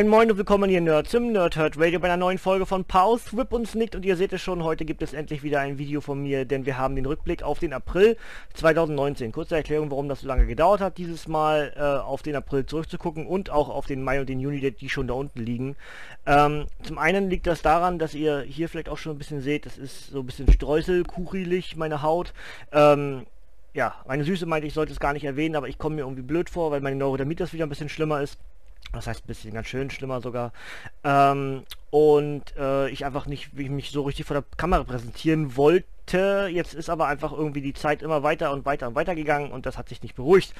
Moin 0.00 0.08
Moin 0.08 0.30
und 0.30 0.38
willkommen 0.38 0.70
hier 0.70 0.80
Nerds 0.80 1.12
im 1.12 1.30
Nerdhurt 1.32 1.78
Radio 1.78 2.00
bei 2.00 2.06
einer 2.06 2.16
neuen 2.16 2.38
Folge 2.38 2.64
von 2.64 2.86
Pause, 2.86 3.36
Whip 3.36 3.52
und 3.52 3.68
Snicked 3.68 3.94
und 3.94 4.02
ihr 4.02 4.16
seht 4.16 4.32
es 4.32 4.40
schon, 4.40 4.64
heute 4.64 4.86
gibt 4.86 5.02
es 5.02 5.12
endlich 5.12 5.42
wieder 5.42 5.60
ein 5.60 5.76
Video 5.76 6.00
von 6.00 6.22
mir, 6.22 6.46
denn 6.46 6.64
wir 6.64 6.78
haben 6.78 6.96
den 6.96 7.04
Rückblick 7.04 7.42
auf 7.42 7.58
den 7.58 7.74
April 7.74 8.16
2019. 8.54 9.30
Kurze 9.30 9.56
Erklärung, 9.56 9.90
warum 9.90 10.08
das 10.08 10.22
so 10.22 10.26
lange 10.26 10.46
gedauert 10.46 10.80
hat, 10.80 10.96
dieses 10.96 11.28
Mal 11.28 11.74
äh, 11.76 11.82
auf 11.82 12.22
den 12.22 12.34
April 12.34 12.64
zurückzugucken 12.64 13.26
und 13.26 13.50
auch 13.50 13.68
auf 13.68 13.84
den 13.84 14.02
Mai 14.02 14.20
und 14.20 14.30
den 14.30 14.40
Juni, 14.40 14.70
die 14.70 14.88
schon 14.88 15.06
da 15.06 15.12
unten 15.12 15.38
liegen. 15.38 15.76
Ähm, 16.24 16.64
zum 16.82 16.96
einen 16.96 17.28
liegt 17.28 17.46
das 17.46 17.60
daran, 17.60 17.98
dass 17.98 18.14
ihr 18.14 18.40
hier 18.40 18.70
vielleicht 18.70 18.88
auch 18.88 18.96
schon 18.96 19.12
ein 19.12 19.18
bisschen 19.18 19.42
seht, 19.42 19.66
das 19.66 19.76
ist 19.76 20.06
so 20.06 20.20
ein 20.20 20.26
bisschen 20.26 20.50
streuselkuchelig, 20.50 21.76
meine 21.76 22.00
Haut. 22.00 22.32
Ähm, 22.72 23.26
ja, 23.74 23.96
meine 24.06 24.24
Süße 24.24 24.46
meinte, 24.46 24.66
ich 24.66 24.72
sollte 24.72 24.94
es 24.94 24.98
gar 24.98 25.12
nicht 25.12 25.24
erwähnen, 25.24 25.56
aber 25.56 25.68
ich 25.68 25.76
komme 25.76 25.96
mir 25.96 26.02
irgendwie 26.02 26.22
blöd 26.22 26.48
vor, 26.48 26.70
weil 26.70 26.80
meine 26.80 26.96
Neurodermitis 26.96 27.52
wieder 27.52 27.66
ein 27.66 27.68
bisschen 27.68 27.90
schlimmer 27.90 28.22
ist. 28.22 28.38
Das 28.92 29.06
heißt 29.06 29.24
ein 29.24 29.28
bisschen 29.28 29.54
ganz 29.54 29.68
schön 29.68 29.90
schlimmer 29.90 30.20
sogar. 30.20 30.52
Ähm, 31.04 31.64
und 31.90 32.56
äh, 32.56 32.88
ich 32.88 33.04
einfach 33.04 33.26
nicht 33.26 33.56
wie 33.56 33.64
ich 33.64 33.70
mich 33.70 33.90
so 33.90 34.02
richtig 34.02 34.26
vor 34.26 34.34
der 34.34 34.44
Kamera 34.56 34.84
präsentieren 34.84 35.56
wollte. 35.56 36.48
Jetzt 36.50 36.74
ist 36.74 36.90
aber 36.90 37.06
einfach 37.06 37.32
irgendwie 37.32 37.62
die 37.62 37.74
Zeit 37.74 38.02
immer 38.02 38.22
weiter 38.22 38.52
und 38.52 38.64
weiter 38.64 38.88
und 38.88 38.94
weiter 38.94 39.14
gegangen 39.14 39.52
und 39.52 39.66
das 39.66 39.78
hat 39.78 39.88
sich 39.88 40.02
nicht 40.02 40.16
beruhigt. 40.16 40.54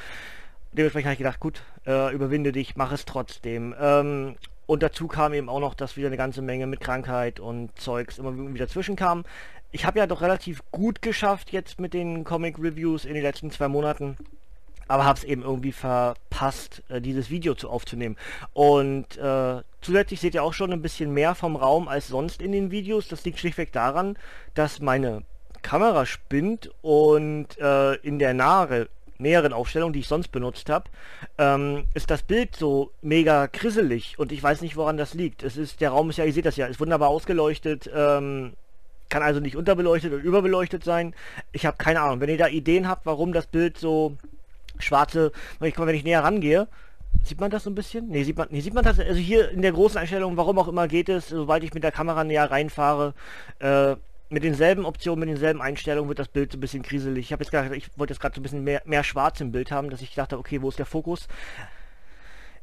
Dementsprechend 0.73 1.07
habe 1.07 1.15
ich 1.15 1.19
gedacht, 1.19 1.41
gut, 1.41 1.63
äh, 1.87 2.15
überwinde 2.15 2.53
dich, 2.53 2.77
mach 2.77 2.93
es 2.93 3.05
trotzdem. 3.05 3.75
Ähm, 3.81 4.37
und 4.67 4.85
dazu 4.85 5.09
kam 5.09 5.35
eben 5.35 5.49
auch 5.49 5.59
noch, 5.59 5.75
dass 5.75 5.97
wieder 5.97 6.07
eine 6.07 6.17
ganze 6.17 6.43
Menge 6.43 6.69
mit 6.69 6.79
Krankheit 6.79 7.41
und 7.41 7.77
Zeugs 7.81 8.19
immer 8.19 8.37
wieder 8.37 8.67
dazwischen 8.67 8.95
kam. 8.95 9.25
Ich 9.73 9.85
habe 9.85 9.99
ja 9.99 10.07
doch 10.07 10.23
relativ 10.23 10.63
gut 10.71 11.03
geschafft 11.03 11.51
jetzt 11.51 11.81
mit 11.81 11.93
den 11.93 12.23
Comic 12.23 12.57
Reviews 12.59 13.05
in 13.05 13.15
den 13.15 13.23
letzten 13.25 13.51
zwei 13.51 13.67
Monaten 13.67 14.17
aber 14.91 15.05
habe 15.05 15.19
es 15.19 15.25
eben 15.25 15.43
irgendwie 15.43 15.71
verpasst, 15.71 16.83
äh, 16.89 17.01
dieses 17.01 17.31
Video 17.31 17.55
zu 17.55 17.71
aufzunehmen. 17.71 18.17
Und 18.53 19.17
äh, 19.19 19.63
zusätzlich 19.81 20.21
seht 20.21 20.35
ihr 20.35 20.43
auch 20.43 20.53
schon 20.53 20.73
ein 20.73 20.83
bisschen 20.83 21.15
mehr 21.15 21.37
vom 21.37 21.55
Raum 21.55 21.87
als 21.87 22.09
sonst 22.09 22.43
in 22.43 22.51
den 22.51 22.73
Videos. 22.73 23.07
Das 23.07 23.25
liegt 23.25 23.39
schlichtweg 23.39 23.71
daran, 23.71 24.19
dass 24.55 24.81
meine 24.81 25.23
Kamera 25.63 26.07
spinnt 26.07 26.73
und 26.83 27.57
äh, 27.61 27.95
in 27.99 28.19
der 28.19 28.35
nahe, 28.35 28.89
näheren 29.19 29.53
Aufstellung, 29.53 29.93
die 29.93 30.01
ich 30.01 30.09
sonst 30.09 30.33
benutzt 30.33 30.69
habe, 30.69 30.91
ähm, 31.39 31.85
ist 31.95 32.11
das 32.11 32.25
Bild 32.25 32.57
so 32.57 32.91
mega 33.01 33.47
krisselig 33.47 34.19
und 34.19 34.33
ich 34.33 34.43
weiß 34.43 34.61
nicht, 34.61 34.75
woran 34.75 34.97
das 34.97 35.15
liegt. 35.15 35.45
Es 35.45 35.57
ist, 35.57 35.81
der 35.81 35.91
Raum 35.91 36.11
ist 36.11 36.17
ja, 36.17 36.25
ihr 36.25 36.33
seht 36.33 36.47
das 36.47 36.57
ja, 36.57 36.67
ist 36.67 36.81
wunderbar 36.81 37.11
ausgeleuchtet, 37.11 37.89
ähm, 37.95 38.55
kann 39.09 39.23
also 39.23 39.39
nicht 39.39 39.55
unterbeleuchtet 39.55 40.13
oder 40.13 40.23
überbeleuchtet 40.23 40.83
sein. 40.83 41.15
Ich 41.53 41.65
habe 41.65 41.77
keine 41.77 42.01
Ahnung. 42.01 42.21
Wenn 42.21 42.31
ihr 42.31 42.39
da 42.39 42.49
Ideen 42.49 42.89
habt, 42.89 43.07
warum 43.07 43.33
das 43.33 43.47
Bild 43.47 43.79
so 43.79 44.17
schwarze, 44.81 45.33
wenn 45.59 45.95
ich 45.95 46.05
näher 46.05 46.25
rangehe, 46.25 46.69
Sieht 47.25 47.41
man 47.41 47.51
das 47.51 47.65
so 47.65 47.71
ein 47.71 47.75
bisschen? 47.75 48.09
Ne, 48.09 48.25
sieht 48.25 48.37
man, 48.37 48.49
nee, 48.51 48.61
sieht 48.61 48.73
man 48.73 48.85
das? 48.85 48.99
Also 48.99 49.21
hier 49.21 49.51
in 49.51 49.63
der 49.63 49.73
großen 49.73 49.99
Einstellung, 49.99 50.37
warum 50.37 50.59
auch 50.59 50.69
immer 50.69 50.89
geht 50.89 51.09
es, 51.09 51.29
sobald 51.29 51.63
ich 51.65 51.75
mit 51.75 51.83
der 51.83 51.93
Kamera 51.93 52.25
näher 52.25 52.51
reinfahre, 52.51 53.15
äh, 53.59 53.97
mit 54.31 54.45
denselben 54.45 54.85
Optionen, 54.85 55.21
mit 55.21 55.29
denselben 55.29 55.61
Einstellungen 55.61 56.09
wird 56.09 56.19
das 56.19 56.29
Bild 56.29 56.53
so 56.53 56.59
ein 56.59 56.61
bisschen 56.61 56.83
kriselig. 56.83 57.27
Ich 57.27 57.33
habe 57.33 57.43
jetzt 57.43 57.51
gedacht, 57.51 57.73
ich 57.73 57.89
wollte 57.97 58.13
jetzt 58.13 58.21
gerade 58.21 58.35
so 58.35 58.41
ein 58.41 58.43
bisschen 58.43 58.65
mehr, 58.65 58.81
mehr 58.85 59.05
schwarz 59.05 59.41
im 59.41 59.53
Bild 59.53 59.71
haben, 59.71 59.91
dass 59.91 60.03
ich 60.03 60.15
dachte, 60.15 60.39
okay, 60.39 60.63
wo 60.63 60.69
ist 60.69 60.79
der 60.79 60.87
Fokus? 60.87 61.27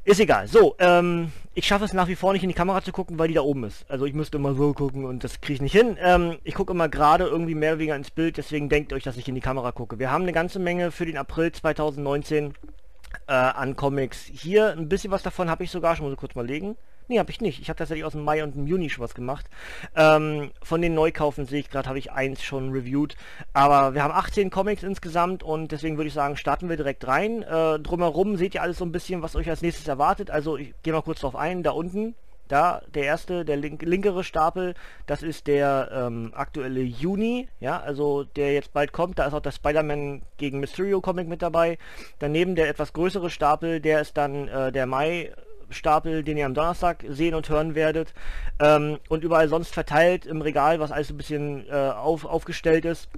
Ist 0.08 0.20
egal. 0.20 0.48
So, 0.48 0.74
ähm, 0.78 1.32
ich 1.52 1.66
schaffe 1.66 1.84
es 1.84 1.92
nach 1.92 2.08
wie 2.08 2.16
vor 2.16 2.32
nicht 2.32 2.42
in 2.42 2.48
die 2.48 2.54
Kamera 2.54 2.80
zu 2.80 2.92
gucken, 2.92 3.18
weil 3.18 3.28
die 3.28 3.34
da 3.34 3.42
oben 3.42 3.64
ist. 3.64 3.84
Also 3.90 4.06
ich 4.06 4.14
müsste 4.14 4.38
immer 4.38 4.54
so 4.54 4.72
gucken 4.72 5.04
und 5.04 5.22
das 5.22 5.42
kriege 5.42 5.52
ich 5.52 5.60
nicht 5.60 5.76
hin. 5.76 5.98
Ähm, 6.00 6.38
ich 6.44 6.54
gucke 6.54 6.72
immer 6.72 6.88
gerade 6.88 7.24
irgendwie 7.24 7.54
mehr 7.54 7.72
oder 7.72 7.80
weniger 7.80 7.96
ins 7.96 8.10
Bild, 8.10 8.38
deswegen 8.38 8.70
denkt 8.70 8.94
euch, 8.94 9.02
dass 9.02 9.18
ich 9.18 9.28
in 9.28 9.34
die 9.34 9.42
Kamera 9.42 9.70
gucke. 9.70 9.98
Wir 9.98 10.10
haben 10.10 10.22
eine 10.22 10.32
ganze 10.32 10.60
Menge 10.60 10.92
für 10.92 11.04
den 11.04 11.18
April 11.18 11.52
2019 11.52 12.54
äh, 13.26 13.32
an 13.32 13.76
Comics. 13.76 14.24
Hier 14.32 14.72
ein 14.72 14.88
bisschen 14.88 15.10
was 15.10 15.22
davon 15.22 15.50
habe 15.50 15.62
ich 15.62 15.70
sogar 15.70 15.94
schon, 15.94 16.06
muss 16.06 16.14
ich 16.14 16.18
kurz 16.18 16.34
mal 16.34 16.46
legen. 16.46 16.78
Nee, 17.08 17.18
habe 17.18 17.30
ich 17.30 17.40
nicht. 17.40 17.60
Ich 17.60 17.70
habe 17.70 17.78
tatsächlich 17.78 18.04
aus 18.04 18.12
dem 18.12 18.22
Mai 18.22 18.44
und 18.44 18.54
dem 18.54 18.66
Juni 18.66 18.90
schon 18.90 19.02
was 19.02 19.14
gemacht. 19.14 19.46
Ähm, 19.96 20.50
von 20.62 20.82
den 20.82 20.92
Neukaufen 20.94 21.46
sehe 21.46 21.60
ich 21.60 21.70
gerade, 21.70 21.88
habe 21.88 21.98
ich 21.98 22.12
eins 22.12 22.42
schon 22.42 22.70
reviewed. 22.70 23.16
Aber 23.54 23.94
wir 23.94 24.02
haben 24.02 24.12
18 24.12 24.50
Comics 24.50 24.82
insgesamt 24.82 25.42
und 25.42 25.72
deswegen 25.72 25.96
würde 25.96 26.08
ich 26.08 26.14
sagen, 26.14 26.36
starten 26.36 26.68
wir 26.68 26.76
direkt 26.76 27.06
rein. 27.06 27.42
Äh, 27.42 27.78
drumherum 27.80 28.36
seht 28.36 28.54
ihr 28.54 28.62
alles 28.62 28.76
so 28.76 28.84
ein 28.84 28.92
bisschen, 28.92 29.22
was 29.22 29.36
euch 29.36 29.48
als 29.48 29.62
nächstes 29.62 29.88
erwartet. 29.88 30.30
Also 30.30 30.58
ich 30.58 30.74
gehe 30.82 30.92
mal 30.92 31.02
kurz 31.02 31.20
drauf 31.20 31.34
ein. 31.34 31.62
Da 31.62 31.70
unten 31.70 32.14
da 32.48 32.82
der 32.94 33.04
erste, 33.04 33.44
der 33.44 33.56
link, 33.56 33.82
linkere 33.82 34.24
Stapel, 34.24 34.74
das 35.06 35.22
ist 35.22 35.46
der 35.46 35.90
ähm, 35.92 36.32
aktuelle 36.34 36.80
Juni, 36.80 37.48
ja, 37.60 37.78
also 37.80 38.24
der 38.24 38.54
jetzt 38.54 38.72
bald 38.72 38.92
kommt, 38.92 39.18
da 39.18 39.26
ist 39.26 39.34
auch 39.34 39.40
der 39.40 39.52
Spider-Man 39.52 40.22
gegen 40.38 40.58
Mysterio 40.60 41.00
Comic 41.00 41.28
mit 41.28 41.42
dabei. 41.42 41.78
Daneben 42.18 42.54
der 42.54 42.68
etwas 42.68 42.92
größere 42.92 43.30
Stapel, 43.30 43.80
der 43.80 44.00
ist 44.00 44.16
dann 44.16 44.48
äh, 44.48 44.72
der 44.72 44.86
Mai 44.86 45.32
Stapel, 45.70 46.22
den 46.22 46.36
ihr 46.36 46.46
am 46.46 46.54
Donnerstag 46.54 47.04
sehen 47.08 47.34
und 47.34 47.48
hören 47.48 47.74
werdet. 47.74 48.14
Ähm, 48.60 48.98
und 49.08 49.24
überall 49.24 49.48
sonst 49.48 49.72
verteilt 49.72 50.26
im 50.26 50.42
Regal, 50.42 50.80
was 50.80 50.92
alles 50.92 51.10
ein 51.10 51.16
bisschen 51.16 51.66
äh, 51.68 51.90
auf, 51.90 52.24
aufgestellt 52.24 52.84
ist. 52.84 53.08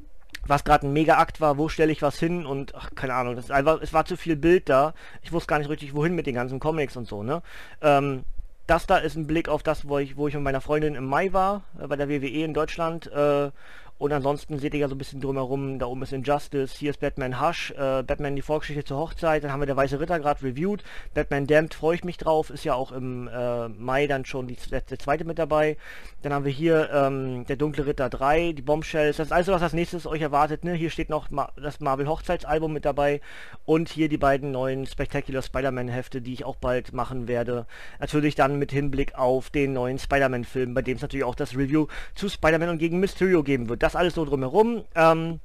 Was 0.47 0.65
gerade 0.65 0.87
ein 0.87 0.93
Mega-Akt 0.93 1.41
war, 1.41 1.59
wo 1.59 1.69
stelle 1.69 1.93
ich 1.93 2.03
was 2.03 2.19
hin 2.19 2.47
und 2.47 2.75
ach, 2.75 2.91
keine 2.95 3.15
Ahnung, 3.15 3.37
das 3.37 3.51
einfach, 3.51 3.81
es 3.83 3.93
war 3.93 4.07
zu 4.07 4.17
viel 4.17 4.37
Bild 4.37 4.69
da. 4.69 4.95
Ich 5.23 5.33
wusste 5.33 5.49
gar 5.49 5.59
nicht 5.59 5.69
richtig, 5.69 5.95
wohin 5.95 6.15
mit 6.15 6.27
den 6.27 6.35
ganzen 6.35 6.61
Comics 6.61 6.97
und 6.97 7.07
so, 7.07 7.23
ne? 7.23 7.43
Ähm, 7.83 8.25
das 8.67 8.87
da 8.87 8.99
ist 8.99 9.17
ein 9.17 9.27
Blick 9.27 9.49
auf 9.49 9.63
das, 9.63 9.89
wo 9.89 9.99
ich, 9.99 10.17
wo 10.17 10.29
ich 10.29 10.35
mit 10.35 10.45
meiner 10.45 10.61
Freundin 10.61 10.95
im 10.95 11.05
Mai 11.05 11.33
war, 11.33 11.63
äh, 11.81 11.87
bei 11.89 11.97
der 11.97 12.09
WWE 12.09 12.45
in 12.45 12.55
Deutschland. 12.55 13.11
Äh, 13.13 13.51
und 14.01 14.15
ansonsten 14.15 14.59
seht 14.59 14.73
ihr 14.73 14.81
ja 14.81 14.89
so 14.89 14.95
ein 14.95 14.99
bisschen 14.99 15.21
drumherum, 15.21 15.79
da 15.79 15.85
oben 15.85 16.03
ist 16.03 16.15
Injustice, 16.15 16.73
hier 16.73 16.89
ist 16.89 17.01
Batman 17.01 17.39
Hush, 17.39 17.71
äh, 17.73 18.03
Batman 18.03 18.35
die 18.35 18.41
Vorgeschichte 18.41 18.83
zur 18.83 18.97
Hochzeit, 18.97 19.45
dann 19.45 19.53
haben 19.53 19.61
wir 19.61 19.67
der 19.67 19.77
Weiße 19.77 20.01
Ritter 20.01 20.19
gerade 20.19 20.43
reviewed, 20.43 20.83
Batman 21.13 21.47
Damned 21.47 21.75
freue 21.75 21.97
ich 21.97 22.05
mich 22.05 22.17
drauf, 22.17 22.49
ist 22.49 22.65
ja 22.65 22.73
auch 22.73 22.93
im 22.93 23.29
äh, 23.29 23.69
Mai 23.69 24.07
dann 24.07 24.25
schon 24.25 24.47
die, 24.47 24.57
der, 24.71 24.87
zweite 24.87 25.25
mit 25.25 25.39
dabei. 25.39 25.77
Dann 26.23 26.33
haben 26.33 26.47
wir 26.47 26.53
hier 26.53 26.89
ähm, 26.93 27.45
der 27.47 27.57
Dunkle 27.57 27.85
Ritter 27.85 28.09
3, 28.09 28.53
die 28.53 28.63
Bombshells, 28.63 29.19
das 29.19 29.29
ist 29.29 29.33
alles, 29.33 29.49
was 29.49 29.63
als 29.63 29.75
nächstes 29.75 30.07
euch 30.07 30.23
erwartet. 30.23 30.65
Ne? 30.65 30.73
Hier 30.73 30.89
steht 30.89 31.11
noch 31.11 31.31
Ma 31.31 31.53
das 31.61 31.81
Marvel 31.81 32.09
Hochzeitsalbum 32.09 32.73
mit 32.73 32.87
dabei 32.87 33.21
und 33.67 33.91
hier 33.91 34.09
die 34.09 34.17
beiden 34.17 34.51
neuen 34.51 34.87
Spectacular 34.87 35.43
Spider-Man 35.43 35.89
Hefte, 35.89 36.23
die 36.23 36.33
ich 36.33 36.45
auch 36.45 36.57
bald 36.57 36.95
machen 36.95 37.29
werde. 37.29 37.67
Natürlich 37.99 38.35
dann 38.35 38.59
mit 38.59 38.73
Hinblick 38.73 39.15
auf 39.15 39.51
den 39.51 39.75
neuen 39.75 39.99
Spider-Man 39.99 40.45
Film, 40.45 40.73
bei 40.73 40.81
dem 40.81 40.97
es 40.97 41.03
natürlich 41.03 41.25
auch 41.25 41.35
das 41.35 41.55
Review 41.55 41.87
zu 42.15 42.31
Spider-Man 42.31 42.71
und 42.71 42.79
gegen 42.79 42.99
Mysterio 42.99 43.43
geben 43.43 43.69
wird. 43.69 43.83
Das 43.83 43.90
das 43.91 43.97
alles 43.97 44.15
so 44.15 44.25
drumherum. 44.25 44.85
Ähm, 44.95 45.41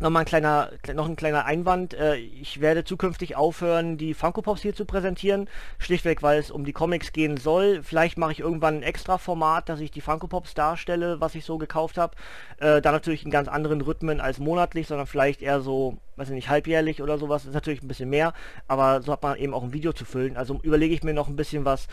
Nochmal 0.00 0.22
ein 0.22 0.26
kleiner, 0.26 0.70
noch 0.92 1.08
ein 1.08 1.14
kleiner 1.14 1.44
Einwand. 1.44 1.94
Äh, 1.94 2.16
ich 2.16 2.60
werde 2.60 2.82
zukünftig 2.82 3.36
aufhören, 3.36 3.96
die 3.96 4.12
Funko 4.12 4.42
Pops 4.42 4.60
hier 4.60 4.74
zu 4.74 4.86
präsentieren. 4.86 5.48
Schlichtweg, 5.78 6.20
weil 6.20 6.40
es 6.40 6.50
um 6.50 6.64
die 6.64 6.72
Comics 6.72 7.12
gehen 7.12 7.36
soll. 7.36 7.80
Vielleicht 7.84 8.18
mache 8.18 8.32
ich 8.32 8.40
irgendwann 8.40 8.78
ein 8.78 8.82
extra 8.82 9.18
Format, 9.18 9.68
dass 9.68 9.78
ich 9.78 9.92
die 9.92 10.00
Funko 10.00 10.26
Pops 10.26 10.54
darstelle, 10.54 11.20
was 11.20 11.36
ich 11.36 11.44
so 11.44 11.58
gekauft 11.58 11.96
habe. 11.96 12.16
Äh, 12.58 12.82
da 12.82 12.90
natürlich 12.90 13.24
in 13.24 13.30
ganz 13.30 13.46
anderen 13.46 13.80
Rhythmen 13.82 14.20
als 14.20 14.40
monatlich, 14.40 14.88
sondern 14.88 15.06
vielleicht 15.06 15.42
eher 15.42 15.60
so, 15.60 15.96
weiß 16.16 16.28
ich 16.28 16.34
nicht, 16.34 16.48
halbjährlich 16.48 17.00
oder 17.00 17.16
sowas. 17.16 17.42
Das 17.42 17.50
ist 17.50 17.54
natürlich 17.54 17.82
ein 17.84 17.88
bisschen 17.88 18.10
mehr, 18.10 18.32
aber 18.66 19.00
so 19.00 19.12
hat 19.12 19.22
man 19.22 19.38
eben 19.38 19.54
auch 19.54 19.62
ein 19.62 19.72
Video 19.72 19.92
zu 19.92 20.04
füllen. 20.04 20.36
Also 20.36 20.58
überlege 20.64 20.94
ich 20.94 21.04
mir 21.04 21.14
noch 21.14 21.28
ein 21.28 21.36
bisschen 21.36 21.64
was. 21.64 21.86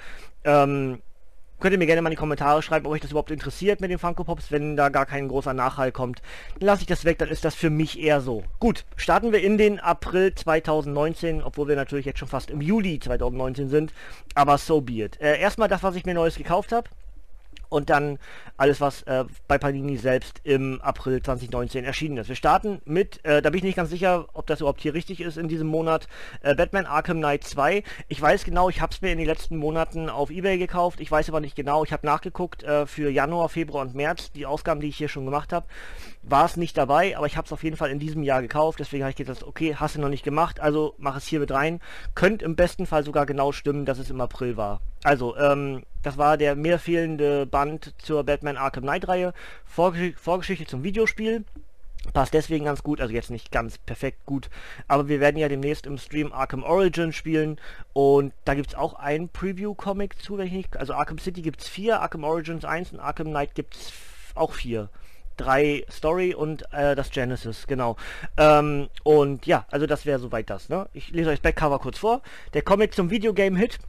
Ähm, 0.43 1.03
Könnt 1.61 1.73
ihr 1.73 1.77
mir 1.77 1.85
gerne 1.85 2.01
mal 2.01 2.09
in 2.09 2.15
die 2.15 2.19
Kommentare 2.19 2.63
schreiben, 2.63 2.87
ob 2.87 2.93
euch 2.93 3.01
das 3.01 3.11
überhaupt 3.11 3.29
interessiert 3.29 3.81
mit 3.81 3.91
den 3.91 3.99
Funko 3.99 4.23
Pops. 4.23 4.51
Wenn 4.51 4.75
da 4.75 4.89
gar 4.89 5.05
kein 5.05 5.27
großer 5.27 5.53
Nachhall 5.53 5.91
kommt, 5.91 6.23
dann 6.57 6.65
lasse 6.65 6.81
ich 6.81 6.87
das 6.87 7.05
weg, 7.05 7.19
dann 7.19 7.29
ist 7.29 7.45
das 7.45 7.53
für 7.53 7.69
mich 7.69 7.99
eher 7.99 8.19
so. 8.19 8.43
Gut, 8.59 8.83
starten 8.95 9.31
wir 9.31 9.43
in 9.43 9.59
den 9.59 9.79
April 9.79 10.33
2019, 10.33 11.43
obwohl 11.43 11.67
wir 11.67 11.75
natürlich 11.75 12.07
jetzt 12.07 12.17
schon 12.17 12.27
fast 12.27 12.49
im 12.49 12.61
Juli 12.61 12.99
2019 12.99 13.69
sind. 13.69 13.93
Aber 14.33 14.57
so 14.57 14.81
be 14.81 15.03
it. 15.03 15.21
Äh, 15.21 15.39
erstmal 15.39 15.67
das, 15.67 15.83
was 15.83 15.95
ich 15.95 16.03
mir 16.03 16.15
Neues 16.15 16.35
gekauft 16.35 16.71
habe. 16.71 16.89
Und 17.71 17.89
dann 17.89 18.19
alles, 18.57 18.81
was 18.81 19.03
äh, 19.03 19.23
bei 19.47 19.57
Panini 19.57 19.97
selbst 19.97 20.41
im 20.43 20.81
April 20.81 21.23
2019 21.23 21.85
erschienen 21.85 22.17
ist. 22.17 22.27
Wir 22.27 22.35
starten 22.35 22.81
mit, 22.85 23.23
äh, 23.23 23.41
da 23.41 23.49
bin 23.49 23.59
ich 23.59 23.63
nicht 23.63 23.77
ganz 23.77 23.89
sicher, 23.89 24.27
ob 24.33 24.45
das 24.45 24.59
überhaupt 24.59 24.81
hier 24.81 24.93
richtig 24.93 25.21
ist 25.21 25.37
in 25.37 25.47
diesem 25.47 25.67
Monat, 25.67 26.07
äh, 26.41 26.53
Batman 26.53 26.85
Arkham 26.85 27.17
Knight 27.17 27.45
2. 27.45 27.83
Ich 28.09 28.21
weiß 28.21 28.43
genau, 28.43 28.69
ich 28.69 28.81
habe 28.81 28.91
es 28.93 29.01
mir 29.01 29.13
in 29.13 29.17
den 29.17 29.25
letzten 29.25 29.55
Monaten 29.55 30.09
auf 30.09 30.29
Ebay 30.29 30.57
gekauft, 30.57 30.99
ich 30.99 31.09
weiß 31.09 31.29
aber 31.29 31.39
nicht 31.39 31.55
genau, 31.55 31.85
ich 31.85 31.93
habe 31.93 32.05
nachgeguckt 32.05 32.63
äh, 32.63 32.85
für 32.85 33.09
Januar, 33.09 33.47
Februar 33.47 33.83
und 33.83 33.95
März, 33.95 34.33
die 34.33 34.45
Ausgaben, 34.45 34.81
die 34.81 34.89
ich 34.89 34.97
hier 34.97 35.07
schon 35.07 35.23
gemacht 35.23 35.53
habe, 35.53 35.65
war 36.21 36.45
es 36.45 36.57
nicht 36.57 36.77
dabei, 36.77 37.15
aber 37.15 37.25
ich 37.25 37.37
habe 37.37 37.45
es 37.45 37.53
auf 37.53 37.63
jeden 37.63 37.77
Fall 37.77 37.89
in 37.89 37.99
diesem 37.99 38.21
Jahr 38.21 38.41
gekauft, 38.41 38.79
deswegen 38.79 39.03
habe 39.03 39.11
ich 39.11 39.15
gedacht, 39.15 39.43
okay, 39.43 39.75
hast 39.77 39.95
du 39.95 40.01
noch 40.01 40.09
nicht 40.09 40.23
gemacht, 40.23 40.59
also 40.59 40.93
mach 40.97 41.15
es 41.15 41.25
hier 41.25 41.39
mit 41.39 41.51
rein. 41.51 41.79
Könnte 42.15 42.43
im 42.43 42.57
besten 42.57 42.85
Fall 42.85 43.05
sogar 43.05 43.25
genau 43.25 43.53
stimmen, 43.53 43.85
dass 43.85 43.97
es 43.97 44.09
im 44.09 44.19
April 44.19 44.57
war. 44.57 44.81
Also, 45.03 45.35
ähm, 45.37 45.83
das 46.03 46.17
war 46.17 46.37
der 46.37 46.55
mehr 46.55 46.79
fehlende 46.79 47.45
Band 47.45 47.93
zur 47.97 48.23
Batman 48.23 48.57
Arkham 48.57 48.83
Knight 48.83 49.07
Reihe. 49.07 49.33
Vorgesch 49.65 50.15
Vorgeschichte 50.15 50.65
zum 50.65 50.83
Videospiel. 50.83 51.43
Passt 52.13 52.33
deswegen 52.33 52.65
ganz 52.65 52.81
gut, 52.81 52.99
also 52.99 53.13
jetzt 53.13 53.29
nicht 53.29 53.51
ganz 53.51 53.77
perfekt 53.77 54.25
gut, 54.25 54.49
aber 54.87 55.07
wir 55.07 55.19
werden 55.19 55.37
ja 55.37 55.47
demnächst 55.47 55.85
im 55.85 55.99
Stream 55.99 56.33
Arkham 56.33 56.63
Origin 56.63 57.13
spielen 57.13 57.59
und 57.93 58.33
da 58.43 58.55
gibt 58.55 58.69
es 58.69 58.75
auch 58.75 58.95
ein 58.95 59.29
Preview-Comic 59.29 60.19
zu, 60.19 60.37
wenn 60.37 60.47
ich 60.47 60.53
nicht, 60.53 60.77
also 60.77 60.93
Arkham 60.93 61.19
City 61.19 61.43
gibt 61.43 61.61
es 61.61 61.69
vier, 61.69 62.01
Arkham 62.01 62.23
Origins 62.23 62.65
1 62.65 62.93
und 62.93 62.99
Arkham 62.99 63.27
Knight 63.27 63.53
gibt 63.53 63.75
es 63.75 63.93
auch 64.33 64.53
vier. 64.53 64.89
Drei 65.37 65.85
Story 65.89 66.33
und 66.33 66.63
äh, 66.73 66.95
das 66.95 67.11
Genesis, 67.11 67.65
genau. 67.67 67.95
Ähm, 68.35 68.89
und 69.03 69.45
ja, 69.45 69.65
also 69.71 69.85
das 69.85 70.05
wäre 70.05 70.19
soweit 70.19 70.49
das. 70.49 70.69
Ne? 70.69 70.89
Ich 70.93 71.11
lese 71.11 71.29
euch 71.29 71.39
das 71.39 71.43
Backcover 71.43 71.79
kurz 71.79 71.99
vor. 71.99 72.21
Der 72.53 72.63
Comic 72.63 72.93
zum 72.93 73.09
Videogame-Hit 73.09 73.79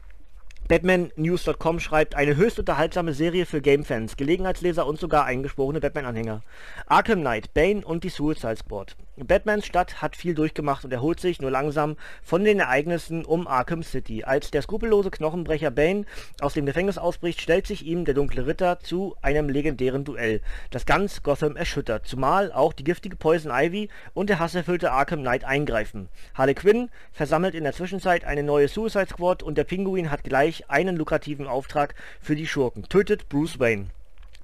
BatmanNews.com 0.73 1.81
schreibt, 1.81 2.15
eine 2.15 2.35
höchst 2.37 2.59
unterhaltsame 2.59 3.13
Serie 3.13 3.45
für 3.45 3.61
Gamefans, 3.61 4.17
Gelegenheitsleser 4.17 4.87
und 4.87 4.99
sogar 4.99 5.27
eingeschworene 5.27 5.81
Batman-Anhänger. 5.81 6.41
Arkham 6.87 7.21
Knight, 7.21 7.53
Bane 7.53 7.85
und 7.85 8.05
die 8.05 8.09
Suicide 8.09 8.57
Squad. 8.57 8.97
Batmans 9.17 9.67
Stadt 9.67 10.01
hat 10.01 10.17
viel 10.17 10.35
durchgemacht 10.35 10.87
und 10.87 10.91
erholt 10.91 11.21
sich 11.21 11.39
nur 11.39 11.51
langsam 11.51 11.97
von 12.23 12.45
den 12.45 12.61
Ereignissen 12.61 13.27
um 13.27 13.47
Arkham 13.47 13.83
City. 13.83 14.25
Als 14.25 14.51
der 14.51 14.63
skrupellose 14.63 15.11
Knochenbrecher 15.11 15.71
Bane 15.71 16.07
aus 16.41 16.55
dem 16.55 16.65
Gefängnis 16.65 16.97
ausbricht, 16.97 17.43
stellt 17.43 17.67
sich 17.67 17.85
ihm 17.85 18.07
der 18.07 18.15
dunkle 18.15 18.47
Ritter 18.47 18.81
zu 18.81 19.15
einem 19.21 19.51
legendären 19.51 20.05
Duell, 20.05 20.41
das 20.71 20.87
ganz 20.87 21.23
Gotham 21.23 21.57
erschüttert, 21.57 22.07
zumal 22.07 22.53
auch 22.53 22.73
die 22.73 22.85
giftige 22.85 23.17
Poison 23.17 23.53
Ivy 23.55 23.91
und 24.15 24.31
der 24.31 24.39
hasserfüllte 24.39 24.93
Arkham 24.93 25.21
Knight 25.21 25.45
eingreifen. 25.45 26.09
Harley 26.35 26.55
Quinn 26.55 26.89
versammelt 27.13 27.55
in 27.55 27.65
der 27.65 27.75
Zwischenzeit 27.75 28.25
eine 28.25 28.43
neue 28.43 28.69
Suicide 28.69 29.09
Squad 29.09 29.43
und 29.43 29.59
der 29.59 29.65
Pinguin 29.65 30.11
hat 30.11 30.25
gleich 30.25 30.71
einen 30.71 30.97
lukrativen 30.97 31.47
Auftrag 31.47 31.95
für 32.19 32.35
die 32.35 32.47
Schurken. 32.47 32.85
Tötet 32.89 33.29
Bruce 33.29 33.61
Wayne. 33.61 33.89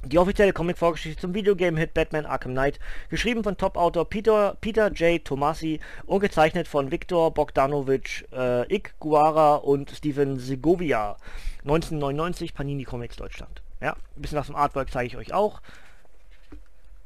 Die 0.05 0.19
offizielle 0.19 0.53
Comic-Vorgeschichte 0.53 1.21
zum 1.21 1.35
Videogame-Hit 1.35 1.93
Batman 1.93 2.25
Arkham 2.25 2.53
Knight, 2.53 2.79
geschrieben 3.11 3.43
von 3.43 3.56
Top-Autor 3.56 4.09
Peter, 4.09 4.56
Peter 4.61 4.93
J. 4.93 5.25
Tomasi 5.25 5.81
und 6.06 6.21
gezeichnet 6.21 6.69
von 6.69 6.93
Viktor 6.93 7.35
Bogdanovich, 7.35 8.25
äh, 8.33 8.73
Ick 8.73 8.95
Guara 9.00 9.56
und 9.56 9.91
Steven 9.91 10.39
Segovia. 10.39 11.17
1999 11.65 12.55
Panini 12.55 12.85
Comics 12.85 13.17
Deutschland. 13.17 13.61
Ja, 13.81 13.93
ein 14.17 14.23
bisschen 14.23 14.39
was 14.39 14.47
zum 14.47 14.56
Artwork 14.56 14.91
zeige 14.91 15.09
ich 15.09 15.17
euch 15.17 15.33
auch. 15.35 15.61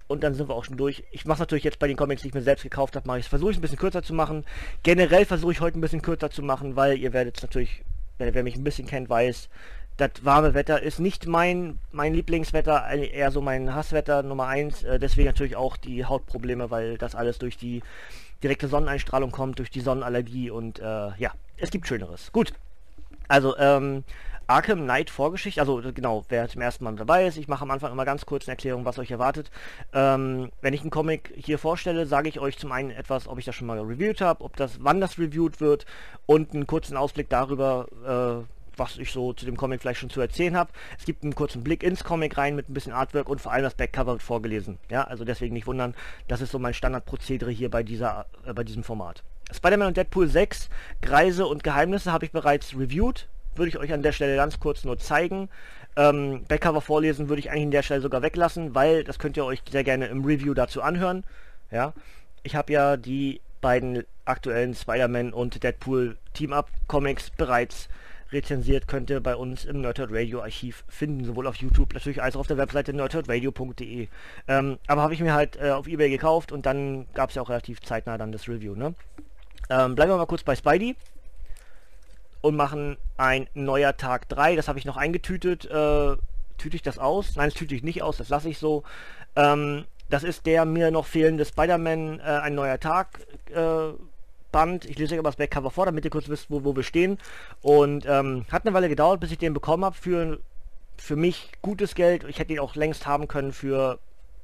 Und 0.06 0.22
dann 0.22 0.34
sind 0.34 0.50
wir 0.50 0.54
auch 0.54 0.64
schon 0.64 0.76
durch. 0.76 1.02
Ich 1.10 1.24
mache 1.24 1.40
natürlich 1.40 1.64
jetzt 1.64 1.78
bei 1.78 1.88
den 1.88 1.96
Comics, 1.96 2.20
die 2.20 2.28
ich 2.28 2.34
mir 2.34 2.42
selbst 2.42 2.62
gekauft 2.62 2.94
habe, 2.94 3.08
mache 3.08 3.20
ich 3.20 3.28
versuche 3.28 3.50
ich 3.50 3.56
es 3.56 3.58
ein 3.58 3.62
bisschen 3.62 3.78
kürzer 3.78 4.02
zu 4.02 4.12
machen. 4.12 4.44
Generell 4.82 5.24
versuche 5.24 5.52
ich 5.52 5.60
heute 5.62 5.78
ein 5.78 5.80
bisschen 5.80 6.02
kürzer 6.02 6.30
zu 6.30 6.42
machen, 6.42 6.76
weil 6.76 6.98
ihr 6.98 7.14
werdet 7.14 7.38
es 7.38 7.42
natürlich, 7.42 7.82
wer, 8.18 8.34
wer 8.34 8.42
mich 8.42 8.56
ein 8.56 8.64
bisschen 8.64 8.86
kennt, 8.86 9.08
weiß, 9.08 9.48
das 10.02 10.24
warme 10.24 10.54
Wetter 10.54 10.82
ist 10.82 10.98
nicht 10.98 11.26
mein, 11.26 11.78
mein 11.92 12.12
Lieblingswetter, 12.12 12.88
eher 12.90 13.30
so 13.30 13.40
mein 13.40 13.72
Hasswetter 13.72 14.22
Nummer 14.22 14.48
1. 14.48 14.82
Äh, 14.82 14.98
deswegen 14.98 15.26
natürlich 15.26 15.56
auch 15.56 15.76
die 15.76 16.04
Hautprobleme, 16.04 16.70
weil 16.70 16.98
das 16.98 17.14
alles 17.14 17.38
durch 17.38 17.56
die 17.56 17.82
direkte 18.42 18.66
Sonneneinstrahlung 18.66 19.30
kommt, 19.30 19.60
durch 19.60 19.70
die 19.70 19.80
Sonnenallergie 19.80 20.50
und 20.50 20.80
äh, 20.80 20.82
ja, 21.16 21.32
es 21.56 21.70
gibt 21.70 21.86
Schöneres. 21.86 22.32
Gut, 22.32 22.52
also 23.28 23.56
ähm, 23.56 24.02
Arkham 24.48 24.80
Knight 24.80 25.08
Vorgeschichte, 25.08 25.60
also 25.60 25.80
genau, 25.94 26.24
wer 26.28 26.48
zum 26.48 26.60
ersten 26.60 26.82
Mal 26.82 26.96
dabei 26.96 27.26
ist, 27.26 27.36
ich 27.36 27.46
mache 27.46 27.62
am 27.62 27.70
Anfang 27.70 27.92
immer 27.92 28.04
ganz 28.04 28.26
kurz 28.26 28.48
eine 28.48 28.54
Erklärung, 28.54 28.84
was 28.84 28.98
euch 28.98 29.12
erwartet. 29.12 29.52
Ähm, 29.92 30.50
wenn 30.60 30.74
ich 30.74 30.80
einen 30.80 30.90
Comic 30.90 31.32
hier 31.36 31.58
vorstelle, 31.58 32.06
sage 32.06 32.28
ich 32.28 32.40
euch 32.40 32.58
zum 32.58 32.72
einen 32.72 32.90
etwas, 32.90 33.28
ob 33.28 33.38
ich 33.38 33.44
das 33.44 33.54
schon 33.54 33.68
mal 33.68 33.78
reviewt 33.78 34.20
habe, 34.20 34.42
ob 34.42 34.56
das, 34.56 34.82
wann 34.82 35.00
das 35.00 35.18
reviewed 35.18 35.60
wird 35.60 35.86
und 36.26 36.54
einen 36.54 36.66
kurzen 36.66 36.96
Ausblick 36.96 37.28
darüber, 37.28 37.86
äh, 38.44 38.61
was 38.82 38.98
ich 38.98 39.12
so 39.12 39.32
zu 39.32 39.46
dem 39.46 39.56
Comic 39.56 39.80
vielleicht 39.80 40.00
schon 40.00 40.10
zu 40.10 40.20
erzählen 40.20 40.56
habe. 40.56 40.70
Es 40.98 41.04
gibt 41.04 41.22
einen 41.22 41.34
kurzen 41.34 41.62
Blick 41.62 41.82
ins 41.82 42.04
Comic 42.04 42.36
rein 42.36 42.56
mit 42.56 42.68
ein 42.68 42.74
bisschen 42.74 42.92
Artwork 42.92 43.28
und 43.28 43.40
vor 43.40 43.52
allem 43.52 43.62
das 43.62 43.74
Backcover 43.74 44.12
wird 44.12 44.22
vorgelesen. 44.22 44.78
Ja, 44.90 45.04
also 45.04 45.24
deswegen 45.24 45.54
nicht 45.54 45.66
wundern, 45.66 45.94
das 46.28 46.40
ist 46.40 46.50
so 46.50 46.58
mein 46.58 46.74
Standardprozedere 46.74 47.50
hier 47.50 47.70
bei 47.70 47.82
dieser, 47.82 48.26
äh, 48.44 48.52
bei 48.52 48.64
diesem 48.64 48.82
Format. 48.82 49.22
Spider-Man 49.52 49.88
und 49.88 49.96
Deadpool 49.96 50.28
6, 50.28 50.68
Kreise 51.00 51.46
und 51.46 51.62
Geheimnisse 51.62 52.12
habe 52.12 52.24
ich 52.24 52.32
bereits 52.32 52.76
reviewed. 52.76 53.28
Würde 53.54 53.68
ich 53.68 53.78
euch 53.78 53.92
an 53.92 54.02
der 54.02 54.12
Stelle 54.12 54.36
ganz 54.36 54.58
kurz 54.58 54.84
nur 54.84 54.98
zeigen. 54.98 55.48
Ähm, 55.94 56.44
Backcover 56.48 56.80
vorlesen 56.80 57.28
würde 57.28 57.40
ich 57.40 57.50
eigentlich 57.50 57.64
an 57.64 57.70
der 57.70 57.82
Stelle 57.82 58.00
sogar 58.00 58.22
weglassen, 58.22 58.74
weil 58.74 59.04
das 59.04 59.18
könnt 59.18 59.36
ihr 59.36 59.44
euch 59.44 59.62
sehr 59.70 59.84
gerne 59.84 60.06
im 60.06 60.24
Review 60.24 60.54
dazu 60.54 60.82
anhören. 60.82 61.24
Ja, 61.70 61.92
ich 62.42 62.56
habe 62.56 62.72
ja 62.72 62.96
die 62.96 63.40
beiden 63.60 64.04
aktuellen 64.24 64.74
Spider-Man 64.74 65.32
und 65.32 65.62
Deadpool 65.62 66.16
Team-Up 66.32 66.68
Comics 66.88 67.30
bereits 67.30 67.88
rezensiert, 68.32 68.88
könnt 68.88 69.10
ihr 69.10 69.20
bei 69.20 69.36
uns 69.36 69.64
im 69.64 69.80
Nerdhurt 69.80 70.10
Radio 70.12 70.42
Archiv 70.42 70.84
finden, 70.88 71.24
sowohl 71.24 71.46
auf 71.46 71.56
YouTube 71.56 71.94
natürlich 71.94 72.22
als 72.22 72.36
auch 72.36 72.40
auf 72.40 72.46
der 72.46 72.56
Webseite 72.56 72.92
nerdhurtradio.de. 72.92 74.08
Ähm, 74.48 74.78
aber 74.86 75.02
habe 75.02 75.14
ich 75.14 75.20
mir 75.20 75.34
halt 75.34 75.56
äh, 75.56 75.70
auf 75.70 75.86
Ebay 75.86 76.10
gekauft 76.10 76.52
und 76.52 76.66
dann 76.66 77.06
gab 77.14 77.30
es 77.30 77.36
ja 77.36 77.42
auch 77.42 77.48
relativ 77.48 77.80
zeitnah 77.80 78.18
dann 78.18 78.32
das 78.32 78.48
Review. 78.48 78.74
Ne? 78.74 78.94
Ähm, 79.70 79.94
bleiben 79.94 80.10
wir 80.10 80.16
mal 80.16 80.26
kurz 80.26 80.42
bei 80.42 80.56
Spidey 80.56 80.96
und 82.40 82.56
machen 82.56 82.96
ein 83.16 83.48
neuer 83.54 83.96
Tag 83.96 84.28
3. 84.28 84.56
Das 84.56 84.68
habe 84.68 84.78
ich 84.78 84.84
noch 84.84 84.96
eingetütet. 84.96 85.64
Äh, 85.66 86.16
tüte 86.58 86.76
ich 86.76 86.82
das 86.82 86.98
aus? 86.98 87.36
Nein, 87.36 87.50
das 87.50 87.54
tüte 87.54 87.74
ich 87.74 87.82
nicht 87.82 88.02
aus, 88.02 88.16
das 88.16 88.28
lasse 88.28 88.48
ich 88.48 88.58
so. 88.58 88.82
Ähm, 89.36 89.84
das 90.10 90.24
ist 90.24 90.44
der 90.44 90.66
mir 90.66 90.90
noch 90.90 91.06
fehlende 91.06 91.44
Spider-Man 91.44 92.20
äh, 92.20 92.22
ein 92.22 92.54
neuer 92.54 92.78
Tag 92.78 93.20
äh, 93.54 93.92
Band. 94.52 94.84
Ich 94.84 94.98
lese 94.98 95.14
euch 95.14 95.18
aber 95.18 95.30
das 95.30 95.36
Backcover 95.36 95.70
vor, 95.70 95.86
damit 95.86 96.04
ihr 96.04 96.10
kurz 96.10 96.28
wisst, 96.28 96.50
wo, 96.50 96.64
wo 96.64 96.76
wir 96.76 96.82
stehen. 96.82 97.18
Und 97.62 98.06
ähm, 98.06 98.44
hat 98.50 98.64
eine 98.64 98.74
Weile 98.74 98.88
gedauert, 98.88 99.20
bis 99.20 99.32
ich 99.32 99.38
den 99.38 99.54
bekommen 99.54 99.84
habe 99.84 99.96
für, 99.96 100.38
für 100.96 101.16
mich 101.16 101.50
gutes 101.62 101.94
Geld. 101.94 102.24
Ich 102.28 102.38
hätte 102.38 102.52
ihn 102.52 102.60
auch 102.60 102.76
längst 102.76 103.06
haben 103.06 103.26
können 103.26 103.52
für 103.52 103.98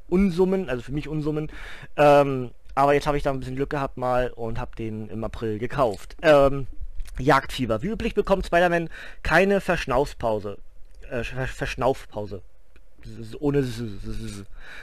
Unsummen, 0.08 0.68
also 0.68 0.82
für 0.82 0.92
mich 0.92 1.06
Unsummen. 1.06 1.50
Ähm, 1.96 2.50
aber 2.74 2.94
jetzt 2.94 3.06
habe 3.06 3.16
ich 3.16 3.22
da 3.22 3.30
ein 3.30 3.40
bisschen 3.40 3.56
Glück 3.56 3.70
gehabt 3.70 3.96
mal 3.96 4.30
und 4.30 4.58
habe 4.58 4.74
den 4.76 5.08
im 5.08 5.22
April 5.22 5.58
gekauft. 5.58 6.16
Ähm, 6.22 6.66
Jagdfieber. 7.18 7.82
Wie 7.82 7.88
üblich 7.88 8.14
bekommt 8.14 8.46
Spider-Man 8.46 8.88
keine 9.22 9.60
Verschnaufpause. 9.60 10.58
Äh, 11.10 11.24
Verschnaufpause 11.24 12.42
ohne 13.40 13.64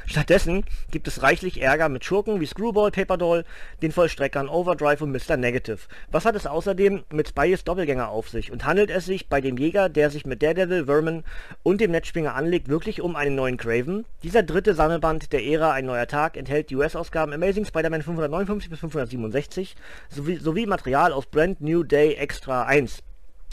Stattdessen 0.05 0.63
gibt 0.91 1.07
es 1.07 1.21
reichlich 1.21 1.61
Ärger 1.61 1.89
mit 1.89 2.05
Schurken 2.05 2.39
wie 2.39 2.45
Screwball, 2.45 2.91
Paperdoll, 2.91 3.45
den 3.81 3.91
Vollstreckern, 3.91 4.49
Overdrive 4.49 5.01
und 5.01 5.11
Mr. 5.11 5.37
Negative. 5.37 5.79
Was 6.11 6.25
hat 6.25 6.35
es 6.35 6.47
außerdem 6.47 7.03
mit 7.11 7.29
Spyes 7.29 7.63
Doppelgänger 7.63 8.09
auf 8.09 8.29
sich? 8.29 8.51
Und 8.51 8.65
handelt 8.65 8.89
es 8.89 9.05
sich 9.05 9.29
bei 9.29 9.41
dem 9.41 9.57
Jäger, 9.57 9.89
der 9.89 10.09
sich 10.09 10.25
mit 10.25 10.41
Daredevil, 10.41 10.85
Vermin 10.85 11.23
und 11.63 11.81
dem 11.81 11.91
Netzspringer 11.91 12.35
anlegt, 12.35 12.67
wirklich 12.67 13.01
um 13.01 13.15
einen 13.15 13.35
neuen 13.35 13.57
Craven? 13.57 14.05
Dieser 14.23 14.43
dritte 14.43 14.73
Sammelband 14.73 15.31
der 15.33 15.43
Ära 15.43 15.71
Ein 15.71 15.85
neuer 15.85 16.07
Tag 16.07 16.37
enthält 16.37 16.69
die 16.69 16.75
US-Ausgaben 16.75 17.33
Amazing 17.33 17.65
Spider-Man 17.65 18.01
559 18.01 18.69
bis 18.69 18.79
567 18.79 19.75
sowie, 20.09 20.37
sowie 20.37 20.65
Material 20.65 21.11
aus 21.11 21.25
Brand 21.25 21.61
New 21.61 21.83
Day 21.83 22.15
Extra 22.15 22.63
1. 22.63 23.03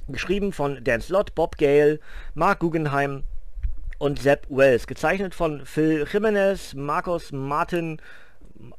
Geschrieben 0.08 0.52
von 0.52 0.82
Dan 0.82 1.00
Slott, 1.00 1.34
Bob 1.34 1.58
Gale, 1.58 2.00
Mark 2.34 2.58
Guggenheim, 2.58 3.22
und 4.02 4.18
Sepp 4.20 4.48
Wells. 4.50 4.88
Gezeichnet 4.88 5.32
von 5.32 5.64
Phil 5.64 6.08
Jimenez, 6.12 6.74
Marcos 6.74 7.30
Martin, 7.30 8.00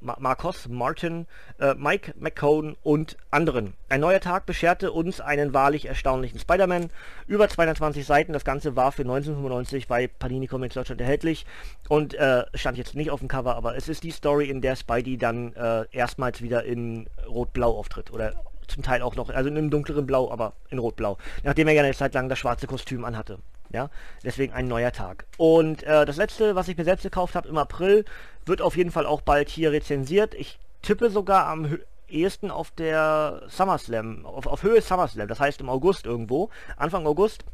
Ma 0.01 0.18
Marcos 0.20 0.68
Martin, 0.68 1.27
äh, 1.62 1.75
Mike 1.75 2.13
McCone 2.20 2.75
und 2.84 3.15
anderen. 3.32 3.74
Ein 3.88 4.01
neuer 4.01 4.20
Tag 4.20 4.46
bescherte 4.46 4.92
uns 4.92 5.22
einen 5.22 5.53
wahrlich 5.53 5.86
erstaunlichen 5.86 6.39
Spider-Man. 6.39 6.89
Über 7.25 7.48
220 7.48 8.06
Seiten, 8.06 8.34
das 8.34 8.44
Ganze 8.44 8.75
war 8.75 8.92
für 8.92 9.03
1995 9.03 9.88
bei 9.88 10.08
Panini 10.08 10.48
Comics 10.48 10.75
Deutschland 10.75 11.00
erhältlich 11.00 11.46
und 11.88 12.15
äh, 12.15 12.44
stand 12.53 12.77
jetzt 12.77 12.94
nicht 12.94 13.10
auf 13.10 13.22
dem 13.22 13.30
Cover, 13.30 13.56
aber 13.56 13.77
es 13.77 13.88
ist 13.88 14.03
die 14.03 14.12
Story, 14.12 14.50
in 14.50 14.60
der 14.60 14.75
Spidey 14.75 15.18
dann 15.18 15.53
äh, 15.53 15.86
erstmals 15.94 16.42
wieder 16.42 16.65
in 16.65 17.08
Rot-Blau 17.30 17.72
auftritt 17.72 18.12
oder 18.12 18.34
zum 18.68 18.84
Teil 18.84 19.01
auch 19.01 19.15
noch, 19.15 19.30
also 19.30 19.50
in 19.50 19.58
einem 19.58 19.70
dunkleren 19.70 20.06
Blau, 20.06 20.30
aber 20.30 20.51
in 20.70 20.80
Rot-Blau, 20.80 21.18
nachdem 21.44 21.70
er 21.70 21.75
ja 21.75 21.84
eine 21.84 21.94
Zeit 21.94 22.13
lang 22.13 22.27
das 22.27 22.39
schwarze 22.39 22.68
Kostüm 22.68 23.06
anhatte. 23.06 23.39
Ja, 23.74 23.89
deswegen 24.24 24.53
ein 24.53 24.68
neuer 24.68 24.92
Tag. 24.92 25.25
Und 25.38 25.82
äh, 25.84 26.06
das 26.06 26.18
letzte, 26.18 26.56
was 26.56 26.68
ich 26.68 26.77
mir 26.77 26.84
selbst 26.84 27.03
gekauft 27.03 27.34
habe 27.34 27.50
im 27.50 27.58
April, 27.58 28.06
wird 28.46 28.62
auf 28.62 28.77
jeden 28.77 28.92
Fall 28.92 29.08
auch 29.08 29.22
bald 29.22 29.50
hier 29.50 29.72
rezensiert. 29.72 30.36
Ich 30.36 30.60
tippe 30.84 31.10
sogar 31.10 31.48
am 31.48 31.80
ehesten 32.08 32.51
auf 32.51 32.70
der 32.72 33.42
SummerSlam, 33.48 34.25
auf, 34.25 34.46
auf 34.46 34.62
Höhe 34.62 34.80
SummerSlam, 34.80 35.27
das 35.27 35.39
heißt 35.39 35.60
im 35.62 35.70
August 35.70 36.06
irgendwo, 36.06 36.50
Anfang 36.77 37.08
August, 37.08 37.46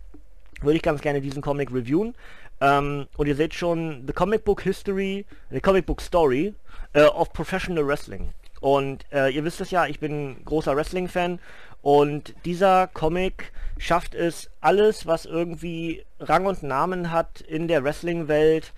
würde 0.62 0.76
ich 0.76 0.84
ganz 0.84 1.02
gerne 1.02 1.22
diesen 1.22 1.42
Comic 1.42 1.72
reviewen. 1.72 2.16
Ähm, 2.60 3.08
und 3.16 3.28
ihr 3.28 3.36
seht 3.36 3.54
schon 3.54 4.04
The 4.06 4.12
Comic 4.12 4.44
Book 4.44 4.62
History, 4.62 5.26
The 5.50 5.62
Comic 5.62 5.86
Book 5.86 6.02
Story 6.02 6.54
äh, 6.92 7.04
of 7.04 7.32
Professional 7.32 7.88
Wrestling. 7.88 8.34
Und 8.60 9.06
äh, 9.14 9.30
ihr 9.30 9.46
wisst 9.46 9.62
es 9.62 9.72
ja, 9.72 9.86
ich 9.86 10.02
bin 10.02 10.44
großer 10.44 10.76
Wrestling-Fan 10.76 11.40
und 11.82 12.34
dieser 12.46 12.88
Comic 12.88 13.52
schafft 13.78 14.14
es, 14.14 14.50
alles, 14.62 15.06
was 15.08 15.26
irgendwie 15.26 16.04
Rang 16.20 16.46
und 16.46 16.64
Namen 16.64 17.12
hat 17.12 17.42
in 17.42 17.68
der 17.68 17.84
Wrestling-Welt, 17.84 18.74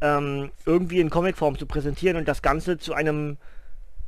ähm, 0.00 0.50
irgendwie 0.64 1.00
in 1.00 1.10
Comicform 1.10 1.58
zu 1.58 1.66
präsentieren 1.66 2.16
und 2.16 2.28
das 2.28 2.42
Ganze 2.42 2.78
zu 2.78 2.94
einem, 2.94 3.36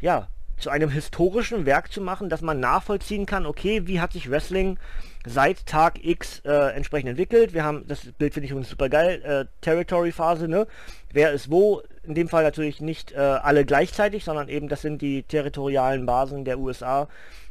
ja, 0.00 0.28
zu 0.56 0.70
einem 0.70 0.88
historischen 0.88 1.66
Werk 1.66 1.92
zu 1.92 2.00
machen, 2.00 2.28
dass 2.28 2.40
man 2.40 2.60
nachvollziehen 2.60 3.26
kann, 3.26 3.44
okay, 3.44 3.86
wie 3.86 4.00
hat 4.00 4.12
sich 4.12 4.30
Wrestling 4.30 4.78
seit 5.26 5.66
Tag 5.66 6.02
X 6.02 6.40
äh, 6.44 6.74
entsprechend 6.74 7.10
entwickelt. 7.10 7.52
Wir 7.52 7.64
haben, 7.64 7.86
das 7.88 8.06
Bild 8.16 8.32
finde 8.32 8.46
ich 8.46 8.52
übrigens 8.52 8.70
super 8.70 8.88
geil, 8.88 9.20
äh, 9.22 9.44
Territory-Phase, 9.60 10.48
ne? 10.48 10.66
Wer 11.12 11.32
ist 11.32 11.50
wo? 11.50 11.82
In 12.04 12.14
dem 12.14 12.28
Fall 12.28 12.44
natürlich 12.44 12.80
nicht 12.80 13.12
äh, 13.12 13.16
alle 13.18 13.64
gleichzeitig, 13.64 14.24
sondern 14.24 14.48
eben 14.48 14.68
das 14.68 14.82
sind 14.82 15.02
die 15.02 15.24
territorialen 15.24 16.06
Basen 16.06 16.44
der 16.44 16.58
USA, 16.58 17.08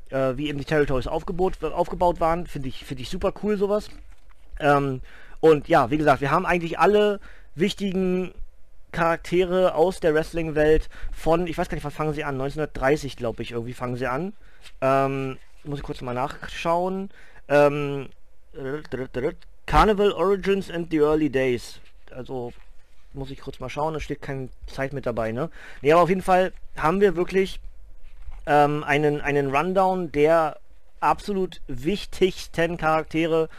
äh, 0.09 0.37
wie 0.37 0.49
eben 0.49 0.59
die 0.59 0.65
Territories 0.65 1.07
aufgebaut, 1.07 1.63
aufgebaut 1.63 2.19
waren. 2.19 2.47
Finde 2.47 2.69
ich, 2.69 2.85
finde 2.85 3.03
ich 3.03 3.09
super 3.09 3.33
cool 3.43 3.57
sowas. 3.57 3.89
Ähm, 4.59 5.01
und 5.39 5.67
ja, 5.67 5.91
wie 5.91 5.97
gesagt, 5.97 6.21
wir 6.21 6.31
haben 6.31 6.45
eigentlich 6.45 6.79
alle 6.79 7.19
wichtigen 7.55 8.33
Charaktere 8.91 9.75
aus 9.75 9.99
der 9.99 10.13
Wrestling-Welt 10.13 10.89
von, 11.11 11.47
ich 11.47 11.57
weiß 11.57 11.69
gar 11.69 11.75
nicht, 11.75 11.83
wann 11.83 11.91
fangen 11.91 12.13
sie 12.13 12.23
an? 12.23 12.35
1930, 12.35 13.17
glaube 13.17 13.43
ich, 13.43 13.51
irgendwie 13.51 13.73
fangen 13.73 13.97
sie 13.97 14.07
an. 14.07 14.33
Ähm, 14.81 15.37
muss 15.63 15.79
ich 15.79 15.83
kurz 15.83 16.01
mal 16.01 16.13
nachschauen. 16.13 17.09
Ähm, 17.47 18.09
Carnival 19.65 20.11
Origins 20.13 20.71
and 20.71 20.89
the 20.91 20.99
Early 20.99 21.29
Days. 21.29 21.79
Also 22.11 22.53
muss 23.13 23.31
ich 23.31 23.41
kurz 23.41 23.59
mal 23.59 23.69
schauen, 23.69 23.93
da 23.93 23.99
steht 23.99 24.21
keine 24.21 24.49
Zeit 24.67 24.93
mit 24.93 25.05
dabei, 25.05 25.31
ne? 25.31 25.49
Ne, 25.81 25.91
aber 25.91 26.01
auf 26.01 26.09
jeden 26.09 26.21
Fall 26.21 26.53
haben 26.77 27.01
wir 27.01 27.15
wirklich 27.15 27.59
ähm, 28.45 28.83
einen, 28.83 29.21
einen 29.21 29.53
Rundown 29.53 30.11
der 30.11 30.57
absolut 30.99 31.61
wichtigsten 31.67 32.77
Charaktere, 32.77 33.49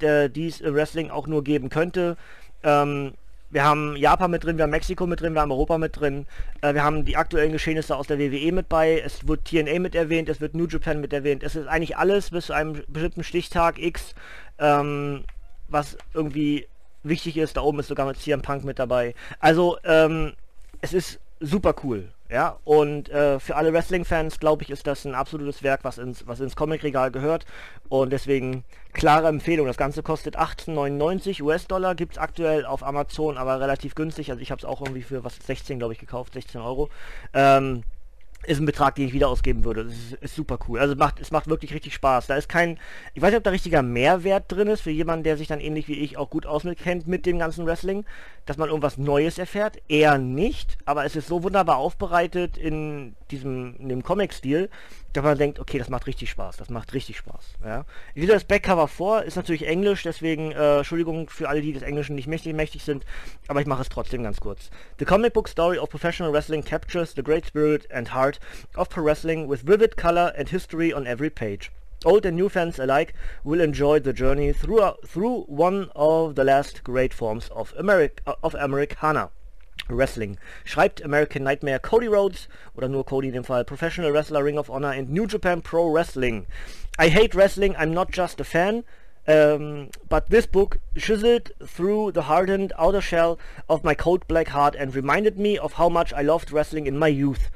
der, 0.00 0.28
die 0.28 0.48
es 0.48 0.60
im 0.60 0.74
Wrestling 0.74 1.10
auch 1.10 1.26
nur 1.26 1.44
geben 1.44 1.68
könnte. 1.68 2.16
Ähm, 2.62 3.14
wir 3.50 3.64
haben 3.64 3.96
Japan 3.96 4.30
mit 4.30 4.44
drin, 4.44 4.58
wir 4.58 4.64
haben 4.64 4.70
Mexiko 4.70 5.06
mit 5.06 5.20
drin, 5.20 5.32
wir 5.32 5.40
haben 5.40 5.52
Europa 5.52 5.78
mit 5.78 5.98
drin, 5.98 6.26
äh, 6.60 6.74
wir 6.74 6.84
haben 6.84 7.06
die 7.06 7.16
aktuellen 7.16 7.52
Geschehnisse 7.52 7.96
aus 7.96 8.06
der 8.06 8.18
WWE 8.18 8.52
mit 8.52 8.68
bei, 8.68 9.00
es 9.00 9.26
wird 9.26 9.46
TNA 9.46 9.78
mit 9.78 9.94
erwähnt, 9.94 10.28
es 10.28 10.40
wird 10.40 10.54
New 10.54 10.66
Japan 10.66 11.00
mit 11.00 11.12
erwähnt, 11.14 11.42
es 11.42 11.56
ist 11.56 11.66
eigentlich 11.66 11.96
alles 11.96 12.30
bis 12.30 12.46
zu 12.46 12.52
einem 12.52 12.82
bestimmten 12.88 13.24
Stichtag 13.24 13.78
X, 13.78 14.14
ähm, 14.58 15.24
was 15.68 15.96
irgendwie 16.12 16.66
wichtig 17.02 17.38
ist, 17.38 17.56
da 17.56 17.62
oben 17.62 17.78
ist 17.78 17.88
sogar 17.88 18.06
mit 18.06 18.18
CM 18.18 18.42
Punk 18.42 18.64
mit 18.64 18.78
dabei. 18.78 19.14
Also, 19.40 19.78
ähm, 19.84 20.34
es 20.82 20.92
ist 20.92 21.18
super 21.40 21.74
cool. 21.82 22.10
Ja, 22.30 22.58
und 22.64 23.08
äh, 23.08 23.40
für 23.40 23.56
alle 23.56 23.72
Wrestling-Fans, 23.72 24.38
glaube 24.38 24.62
ich, 24.62 24.70
ist 24.70 24.86
das 24.86 25.06
ein 25.06 25.14
absolutes 25.14 25.62
Werk, 25.62 25.80
was 25.82 25.96
ins, 25.96 26.26
was 26.26 26.40
ins 26.40 26.56
Comic-Regal 26.56 27.10
gehört. 27.10 27.46
Und 27.88 28.10
deswegen 28.10 28.64
klare 28.92 29.28
Empfehlung. 29.28 29.66
Das 29.66 29.78
Ganze 29.78 30.02
kostet 30.02 30.38
18,99 30.38 31.42
US-Dollar, 31.42 31.94
gibt 31.94 32.12
es 32.12 32.18
aktuell 32.18 32.66
auf 32.66 32.82
Amazon, 32.82 33.38
aber 33.38 33.60
relativ 33.60 33.94
günstig. 33.94 34.30
Also 34.30 34.42
ich 34.42 34.50
habe 34.50 34.58
es 34.58 34.66
auch 34.66 34.82
irgendwie 34.82 35.02
für 35.02 35.24
was 35.24 35.36
16, 35.36 35.78
glaube 35.78 35.94
ich, 35.94 35.98
gekauft, 35.98 36.34
16 36.34 36.60
Euro. 36.60 36.90
Ähm, 37.32 37.82
ist 38.46 38.60
ein 38.60 38.66
Betrag, 38.66 38.94
den 38.94 39.08
ich 39.08 39.12
wieder 39.12 39.28
ausgeben 39.28 39.64
würde. 39.64 39.84
Das 39.84 39.94
ist, 39.94 40.12
ist, 40.14 40.36
super 40.36 40.58
cool. 40.68 40.78
Also 40.78 40.92
es 40.92 40.98
macht, 40.98 41.20
es 41.20 41.30
macht 41.30 41.48
wirklich 41.48 41.74
richtig 41.74 41.94
Spaß. 41.94 42.28
Da 42.28 42.36
ist 42.36 42.48
kein, 42.48 42.78
ich 43.14 43.20
weiß 43.20 43.30
nicht, 43.30 43.38
ob 43.38 43.44
da 43.44 43.50
richtiger 43.50 43.82
Mehrwert 43.82 44.44
drin 44.48 44.68
ist 44.68 44.80
für 44.80 44.90
jemanden, 44.90 45.24
der 45.24 45.36
sich 45.36 45.48
dann 45.48 45.60
ähnlich 45.60 45.88
wie 45.88 45.98
ich 45.98 46.16
auch 46.16 46.30
gut 46.30 46.46
auskennt 46.46 47.08
mit 47.08 47.26
dem 47.26 47.38
ganzen 47.38 47.66
Wrestling, 47.66 48.04
dass 48.46 48.56
man 48.56 48.68
irgendwas 48.68 48.96
Neues 48.96 49.38
erfährt. 49.38 49.78
Eher 49.88 50.18
nicht, 50.18 50.78
aber 50.84 51.04
es 51.04 51.16
ist 51.16 51.28
so 51.28 51.42
wunderbar 51.42 51.76
aufbereitet 51.76 52.56
in 52.56 53.16
diesem, 53.30 53.76
in 53.78 53.88
dem 53.88 54.02
Comic-Stil, 54.02 54.70
dass 55.12 55.24
man 55.24 55.38
denkt, 55.38 55.58
okay, 55.58 55.78
das 55.78 55.88
macht 55.88 56.06
richtig 56.06 56.30
Spaß, 56.30 56.56
das 56.56 56.68
macht 56.68 56.92
richtig 56.92 57.16
Spaß. 57.16 57.54
Ja. 57.64 57.84
Ich 58.14 58.22
lese 58.22 58.34
das 58.34 58.44
Backcover 58.44 58.88
vor, 58.88 59.22
ist 59.22 59.36
natürlich 59.36 59.66
Englisch, 59.66 60.02
deswegen 60.02 60.52
äh, 60.52 60.78
Entschuldigung 60.78 61.28
für 61.30 61.48
alle, 61.48 61.60
die 61.60 61.72
des 61.72 61.82
Englischen 61.82 62.14
nicht 62.14 62.28
mächtig, 62.28 62.54
mächtig 62.54 62.84
sind, 62.84 63.04
aber 63.48 63.60
ich 63.60 63.66
mache 63.66 63.82
es 63.82 63.88
trotzdem 63.88 64.22
ganz 64.22 64.40
kurz. 64.40 64.70
The 64.98 65.04
comic 65.04 65.32
book 65.32 65.48
story 65.48 65.78
of 65.78 65.88
professional 65.88 66.32
wrestling 66.32 66.62
captures 66.62 67.14
the 67.14 67.22
great 67.22 67.46
spirit 67.46 67.90
and 67.90 68.14
heart 68.14 68.38
of 68.76 68.88
pro 68.88 69.02
wrestling 69.02 69.48
with 69.48 69.66
vivid 69.66 69.96
color 69.96 70.32
and 70.36 70.48
history 70.48 70.92
on 70.92 71.06
every 71.06 71.30
page. 71.30 71.70
Old 72.04 72.24
and 72.24 72.36
new 72.36 72.48
fans 72.48 72.78
alike 72.78 73.12
will 73.42 73.60
enjoy 73.60 73.98
the 73.98 74.12
journey 74.12 74.52
through, 74.52 74.92
through 75.04 75.44
one 75.48 75.90
of 75.96 76.36
the 76.36 76.44
last 76.44 76.84
great 76.84 77.12
forms 77.12 77.48
of, 77.48 77.74
Ameri 77.74 78.10
of 78.24 78.54
Americana. 78.54 79.30
Wrestling. 79.96 80.38
Schreibt 80.64 81.04
American 81.04 81.44
Nightmare 81.44 81.78
Cody 81.78 82.08
Rhodes 82.08 82.48
oder 82.76 82.88
nur 82.88 83.04
Cody 83.04 83.28
in 83.28 83.34
dem 83.34 83.44
Fall 83.44 83.64
Professional 83.64 84.12
Wrestler 84.12 84.44
Ring 84.44 84.58
of 84.58 84.70
Honor 84.70 84.92
and 84.92 85.10
New 85.10 85.26
Japan 85.26 85.62
Pro 85.62 85.88
Wrestling. 85.90 86.46
I 86.98 87.08
hate 87.08 87.34
wrestling, 87.34 87.76
I'm 87.76 87.94
not 87.94 88.10
just 88.10 88.40
a 88.40 88.44
fan. 88.44 88.84
Um, 89.28 89.90
but 90.08 90.30
this 90.30 90.46
book 90.46 90.78
chiseled 90.96 91.52
through 91.62 92.12
the 92.12 92.22
hardened 92.22 92.72
outer 92.78 93.02
shell 93.02 93.38
of 93.68 93.84
my 93.84 93.94
cold 93.94 94.26
black 94.26 94.48
heart 94.48 94.74
and 94.74 94.94
reminded 94.94 95.38
me 95.38 95.58
of 95.58 95.74
how 95.74 95.90
much 95.90 96.14
I 96.14 96.22
loved 96.22 96.50
wrestling 96.50 96.86
in 96.86 96.98
my 96.98 97.08
youth. 97.08 97.50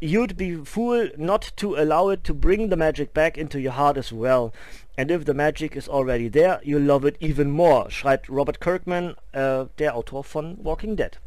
You'd 0.00 0.36
be 0.36 0.56
fool 0.56 1.08
not 1.16 1.52
to 1.56 1.76
allow 1.76 2.08
it 2.08 2.24
to 2.24 2.34
bring 2.34 2.68
the 2.68 2.76
magic 2.76 3.14
back 3.14 3.38
into 3.38 3.60
your 3.60 3.72
heart 3.72 3.96
as 3.96 4.12
well. 4.12 4.52
And 4.98 5.10
if 5.10 5.24
the 5.24 5.34
magic 5.34 5.76
is 5.76 5.88
already 5.88 6.28
there, 6.28 6.60
you'll 6.64 6.82
love 6.82 7.04
it 7.04 7.16
even 7.20 7.50
more, 7.50 7.86
schreibt 7.90 8.28
Robert 8.28 8.60
Kirkman, 8.60 9.14
äh, 9.32 9.66
der 9.78 9.94
Autor 9.94 10.24
von 10.24 10.56
Walking 10.62 10.96
Dead. 10.96 11.18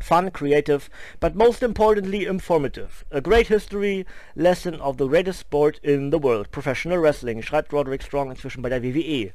Fun, 0.00 0.30
creative, 0.30 0.88
but 1.20 1.34
most 1.34 1.62
importantly 1.62 2.26
informative. 2.26 3.04
A 3.10 3.20
great 3.20 3.48
history 3.48 4.06
lesson 4.34 4.74
of 4.76 4.96
the 4.96 5.06
greatest 5.06 5.40
sport 5.40 5.80
in 5.82 6.10
the 6.10 6.18
world, 6.18 6.50
professional 6.50 6.98
wrestling, 6.98 7.40
schreibt 7.42 7.72
Roderick 7.72 8.02
Strong 8.02 8.30
inzwischen 8.30 8.62
bei 8.62 8.68
der 8.68 8.80
WWE. 8.80 9.32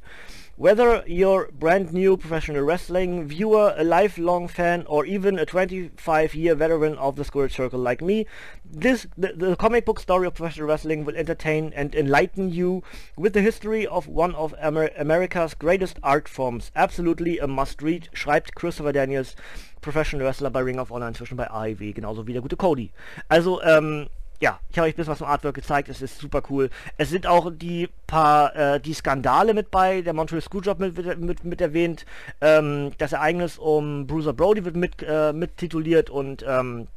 Whether 0.56 1.02
you're 1.08 1.50
brand 1.50 1.92
new 1.92 2.16
professional 2.16 2.62
wrestling 2.62 3.26
viewer, 3.26 3.74
a 3.76 3.82
lifelong 3.82 4.46
fan, 4.46 4.84
or 4.86 5.04
even 5.04 5.36
a 5.36 5.44
25-year 5.44 6.54
veteran 6.54 6.96
of 6.96 7.16
the 7.16 7.24
Squared 7.24 7.50
Circle 7.50 7.80
like 7.80 8.00
me, 8.00 8.24
this 8.64 9.08
the, 9.18 9.32
the, 9.32 9.56
comic 9.56 9.84
book 9.84 9.98
story 9.98 10.28
of 10.28 10.34
professional 10.34 10.68
wrestling 10.68 11.04
will 11.04 11.16
entertain 11.16 11.72
and 11.74 11.92
enlighten 11.96 12.52
you 12.52 12.84
with 13.16 13.32
the 13.32 13.42
history 13.42 13.84
of 13.84 14.06
one 14.06 14.32
of 14.36 14.54
Amer 14.62 14.90
America's 14.96 15.54
greatest 15.54 15.98
art 16.04 16.28
forms. 16.28 16.70
Absolutely 16.76 17.40
a 17.40 17.48
must-read, 17.48 18.08
schreibt 18.14 18.54
Christopher 18.54 18.92
Daniels, 18.92 19.34
Professional 19.80 20.24
Wrestler 20.24 20.50
bei 20.50 20.60
Ring 20.60 20.78
of 20.78 20.92
Honor, 20.92 21.08
inzwischen 21.08 21.36
bei 21.36 21.50
AEW, 21.50 21.92
genauso 21.92 22.28
wie 22.28 22.32
der 22.32 22.42
gute 22.42 22.56
Cody. 22.56 22.92
Also, 23.28 23.60
ähm, 23.62 24.08
ja, 24.40 24.58
ich 24.70 24.78
habe 24.78 24.88
euch 24.88 24.94
ein 24.94 24.96
bisschen 24.96 25.12
was 25.12 25.18
vom 25.18 25.28
Artwork 25.28 25.54
gezeigt, 25.54 25.88
es 25.88 26.02
ist 26.02 26.18
super 26.18 26.42
cool. 26.50 26.70
Es 26.96 27.10
sind 27.10 27.26
auch 27.26 27.50
die 27.52 27.88
paar, 28.06 28.54
äh, 28.56 28.80
die 28.80 28.94
Skandale 28.94 29.54
mit 29.54 29.70
bei, 29.70 30.02
der 30.02 30.12
Montreal 30.12 30.42
Screwjob 30.42 30.78
mit, 30.78 31.20
mit, 31.20 31.44
mit 31.44 31.60
erwähnt, 31.60 32.04
ähm, 32.40 32.92
das 32.98 33.12
Ereignis 33.12 33.58
um 33.58 34.06
Bruiser 34.06 34.32
Brody 34.32 34.64
wird 34.64 34.76
mit, 34.76 35.02
äh, 35.02 35.32
mit 35.32 35.56
tituliert 35.56 36.10
und 36.10 36.44
ähm, 36.46 36.88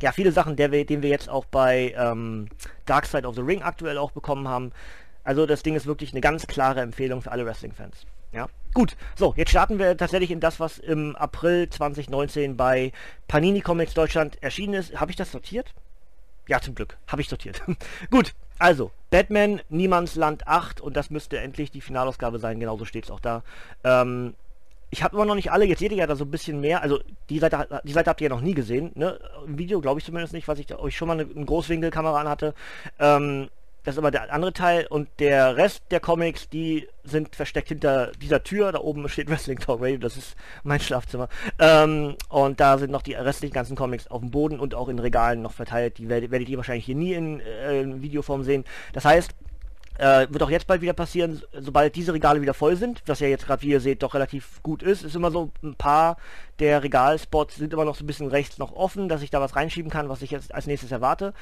ja, 0.00 0.12
viele 0.12 0.32
Sachen, 0.32 0.56
der 0.56 0.72
wir, 0.72 0.86
den 0.86 1.02
wir 1.02 1.10
jetzt 1.10 1.28
auch 1.28 1.44
bei 1.44 1.94
ähm, 1.96 2.48
Dark 2.86 3.06
Side 3.06 3.26
of 3.26 3.34
the 3.34 3.42
Ring 3.42 3.62
aktuell 3.62 3.98
auch 3.98 4.12
bekommen 4.12 4.48
haben. 4.48 4.72
Also 5.24 5.44
das 5.44 5.62
Ding 5.62 5.74
ist 5.74 5.86
wirklich 5.86 6.12
eine 6.12 6.20
ganz 6.20 6.46
klare 6.46 6.80
Empfehlung 6.80 7.20
für 7.20 7.32
alle 7.32 7.44
Wrestling-Fans. 7.44 8.06
Ja, 8.32 8.48
gut. 8.74 8.96
So, 9.16 9.34
jetzt 9.36 9.50
starten 9.50 9.78
wir 9.78 9.96
tatsächlich 9.96 10.30
in 10.30 10.40
das, 10.40 10.60
was 10.60 10.78
im 10.78 11.16
April 11.16 11.68
2019 11.68 12.56
bei 12.56 12.92
Panini 13.26 13.60
Comics 13.60 13.94
Deutschland 13.94 14.42
erschienen 14.42 14.74
ist. 14.74 15.00
Habe 15.00 15.10
ich 15.10 15.16
das 15.16 15.32
sortiert? 15.32 15.74
Ja, 16.48 16.60
zum 16.60 16.74
Glück. 16.74 16.96
Habe 17.06 17.22
ich 17.22 17.28
sortiert. 17.28 17.62
Gut, 18.10 18.34
also, 18.58 18.90
Batman, 19.10 19.60
Niemandsland 19.68 20.48
8 20.48 20.80
und 20.80 20.96
das 20.96 21.10
müsste 21.10 21.38
endlich 21.38 21.70
die 21.70 21.80
Finalausgabe 21.80 22.38
sein, 22.38 22.58
genauso 22.58 22.84
steht 22.84 23.04
es 23.04 23.10
auch 23.10 23.20
da. 23.20 23.42
Ähm, 23.84 24.34
ich 24.90 25.02
habe 25.02 25.16
immer 25.16 25.26
noch 25.26 25.34
nicht 25.34 25.52
alle, 25.52 25.66
jetzt 25.66 25.80
seht 25.80 25.92
ihr 25.92 25.98
ja 25.98 26.06
da 26.06 26.16
so 26.16 26.24
ein 26.24 26.30
bisschen 26.30 26.60
mehr, 26.60 26.82
also 26.82 26.98
die 27.28 27.38
Seite, 27.38 27.82
die 27.84 27.92
Seite 27.92 28.08
habt 28.10 28.20
ihr 28.20 28.28
ja 28.28 28.34
noch 28.34 28.40
nie 28.40 28.54
gesehen, 28.54 28.90
ne? 28.94 29.20
Im 29.46 29.58
Video 29.58 29.80
glaube 29.80 30.00
ich 30.00 30.06
zumindest 30.06 30.32
nicht, 30.32 30.48
was 30.48 30.58
ich 30.58 30.74
euch 30.74 30.96
schon 30.96 31.08
mal 31.08 31.20
eine, 31.20 31.30
eine 31.30 31.44
Großwinkelkamera 31.44 32.20
an 32.20 32.28
hatte. 32.28 32.54
Ähm, 32.98 33.48
das 33.88 33.94
ist 33.94 34.00
aber 34.00 34.10
der 34.10 34.30
andere 34.34 34.52
Teil 34.52 34.86
und 34.86 35.08
der 35.18 35.56
Rest 35.56 35.82
der 35.90 35.98
Comics, 35.98 36.50
die 36.50 36.86
sind 37.04 37.34
versteckt 37.34 37.68
hinter 37.68 38.12
dieser 38.20 38.42
Tür. 38.42 38.70
Da 38.70 38.80
oben 38.80 39.08
steht 39.08 39.30
Wrestling 39.30 39.58
Talk 39.58 39.80
Radio, 39.80 39.96
das 39.96 40.18
ist 40.18 40.36
mein 40.62 40.78
Schlafzimmer. 40.78 41.30
Ähm, 41.58 42.16
und 42.28 42.60
da 42.60 42.76
sind 42.76 42.90
noch 42.90 43.00
die 43.00 43.14
restlichen 43.14 43.54
ganzen 43.54 43.76
Comics 43.76 44.06
auf 44.06 44.20
dem 44.20 44.30
Boden 44.30 44.60
und 44.60 44.74
auch 44.74 44.88
in 44.88 44.98
Regalen 44.98 45.40
noch 45.40 45.52
verteilt. 45.52 45.96
Die 45.96 46.10
werdet, 46.10 46.30
werdet 46.30 46.50
ihr 46.50 46.58
wahrscheinlich 46.58 46.84
hier 46.84 46.96
nie 46.96 47.14
in, 47.14 47.40
äh, 47.40 47.80
in 47.80 48.02
Videoform 48.02 48.42
sehen. 48.42 48.66
Das 48.92 49.06
heißt, 49.06 49.30
Äh, 49.98 50.26
wird 50.30 50.42
auch 50.42 50.50
jetzt 50.50 50.66
bald 50.66 50.80
wieder 50.80 50.92
passieren, 50.92 51.42
sobald 51.52 51.94
diese 51.96 52.12
Regale 52.12 52.40
wieder 52.40 52.54
voll 52.54 52.76
sind, 52.76 53.02
was 53.06 53.20
ja 53.20 53.28
jetzt 53.28 53.46
gerade, 53.46 53.62
wie 53.62 53.68
ihr 53.68 53.80
seht, 53.80 54.02
doch 54.02 54.14
relativ 54.14 54.62
gut 54.62 54.82
ist. 54.82 55.02
Ist 55.02 55.16
immer 55.16 55.30
so 55.30 55.50
ein 55.62 55.74
paar 55.74 56.16
der 56.58 56.82
Regalspots 56.82 57.56
sind 57.56 57.72
immer 57.72 57.84
noch 57.84 57.94
so 57.94 58.02
ein 58.02 58.06
bisschen 58.06 58.28
rechts 58.28 58.58
noch 58.58 58.72
offen, 58.72 59.08
dass 59.08 59.22
ich 59.22 59.30
da 59.30 59.40
was 59.40 59.54
reinschieben 59.54 59.90
kann, 59.90 60.08
was 60.08 60.22
ich 60.22 60.30
jetzt 60.30 60.54
als 60.54 60.66
nächstes 60.66 60.90
erwarte. 60.90 61.32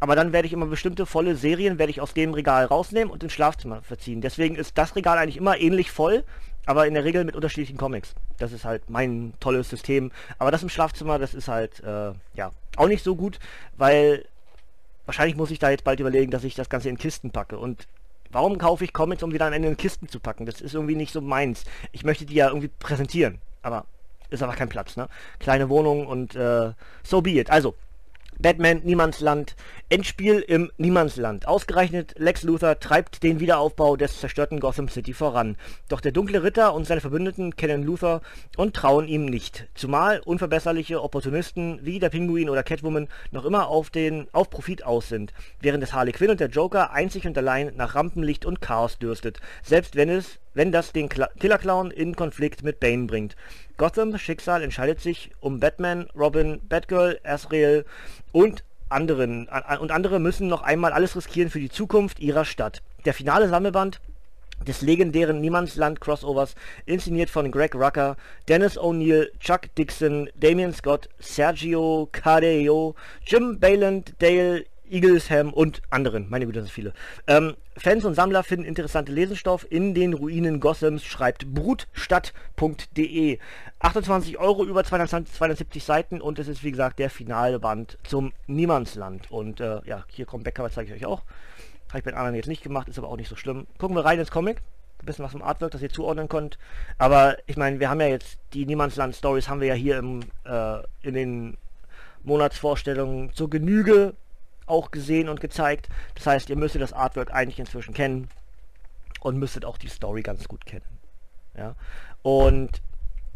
Aber 0.00 0.16
dann 0.16 0.32
werde 0.32 0.46
ich 0.46 0.52
immer 0.52 0.66
bestimmte 0.66 1.04
volle 1.04 1.36
Serien, 1.36 1.78
werde 1.78 1.90
ich 1.90 2.00
aus 2.00 2.14
dem 2.14 2.32
Regal 2.32 2.64
rausnehmen 2.64 3.12
und 3.12 3.22
ins 3.22 3.32
Schlafzimmer 3.32 3.82
verziehen. 3.82 4.20
Deswegen 4.22 4.56
ist 4.56 4.78
das 4.78 4.96
Regal 4.96 5.18
eigentlich 5.18 5.36
immer 5.36 5.58
ähnlich 5.58 5.90
voll, 5.90 6.24
aber 6.64 6.86
in 6.86 6.94
der 6.94 7.04
Regel 7.04 7.24
mit 7.24 7.36
unterschiedlichen 7.36 7.76
Comics. 7.76 8.14
Das 8.38 8.52
ist 8.52 8.64
halt 8.64 8.88
mein 8.88 9.34
tolles 9.40 9.68
System. 9.68 10.10
Aber 10.38 10.50
das 10.50 10.62
im 10.62 10.68
Schlafzimmer, 10.68 11.18
das 11.18 11.34
ist 11.34 11.48
halt, 11.48 11.80
äh, 11.80 12.12
ja, 12.34 12.50
auch 12.76 12.88
nicht 12.88 13.04
so 13.04 13.14
gut, 13.14 13.38
weil 13.76 14.24
wahrscheinlich 15.04 15.36
muss 15.36 15.50
ich 15.50 15.58
da 15.58 15.70
jetzt 15.70 15.84
bald 15.84 16.00
überlegen, 16.00 16.30
dass 16.30 16.44
ich 16.44 16.54
das 16.54 16.70
Ganze 16.70 16.88
in 16.88 16.96
Kisten 16.96 17.30
packe. 17.30 17.58
Und 17.58 17.86
Warum 18.32 18.58
kaufe 18.58 18.84
ich 18.84 18.92
Comics, 18.92 19.22
um 19.22 19.30
die 19.30 19.38
dann 19.38 19.52
in 19.52 19.62
den 19.62 19.76
Kisten 19.76 20.08
zu 20.08 20.18
packen? 20.18 20.46
Das 20.46 20.60
ist 20.60 20.74
irgendwie 20.74 20.96
nicht 20.96 21.12
so 21.12 21.20
meins. 21.20 21.64
Ich 21.92 22.02
möchte 22.02 22.24
die 22.24 22.34
ja 22.34 22.48
irgendwie 22.48 22.68
präsentieren, 22.68 23.40
aber 23.62 23.84
ist 24.30 24.42
aber 24.42 24.54
kein 24.54 24.70
Platz, 24.70 24.96
ne? 24.96 25.08
Kleine 25.38 25.68
Wohnung 25.68 26.06
und 26.06 26.34
äh, 26.34 26.72
so 27.02 27.20
be 27.20 27.32
it. 27.32 27.50
Also, 27.50 27.74
Batman 28.38 28.80
Niemandsland, 28.84 29.54
Endspiel 29.88 30.40
im 30.40 30.70
Niemandsland. 30.76 31.46
Ausgerechnet 31.46 32.14
Lex 32.16 32.42
Luthor 32.42 32.80
treibt 32.80 33.22
den 33.22 33.40
Wiederaufbau 33.40 33.96
des 33.96 34.18
zerstörten 34.18 34.58
Gotham 34.58 34.88
City 34.88 35.12
voran. 35.12 35.56
Doch 35.88 36.00
der 36.00 36.12
dunkle 36.12 36.42
Ritter 36.42 36.74
und 36.74 36.86
seine 36.86 37.00
Verbündeten 37.00 37.56
kennen 37.56 37.82
Luthor 37.82 38.22
und 38.56 38.74
trauen 38.74 39.06
ihm 39.06 39.26
nicht. 39.26 39.68
Zumal 39.74 40.20
unverbesserliche 40.20 41.02
Opportunisten 41.02 41.80
wie 41.82 41.98
der 41.98 42.08
Pinguin 42.08 42.50
oder 42.50 42.62
Catwoman 42.62 43.08
noch 43.30 43.44
immer 43.44 43.68
auf, 43.68 43.90
den, 43.90 44.26
auf 44.32 44.50
Profit 44.50 44.84
aus 44.84 45.08
sind, 45.08 45.32
während 45.60 45.84
es 45.84 45.92
Harley 45.92 46.12
Quinn 46.12 46.30
und 46.30 46.40
der 46.40 46.48
Joker 46.48 46.92
einzig 46.92 47.26
und 47.26 47.36
allein 47.38 47.72
nach 47.76 47.94
Rampenlicht 47.94 48.44
und 48.44 48.60
Chaos 48.60 48.98
dürstet, 48.98 49.40
selbst 49.62 49.94
wenn 49.94 50.08
es 50.08 50.38
wenn 50.54 50.72
das 50.72 50.92
den 50.92 51.08
Killer 51.08 51.58
Clown 51.58 51.90
in 51.90 52.16
Konflikt 52.16 52.62
mit 52.62 52.80
Bane 52.80 53.06
bringt. 53.06 53.36
Gothams 53.76 54.20
Schicksal 54.20 54.62
entscheidet 54.62 55.00
sich 55.00 55.30
um 55.40 55.60
Batman, 55.60 56.08
Robin, 56.16 56.60
Batgirl, 56.68 57.20
Azrael 57.24 57.84
und 58.32 58.64
anderen. 58.88 59.48
Und 59.80 59.90
andere 59.90 60.20
müssen 60.20 60.48
noch 60.48 60.62
einmal 60.62 60.92
alles 60.92 61.16
riskieren 61.16 61.50
für 61.50 61.60
die 61.60 61.70
Zukunft 61.70 62.20
ihrer 62.20 62.44
Stadt. 62.44 62.82
Der 63.04 63.14
finale 63.14 63.48
Sammelband 63.48 64.00
des 64.66 64.80
legendären 64.80 65.40
Niemandsland-Crossovers, 65.40 66.54
inszeniert 66.86 67.30
von 67.30 67.50
Greg 67.50 67.74
Rucker, 67.74 68.16
Dennis 68.48 68.78
O'Neill, 68.78 69.28
Chuck 69.40 69.74
Dixon, 69.76 70.30
Damian 70.36 70.72
Scott, 70.72 71.08
Sergio 71.18 72.08
Cadeo, 72.12 72.94
Jim 73.26 73.58
Bayland, 73.58 74.14
Dale 74.20 74.64
Eaglesham 74.92 75.52
und 75.52 75.80
anderen. 75.90 76.28
Meine 76.28 76.46
Güte, 76.46 76.60
das 76.60 76.66
sind 76.68 76.74
viele. 76.74 76.92
Ähm, 77.26 77.54
Fans 77.76 78.04
und 78.04 78.14
Sammler 78.14 78.42
finden 78.42 78.66
interessante 78.66 79.10
Lesenstoff 79.10 79.66
in 79.70 79.94
den 79.94 80.12
Ruinen 80.12 80.60
Gossams, 80.60 81.04
schreibt 81.04 81.46
brutstadt.de. 81.46 83.38
28 83.80 84.38
Euro 84.38 84.64
über 84.64 84.84
270 84.84 85.82
Seiten 85.82 86.20
und 86.20 86.38
es 86.38 86.48
ist 86.48 86.62
wie 86.62 86.70
gesagt 86.70 86.98
der 86.98 87.10
finale 87.10 87.58
Band 87.58 87.98
zum 88.04 88.32
Niemandsland. 88.46 89.30
Und 89.30 89.60
äh, 89.60 89.80
ja, 89.86 90.04
hier 90.08 90.26
kommt 90.26 90.44
Backcover, 90.44 90.70
zeige 90.70 90.94
ich 90.94 91.02
euch 91.02 91.06
auch. 91.06 91.22
Habe 91.88 91.98
ich 91.98 92.04
bei 92.04 92.10
den 92.10 92.18
anderen 92.18 92.36
jetzt 92.36 92.48
nicht 92.48 92.62
gemacht, 92.62 92.88
ist 92.88 92.98
aber 92.98 93.08
auch 93.08 93.16
nicht 93.16 93.28
so 93.28 93.36
schlimm. 93.36 93.66
Gucken 93.78 93.96
wir 93.96 94.04
rein 94.04 94.18
ins 94.18 94.30
Comic. 94.30 94.58
Ein 95.00 95.06
bisschen 95.06 95.24
was 95.24 95.32
vom 95.32 95.42
Artwork, 95.42 95.72
das 95.72 95.82
ihr 95.82 95.90
zuordnen 95.90 96.28
könnt. 96.28 96.58
Aber 96.98 97.36
ich 97.46 97.56
meine, 97.56 97.80
wir 97.80 97.90
haben 97.90 98.00
ja 98.00 98.06
jetzt 98.06 98.38
die 98.52 98.66
Niemandsland-Stories 98.66 99.48
haben 99.48 99.60
wir 99.60 99.68
ja 99.68 99.74
hier 99.74 99.98
im, 99.98 100.20
äh, 100.44 100.78
in 101.02 101.14
den 101.14 101.56
Monatsvorstellungen 102.22 103.32
zur 103.32 103.50
Genüge 103.50 104.14
auch 104.72 104.90
gesehen 104.90 105.28
und 105.28 105.40
gezeigt. 105.40 105.88
Das 106.14 106.26
heißt, 106.26 106.50
ihr 106.50 106.56
müsstet 106.56 106.82
das 106.82 106.92
Artwork 106.92 107.32
eigentlich 107.32 107.60
inzwischen 107.60 107.94
kennen 107.94 108.28
und 109.20 109.38
müsstet 109.38 109.64
auch 109.64 109.78
die 109.78 109.88
Story 109.88 110.22
ganz 110.22 110.48
gut 110.48 110.66
kennen. 110.66 110.84
Ja? 111.56 111.76
Und 112.22 112.82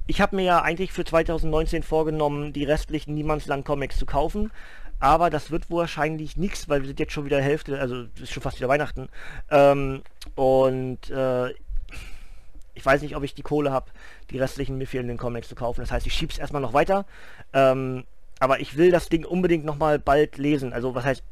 ich 0.07 0.21
habe 0.21 0.37
mir 0.37 0.43
ja 0.43 0.63
eigentlich 0.63 0.93
für 0.93 1.05
2019 1.05 1.83
vorgenommen, 1.83 2.53
die 2.53 2.65
restlichen 2.65 3.15
Niemandsland-Comics 3.15 3.99
zu 3.99 4.07
kaufen. 4.07 4.51
Aber 4.99 5.29
das 5.29 5.51
wird 5.51 5.71
wahrscheinlich 5.71 6.37
nichts, 6.37 6.69
weil 6.69 6.81
wir 6.81 6.87
sind 6.87 6.99
jetzt 6.99 7.13
schon 7.13 7.27
wieder 7.27 7.41
Hälfte, 7.41 7.79
also 7.79 8.07
ist 8.21 8.33
schon 8.33 8.43
fast 8.43 8.59
wieder 8.59 8.69
Weihnachten. 8.69 9.09
Ähm, 9.51 10.03
und 10.35 11.11
äh, 11.11 11.51
ich 12.75 12.85
weiß 12.85 13.03
nicht, 13.03 13.17
ob 13.17 13.23
ich 13.23 13.35
die 13.35 13.43
Kohle 13.43 13.73
habe, 13.73 13.91
die 14.31 14.39
restlichen 14.39 14.79
mir 14.79 14.87
fehlenden 14.87 15.19
Comics 15.19 15.49
zu 15.49 15.55
kaufen. 15.55 15.81
Das 15.81 15.91
heißt, 15.91 16.07
ich 16.07 16.15
schiebe 16.15 16.33
es 16.33 16.39
erstmal 16.39 16.63
noch 16.63 16.73
weiter. 16.73 17.05
Ähm, 17.53 18.05
aber 18.39 18.61
ich 18.61 18.77
will 18.77 18.91
das 18.91 19.09
Ding 19.09 19.25
unbedingt 19.25 19.65
nochmal 19.65 19.99
bald 19.99 20.39
lesen. 20.39 20.73
Also 20.73 20.95
was 20.95 21.05
heißt, 21.05 21.23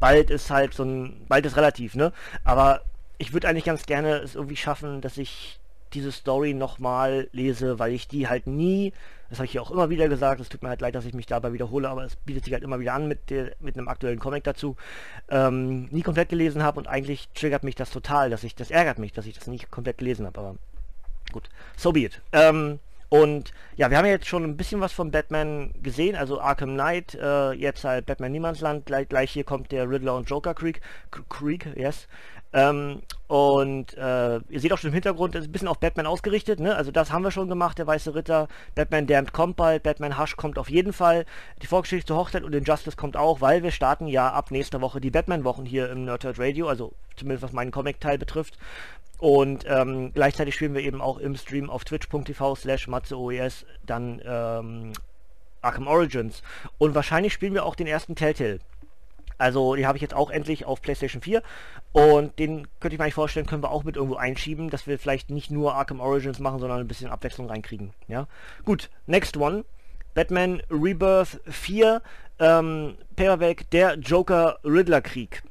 bald 0.00 0.30
ist 0.30 0.50
halt 0.50 0.74
so 0.74 0.84
ein, 0.84 1.24
bald 1.28 1.46
ist 1.46 1.56
relativ, 1.56 1.94
ne? 1.94 2.12
Aber 2.44 2.82
ich 3.18 3.32
würde 3.32 3.48
eigentlich 3.48 3.64
ganz 3.64 3.86
gerne 3.86 4.16
es 4.16 4.34
irgendwie 4.34 4.56
schaffen, 4.56 5.00
dass 5.00 5.18
ich 5.18 5.60
diese 5.94 6.12
Story 6.12 6.54
nochmal 6.54 7.28
lese, 7.32 7.78
weil 7.78 7.92
ich 7.92 8.08
die 8.08 8.28
halt 8.28 8.46
nie, 8.46 8.92
das 9.30 9.38
habe 9.38 9.46
ich 9.46 9.54
ja 9.54 9.62
auch 9.62 9.70
immer 9.70 9.90
wieder 9.90 10.08
gesagt, 10.08 10.40
es 10.40 10.48
tut 10.48 10.62
mir 10.62 10.68
halt 10.68 10.80
leid, 10.80 10.94
dass 10.94 11.04
ich 11.04 11.14
mich 11.14 11.26
dabei 11.26 11.52
wiederhole, 11.52 11.88
aber 11.88 12.04
es 12.04 12.16
bietet 12.16 12.44
sich 12.44 12.52
halt 12.52 12.64
immer 12.64 12.80
wieder 12.80 12.94
an 12.94 13.06
mit, 13.06 13.30
der, 13.30 13.52
mit 13.60 13.76
einem 13.76 13.88
aktuellen 13.88 14.18
Comic 14.18 14.42
dazu, 14.44 14.76
ähm, 15.28 15.84
nie 15.86 16.02
komplett 16.02 16.28
gelesen 16.28 16.62
habe 16.62 16.80
und 16.80 16.88
eigentlich 16.88 17.28
triggert 17.34 17.62
mich 17.62 17.76
das 17.76 17.90
total, 17.90 18.28
dass 18.30 18.42
ich, 18.42 18.56
das 18.56 18.70
ärgert 18.70 18.98
mich, 18.98 19.12
dass 19.12 19.26
ich 19.26 19.34
das 19.34 19.46
nicht 19.46 19.70
komplett 19.70 19.98
gelesen 19.98 20.26
habe, 20.26 20.40
aber 20.40 20.56
gut, 21.32 21.48
so 21.76 21.92
be 21.92 22.00
it. 22.00 22.20
Ähm, 22.32 22.80
und 23.14 23.52
ja, 23.76 23.90
wir 23.90 23.96
haben 23.96 24.06
jetzt 24.06 24.26
schon 24.26 24.42
ein 24.42 24.56
bisschen 24.56 24.80
was 24.80 24.92
von 24.92 25.12
Batman 25.12 25.72
gesehen, 25.80 26.16
also 26.16 26.40
Arkham 26.40 26.74
Knight, 26.74 27.14
äh, 27.14 27.52
jetzt 27.52 27.84
halt 27.84 28.06
Batman 28.06 28.32
Niemandsland, 28.32 28.86
gleich, 28.86 29.08
gleich 29.08 29.30
hier 29.30 29.44
kommt 29.44 29.70
der 29.70 29.88
Riddler 29.88 30.16
und 30.16 30.28
Joker 30.28 30.52
Creek, 30.52 30.80
Creek, 31.28 31.68
yes. 31.76 32.08
Ähm, 32.52 33.02
und 33.28 33.96
äh, 33.96 34.38
ihr 34.48 34.60
seht 34.60 34.72
auch 34.72 34.78
schon 34.78 34.88
im 34.88 34.94
Hintergrund, 34.94 35.36
ist 35.36 35.44
ein 35.44 35.52
bisschen 35.52 35.68
auf 35.68 35.78
Batman 35.78 36.06
ausgerichtet, 36.06 36.58
ne? 36.58 36.74
Also 36.74 36.90
das 36.90 37.12
haben 37.12 37.22
wir 37.22 37.30
schon 37.30 37.48
gemacht, 37.48 37.78
der 37.78 37.86
Weiße 37.86 38.16
Ritter, 38.16 38.48
Batman 38.74 39.06
Damned 39.06 39.32
kommt 39.32 39.54
bald, 39.54 39.84
Batman 39.84 40.18
Hush 40.18 40.34
kommt 40.34 40.58
auf 40.58 40.68
jeden 40.68 40.92
Fall, 40.92 41.24
die 41.62 41.68
Vorgeschichte 41.68 42.08
zur 42.08 42.16
Hochzeit 42.16 42.42
und 42.42 42.52
Injustice 42.52 42.96
kommt 42.96 43.16
auch, 43.16 43.40
weil 43.40 43.62
wir 43.62 43.70
starten 43.70 44.08
ja 44.08 44.28
ab 44.32 44.50
nächster 44.50 44.80
Woche 44.80 45.00
die 45.00 45.12
Batman-Wochen 45.12 45.64
hier 45.64 45.88
im 45.88 46.04
Nerdhurt 46.04 46.40
Radio, 46.40 46.66
also 46.66 46.94
zumindest 47.14 47.44
was 47.44 47.52
meinen 47.52 47.70
Comic-Teil 47.70 48.18
betrifft. 48.18 48.58
Und 49.18 49.64
ähm, 49.68 50.12
gleichzeitig 50.12 50.54
spielen 50.54 50.74
wir 50.74 50.82
eben 50.82 51.00
auch 51.00 51.18
im 51.18 51.36
Stream 51.36 51.70
auf 51.70 51.84
twitch.tv 51.84 52.54
slash 52.56 52.88
matzeoes 52.88 53.64
dann 53.86 54.20
ähm, 54.24 54.92
Arkham 55.62 55.86
Origins. 55.86 56.42
Und 56.78 56.94
wahrscheinlich 56.94 57.32
spielen 57.32 57.54
wir 57.54 57.64
auch 57.64 57.74
den 57.74 57.86
ersten 57.86 58.16
Telltale. 58.16 58.58
Also 59.38 59.74
die 59.74 59.86
habe 59.86 59.98
ich 59.98 60.02
jetzt 60.02 60.14
auch 60.14 60.30
endlich 60.30 60.64
auf 60.64 60.80
PlayStation 60.80 61.20
4 61.20 61.42
und 61.92 62.38
den 62.38 62.68
könnte 62.78 62.94
ich 62.94 62.98
mir 62.98 63.04
eigentlich 63.04 63.14
vorstellen, 63.14 63.46
können 63.46 63.64
wir 63.64 63.70
auch 63.70 63.82
mit 63.82 63.96
irgendwo 63.96 64.16
einschieben, 64.16 64.70
dass 64.70 64.86
wir 64.86 64.98
vielleicht 64.98 65.30
nicht 65.30 65.50
nur 65.50 65.74
Arkham 65.74 66.00
Origins 66.00 66.38
machen, 66.38 66.60
sondern 66.60 66.80
ein 66.80 66.88
bisschen 66.88 67.10
Abwechslung 67.10 67.48
reinkriegen. 67.48 67.92
Ja, 68.06 68.28
gut. 68.64 68.90
Next 69.06 69.36
one. 69.36 69.64
Batman 70.14 70.62
Rebirth 70.70 71.40
4, 71.46 72.00
ähm, 72.38 72.94
Paperback, 73.16 73.68
der 73.70 73.94
Joker 73.94 74.60
Riddler 74.62 75.02
Krieg 75.02 75.42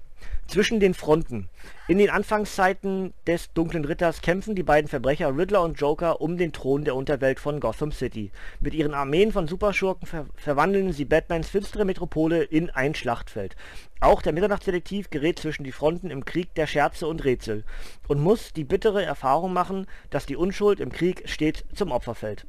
zwischen 0.48 0.80
den 0.80 0.94
Fronten. 0.94 1.50
In 1.88 1.98
den 1.98 2.10
Anfangszeiten 2.10 3.14
des 3.28 3.52
Dunklen 3.54 3.86
Ritters 3.86 4.22
kämpfen 4.22 4.56
die 4.56 4.64
beiden 4.64 4.88
Verbrecher 4.88 5.36
Riddler 5.36 5.62
und 5.62 5.80
Joker 5.80 6.22
um 6.22 6.38
den 6.38 6.54
Thron 6.54 6.84
der 6.84 6.96
Unterwelt 6.96 7.40
von 7.40 7.60
Gotham 7.60 7.92
City. 7.92 8.32
Mit 8.60 8.74
ihren 8.74 8.94
Armeen 8.94 9.32
von 9.32 9.48
Superschurken 9.48 10.08
ver 10.08 10.26
verwandeln 10.36 10.94
sie 10.94 11.06
Batmans 11.06 11.50
finstere 11.50 11.86
Metropole 11.86 12.44
in 12.44 12.70
ein 12.70 12.96
Schlachtfeld. 12.96 13.56
Auch 14.00 14.22
der 14.22 14.34
Mitternachtsdetektiv 14.34 15.10
gerät 15.10 15.40
zwischen 15.40 15.64
die 15.64 15.72
Fronten 15.72 16.10
im 16.10 16.26
Krieg 16.26 16.54
der 16.56 16.68
Scherze 16.68 17.08
und 17.08 17.24
Rätsel 17.24 17.64
und 18.08 18.20
muss 18.20 18.54
die 18.54 18.64
bittere 18.64 19.04
Erfahrung 19.04 19.54
machen, 19.54 19.88
dass 20.10 20.26
die 20.26 20.36
Unschuld 20.36 20.80
im 20.80 20.92
Krieg 20.92 21.24
stets 21.26 21.64
zum 21.74 21.92
Opfer 21.92 22.16
fällt. 22.16 22.46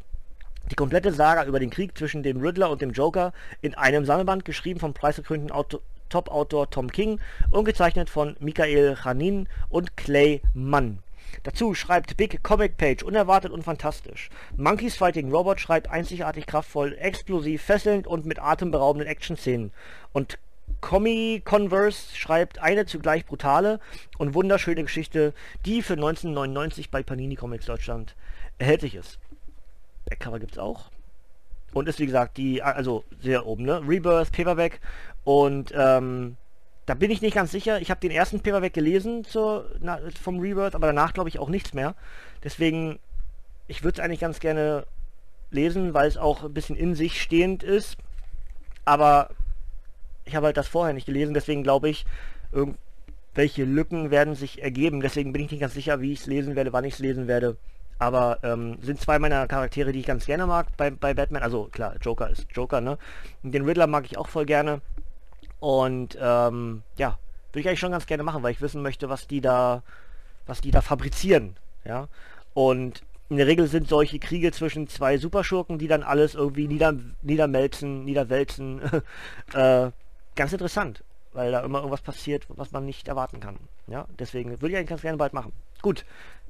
Die 0.71 0.77
komplette 0.77 1.13
Saga 1.13 1.45
über 1.45 1.61
den 1.61 1.69
Krieg 1.69 1.97
zwischen 1.97 2.23
dem 2.23 2.41
Riddler 2.41 2.71
und 2.71 2.81
dem 2.81 2.93
Joker 2.93 3.33
in 3.61 3.75
einem 3.75 4.07
Sammelband, 4.07 4.47
geschrieben 4.47 4.81
vom 4.81 4.95
preisgekrönten 4.95 5.51
Autor 5.51 5.81
Top-Autor 6.09 6.71
Tom 6.71 6.91
King 6.91 7.21
und 7.51 7.65
gezeichnet 7.65 8.11
von 8.11 8.37
Michael 8.41 8.97
Chanin 9.03 9.49
und 9.69 9.97
Clay 9.97 10.43
Mann. 10.55 10.99
Dazu 11.43 11.75
schreibt 11.75 12.17
Big 12.17 12.43
Comic 12.43 12.77
Page 12.77 13.03
unerwartet 13.03 13.53
und 13.53 13.63
fantastisch. 13.63 14.31
Monkeys 14.57 14.97
Fighting 14.97 15.31
Robot 15.31 15.61
schreibt 15.61 15.91
einzigartig 15.91 16.47
kraftvoll, 16.47 16.95
explosiv, 16.99 17.63
fesselnd 17.63 18.07
und 18.07 18.25
mit 18.25 18.41
atemberaubenden 18.41 19.09
Action-Szenen. 19.09 19.73
Und 20.13 20.39
Comi 20.81 21.43
Converse 21.45 22.15
schreibt 22.15 22.59
eine 22.59 22.87
zugleich 22.87 23.27
brutale 23.27 23.81
und 24.19 24.35
wunderschöne 24.35 24.83
Geschichte, 24.83 25.33
die 25.65 25.83
für 25.83 25.95
1999 25.95 26.91
bei 26.91 27.03
Panini 27.03 27.37
Comics 27.37 27.67
Deutschland 27.67 28.15
erhältlich 28.59 28.95
ist. 28.95 29.19
Backcover 30.05 30.41
es 30.43 30.59
auch. 30.59 30.91
Und 31.73 31.89
ist 31.89 31.99
wie 31.99 32.07
gesagt 32.07 32.37
die, 32.37 32.63
also 32.63 33.05
sehr 33.21 33.47
oben, 33.47 33.65
ne? 33.65 33.83
Rebirth, 33.87 34.31
Paperback 34.31 34.81
und 35.25 35.73
ähm, 35.75 36.37
da 36.87 36.95
bin 36.95 37.11
ich 37.11 37.23
nicht 37.23 37.35
ganz 37.35 37.51
sicher. 37.51 37.81
Ich 37.81 37.91
habe 37.91 38.01
den 38.01 38.11
ersten 38.11 38.41
Paperback 38.41 38.75
gelesen 38.75 39.25
zur, 39.25 39.71
na, 39.81 39.99
vom 40.23 40.39
Rebirth, 40.39 40.75
aber 40.75 40.89
danach 40.89 41.15
glaube 41.15 41.31
ich 41.31 41.39
auch 41.39 41.49
nichts 41.49 41.73
mehr. 41.73 41.95
Deswegen, 42.43 42.99
ich 43.67 43.83
würde 43.83 44.01
es 44.01 44.05
eigentlich 44.05 44.21
ganz 44.21 44.39
gerne 44.39 44.87
lesen, 45.51 45.95
weil 45.95 46.09
es 46.09 46.19
auch 46.19 46.45
ein 46.45 46.53
bisschen 46.53 46.77
in 46.77 46.95
sich 46.95 47.21
stehend 47.23 47.63
ist. 47.63 47.97
Aber 48.85 49.31
ich 50.27 50.37
habe 50.37 50.47
halt 50.47 50.59
das 50.59 50.69
vorher 50.69 50.93
nicht 50.93 51.07
gelesen, 51.07 51.33
deswegen 51.33 51.63
glaube 51.63 51.89
ich, 51.89 52.05
welche 53.35 53.65
Lücken 53.65 54.11
werden 54.11 54.35
sich 54.35 54.63
ergeben. 54.63 55.01
Deswegen 55.01 55.33
bin 55.33 55.43
ich 55.43 55.51
nicht 55.51 55.61
ganz 55.61 55.75
sicher, 55.75 56.01
wie 56.01 56.13
ich 56.13 56.21
es 56.21 56.27
lesen 56.27 56.55
werde, 56.55 56.73
wann 56.73 56.85
ich 56.85 56.95
es 56.95 57.01
lesen 57.01 57.27
werde. 57.27 57.57
Aber 57.99 58.39
ähm, 58.43 58.79
sind 58.83 59.01
zwei 59.01 59.19
meiner 59.19 59.47
Charaktere, 59.47 59.93
die 59.93 60.01
ich 60.01 60.07
ganz 60.07 60.27
gerne 60.27 60.47
mag 60.47 60.77
bei, 60.77 60.91
bei 60.91 61.15
Batman. 61.15 61.43
Also 61.43 61.65
klar, 61.65 61.95
Joker 62.01 62.29
ist 62.29 62.47
Joker, 62.53 62.81
ne? 62.81 62.99
Den 63.43 63.65
Riddler 63.65 63.87
mag 63.87 64.05
ich 64.05 64.19
auch 64.19 64.29
voll 64.29 64.47
gerne. 64.47 64.81
Und 65.65 66.19
ähm, 66.21 66.83
ja, 66.99 67.19
würde 67.51 67.61
ich 67.61 67.67
eigentlich 67.67 67.81
schon 67.81 67.93
ganz 67.93 68.05
gerne 68.05 68.23
machen, 68.23 68.43
weil 68.43 68.53
ich 68.53 68.61
wissen 68.61 68.83
möchte, 68.83 69.09
was 69.09 69.27
die 69.27 69.41
da, 69.41 69.83
was 70.45 70.61
die 70.61 70.71
da 70.71 70.83
fabrizieren. 70.83 71.57
Ja. 71.87 72.09
Und 72.53 73.03
in 73.31 73.39
der 73.39 73.47
Regel 73.47 73.67
sind 73.67 73.89
solche 73.89 74.19
Kriege 74.19 74.53
zwischen 74.53 74.89
zwei 74.89 75.17
Superschurken, 75.17 75.79
die 75.79 75.89
dann 75.89 76.03
alles 76.03 76.35
irgendwie 76.35 76.69
nieder, 76.69 76.95
niedermelzen, 77.23 78.05
niederwälzen, 78.05 78.83
äh, 79.55 79.91
ganz 80.37 80.53
interessant, 80.53 81.03
weil 81.33 81.51
da 81.51 81.61
immer 81.61 81.79
irgendwas 81.79 82.03
passiert, 82.03 82.45
was 82.51 82.71
man 82.71 82.85
nicht 82.85 83.09
erwarten 83.09 83.41
kann. 83.41 83.57
Ja, 83.87 84.05
deswegen 84.19 84.51
würde 84.61 84.69
ich 84.69 84.77
eigentlich 84.77 84.91
ganz 84.91 85.01
gerne 85.01 85.17
bald 85.17 85.33
machen. 85.33 85.55
Gut, 85.81 86.05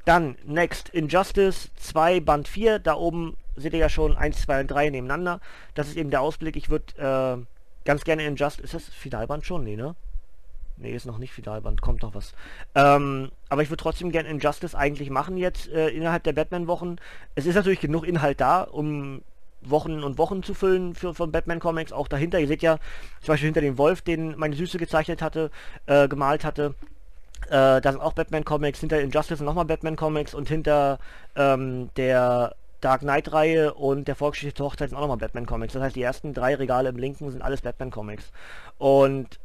dann 0.07 0.37
Next 0.45 0.89
Injustice 0.89 1.71
2 1.77 2.19
Band 2.19 2.49
4, 2.49 2.81
da 2.81 2.97
oben 2.97 3.37
seht 3.55 3.75
ihr 3.75 3.79
ja 3.79 3.89
schon 3.89 4.17
1, 4.17 4.43
2 4.43 4.63
und 4.63 4.71
3 4.73 4.91
nebeneinander. 4.91 5.41
Das 5.75 5.87
ist 5.87 5.97
eben 5.97 6.11
der 6.11 6.21
Ausblick. 6.21 6.57
Ich 6.57 6.69
würde 6.69 7.39
äh, 7.39 7.54
ganz 7.85 8.05
gerne 8.05 8.25
Injustice, 8.25 8.65
ist 8.65 8.75
das 8.75 8.85
Finalband 8.85 9.45
schon? 9.45 9.65
Nee, 9.65 9.77
ne? 9.77 9.95
Ne, 10.77 10.91
ist 10.91 11.07
noch 11.07 11.19
nicht 11.19 11.33
Finalband, 11.33 11.83
kommt 11.83 12.03
noch 12.03 12.15
was. 12.15 12.35
Ähm, 12.75 13.31
aber 13.49 13.63
ich 13.63 13.71
würde 13.71 13.83
trotzdem 13.83 14.11
gerne 14.11 14.29
Injustice 14.29 14.75
eigentlich 14.75 15.09
machen 15.09 15.37
jetzt 15.37 15.69
äh, 15.69 15.89
innerhalb 15.89 16.25
der 16.25 16.33
Batman-Wochen. 16.33 16.97
Es 17.37 17.47
ist 17.47 17.55
natürlich 17.55 17.81
genug 17.81 18.05
Inhalt 18.05 18.41
da, 18.41 18.63
um 18.63 19.23
Wochen 19.63 20.03
und 20.03 20.19
Wochen 20.19 20.43
zu 20.43 20.53
füllen 20.53 20.95
für 20.95 21.15
von 21.15 21.31
Batman 21.31 21.61
Comics. 21.61 21.93
Auch 21.93 22.09
dahinter, 22.09 22.41
ihr 22.41 22.49
seht 22.49 22.63
ja 22.63 22.79
zum 23.21 23.33
Beispiel 23.33 23.47
hinter 23.47 23.61
dem 23.61 23.79
Wolf, 23.79 24.03
den 24.03 24.37
meine 24.37 24.57
Süße 24.57 24.79
gezeichnet 24.79 25.23
hatte, 25.23 25.51
äh, 25.87 26.09
gemalt 26.09 26.45
hatte. 26.45 26.75
Äh, 27.47 27.81
da 27.81 27.93
sind 27.93 28.01
auch 28.01 28.15
Batman 28.15 28.45
Comics, 28.45 28.81
hinter 28.81 29.01
Injustice 29.01 29.41
nochmal 29.41 29.67
Batman 29.67 29.97
Comics 29.97 30.35
und 30.35 30.49
hinter 30.49 30.99
ähm, 31.37 31.91
der 31.97 32.57
Dark 32.85 33.01
Knight 33.01 33.33
Reihe 33.33 33.73
und 33.73 34.09
der 34.09 34.15
Vorgeschichte 34.15 34.63
Hochzeit 34.63 34.91
sind 34.91 34.99
auch 34.99 35.03
nochmal 35.03 35.17
Batman 35.17 35.47
Comics. 35.47 35.73
Das 35.73 35.83
heißt, 35.83 35.97
die 35.97 36.03
ersten 36.03 36.35
drei 36.35 36.55
Regale 36.55 36.91
im 36.91 36.97
linken 36.97 37.31
sind 37.31 37.41
alles 37.41 37.63
Batman 37.63 37.91
Comics. 37.91 38.31
Und 38.77 39.41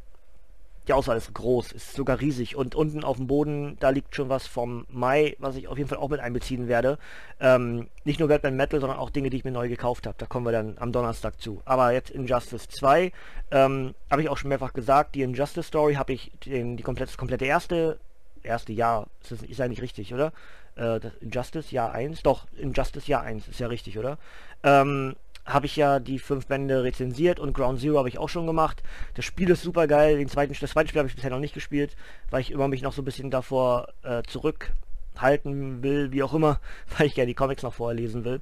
die 0.88 0.92
Auswahl 0.92 1.16
ist 1.16 1.32
groß, 1.32 1.72
ist 1.72 1.94
sogar 1.94 2.20
riesig. 2.20 2.56
Und 2.56 2.74
unten 2.74 3.02
auf 3.02 3.16
dem 3.16 3.28
Boden, 3.28 3.78
da 3.80 3.88
liegt 3.88 4.14
schon 4.14 4.28
was 4.28 4.46
vom 4.46 4.86
Mai, 4.90 5.36
was 5.38 5.56
ich 5.56 5.68
auf 5.68 5.78
jeden 5.78 5.88
Fall 5.88 5.98
auch 5.98 6.10
mit 6.10 6.20
einbeziehen 6.20 6.68
werde. 6.68 6.98
Ähm, 7.40 7.88
nicht 8.04 8.20
nur 8.20 8.28
Batman 8.28 8.56
Metal, 8.56 8.78
sondern 8.78 8.98
auch 8.98 9.08
Dinge, 9.08 9.30
die 9.30 9.38
ich 9.38 9.44
mir 9.44 9.52
neu 9.52 9.68
gekauft 9.68 10.06
habe. 10.06 10.16
Da 10.18 10.26
kommen 10.26 10.44
wir 10.44 10.52
dann 10.52 10.76
am 10.78 10.92
Donnerstag 10.92 11.40
zu. 11.40 11.62
Aber 11.64 11.92
jetzt 11.92 12.10
Injustice 12.10 12.68
2, 12.68 13.10
ähm, 13.52 13.94
habe 14.10 14.20
ich 14.20 14.28
auch 14.28 14.36
schon 14.36 14.50
mehrfach 14.50 14.74
gesagt, 14.74 15.14
die 15.14 15.22
Injustice 15.22 15.66
Story 15.66 15.94
habe 15.94 16.12
ich 16.12 16.30
den, 16.44 16.76
die 16.76 16.82
komplette, 16.82 17.16
komplette 17.16 17.46
erste, 17.46 17.98
erste 18.42 18.74
Jahr, 18.74 19.06
ist, 19.22 19.32
das, 19.32 19.42
ist 19.42 19.58
ja 19.58 19.64
richtig, 19.64 20.12
oder? 20.12 20.32
Äh, 20.80 21.00
Injustice 21.20 21.70
Jahr 21.70 21.92
1? 21.92 22.22
Doch, 22.22 22.46
Injustice 22.56 23.06
Jahr 23.06 23.22
1 23.22 23.48
ist 23.48 23.60
ja 23.60 23.66
richtig, 23.66 23.98
oder? 23.98 24.18
Ähm, 24.64 25.14
habe 25.44 25.66
ich 25.66 25.76
ja 25.76 26.00
die 26.00 26.18
fünf 26.18 26.46
Bände 26.46 26.82
rezensiert 26.84 27.38
und 27.38 27.52
Ground 27.52 27.80
Zero 27.80 27.98
habe 27.98 28.08
ich 28.08 28.18
auch 28.18 28.28
schon 28.28 28.46
gemacht. 28.46 28.82
Das 29.14 29.24
Spiel 29.24 29.50
ist 29.50 29.62
super 29.62 29.86
geil. 29.86 30.18
Den 30.18 30.28
zweiten, 30.28 30.54
das 30.58 30.70
zweite 30.70 30.88
Spiel 30.88 31.00
habe 31.00 31.08
ich 31.08 31.14
bisher 31.14 31.30
noch 31.30 31.38
nicht 31.38 31.54
gespielt, 31.54 31.96
weil 32.30 32.40
ich 32.40 32.50
immer 32.50 32.68
mich 32.68 32.82
noch 32.82 32.92
so 32.92 33.02
ein 33.02 33.04
bisschen 33.04 33.30
davor 33.30 33.88
äh, 34.02 34.22
zurückhalten 34.22 35.82
will, 35.82 36.12
wie 36.12 36.22
auch 36.22 36.34
immer, 36.34 36.60
weil 36.98 37.06
ich 37.06 37.14
gerne 37.14 37.28
die 37.28 37.34
Comics 37.34 37.62
noch 37.62 37.74
vorher 37.74 37.96
lesen 37.96 38.24
will. 38.24 38.40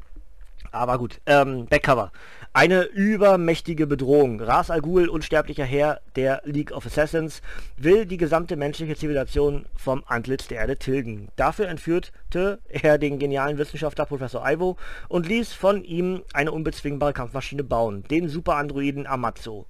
Aber 0.72 0.98
gut, 0.98 1.20
ähm, 1.26 1.66
Backcover. 1.66 2.12
Eine 2.52 2.83
übermächtige 2.83 3.87
Bedrohung. 3.87 4.40
Ras 4.40 4.70
Al 4.70 4.81
Ghul, 4.81 5.09
unsterblicher 5.09 5.64
Herr 5.64 6.00
der 6.16 6.42
League 6.44 6.72
of 6.72 6.87
Assassins, 6.87 7.42
will 7.76 8.07
die 8.07 8.16
gesamte 8.16 8.57
menschliche 8.57 8.96
Zivilisation 8.96 9.66
vom 9.76 10.02
Antlitz 10.07 10.48
der 10.48 10.59
Erde 10.59 10.76
tilgen. 10.76 11.28
Dafür 11.37 11.68
entführte 11.68 12.59
er 12.68 12.98
den 12.98 13.18
genialen 13.18 13.59
Wissenschaftler 13.59 14.07
Professor 14.07 14.48
Ivo 14.48 14.76
und 15.09 15.28
ließ 15.28 15.52
von 15.52 15.85
ihm 15.85 16.22
eine 16.33 16.52
unbezwingbare 16.52 17.12
Kampfmaschine 17.12 17.64
bauen, 17.64 18.04
den 18.11 18.28
Super-Androiden 18.28 19.07
Amazzo 19.07 19.66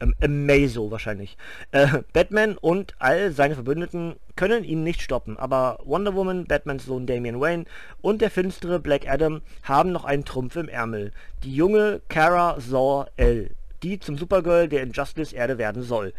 ähm, 0.00 0.14
Amazo 0.22 0.90
wahrscheinlich. 0.90 1.36
Äh, 1.72 2.02
Batman 2.12 2.56
und 2.56 2.94
all 2.98 3.32
seine 3.32 3.54
Verbündeten 3.54 4.16
können 4.36 4.64
ihn 4.64 4.84
nicht 4.84 5.02
stoppen, 5.02 5.36
aber 5.36 5.78
Wonder 5.84 6.14
Woman, 6.14 6.46
Batmans 6.46 6.86
Sohn 6.86 7.06
Damian 7.06 7.40
Wayne 7.40 7.64
und 8.00 8.20
der 8.20 8.30
finstere 8.30 8.78
Black 8.78 9.08
Adam 9.08 9.42
haben 9.62 9.92
noch 9.92 10.04
einen 10.04 10.24
Trumpf 10.24 10.56
im 10.56 10.68
Ärmel. 10.68 11.12
Die 11.42 11.54
junge 11.54 12.00
Kara 12.08 12.58
Zor-El, 12.58 13.50
die 13.82 13.98
zum 13.98 14.16
Supergirl 14.16 14.68
der 14.68 14.82
Injustice 14.82 15.32
Erde 15.32 15.58
werden 15.58 15.82
soll. 15.82 16.12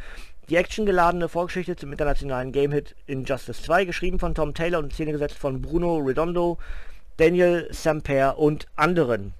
Die 0.49 0.55
actiongeladene 0.55 1.29
Vorgeschichte 1.29 1.75
zum 1.75 1.91
internationalen 1.91 2.51
Game-Hit 2.51 2.95
Injustice 3.05 3.61
2, 3.61 3.85
geschrieben 3.85 4.19
von 4.19 4.33
Tom 4.33 4.53
Taylor 4.53 4.79
und 4.79 4.93
Szene 4.93 5.11
gesetzt 5.11 5.37
von 5.37 5.61
Bruno 5.61 5.97
Redondo, 5.97 6.57
Daniel 7.17 7.67
Samper 7.71 8.39
und 8.39 8.65
anderen. 8.75 9.33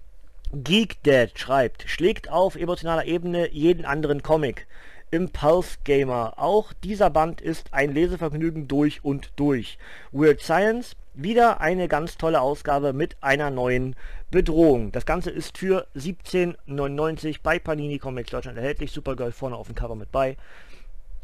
Geek 0.52 1.04
Dad 1.04 1.38
schreibt, 1.38 1.84
schlägt 1.88 2.32
auf 2.32 2.56
emotionaler 2.56 3.06
Ebene 3.06 3.52
jeden 3.52 3.86
anderen 3.86 4.24
Comic. 4.24 4.66
Impulse 5.12 5.78
Gamer, 5.84 6.34
auch 6.38 6.74
dieser 6.74 7.12
Band 7.12 7.40
ist 7.40 7.72
ein 7.72 7.94
Lesevergnügen 7.94 8.68
durch 8.68 9.06
und 9.06 9.32
durch. 9.36 9.78
Weird 10.12 10.42
Science, 10.42 10.96
wieder 11.14 11.62
eine 11.62 11.88
ganz 11.88 12.18
tolle 12.18 12.42
Ausgabe 12.42 12.94
mit 12.94 13.16
einer 13.22 13.52
neuen 13.52 13.96
Bedrohung. 14.32 14.92
Das 14.92 15.06
Ganze 15.06 15.30
ist 15.30 15.60
für 15.60 15.86
17,99 15.96 17.42
bei 17.44 17.60
Panini 17.60 18.00
Comics 18.00 18.32
Deutschland 18.32 18.58
erhältlich. 18.58 18.92
Supergirl 18.92 19.32
vorne 19.32 19.56
auf 19.56 19.68
dem 19.68 19.76
Cover 19.76 19.96
mit 19.96 20.12
bei. 20.12 20.36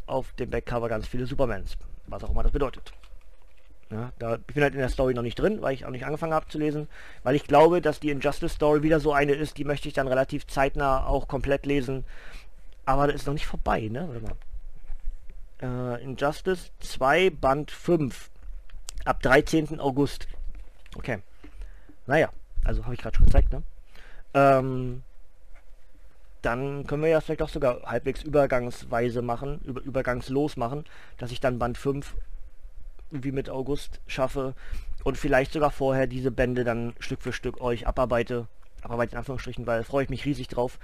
Auf 0.06 0.34
dem 0.34 0.52
Backcover 0.52 0.88
ganz 0.88 1.08
viele 1.08 1.26
Supermans. 1.26 1.78
Was 2.06 2.24
auch 2.24 2.30
immer 2.30 2.44
das 2.44 2.52
bedeutet. 2.52 2.94
Ja, 3.92 4.12
da, 4.18 4.36
ich 4.48 4.54
bin 4.54 4.64
halt 4.64 4.74
in 4.74 4.80
der 4.80 4.90
Story 4.90 5.14
noch 5.14 5.22
nicht 5.22 5.38
drin, 5.38 5.62
weil 5.62 5.74
ich 5.74 5.86
auch 5.86 5.92
nicht 5.92 6.06
angefangen 6.06 6.34
habe 6.34 6.48
zu 6.48 6.58
lesen, 6.58 6.88
weil 7.24 7.36
ich 7.36 7.44
glaube, 7.44 7.82
dass 7.82 8.00
die 8.00 8.10
Injustice 8.10 8.54
Story 8.54 8.82
wieder 8.82 9.00
so 9.00 9.14
eine 9.14 9.34
ist, 9.34 9.58
die 9.58 9.64
möchte 9.64 9.88
ich 9.88 9.94
dann 9.94 10.08
relativ 10.08 10.48
zeitnah 10.48 11.06
auch 11.06 11.28
komplett 11.28 11.66
lesen. 11.66 12.04
Aber 12.86 13.08
das 13.08 13.18
ist 13.18 13.28
noch 13.28 13.34
nicht 13.34 13.46
vorbei, 13.46 13.88
ne? 13.92 14.08
Warte 14.08 14.22
mal. 15.62 15.98
Äh, 15.98 16.04
Injustice 16.04 16.72
2 16.80 17.30
Band 17.30 17.72
5 17.72 18.30
ab 19.06 19.22
13. 19.22 19.80
August. 19.80 20.28
Okay. 20.98 21.20
Naja, 22.08 22.30
also 22.64 22.84
habe 22.84 22.96
ich 22.96 23.02
gerade 23.02 23.16
schon 23.16 23.26
gezeigt, 23.26 23.54
ne? 23.54 23.64
Ähm, 24.34 25.04
dann 26.42 26.86
können 26.86 27.02
wir 27.02 27.10
ja 27.10 27.22
vielleicht 27.22 27.42
auch 27.42 27.50
sogar 27.50 27.82
halbwegs 27.84 28.22
übergangsweise 28.24 29.22
machen, 29.22 29.62
über, 29.64 29.82
übergangslos 29.82 30.58
machen, 30.58 30.86
dass 31.18 31.32
ich 31.32 31.40
dann 31.40 31.58
Band 31.58 31.78
5 31.78 32.16
wie 33.12 33.32
mit 33.32 33.50
August 33.50 34.00
schaffe 34.08 34.54
und 35.04 35.18
vielleicht 35.18 35.54
sogar 35.54 35.72
vorher 35.72 36.08
diese 36.08 36.32
Bände 36.32 36.64
dann 36.64 36.94
Stück 37.00 37.22
für 37.22 37.34
Stück 37.34 37.62
euch 37.62 37.88
abarbeite. 37.88 38.48
Abarbeite 38.82 39.14
in 39.14 39.18
Anführungsstrichen, 39.20 39.66
weil 39.68 39.84
freue 39.84 40.04
ich 40.04 40.10
mich 40.10 40.26
riesig 40.26 40.48
drauf. 40.48 40.80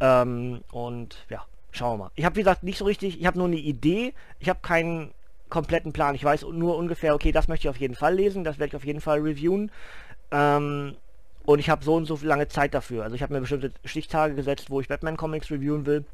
Ähm, 0.00 0.62
und 0.72 1.24
ja, 1.28 1.44
schauen 1.72 1.98
wir 1.98 2.04
mal. 2.04 2.10
Ich 2.14 2.24
habe 2.24 2.36
wie 2.36 2.40
gesagt 2.40 2.62
nicht 2.62 2.78
so 2.78 2.84
richtig, 2.84 3.20
ich 3.20 3.26
habe 3.26 3.38
nur 3.38 3.46
eine 3.46 3.56
Idee, 3.56 4.14
ich 4.40 4.48
habe 4.48 4.60
keinen 4.62 5.12
kompletten 5.48 5.92
Plan. 5.92 6.14
Ich 6.14 6.24
weiß 6.24 6.42
nur 6.52 6.76
ungefähr, 6.76 7.14
okay, 7.14 7.32
das 7.32 7.48
möchte 7.48 7.66
ich 7.66 7.70
auf 7.70 7.78
jeden 7.80 7.94
Fall 7.94 8.14
lesen, 8.14 8.44
das 8.44 8.58
werde 8.58 8.68
ich 8.68 8.76
auf 8.76 8.84
jeden 8.84 9.00
Fall 9.00 9.20
reviewen. 9.20 9.70
Ähm, 10.30 10.96
und 11.44 11.58
ich 11.60 11.70
habe 11.70 11.84
so 11.84 11.94
und 11.94 12.06
so 12.06 12.18
lange 12.22 12.48
Zeit 12.48 12.74
dafür. 12.74 13.04
Also 13.04 13.14
ich 13.14 13.22
habe 13.22 13.32
mir 13.32 13.40
bestimmte 13.40 13.72
Stichtage 13.84 14.34
gesetzt, 14.34 14.70
wo 14.70 14.80
ich 14.80 14.88
Batman 14.88 15.16
Comics 15.16 15.50
reviewen 15.50 15.86
will 15.86 16.04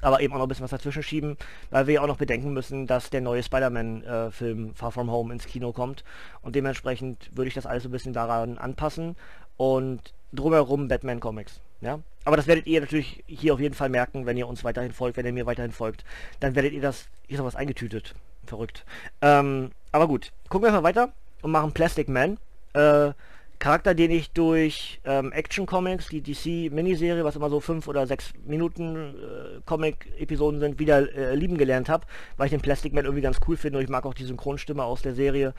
aber 0.00 0.20
eben 0.20 0.32
auch 0.32 0.38
noch 0.38 0.46
ein 0.46 0.48
bisschen 0.48 0.64
was 0.64 0.70
dazwischen 0.70 1.02
schieben, 1.02 1.36
weil 1.70 1.86
wir 1.86 1.94
ja 1.94 2.02
auch 2.02 2.06
noch 2.06 2.16
bedenken 2.16 2.52
müssen, 2.52 2.86
dass 2.86 3.10
der 3.10 3.20
neue 3.20 3.42
Spider-Man-Film 3.42 4.70
äh, 4.70 4.74
Far 4.74 4.92
From 4.92 5.10
Home 5.10 5.32
ins 5.32 5.46
Kino 5.46 5.72
kommt 5.72 6.04
und 6.42 6.54
dementsprechend 6.54 7.30
würde 7.34 7.48
ich 7.48 7.54
das 7.54 7.66
alles 7.66 7.84
ein 7.84 7.90
bisschen 7.90 8.12
daran 8.12 8.58
anpassen 8.58 9.16
und 9.56 10.00
drumherum 10.32 10.88
Batman 10.88 11.20
Comics. 11.20 11.60
Ja? 11.80 12.00
Aber 12.24 12.36
das 12.36 12.46
werdet 12.46 12.66
ihr 12.66 12.80
natürlich 12.80 13.24
hier 13.26 13.54
auf 13.54 13.60
jeden 13.60 13.74
Fall 13.74 13.88
merken, 13.88 14.26
wenn 14.26 14.36
ihr 14.36 14.48
uns 14.48 14.64
weiterhin 14.64 14.92
folgt, 14.92 15.16
wenn 15.16 15.26
ihr 15.26 15.32
mir 15.32 15.46
weiterhin 15.46 15.72
folgt. 15.72 16.04
Dann 16.40 16.54
werdet 16.54 16.72
ihr 16.72 16.82
das, 16.82 17.08
hier 17.26 17.38
ist 17.38 17.44
was 17.44 17.56
eingetütet. 17.56 18.14
Verrückt. 18.46 18.84
Ähm, 19.22 19.70
aber 19.92 20.08
gut, 20.08 20.32
gucken 20.48 20.68
wir 20.68 20.72
mal 20.72 20.82
weiter 20.82 21.12
und 21.42 21.50
machen 21.50 21.72
Plastic 21.72 22.08
Man. 22.08 22.38
Äh, 22.74 23.12
Charakter, 23.60 23.94
den 23.94 24.10
ich 24.10 24.30
durch 24.32 25.00
ähm, 25.04 25.32
Action 25.32 25.66
Comics, 25.66 26.08
die 26.08 26.22
DC 26.22 26.72
Miniserie, 26.72 27.24
was 27.24 27.36
immer 27.36 27.50
so 27.50 27.60
fünf 27.60 27.88
oder 27.88 28.06
sechs 28.06 28.32
Minuten 28.46 28.96
äh, 28.96 29.60
Comic-Episoden 29.66 30.60
sind, 30.60 30.78
wieder 30.78 31.14
äh, 31.14 31.34
lieben 31.34 31.58
gelernt 31.58 31.90
habe, 31.90 32.06
weil 32.38 32.46
ich 32.46 32.52
den 32.52 32.62
Plastic 32.62 32.94
Man 32.94 33.04
irgendwie 33.04 33.22
ganz 33.22 33.38
cool 33.46 33.58
finde 33.58 33.78
und 33.78 33.84
ich 33.84 33.90
mag 33.90 34.06
auch 34.06 34.14
die 34.14 34.24
Synchronstimme 34.24 34.82
aus 34.82 35.02
der 35.02 35.14
Serie. 35.14 35.52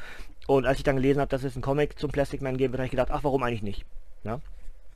Und 0.47 0.65
als 0.65 0.79
ich 0.79 0.83
dann 0.83 0.95
gelesen 0.95 1.21
habe, 1.21 1.29
dass 1.29 1.43
es 1.43 1.53
einen 1.55 1.61
Comic 1.61 1.99
zum 1.99 2.11
Plastic 2.11 2.41
Man 2.41 2.57
geben 2.57 2.73
wird, 2.73 2.79
habe 2.79 2.85
ich 2.85 2.91
gedacht, 2.91 3.11
ach, 3.11 3.23
warum 3.23 3.43
eigentlich 3.43 3.61
nicht? 3.61 3.85
Ja? 4.23 4.41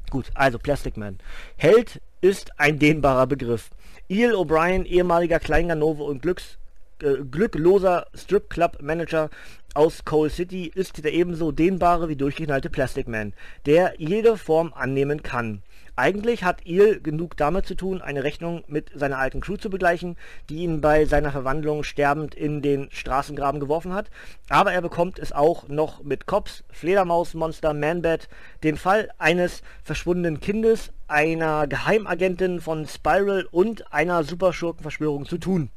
Gut, 0.10 0.32
also 0.34 0.58
Plastic 0.58 0.98
Man. 0.98 1.20
Held 1.58 2.02
ist 2.22 2.60
ein 2.60 2.80
dehnbarer 2.80 3.28
Begriff. 3.28 3.70
Eel 4.10 4.34
O'Brien, 4.34 4.84
ehemaliger 4.84 5.40
Kleinganove 5.40 6.02
und 6.02 6.24
Glücks 6.24 6.58
äh, 7.02 7.24
glückloser 7.30 8.08
Strip 8.14 8.50
Club 8.50 8.82
Manager 8.82 9.30
aus 9.76 10.06
Coal 10.06 10.30
City 10.30 10.72
ist 10.74 11.04
der 11.04 11.14
ebenso 11.14 11.52
dehnbare 11.52 12.08
wie 12.08 12.16
durchgeknallte 12.16 12.70
Plastic 12.70 13.10
Man, 13.10 13.34
der 13.66 13.94
jede 13.98 14.38
Form 14.38 14.74
annehmen 14.74 15.22
kann. 15.22 15.62
Eigentlich 15.98 16.46
hat 16.46 16.66
Eel 16.66 17.02
genug 17.02 17.36
damit 17.36 17.66
zu 17.66 17.76
tun, 17.76 18.02
eine 18.02 18.24
Rechnung 18.24 18.64
mit 18.68 18.92
seiner 18.96 19.18
alten 19.18 19.42
Crew 19.42 19.58
zu 19.58 19.70
begleichen, 19.70 20.16
die 20.50 20.60
ihn 20.60 20.80
bei 20.80 21.06
seiner 21.06 21.32
Verwandlung 21.32 21.84
sterbend 21.84 22.36
in 22.36 22.62
den 22.62 22.88
Straßengraben 22.92 23.60
geworfen 23.60 23.94
hat, 23.94 24.10
aber 24.48 24.72
er 24.72 24.82
bekommt 24.82 25.20
es 25.20 25.34
auch 25.34 25.68
noch 25.68 26.04
mit 26.04 26.26
Cops, 26.26 26.64
Fledermausmonster, 26.72 27.74
Manbat, 27.74 28.30
den 28.64 28.78
Fall 28.78 29.10
eines 29.18 29.62
verschwundenen 29.84 30.40
Kindes, 30.40 30.94
einer 31.08 31.68
Geheimagentin 31.68 32.62
von 32.62 32.88
Spiral 32.88 33.46
und 33.52 33.94
einer 33.94 34.24
Superschurkenverschwörung 34.24 35.26
zu 35.26 35.38
tun 35.38 35.70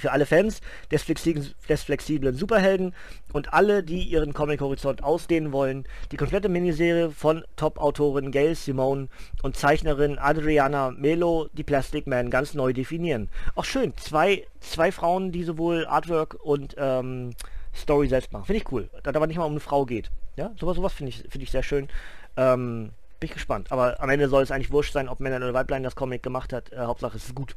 für 0.00 0.12
alle 0.12 0.26
Fans 0.26 0.60
des, 0.90 1.02
flexiblen, 1.02 1.54
des 1.68 1.82
flexiblen 1.82 2.34
Superhelden 2.34 2.94
und 3.32 3.52
alle, 3.52 3.82
die 3.82 4.02
ihren 4.02 4.34
Comic-Horizont 4.34 5.02
ausdehnen 5.02 5.52
wollen, 5.52 5.84
die 6.12 6.16
komplette 6.16 6.48
Miniserie 6.48 7.10
von 7.10 7.44
Top-Autorin 7.56 8.30
Gail 8.30 8.54
Simone 8.54 9.08
und 9.42 9.56
Zeichnerin 9.56 10.18
Adriana 10.18 10.90
Melo, 10.90 11.48
die 11.52 11.64
Plastic 11.64 12.06
Man, 12.06 12.30
ganz 12.30 12.54
neu 12.54 12.72
definieren. 12.72 13.28
Auch 13.54 13.64
schön, 13.64 13.96
zwei, 13.96 14.46
zwei 14.60 14.92
Frauen, 14.92 15.32
die 15.32 15.44
sowohl 15.44 15.86
Artwork 15.86 16.36
und 16.42 16.74
ähm, 16.78 17.34
Story 17.74 18.08
selbst 18.08 18.32
machen. 18.32 18.44
Finde 18.44 18.62
ich 18.62 18.72
cool, 18.72 18.88
da 19.02 19.10
aber 19.10 19.26
nicht 19.26 19.38
mal 19.38 19.44
um 19.44 19.52
eine 19.52 19.60
Frau 19.60 19.84
geht. 19.84 20.10
Ja, 20.36 20.52
sowas, 20.58 20.76
sowas 20.76 20.92
finde 20.92 21.10
ich, 21.10 21.24
find 21.28 21.42
ich 21.42 21.50
sehr 21.50 21.62
schön. 21.62 21.88
Ähm, 22.36 22.90
bin 23.20 23.28
ich 23.28 23.34
gespannt. 23.34 23.72
Aber 23.72 24.00
am 24.00 24.10
Ende 24.10 24.28
soll 24.28 24.42
es 24.42 24.50
eigentlich 24.50 24.70
wurscht 24.70 24.92
sein, 24.92 25.08
ob 25.08 25.20
Männer 25.20 25.36
oder 25.36 25.54
Weiblein 25.54 25.82
das 25.82 25.96
Comic 25.96 26.22
gemacht 26.22 26.52
hat. 26.52 26.72
Äh, 26.72 26.78
Hauptsache 26.78 27.16
es 27.16 27.26
ist 27.26 27.34
gut. 27.34 27.56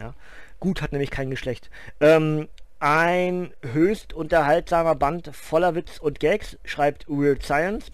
Ja. 0.00 0.14
Gut 0.62 0.80
hat 0.80 0.92
nämlich 0.92 1.10
kein 1.10 1.28
Geschlecht. 1.28 1.70
Ähm, 2.00 2.48
ein 2.78 3.52
höchst 3.72 4.12
unterhaltsamer 4.12 4.94
Band 4.94 5.34
voller 5.34 5.74
Witz 5.74 5.98
und 5.98 6.20
Gags, 6.20 6.56
schreibt 6.64 7.08
Weird 7.08 7.42
Science. 7.42 7.90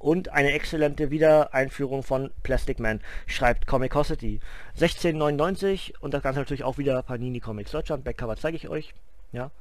Und 0.00 0.30
eine 0.30 0.50
exzellente 0.50 1.12
Wiedereinführung 1.12 2.02
von 2.02 2.32
Plastic 2.42 2.80
Man, 2.80 3.00
schreibt 3.28 3.68
Comicosity. 3.68 4.40
16,99 4.80 5.96
und 6.00 6.12
das 6.12 6.24
Ganze 6.24 6.40
natürlich 6.40 6.64
auch 6.64 6.76
wieder 6.76 7.04
Panini 7.04 7.38
Comics 7.38 7.70
Deutschland. 7.70 8.02
Backcover 8.02 8.36
zeige 8.36 8.56
ich 8.56 8.68
euch. 8.68 8.94
Ja. 9.30 9.52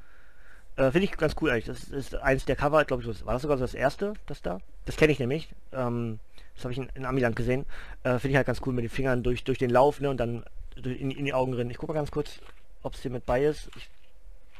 Äh, 0.78 0.90
Finde 0.90 1.04
ich 1.06 1.12
ganz 1.12 1.36
cool 1.42 1.52
eigentlich. 1.52 1.66
Das 1.66 1.84
ist 1.84 2.16
eins 2.16 2.46
der 2.46 2.56
Cover, 2.56 2.84
glaube 2.86 3.04
ich, 3.04 3.26
war 3.28 3.34
das 3.34 3.44
sogar 3.44 3.58
das 3.58 3.76
erste, 3.76 4.14
das 4.26 4.42
da? 4.42 4.58
Das 4.86 4.96
kenne 4.98 5.12
ich 5.12 5.20
nämlich. 5.20 5.50
Ähm, 5.74 6.18
das 6.56 6.64
habe 6.64 6.74
ich 6.74 6.80
in, 6.80 6.90
in 6.96 7.06
Amiland 7.06 7.36
gesehen. 7.36 7.68
Äh, 8.02 8.18
Finde 8.18 8.30
ich 8.30 8.36
halt 8.36 8.48
ganz 8.48 8.62
cool 8.66 8.74
mit 8.74 8.84
den 8.84 8.90
Fingern 8.90 9.22
durch, 9.22 9.44
durch 9.44 9.60
den 9.60 9.70
Lauf 9.70 10.00
ne, 10.00 10.10
und 10.10 10.18
dann 10.18 10.44
in, 10.76 11.12
in 11.12 11.26
die 11.26 11.34
Augen 11.34 11.54
rennen. 11.54 11.70
Ich 11.70 11.78
gucke 11.78 11.94
mal 11.94 12.00
ganz 12.00 12.12
kurz, 12.12 12.40
ob 12.84 12.96
es 12.96 13.02
hier 13.02 13.12
mit 13.12 13.26
bei 13.26 13.44
ist. 13.44 13.70
Ich, 13.76 13.90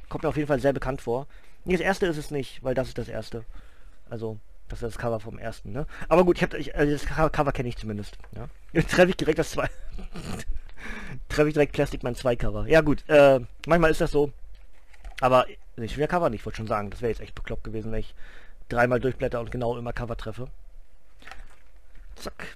kommt 0.10 0.24
mir 0.24 0.30
auf 0.30 0.38
jeden 0.38 0.48
Fall 0.48 0.60
sehr 0.60 0.74
bekannt 0.74 1.02
vor. 1.02 1.28
Nee, 1.66 1.74
das 1.74 1.82
erste 1.82 2.06
ist 2.08 2.18
es 2.18 2.32
nicht, 2.32 2.64
weil 2.64 2.74
das 2.74 2.90
ist 2.90 2.98
das 2.98 3.08
erste. 3.08 3.46
Also, 4.10 4.38
das 4.68 4.82
ist 4.82 4.96
das 4.96 4.98
Cover 4.98 5.20
vom 5.20 5.38
ersten, 5.38 5.72
ne? 5.72 5.86
Aber 6.10 6.26
gut, 6.26 6.38
ich 6.38 6.44
habe 6.44 6.58
ich, 6.58 6.76
also 6.76 6.92
das 6.92 7.06
Cover 7.06 7.52
kenne 7.52 7.70
ich 7.70 7.78
zumindest. 7.78 8.18
Ja? 8.36 8.48
Jetzt 8.74 8.92
treffe 8.92 9.10
ich 9.10 9.18
direkt 9.18 9.40
das 9.40 9.52
zwei. 9.52 9.70
treffe 11.30 11.48
ich 11.48 11.54
direkt 11.54 11.74
Plastic 11.74 12.04
Man 12.04 12.16
2 12.16 12.36
Cover. 12.36 12.68
Ja 12.68 12.82
gut, 12.82 13.08
äh, 13.08 13.40
manchmal 13.68 13.92
ist 13.92 14.02
das 14.02 14.12
so. 14.12 14.32
Aber 15.20 15.46
ich 15.78 15.96
will 15.98 16.02
ja 16.02 16.08
Cover 16.08 16.30
nicht, 16.30 16.46
wollte 16.46 16.58
schon 16.58 16.68
sagen. 16.68 16.90
Das 16.90 17.02
wäre 17.02 17.12
jetzt 17.12 17.22
echt 17.22 17.36
bekloppt 17.36 17.64
gewesen, 17.64 17.92
wenn 17.92 18.00
ich 18.00 18.16
dreimal 18.70 19.00
durchblätter 19.00 19.40
und 19.40 19.52
genau 19.52 19.78
immer 19.78 19.94
Cover 19.94 20.18
treffe. 20.18 20.48
Zack. 22.16 22.56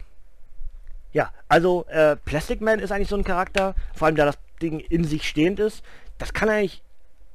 Ja, 1.16 1.32
also 1.48 1.86
äh, 1.86 2.18
Plastic 2.18 2.60
Man 2.60 2.80
ist 2.80 2.92
eigentlich 2.92 3.08
so 3.08 3.16
ein 3.16 3.24
Charakter, 3.24 3.74
vor 3.94 4.08
allem 4.08 4.18
da 4.18 4.26
das 4.26 4.38
Ding 4.62 4.82
in 4.82 5.06
sich 5.06 5.24
stehend 5.24 5.62
ist. 5.62 5.82
Das 6.18 6.34
kann 6.34 6.50
eigentlich, 6.50 6.84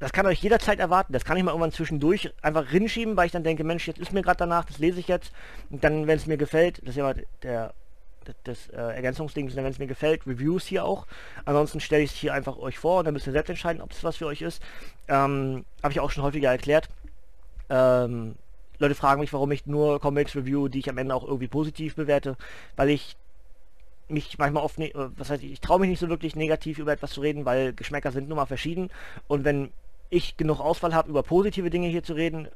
das 0.01 0.13
kann 0.13 0.27
euch 0.27 0.43
jederzeit 0.43 0.79
erwarten. 0.79 1.15
Das 1.15 1.25
kann 1.25 1.39
ich 1.39 1.43
mal 1.43 1.53
irgendwann 1.53 1.73
zwischendurch 1.73 2.31
einfach 2.43 2.75
rinschieben, 2.75 3.17
weil 3.17 3.25
ich 3.25 3.33
dann 3.33 3.43
denke, 3.43 3.65
Mensch, 3.65 3.89
jetzt 3.89 3.99
ist 3.99 4.13
mir 4.13 4.21
gerade 4.21 4.37
danach, 4.37 4.67
das 4.67 4.81
lese 4.81 5.01
ich 5.01 5.09
jetzt. 5.09 5.33
Und 5.71 5.83
dann, 5.83 6.07
wenn 6.07 6.19
es 6.19 6.27
mir 6.27 6.37
gefällt, 6.37 6.83
das 6.83 6.91
ist 6.91 6.97
ja 6.97 7.15
der 7.43 7.73
das 8.45 8.69
äh, 8.69 8.77
Ergänzungsding, 8.77 9.57
wenn 9.57 9.65
es 9.65 9.79
mir 9.79 9.87
gefällt, 9.87 10.27
Reviews 10.27 10.67
hier 10.67 10.85
auch. 10.85 11.07
Ansonsten 11.47 11.81
stelle 11.81 12.03
ich 12.03 12.11
es 12.11 12.17
hier 12.19 12.35
einfach 12.35 12.59
euch 12.59 12.79
vor 12.79 12.99
und 12.99 13.07
dann 13.07 13.15
müsst 13.15 13.27
ihr 13.27 13.33
selbst 13.33 13.49
entscheiden, 13.49 13.81
ob 13.81 13.93
es 13.93 14.05
was 14.05 14.19
für 14.19 14.27
euch 14.27 14.43
ist. 14.43 14.63
Ähm, 15.09 15.65
Habe 15.83 15.93
ich 15.93 16.01
auch 16.01 16.11
schon 16.11 16.23
häufiger 16.23 16.51
erklärt. 16.51 16.91
Ähm, 17.71 18.35
Leute 18.79 18.95
fragen 18.95 19.23
mich, 19.23 19.33
warum 19.33 19.51
ich 19.53 19.65
nur 19.65 20.01
Comics 20.01 20.37
review, 20.37 20.69
die 20.69 20.81
ich 20.81 20.91
am 20.91 20.99
Ende 20.99 21.15
auch 21.15 21.25
irgendwie 21.25 21.49
positiv 21.49 21.97
bewerte, 21.97 22.37
weil 22.77 22.91
ich 22.91 23.17
mich 24.11 24.39
manchmal 24.39 24.63
oft, 24.63 24.79
ne 24.79 24.93
was 24.95 25.31
heißt, 25.31 25.43
ich 25.43 25.61
traue 25.61 25.81
mich 25.81 25.91
nicht 25.91 26.01
so 26.01 26.09
wirklich 26.09 26.37
negativ 26.37 26.79
über 26.79 26.93
etwas 26.93 27.13
zu 27.13 27.21
reden, 27.21 27.45
weil 27.45 27.73
Geschmäcker 27.73 28.13
sind 28.13 28.29
nun 28.29 28.37
mal 28.37 28.47
verschieden. 28.47 28.91
Und 29.29 29.45
wenn 29.45 29.71
ich 30.11 30.37
genug 30.37 30.61
Auswahl 30.61 30.95
habe, 30.95 31.11
über 31.11 31.23
positive 31.23 31.71
Dinge 31.71 31.89
hier 31.89 32.03
zu 32.03 32.15
reden, 32.15 32.49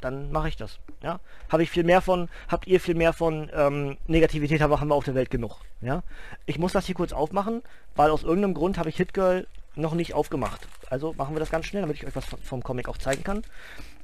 dann 0.00 0.32
mache 0.32 0.48
ich 0.48 0.56
das. 0.56 0.78
Ja, 1.02 1.20
habe 1.48 1.62
ich 1.62 1.70
viel 1.70 1.84
mehr 1.84 2.00
von, 2.00 2.28
habt 2.48 2.66
ihr 2.66 2.80
viel 2.80 2.94
mehr 2.94 3.12
von 3.12 3.50
ähm, 3.54 3.96
Negativität 4.06 4.60
haben 4.60 4.70
wir 4.70 4.94
auf 4.94 5.04
der 5.04 5.14
Welt 5.14 5.30
genug. 5.30 5.58
Ja, 5.80 6.02
ich 6.46 6.58
muss 6.58 6.72
das 6.72 6.86
hier 6.86 6.94
kurz 6.94 7.12
aufmachen, 7.12 7.62
weil 7.96 8.10
aus 8.10 8.22
irgendeinem 8.22 8.54
Grund 8.54 8.78
habe 8.78 8.88
ich 8.88 8.96
Hitgirl 8.96 9.46
noch 9.74 9.94
nicht 9.94 10.14
aufgemacht. 10.14 10.66
Also 10.88 11.14
machen 11.14 11.34
wir 11.34 11.40
das 11.40 11.50
ganz 11.50 11.66
schnell, 11.66 11.82
damit 11.82 11.96
ich 11.96 12.06
euch 12.06 12.16
was 12.16 12.24
vom 12.42 12.62
Comic 12.62 12.88
auch 12.88 12.98
zeigen 12.98 13.24
kann. 13.24 13.42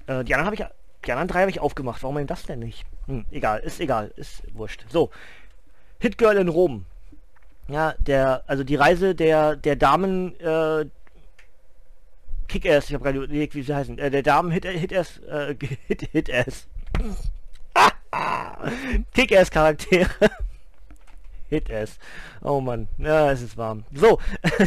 Äh, 0.07 0.25
die 0.25 0.35
anderen 0.35 0.47
habe 0.47 0.55
ich, 0.55 0.65
die 1.05 1.13
anderen 1.13 1.29
drei 1.29 1.41
habe 1.41 1.51
ich 1.51 1.61
aufgemacht. 1.61 2.03
Warum 2.03 2.17
denn 2.17 2.27
das 2.27 2.45
denn 2.45 2.61
nicht? 2.61 2.85
Hm, 3.07 3.25
egal, 3.31 3.61
ist 3.61 3.81
egal, 3.81 4.13
ist 4.17 4.43
wurscht. 4.55 4.85
So, 4.89 5.11
Hitgirl 5.99 6.37
in 6.37 6.49
Rom. 6.49 6.85
Ja, 7.69 7.95
der, 7.99 8.45
also 8.47 8.63
die 8.63 8.77
Reise 8.77 9.15
der, 9.15 9.57
der 9.57 9.77
Damen, 9.77 10.39
äh, 10.41 10.87
Kick-Ass, 12.49 12.89
ich 12.89 12.95
habe 12.95 13.03
gerade 13.03 13.19
überlegt, 13.19 13.57
wie 13.57 13.63
sie 13.63 13.75
heißen, 13.75 13.99
äh, 13.99 14.11
der 14.11 14.23
Damen 14.23 14.53
Hit-Ass, 14.53 15.19
äh, 15.29 15.55
Hit, 15.87 16.09
Hit-Ass. 16.13 16.69
Kick-Ass-Charaktere. 19.15 20.09
Hit-Ass. 21.49 21.99
Oh 22.43 22.61
Mann, 22.61 22.87
ja, 22.99 23.33
es 23.33 23.43
ist 23.43 23.57
warm. 23.57 23.85
So, 23.93 24.21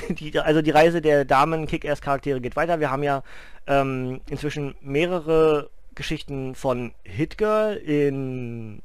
die, 0.09 0.37
also 0.39 0.61
die 0.61 0.71
Reise 0.71 1.01
der 1.01 1.23
Damen 1.23 1.67
Kick-Ass-Charaktere 1.67 2.41
geht 2.41 2.57
weiter. 2.57 2.81
Wir 2.81 2.91
haben 2.91 3.03
ja 3.03 3.23
ähm, 3.67 4.19
inzwischen 4.29 4.75
mehrere 4.81 5.69
Geschichten 5.95 6.53
von 6.55 6.93
Hit-Girl 7.03 7.75
in 7.75 8.81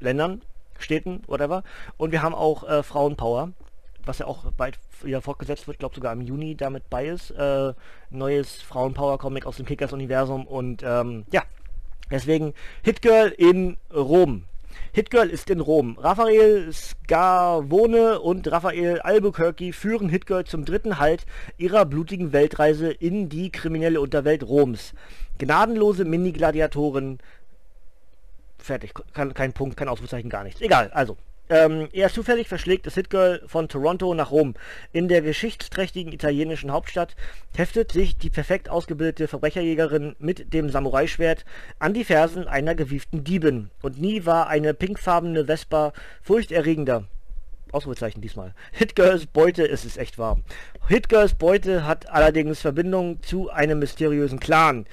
Ländern 0.00 0.42
Städten, 0.78 1.22
whatever. 1.26 1.62
Und 1.96 2.12
wir 2.12 2.22
haben 2.22 2.34
auch 2.34 2.68
äh, 2.68 2.82
Frauenpower, 2.82 3.52
was 4.04 4.18
ja 4.18 4.26
auch 4.26 4.50
bald 4.52 4.78
wieder 5.02 5.20
fortgesetzt 5.20 5.66
wird, 5.66 5.78
glaube 5.78 5.94
sogar 5.94 6.12
im 6.12 6.20
Juni 6.20 6.56
damit 6.56 6.88
bei 6.90 7.06
ist. 7.06 7.30
Äh, 7.30 7.74
neues 8.10 8.62
Frauenpower-Comic 8.62 9.46
aus 9.46 9.56
dem 9.56 9.66
Kickers-Universum 9.66 10.46
und 10.46 10.82
ähm, 10.82 11.24
ja, 11.32 11.42
deswegen 12.10 12.54
Hitgirl 12.82 13.28
in 13.28 13.76
Rom. 13.94 14.44
Hitgirl 14.92 15.28
ist 15.28 15.50
in 15.50 15.60
Rom. 15.60 15.98
Raphael 15.98 16.72
Scarvone 16.72 18.20
und 18.20 18.50
Raphael 18.50 19.00
Albuquerque 19.00 19.72
führen 19.72 20.08
Hitgirl 20.08 20.44
zum 20.44 20.64
dritten 20.64 20.98
Halt 20.98 21.26
ihrer 21.56 21.84
blutigen 21.84 22.32
Weltreise 22.32 22.90
in 22.90 23.28
die 23.28 23.50
kriminelle 23.50 24.00
Unterwelt 24.00 24.42
Roms. 24.44 24.94
Gnadenlose 25.38 26.04
Mini-Gladiatoren 26.04 27.18
Fertig. 28.64 28.94
Kein, 29.12 29.34
kein 29.34 29.52
Punkt, 29.52 29.76
kein 29.76 29.88
Ausrufezeichen, 29.88 30.30
gar 30.30 30.42
nichts. 30.42 30.62
Egal, 30.62 30.90
also. 30.92 31.18
Ähm, 31.50 31.88
eher 31.92 32.08
zufällig 32.08 32.48
verschlägt 32.48 32.86
das 32.86 32.94
Hitgirl 32.94 33.42
von 33.46 33.68
Toronto 33.68 34.14
nach 34.14 34.30
Rom. 34.30 34.54
In 34.94 35.08
der 35.08 35.20
geschichtsträchtigen 35.20 36.10
italienischen 36.10 36.72
Hauptstadt 36.72 37.14
heftet 37.54 37.92
sich 37.92 38.16
die 38.16 38.30
perfekt 38.30 38.70
ausgebildete 38.70 39.28
Verbrecherjägerin 39.28 40.16
mit 40.18 40.54
dem 40.54 40.70
Samurai-Schwert 40.70 41.44
an 41.78 41.92
die 41.92 42.04
Fersen 42.04 42.48
einer 42.48 42.74
gewieften 42.74 43.22
Diebin. 43.22 43.70
Und 43.82 44.00
nie 44.00 44.24
war 44.24 44.48
eine 44.48 44.72
pinkfarbene 44.72 45.44
Vespa 45.44 45.92
furchterregender. 46.22 47.04
Ausrufezeichen 47.70 48.22
diesmal. 48.22 48.54
Hitgirls 48.72 49.26
Beute, 49.26 49.68
es 49.68 49.84
ist 49.84 49.98
echt 49.98 50.16
warm. 50.16 50.44
Hitgirls 50.88 51.34
Beute 51.34 51.86
hat 51.86 52.08
allerdings 52.08 52.62
Verbindung 52.62 53.22
zu 53.22 53.50
einem 53.50 53.80
mysteriösen 53.80 54.40
Clan 54.40 54.86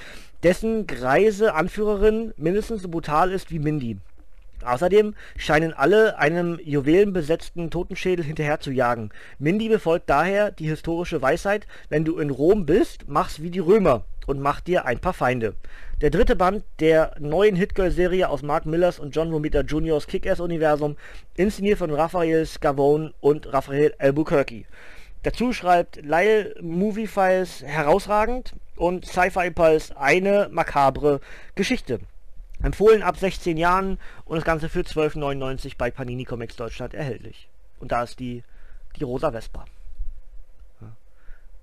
dessen 0.44 0.88
greise 0.88 1.54
Anführerin 1.54 2.34
mindestens 2.38 2.82
so 2.82 2.90
brutal 2.90 3.32
ist 3.32 3.52
wie 3.52 3.60
Mindy. 3.60 3.98
Außerdem 4.64 5.16
scheinen 5.38 5.74
alle 5.74 6.20
einem 6.20 6.60
juwelenbesetzten 6.64 7.72
Totenschädel 7.72 8.24
hinterher 8.24 8.60
zu 8.60 8.72
jagen. 8.72 9.10
Mindy 9.40 9.70
befolgt 9.70 10.10
daher 10.10 10.52
die 10.52 10.68
historische 10.68 11.22
Weisheit, 11.22 11.66
wenn 11.90 12.06
du 12.06 12.20
in 12.20 12.30
Rom 12.30 12.66
bist, 12.66 13.06
mach's 13.08 13.42
wie 13.42 13.50
die 13.50 13.60
Römer 13.60 14.06
und 14.28 14.40
mach 14.40 14.62
dir 14.62 14.86
ein 14.86 15.00
paar 15.00 15.14
Feinde. 15.14 15.56
Der 16.02 16.10
dritte 16.10 16.36
Band 16.36 16.64
der 16.80 17.16
neuen 17.20 17.56
Hitgirl-Serie 17.56 18.30
aus 18.30 18.44
Mark 18.44 18.66
Millers 18.66 19.00
und 19.00 19.16
John 19.16 19.32
Romita 19.32 19.62
Jr.'s 19.62 20.08
Kick-Ass-Universum, 20.08 20.96
inszeniert 21.36 21.80
von 21.80 21.92
Raphael 21.92 22.46
Scavone 22.46 23.14
und 23.20 23.52
Raphael 23.52 23.94
Albuquerque. 23.98 24.66
Dazu 25.24 25.54
schreibt 25.54 25.98
Lyle 25.98 26.56
Movie 26.62 27.08
Files 27.08 27.64
herausragend 27.64 28.54
und 28.82 29.06
Sci-Fi 29.06 29.52
Pulse 29.52 29.96
eine 29.96 30.50
makabre 30.52 31.22
Geschichte. 31.54 32.00
Empfohlen 32.64 33.04
ab 33.04 33.16
16 33.16 33.56
Jahren 33.56 34.00
und 34.26 34.38
das 34.38 34.44
Ganze 34.44 34.70
für 34.70 34.82
12,99 34.82 35.78
bei 35.78 35.92
Panini 35.92 36.26
Comics 36.26 36.56
Deutschland 36.56 36.96
erhältlich. 36.96 37.48
Und 37.80 37.92
da 37.92 38.02
ist 38.02 38.20
die, 38.20 38.44
die 38.96 39.04
rosa 39.04 39.32
Vespa. 39.32 39.66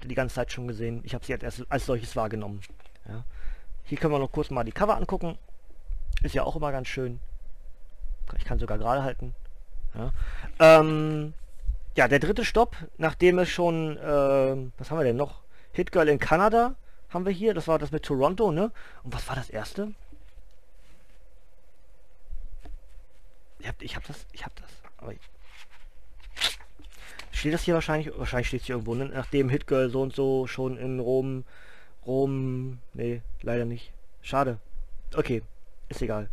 die 0.04 0.14
ganze 0.14 0.37
Zeit 0.37 0.52
schon 0.52 0.68
gesehen. 0.68 1.00
Ich 1.02 1.12
habe 1.12 1.24
sie 1.24 1.33
jetzt 1.33 1.42
erst 1.42 1.66
als 1.68 1.87
solches 1.87 2.14
wahrgenommen. 2.14 2.61
Ja. 3.09 3.24
Hier 3.83 3.98
können 3.98 4.12
wir 4.12 4.20
noch 4.20 4.31
kurz 4.31 4.50
mal 4.50 4.62
die 4.62 4.70
Cover 4.70 4.96
angucken. 4.96 5.37
Ist 6.22 6.37
ja 6.37 6.44
auch 6.44 6.54
immer 6.54 6.70
ganz 6.70 6.87
schön. 6.87 7.18
Ich 8.37 8.44
kann 8.44 8.61
sogar 8.61 8.78
gerade 8.78 9.02
halten. 9.02 9.35
Ja. 9.96 10.12
Ähm, 10.61 11.35
ja, 11.96 12.07
der 12.07 12.20
dritte 12.20 12.44
Stopp, 12.44 12.76
nachdem 12.96 13.40
es 13.40 13.48
schon, 13.48 13.96
äh, 13.96 14.70
was 14.78 14.90
haben 14.90 14.98
wir 14.98 15.04
denn 15.04 15.16
noch? 15.16 15.40
Hit 15.72 15.90
Girl 15.90 16.09
in 16.09 16.20
Kanada 16.20 16.76
haben 17.11 17.25
wir 17.25 17.33
hier. 17.33 17.55
Das 17.55 17.68
war 17.68 17.79
das 17.79 17.90
mit 17.90 18.05
Toronto, 18.05 18.53
ne? 18.53 18.71
Und 19.03 19.14
was 19.14 19.29
war 19.29 19.37
das 19.37 19.51
erste? 19.51 19.94
Ich 23.59 23.66
hab, 23.66 23.83
ich 23.83 23.97
hab 23.97 24.07
das, 24.07 24.27
ich 24.33 24.44
hab 24.44 24.55
das. 24.57 24.71
Aber 24.99 25.12
ich, 25.12 25.21
steht 27.33 27.55
das 27.55 27.62
hier 27.62 27.75
wahrscheinlich? 27.75 28.16
Wahrscheinlich 28.16 28.49
steht 28.49 28.61
es 28.61 28.66
hier 28.66 28.77
irgendwo, 28.77 28.94
ne? 28.94 29.07
Nachdem 29.07 29.49
Hit 29.49 29.66
Girl 29.66 29.90
so 29.90 30.03
und 30.03 30.14
so 30.14 30.47
schon 30.47 30.77
in 30.77 31.01
Rom, 31.01 31.44
Rom, 32.07 32.79
nee, 32.94 33.23
leider 33.42 33.64
nicht. 33.64 33.92
Schade. 34.23 34.59
Okay, 35.14 35.42
ist 35.88 36.03
egal. 36.03 36.29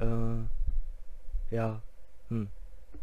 Äh, 0.00 1.54
ja, 1.54 1.80
hm. 2.28 2.48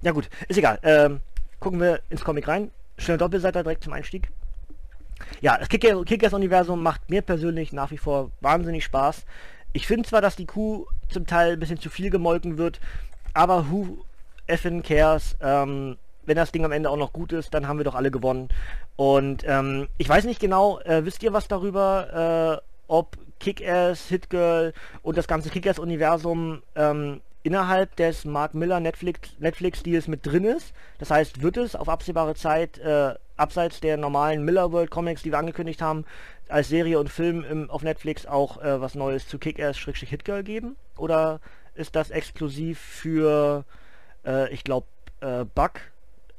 Ja 0.01 0.11
gut, 0.11 0.29
ist 0.47 0.57
egal. 0.57 0.79
Ähm, 0.83 1.21
gucken 1.59 1.79
wir 1.79 2.01
ins 2.09 2.23
Comic 2.23 2.47
rein. 2.47 2.71
Schöne 2.97 3.17
Doppelseite 3.17 3.63
direkt 3.63 3.83
zum 3.83 3.93
Einstieg. 3.93 4.29
Ja, 5.41 5.57
das 5.57 5.69
Kickers-Universum 5.69 6.81
macht 6.81 7.09
mir 7.09 7.21
persönlich 7.21 7.73
nach 7.73 7.91
wie 7.91 7.97
vor 7.97 8.31
wahnsinnig 8.41 8.83
Spaß. 8.83 9.25
Ich 9.73 9.87
finde 9.87 10.07
zwar, 10.07 10.21
dass 10.21 10.35
die 10.35 10.45
Kuh 10.45 10.85
zum 11.09 11.27
Teil 11.27 11.53
ein 11.53 11.59
bisschen 11.59 11.79
zu 11.79 11.89
viel 11.89 12.09
gemolken 12.09 12.57
wird, 12.57 12.79
aber 13.33 13.69
who 13.69 14.05
effing 14.47 14.83
cares? 14.83 15.35
Ähm, 15.41 15.97
wenn 16.25 16.37
das 16.37 16.51
Ding 16.51 16.65
am 16.65 16.71
Ende 16.71 16.89
auch 16.89 16.97
noch 16.97 17.13
gut 17.13 17.33
ist, 17.33 17.53
dann 17.53 17.67
haben 17.67 17.77
wir 17.77 17.83
doch 17.83 17.95
alle 17.95 18.11
gewonnen. 18.11 18.49
Und 18.95 19.43
ähm, 19.45 19.87
ich 19.97 20.09
weiß 20.09 20.25
nicht 20.25 20.39
genau, 20.39 20.79
äh, 20.79 21.05
wisst 21.05 21.21
ihr 21.23 21.33
was 21.33 21.47
darüber, 21.47 22.61
äh, 22.61 22.65
ob 22.87 23.17
Kick-Ass, 23.39 24.07
Hit-Girl 24.07 24.73
und 25.03 25.17
das 25.17 25.27
ganze 25.27 25.49
Kick-Ass-Universum 25.49 26.63
ähm, 26.75 27.21
innerhalb 27.45 27.95
des 27.95 28.25
Mark 28.25 28.55
Miller 28.55 28.79
Netflix, 28.79 29.19
Netflix-Deals 29.37 30.07
mit 30.07 30.25
drin 30.25 30.45
ist. 30.45 30.73
Das 30.97 31.11
heißt, 31.11 31.43
wird 31.43 31.57
es 31.57 31.75
auf 31.75 31.87
absehbare 31.89 32.33
Zeit, 32.33 32.79
äh, 32.79 33.13
abseits 33.37 33.79
der 33.79 33.97
normalen 33.97 34.43
Miller 34.43 34.71
World 34.71 34.89
Comics, 34.89 35.21
die 35.21 35.31
wir 35.31 35.37
angekündigt 35.37 35.79
haben, 35.79 36.05
als 36.49 36.69
Serie 36.69 36.99
und 36.99 37.09
Film 37.09 37.43
im, 37.43 37.69
auf 37.69 37.83
Netflix 37.83 38.25
auch 38.25 38.63
äh, 38.63 38.81
was 38.81 38.95
Neues 38.95 39.27
zu 39.27 39.37
Kick-Ass-Hit 39.37 40.25
Girl 40.25 40.43
geben? 40.43 40.75
Oder 40.97 41.39
ist 41.75 41.95
das 41.95 42.09
exklusiv 42.09 42.79
für, 42.79 43.63
äh, 44.25 44.51
ich 44.51 44.63
glaube, 44.63 44.87
äh, 45.21 45.45
Bug 45.45 45.73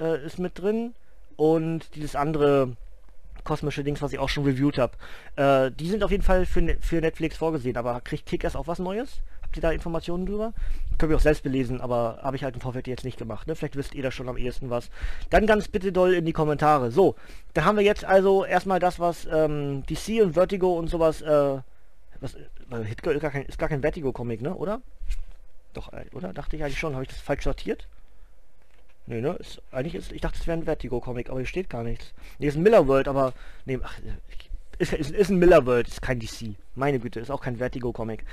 äh, 0.00 0.26
ist 0.26 0.40
mit 0.40 0.58
drin 0.58 0.94
und 1.36 1.94
dieses 1.94 2.16
andere 2.16 2.72
kosmische 3.44 3.84
Dings, 3.84 4.02
was 4.02 4.12
ich 4.12 4.18
auch 4.18 4.28
schon 4.28 4.44
reviewed 4.44 4.76
habe. 4.76 4.96
Äh, 5.36 5.70
die 5.70 5.88
sind 5.88 6.02
auf 6.02 6.10
jeden 6.10 6.24
Fall 6.24 6.46
für, 6.46 6.62
ne 6.62 6.78
für 6.80 7.00
Netflix 7.00 7.36
vorgesehen, 7.36 7.76
aber 7.76 8.00
kriegt 8.00 8.26
Kick-Ass 8.26 8.56
auch 8.56 8.66
was 8.66 8.80
Neues? 8.80 9.20
Habt 9.56 9.64
da 9.64 9.72
Informationen 9.72 10.26
drüber? 10.26 10.52
Können 10.98 11.10
wir 11.10 11.16
auch 11.16 11.22
selbst 11.22 11.42
belesen, 11.42 11.80
aber 11.80 12.18
habe 12.22 12.36
ich 12.36 12.44
halt 12.44 12.54
im 12.54 12.60
Vorfeld 12.60 12.86
jetzt 12.86 13.04
nicht 13.04 13.16
gemacht. 13.16 13.46
Ne? 13.46 13.56
Vielleicht 13.56 13.76
wisst 13.76 13.94
ihr 13.94 14.02
da 14.02 14.10
schon 14.10 14.28
am 14.28 14.36
ehesten 14.36 14.68
was. 14.68 14.90
Dann 15.30 15.46
ganz 15.46 15.68
bitte 15.68 15.92
doll 15.92 16.12
in 16.12 16.26
die 16.26 16.34
Kommentare. 16.34 16.90
So, 16.90 17.16
da 17.54 17.64
haben 17.64 17.76
wir 17.78 17.84
jetzt 17.84 18.04
also 18.04 18.44
erstmal 18.44 18.80
das, 18.80 19.00
was 19.00 19.26
ähm, 19.32 19.82
DC 19.86 20.22
und 20.22 20.34
Vertigo 20.34 20.78
und 20.78 20.88
sowas, 20.88 21.22
äh, 21.22 21.58
was, 22.20 22.34
äh, 22.34 22.84
Hitgirl 22.84 23.16
ist 23.16 23.22
gar 23.22 23.30
kein, 23.30 23.46
kein 23.46 23.80
Vertigo-Comic, 23.80 24.42
ne? 24.42 24.54
Oder? 24.54 24.82
Doch, 25.72 25.90
äh, 25.94 26.04
oder? 26.12 26.34
Dachte 26.34 26.56
ich 26.56 26.62
eigentlich 26.62 26.78
schon. 26.78 26.92
Habe 26.92 27.04
ich 27.04 27.08
das 27.10 27.20
falsch 27.20 27.44
sortiert? 27.44 27.88
Nee, 29.06 29.22
ne? 29.22 29.36
Ist, 29.38 29.62
eigentlich 29.70 29.94
ist, 29.94 30.12
ich 30.12 30.20
dachte, 30.20 30.38
es 30.38 30.46
wäre 30.46 30.58
ein 30.58 30.64
Vertigo-Comic, 30.64 31.30
aber 31.30 31.38
hier 31.38 31.46
steht 31.46 31.70
gar 31.70 31.82
nichts. 31.82 32.12
Nee, 32.38 32.48
ist 32.48 32.56
ein 32.56 32.62
Miller 32.62 32.86
World, 32.88 33.08
aber, 33.08 33.32
nee, 33.64 33.78
ach, 33.82 33.98
ist, 34.78 34.92
ist, 34.92 35.12
ist 35.12 35.30
ein 35.30 35.38
Miller 35.38 35.64
World, 35.64 35.88
ist 35.88 36.02
kein 36.02 36.20
DC. 36.20 36.56
Meine 36.74 36.98
Güte, 36.98 37.20
ist 37.20 37.30
auch 37.30 37.40
kein 37.40 37.56
Vertigo-Comic 37.56 38.24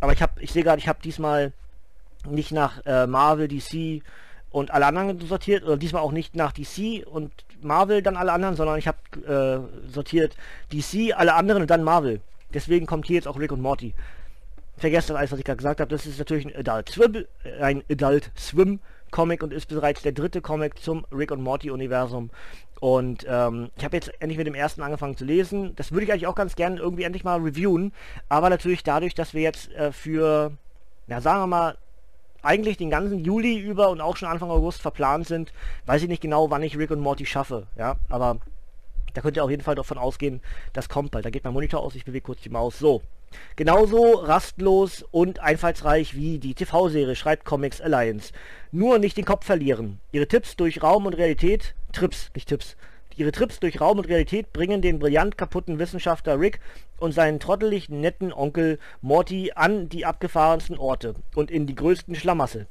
aber 0.00 0.12
ich 0.12 0.22
habe, 0.22 0.40
ich 0.40 0.52
sehe 0.52 0.62
gerade, 0.62 0.78
ich 0.78 0.88
habe 0.88 0.98
diesmal 1.02 1.52
nicht 2.28 2.52
nach 2.52 2.84
äh, 2.84 3.06
Marvel, 3.06 3.48
DC 3.48 4.02
und 4.50 4.70
alle 4.70 4.86
anderen 4.86 5.20
sortiert, 5.20 5.64
oder 5.64 5.76
diesmal 5.76 6.02
auch 6.02 6.12
nicht 6.12 6.34
nach 6.34 6.52
DC 6.52 7.06
und 7.06 7.32
Marvel 7.60 8.02
dann 8.02 8.16
alle 8.16 8.32
anderen, 8.32 8.56
sondern 8.56 8.78
ich 8.78 8.88
habe 8.88 8.98
äh, 9.26 9.92
sortiert 9.92 10.36
DC, 10.72 11.14
alle 11.16 11.34
anderen 11.34 11.62
und 11.62 11.70
dann 11.70 11.84
Marvel. 11.84 12.20
Deswegen 12.52 12.86
kommt 12.86 13.06
hier 13.06 13.16
jetzt 13.16 13.28
auch 13.28 13.38
Rick 13.38 13.52
und 13.52 13.60
Morty. 13.60 13.94
Vergesst 14.76 15.10
das 15.10 15.16
alles, 15.16 15.32
was 15.32 15.38
ich 15.38 15.44
gerade 15.44 15.56
gesagt 15.56 15.80
habe. 15.80 15.90
Das 15.90 16.06
ist 16.06 16.18
natürlich 16.18 16.46
ein 16.46 16.56
Adult 16.56 16.90
Swim, 16.90 17.24
äh, 17.44 17.62
ein 17.62 17.82
Adult 17.90 18.30
Swim 18.36 18.80
Comic 19.10 19.42
und 19.42 19.52
ist 19.52 19.68
bereits 19.68 20.02
der 20.02 20.12
dritte 20.12 20.40
Comic 20.40 20.78
zum 20.78 21.06
Rick 21.12 21.30
und 21.30 21.42
Morty 21.42 21.70
Universum. 21.70 22.30
Und 22.80 23.24
ähm, 23.28 23.70
ich 23.76 23.84
habe 23.84 23.96
jetzt 23.96 24.12
endlich 24.20 24.38
mit 24.38 24.46
dem 24.46 24.54
ersten 24.54 24.82
angefangen 24.82 25.16
zu 25.16 25.24
lesen. 25.24 25.74
Das 25.76 25.92
würde 25.92 26.04
ich 26.04 26.12
eigentlich 26.12 26.26
auch 26.26 26.34
ganz 26.34 26.56
gerne 26.56 26.78
irgendwie 26.78 27.04
endlich 27.04 27.24
mal 27.24 27.40
reviewen. 27.40 27.92
Aber 28.28 28.50
natürlich 28.50 28.82
dadurch, 28.82 29.14
dass 29.14 29.34
wir 29.34 29.42
jetzt 29.42 29.72
äh, 29.72 29.92
für, 29.92 30.52
ja 31.06 31.20
sagen 31.20 31.40
wir 31.40 31.46
mal, 31.46 31.78
eigentlich 32.42 32.76
den 32.76 32.90
ganzen 32.90 33.24
Juli 33.24 33.58
über 33.58 33.90
und 33.90 34.00
auch 34.00 34.16
schon 34.16 34.28
Anfang 34.28 34.50
August 34.50 34.80
verplant 34.80 35.26
sind, 35.26 35.52
weiß 35.86 36.02
ich 36.02 36.08
nicht 36.08 36.22
genau, 36.22 36.50
wann 36.50 36.62
ich 36.62 36.78
Rick 36.78 36.90
und 36.90 37.00
Morty 37.00 37.26
schaffe. 37.26 37.66
Ja, 37.76 37.96
aber 38.08 38.38
da 39.14 39.20
könnt 39.20 39.36
ihr 39.36 39.44
auf 39.44 39.50
jeden 39.50 39.62
Fall 39.62 39.74
davon 39.74 39.98
ausgehen, 39.98 40.40
das 40.72 40.88
kommt 40.88 41.10
bald. 41.10 41.24
Da 41.24 41.30
geht 41.30 41.44
mein 41.44 41.54
Monitor 41.54 41.80
aus, 41.80 41.94
ich 41.94 42.04
bewege 42.04 42.26
kurz 42.26 42.42
die 42.42 42.50
Maus. 42.50 42.78
So. 42.78 43.02
Genauso 43.56 44.14
rastlos 44.14 45.04
und 45.10 45.40
einfallsreich 45.40 46.14
wie 46.14 46.38
die 46.38 46.54
TV-Serie 46.54 47.16
schreibt 47.16 47.44
Comics 47.44 47.80
Alliance. 47.80 48.32
Nur 48.72 48.98
nicht 48.98 49.16
den 49.16 49.24
Kopf 49.24 49.46
verlieren. 49.46 49.98
Ihre 50.12 50.28
Tipps 50.28 50.56
durch 50.56 50.82
Raum 50.82 51.06
und 51.06 51.14
Realität, 51.14 51.74
Trips, 51.92 52.30
nicht 52.34 52.48
Tipps, 52.48 52.76
ihre 53.16 53.32
Trips 53.32 53.60
durch 53.60 53.80
Raum 53.80 53.98
und 53.98 54.08
Realität 54.08 54.52
bringen 54.52 54.82
den 54.82 54.98
brillant 54.98 55.38
kaputten 55.38 55.78
Wissenschaftler 55.78 56.38
Rick 56.38 56.60
und 56.98 57.12
seinen 57.12 57.40
trottelig 57.40 57.88
netten 57.88 58.32
Onkel 58.32 58.78
Morty 59.00 59.52
an 59.54 59.88
die 59.88 60.04
abgefahrensten 60.04 60.78
Orte 60.78 61.14
und 61.34 61.50
in 61.50 61.66
die 61.66 61.74
größten 61.74 62.14
Schlamassel. 62.14 62.66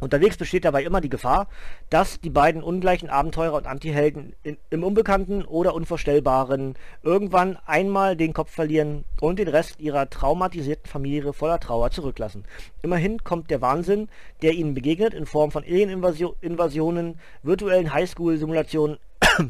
Unterwegs 0.00 0.36
besteht 0.36 0.64
dabei 0.64 0.82
immer 0.82 1.00
die 1.00 1.08
Gefahr, 1.08 1.46
dass 1.88 2.20
die 2.20 2.30
beiden 2.30 2.62
ungleichen 2.62 3.10
Abenteurer 3.10 3.54
und 3.54 3.66
Antihelden 3.66 4.34
in, 4.42 4.58
im 4.70 4.82
Unbekannten 4.82 5.44
oder 5.44 5.74
Unvorstellbaren 5.74 6.74
irgendwann 7.02 7.58
einmal 7.64 8.16
den 8.16 8.32
Kopf 8.32 8.50
verlieren 8.50 9.04
und 9.20 9.38
den 9.38 9.48
Rest 9.48 9.78
ihrer 9.78 10.10
traumatisierten 10.10 10.90
Familie 10.90 11.32
voller 11.32 11.60
Trauer 11.60 11.90
zurücklassen. 11.92 12.44
Immerhin 12.82 13.22
kommt 13.22 13.50
der 13.50 13.60
Wahnsinn, 13.60 14.08
der 14.42 14.52
ihnen 14.54 14.74
begegnet, 14.74 15.14
in 15.14 15.26
Form 15.26 15.52
von 15.52 15.62
Alien-Invasionen, 15.62 17.20
virtuellen 17.42 17.94
Highschool-Simulationen, 17.94 18.98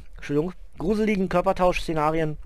gruseligen 0.78 1.28
Körpertausch-Szenarien 1.30 2.36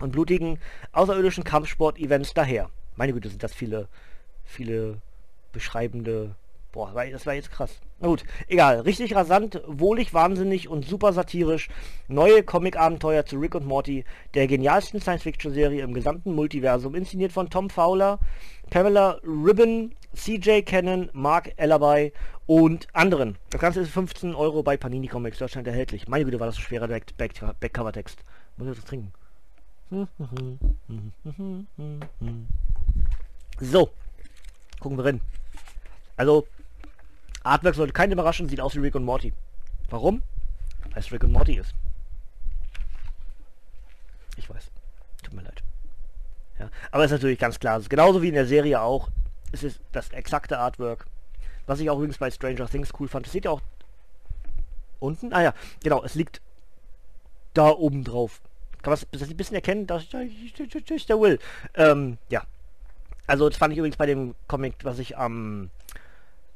und 0.00 0.10
blutigen 0.10 0.58
außerirdischen 0.92 1.44
Kampfsport-Events 1.44 2.34
daher. 2.34 2.68
Meine 2.96 3.12
Güte, 3.12 3.28
sind 3.28 3.44
das 3.44 3.54
viele, 3.54 3.86
viele 4.44 4.98
beschreibende 5.52 6.34
Boah, 6.78 6.92
das 7.10 7.26
war 7.26 7.34
jetzt 7.34 7.50
krass. 7.50 7.80
Na 7.98 8.06
gut, 8.06 8.22
egal. 8.46 8.82
Richtig 8.82 9.16
rasant, 9.16 9.60
wohlig, 9.66 10.14
wahnsinnig 10.14 10.68
und 10.68 10.86
super 10.86 11.12
satirisch. 11.12 11.68
Neue 12.06 12.44
Comic-Abenteuer 12.44 13.26
zu 13.26 13.36
Rick 13.36 13.56
und 13.56 13.66
Morty, 13.66 14.04
der 14.34 14.46
genialsten 14.46 15.00
Science-Fiction-Serie 15.00 15.82
im 15.82 15.92
gesamten 15.92 16.36
Multiversum, 16.36 16.94
inszeniert 16.94 17.32
von 17.32 17.50
Tom 17.50 17.68
Fowler, 17.68 18.20
Pamela 18.70 19.18
Ribbon, 19.24 19.92
CJ 20.14 20.62
Cannon, 20.62 21.10
Mark 21.14 21.52
Ellerby 21.56 22.12
und 22.46 22.86
anderen. 22.92 23.38
Das 23.50 23.60
Ganze 23.60 23.80
ist 23.80 23.90
15 23.90 24.36
Euro 24.36 24.62
bei 24.62 24.76
Panini 24.76 25.08
Comics 25.08 25.38
Deutschland 25.38 25.66
erhältlich. 25.66 26.06
Meine 26.06 26.24
Güte, 26.26 26.38
war 26.38 26.46
das 26.46 26.58
ein 26.58 26.62
schwerer 26.62 26.86
Backcover-Text. 26.86 28.20
Muss 28.56 28.68
ich 28.68 28.76
das 28.76 28.84
trinken? 28.84 29.12
So, 33.58 33.90
gucken 34.78 34.96
wir 34.96 35.06
rein. 35.06 35.20
Also, 36.16 36.46
Artwork 37.42 37.74
sollte 37.74 37.92
keinen 37.92 38.12
überraschen, 38.12 38.48
sieht 38.48 38.60
aus 38.60 38.74
wie 38.74 38.80
Rick 38.80 38.94
und 38.94 39.04
Morty. 39.04 39.32
Warum? 39.90 40.22
Weil 40.90 41.00
es 41.00 41.12
Rick 41.12 41.24
und 41.24 41.32
Morty 41.32 41.56
ist. 41.56 41.74
Ich 44.36 44.48
weiß. 44.48 44.70
Tut 45.22 45.34
mir 45.34 45.42
leid. 45.42 45.62
Ja, 46.58 46.70
aber 46.90 47.04
ist 47.04 47.10
natürlich 47.10 47.38
ganz 47.38 47.58
klar. 47.58 47.78
Ist 47.78 47.90
genauso 47.90 48.22
wie 48.22 48.28
in 48.28 48.34
der 48.34 48.46
Serie 48.46 48.80
auch. 48.80 49.08
Es 49.52 49.62
ist 49.62 49.80
das 49.92 50.10
exakte 50.10 50.58
Artwork. 50.58 51.06
Was 51.66 51.80
ich 51.80 51.90
auch 51.90 51.96
übrigens 51.96 52.18
bei 52.18 52.30
Stranger 52.30 52.68
Things 52.68 52.92
cool 52.98 53.08
fand. 53.08 53.26
Das 53.26 53.32
sieht 53.32 53.44
ja 53.44 53.50
auch 53.50 53.62
unten. 54.98 55.32
Ah 55.32 55.42
ja, 55.42 55.54
genau. 55.82 56.02
Es 56.04 56.14
liegt 56.14 56.40
da 57.54 57.70
oben 57.70 58.04
drauf. 58.04 58.40
Kann 58.82 58.92
man 58.92 59.00
das 59.12 59.28
ein 59.28 59.36
bisschen 59.36 59.56
erkennen? 59.56 59.86
Das 59.86 60.04
ist 60.04 60.12
der 60.12 61.20
Will. 61.20 61.38
Ähm, 61.74 62.18
ja. 62.28 62.44
Also 63.26 63.48
das 63.48 63.58
fand 63.58 63.72
ich 63.72 63.78
übrigens 63.78 63.96
bei 63.96 64.06
dem 64.06 64.34
Comic, 64.46 64.76
was 64.84 64.98
ich 64.98 65.18
am 65.18 65.70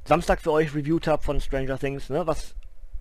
Samstag 0.05 0.41
für 0.41 0.53
euch 0.53 0.75
reviewed 0.75 1.07
habe 1.07 1.23
von 1.23 1.41
Stranger 1.41 1.79
Things, 1.79 2.09
ne, 2.09 2.27
was 2.27 2.55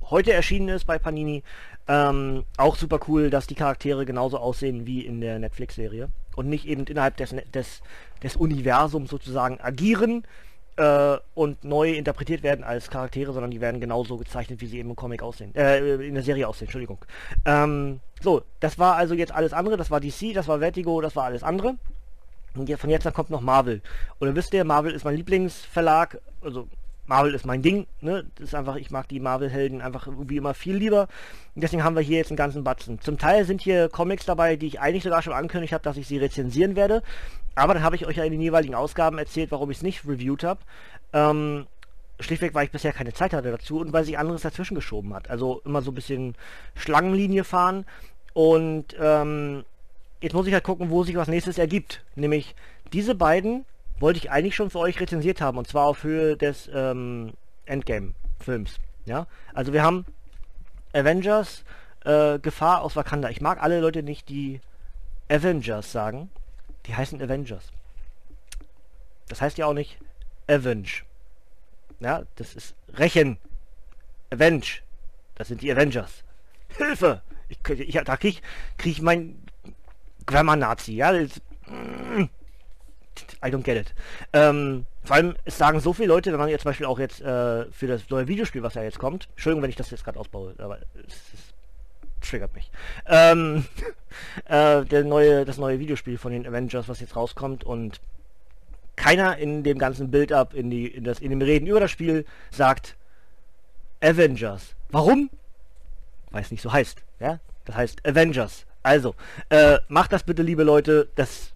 heute 0.10 0.34
erschienen 0.34 0.70
ist 0.70 0.86
bei 0.86 1.00
Panini. 1.00 1.44
Ähm, 1.88 2.44
auch 2.58 2.76
super 2.76 3.00
cool, 3.08 3.30
dass 3.30 3.48
die 3.48 3.56
Charaktere 3.56 4.06
genauso 4.06 4.38
aussehen 4.38 4.86
wie 4.86 5.06
in 5.06 5.20
der 5.20 5.40
Netflix-Serie 5.40 6.10
und 6.36 6.48
nicht 6.48 6.68
eben 6.68 6.86
innerhalb 6.86 7.18
des, 7.18 7.36
des, 7.54 7.82
des 8.22 8.36
Universums 8.36 9.10
sozusagen 9.10 9.60
agieren. 9.60 10.24
äh, 10.78 11.18
und 11.34 11.64
neu 11.64 11.92
interpretiert 11.94 12.44
werden 12.44 12.64
als 12.64 12.90
Charaktere, 12.90 13.34
sondern 13.34 13.52
die 13.52 13.62
werden 13.62 13.82
genauso 13.82 14.18
gezeichnet, 14.18 14.62
wie 14.62 14.68
sie 14.68 14.80
eben 14.80 14.90
im 14.90 14.96
Comic 14.96 15.22
aussehen, 15.22 15.54
äh, 15.56 15.96
in 15.96 16.14
der 16.14 16.24
Serie 16.24 16.48
aussehen, 16.48 16.68
Entschuldigung. 16.68 17.00
Ähm, 17.46 18.00
so, 18.22 18.44
das 18.60 18.80
war 18.80 18.96
also 18.96 19.14
jetzt 19.14 19.34
alles 19.34 19.54
andere, 19.54 19.78
das 19.78 19.92
war 19.92 20.00
DC, 20.00 20.34
das 20.34 20.48
war 20.48 20.60
Vertigo, 20.60 21.02
das 21.02 21.16
war 21.16 21.26
alles 21.26 21.44
andere. 21.44 21.76
Und 22.56 22.70
von 22.80 22.90
jetzt 22.90 23.08
an 23.08 23.14
kommt 23.14 23.30
noch 23.30 23.42
Marvel. 23.42 23.82
Dann 24.20 24.36
wisst 24.36 24.54
ihr, 24.54 24.64
Marvel 24.66 24.94
ist 24.94 25.06
mein 25.06 25.16
Lieblingsverlag, 25.16 26.20
also 26.42 26.68
Marvel 27.08 27.34
ist 27.34 27.46
mein 27.46 27.62
Ding, 27.62 27.88
ne? 28.00 28.26
Das 28.36 28.50
ist 28.50 28.56
einfach, 28.56 28.76
ich 28.76 28.92
mag 28.92 29.08
die 29.08 29.20
Marvel-Helden 29.20 29.82
einfach 29.82 30.08
wie 30.08 30.38
immer 30.38 30.54
viel 30.54 30.76
lieber. 30.76 31.08
Und 31.56 31.62
deswegen 31.62 31.84
haben 31.84 31.96
wir 31.96 32.02
hier 32.02 32.18
jetzt 32.18 32.30
einen 32.30 32.38
ganzen 32.38 32.64
Batzen. 32.64 33.02
Zum 33.02 33.18
Teil 33.18 33.46
sind 33.46 33.62
hier 33.62 33.90
Comics 33.90 34.26
dabei, 34.26 34.56
die 34.56 34.68
ich 34.68 34.80
eigentlich 34.80 35.04
sogar 35.04 35.22
schon 35.22 35.34
angekündigt 35.34 35.74
habe, 35.74 35.84
dass 35.84 35.98
ich 35.98 36.08
sie 36.08 36.18
rezensieren 36.18 36.76
werde. 36.76 37.04
Aber 37.56 37.74
dann 37.74 37.84
habe 37.84 37.96
ich 37.96 38.06
euch 38.06 38.18
ja 38.18 38.24
in 38.24 38.32
den 38.32 38.42
jeweiligen 38.42 38.76
Ausgaben 38.76 39.18
erzählt, 39.18 39.52
warum 39.52 39.72
ich 39.72 39.78
es 39.78 39.84
nicht 39.84 40.08
reviewed 40.08 40.44
habe. 40.44 40.62
Ähm, 41.12 41.68
schlichtweg, 42.20 42.54
weil 42.54 42.66
ich 42.66 42.72
bisher 42.72 42.94
keine 42.94 43.14
Zeit 43.14 43.34
hatte 43.34 43.52
dazu 43.52 43.80
und 43.80 43.92
weil 43.94 44.06
sich 44.06 44.18
anderes 44.18 44.44
dazwischen 44.44 44.76
geschoben 44.76 45.14
hat. 45.14 45.30
Also 45.30 45.62
immer 45.66 45.82
so 45.82 45.92
ein 45.92 45.96
bisschen 45.96 46.36
Schlangenlinie 46.76 47.44
fahren. 47.44 47.86
Und 48.34 48.96
ähm, 49.00 49.66
jetzt 50.22 50.34
muss 50.34 50.48
ich 50.48 50.54
halt 50.54 50.64
gucken, 50.64 50.90
wo 50.90 51.04
sich 51.04 51.16
was 51.16 51.28
nächstes 51.28 51.58
ergibt. 51.58 52.04
Nämlich 52.16 52.56
diese 52.94 53.16
beiden 53.16 53.66
wollte 54.02 54.18
ich 54.18 54.32
eigentlich 54.32 54.56
schon 54.56 54.70
für 54.70 54.80
euch 54.80 55.00
rezensiert 55.00 55.42
haben 55.42 55.58
und 55.58 55.68
zwar 55.68 55.86
auf 55.86 56.04
Höhe 56.04 56.36
des 56.36 56.70
ähm, 56.74 57.34
Endgame-Films. 57.66 58.80
Ja, 59.06 59.28
also 59.54 59.74
wir 59.74 59.84
haben 59.84 60.06
Avengers 60.94 61.64
äh, 62.04 62.40
Gefahr 62.40 62.82
aus 62.82 62.96
Wakanda. 62.96 63.30
Ich 63.30 63.42
mag 63.42 63.62
alle 63.62 63.80
Leute 63.80 64.04
nicht, 64.04 64.30
die 64.30 64.60
Avengers 65.30 65.92
sagen. 65.92 66.30
Die 66.88 66.96
heißen 66.96 67.22
Avengers. 67.22 67.72
Das 69.30 69.42
heißt 69.42 69.58
ja 69.58 69.66
auch 69.68 69.74
nicht 69.74 69.98
Avenge. 70.48 71.04
Ja, 72.00 72.24
das 72.36 72.56
ist 72.56 72.76
Rächen. 72.98 73.38
Avenge. 74.32 74.66
Das 75.36 75.48
sind 75.48 75.62
die 75.62 75.72
Avengers. 75.72 76.24
Hilfe! 76.78 77.22
Ich, 77.50 77.60
ich, 77.70 77.94
da 77.96 78.18
krieg, 78.18 78.42
krieg 78.78 78.94
ich 78.94 79.02
mein 79.02 79.42
Grammar-Nazi. 80.26 80.94
Ja, 80.94 81.12
das, 81.12 81.42
mm, 81.68 82.26
I 83.44 83.50
don't 83.50 83.64
get 83.64 83.78
it. 83.78 83.94
Ähm, 84.34 84.86
vor 85.04 85.16
allem, 85.16 85.36
es 85.46 85.58
sagen 85.58 85.80
so 85.80 85.94
viele 85.94 86.10
Leute, 86.10 86.32
wenn 86.32 86.40
man 86.40 86.50
jetzt 86.50 86.62
zum 86.62 86.70
Beispiel 86.70 86.86
auch 86.86 87.00
jetzt 87.00 87.22
äh, 87.22 87.66
für 87.72 87.88
das 87.88 88.10
neue 88.10 88.28
Videospiel, 88.28 88.64
was 88.64 88.76
ja 88.76 88.84
jetzt 88.84 89.00
kommt, 89.00 89.28
Entschuldigung, 89.32 89.64
wenn 89.64 89.70
ich 89.70 89.76
das 89.76 89.90
jetzt 89.90 90.04
gerade 90.04 90.20
ausbaue, 90.20 90.54
aber 90.60 90.80
es, 91.08 91.16
es 91.34 92.30
triggert 92.30 92.54
mich. 92.54 92.72
Ähm, 93.08 93.66
äh, 94.46 94.86
der 94.86 95.04
neue, 95.04 95.46
das 95.46 95.58
neue 95.58 95.80
Videospiel 95.80 96.18
von 96.18 96.32
den 96.32 96.46
Avengers, 96.46 96.88
was 96.88 97.00
jetzt 97.00 97.16
rauskommt 97.16 97.64
und 97.64 98.00
keiner 98.96 99.38
in 99.38 99.64
dem 99.64 99.80
ganzen 99.80 100.12
Build-up, 100.12 100.54
in, 100.54 100.72
in, 100.72 101.06
in 101.06 101.30
dem 101.30 101.42
Reden 101.42 101.66
über 101.66 101.80
das 101.80 101.90
Spiel 101.92 102.26
sagt 102.52 102.96
Avengers. 104.02 104.76
Warum? 104.90 105.30
Weil 106.30 106.44
es 106.44 106.52
nicht 106.52 106.62
so 106.62 106.72
heißt. 106.72 107.02
Ja? 107.20 107.40
Das 107.66 107.76
heißt 107.76 108.08
Avengers. 108.08 108.66
Also, 108.84 109.16
äh, 109.50 109.78
macht 109.88 110.12
das 110.12 110.24
bitte, 110.24 110.44
liebe 110.44 110.64
Leute. 110.64 111.10
Das 111.16 111.51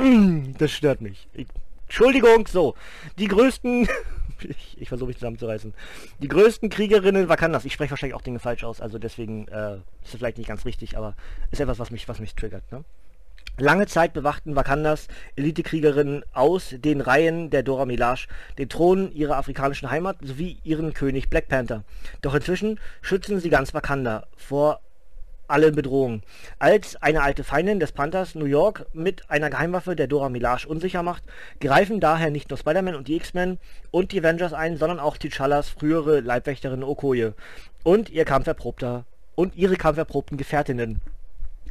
das 0.58 0.70
stört 0.70 1.00
mich. 1.00 1.28
Ich, 1.34 1.46
Entschuldigung, 1.84 2.46
so. 2.46 2.74
Die 3.18 3.28
größten... 3.28 3.88
ich, 4.42 4.80
ich 4.80 4.88
versuche 4.88 5.08
mich 5.08 5.16
zusammenzureißen. 5.16 5.74
Die 6.20 6.28
größten 6.28 6.70
Kriegerinnen 6.70 7.28
Wakandas. 7.28 7.64
Ich 7.64 7.72
spreche 7.72 7.90
wahrscheinlich 7.90 8.14
auch 8.14 8.22
Dinge 8.22 8.38
falsch 8.38 8.64
aus, 8.64 8.80
also 8.80 8.98
deswegen 8.98 9.48
äh, 9.48 9.74
ist 9.74 10.12
es 10.12 10.16
vielleicht 10.16 10.38
nicht 10.38 10.48
ganz 10.48 10.64
richtig, 10.64 10.96
aber 10.96 11.14
ist 11.50 11.60
etwas, 11.60 11.78
was 11.78 11.90
mich, 11.90 12.08
was 12.08 12.20
mich 12.20 12.34
triggert. 12.34 12.70
Ne? 12.72 12.84
Lange 13.58 13.86
Zeit 13.86 14.14
bewachten 14.14 14.56
Wakandas 14.56 15.08
Elitekriegerinnen 15.36 16.24
aus 16.32 16.74
den 16.78 17.02
Reihen 17.02 17.50
der 17.50 17.62
Dora 17.62 17.84
Milaje 17.84 18.26
den 18.56 18.70
Thron 18.70 19.12
ihrer 19.12 19.36
afrikanischen 19.36 19.90
Heimat 19.90 20.16
sowie 20.22 20.58
ihren 20.64 20.94
König 20.94 21.28
Black 21.28 21.48
Panther. 21.48 21.84
Doch 22.22 22.34
inzwischen 22.34 22.80
schützen 23.02 23.38
sie 23.38 23.50
ganz 23.50 23.74
Wakanda 23.74 24.26
vor 24.36 24.80
alle 25.50 25.72
Bedrohungen. 25.72 26.22
Als 26.58 26.96
eine 27.02 27.22
alte 27.22 27.44
Feindin 27.44 27.80
des 27.80 27.92
Panthers 27.92 28.34
New 28.34 28.46
York 28.46 28.86
mit 28.92 29.30
einer 29.30 29.50
Geheimwaffe 29.50 29.96
der 29.96 30.06
Dora 30.06 30.28
Milaje 30.28 30.66
unsicher 30.66 31.02
macht, 31.02 31.24
greifen 31.60 32.00
daher 32.00 32.30
nicht 32.30 32.50
nur 32.50 32.58
Spider-Man 32.58 32.94
und 32.94 33.08
die 33.08 33.16
X-Men 33.16 33.58
und 33.90 34.12
die 34.12 34.20
Avengers 34.20 34.52
ein, 34.52 34.76
sondern 34.76 35.00
auch 35.00 35.16
T'Challas 35.16 35.70
frühere 35.70 36.20
Leibwächterin 36.20 36.84
Okoye 36.84 37.32
und 37.82 38.10
ihr 38.10 38.24
kampferprobter 38.24 39.04
und 39.34 39.56
ihre 39.56 39.76
kampferprobten 39.76 40.38
Gefährtinnen. 40.38 41.00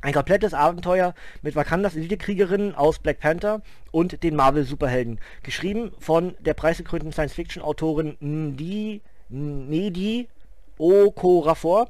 Ein 0.02 0.14
komplettes 0.14 0.54
Abenteuer 0.54 1.14
mit 1.42 1.56
Wakandas 1.56 1.96
Elite-Kriegerinnen 1.96 2.74
aus 2.74 3.00
Black 3.00 3.20
Panther 3.20 3.62
und 3.92 4.24
den 4.24 4.36
Marvel-Superhelden. 4.36 5.20
Geschrieben 5.44 5.92
von 6.00 6.36
der 6.40 6.54
preisgekrönten 6.54 7.12
Science-Fiction-Autorin 7.12 8.16
Ndi 8.22 9.02
Nedi 9.30 10.30
Okorafor 10.78 11.90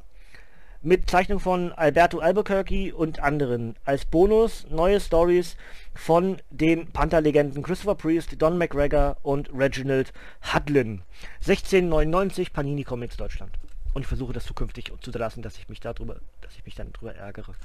mit 0.82 1.09
Zeichnung 1.09 1.41
von 1.41 1.73
Alberto 1.73 2.19
Albuquerque 2.19 2.93
und 2.93 3.19
anderen. 3.19 3.75
Als 3.84 4.05
Bonus 4.05 4.65
neue 4.69 5.01
Stories 5.01 5.57
von 5.93 6.41
den 6.49 6.88
Panther-Legenden 6.91 7.63
Christopher 7.63 7.95
Priest, 7.95 8.41
Don 8.41 8.57
McGregor 8.57 9.17
und 9.21 9.49
Reginald 9.53 10.13
Hudlin. 10.53 11.01
1699 11.41 12.53
Panini 12.53 12.86
Comics 12.86 13.17
Deutschland. 13.17 13.51
Und 13.93 14.03
ich 14.03 14.07
versuche 14.07 14.32
das 14.32 14.45
zukünftig 14.45 14.93
zu 15.01 15.11
lassen, 15.11 15.41
dass 15.41 15.57
ich 15.57 15.67
mich 15.67 15.82
darüber, 15.82 16.15
dass 16.39 16.55
ich 16.55 16.63
mich 16.63 16.75
dann 16.75 16.93
drüber 16.93 17.13
ärgere. 17.13 17.55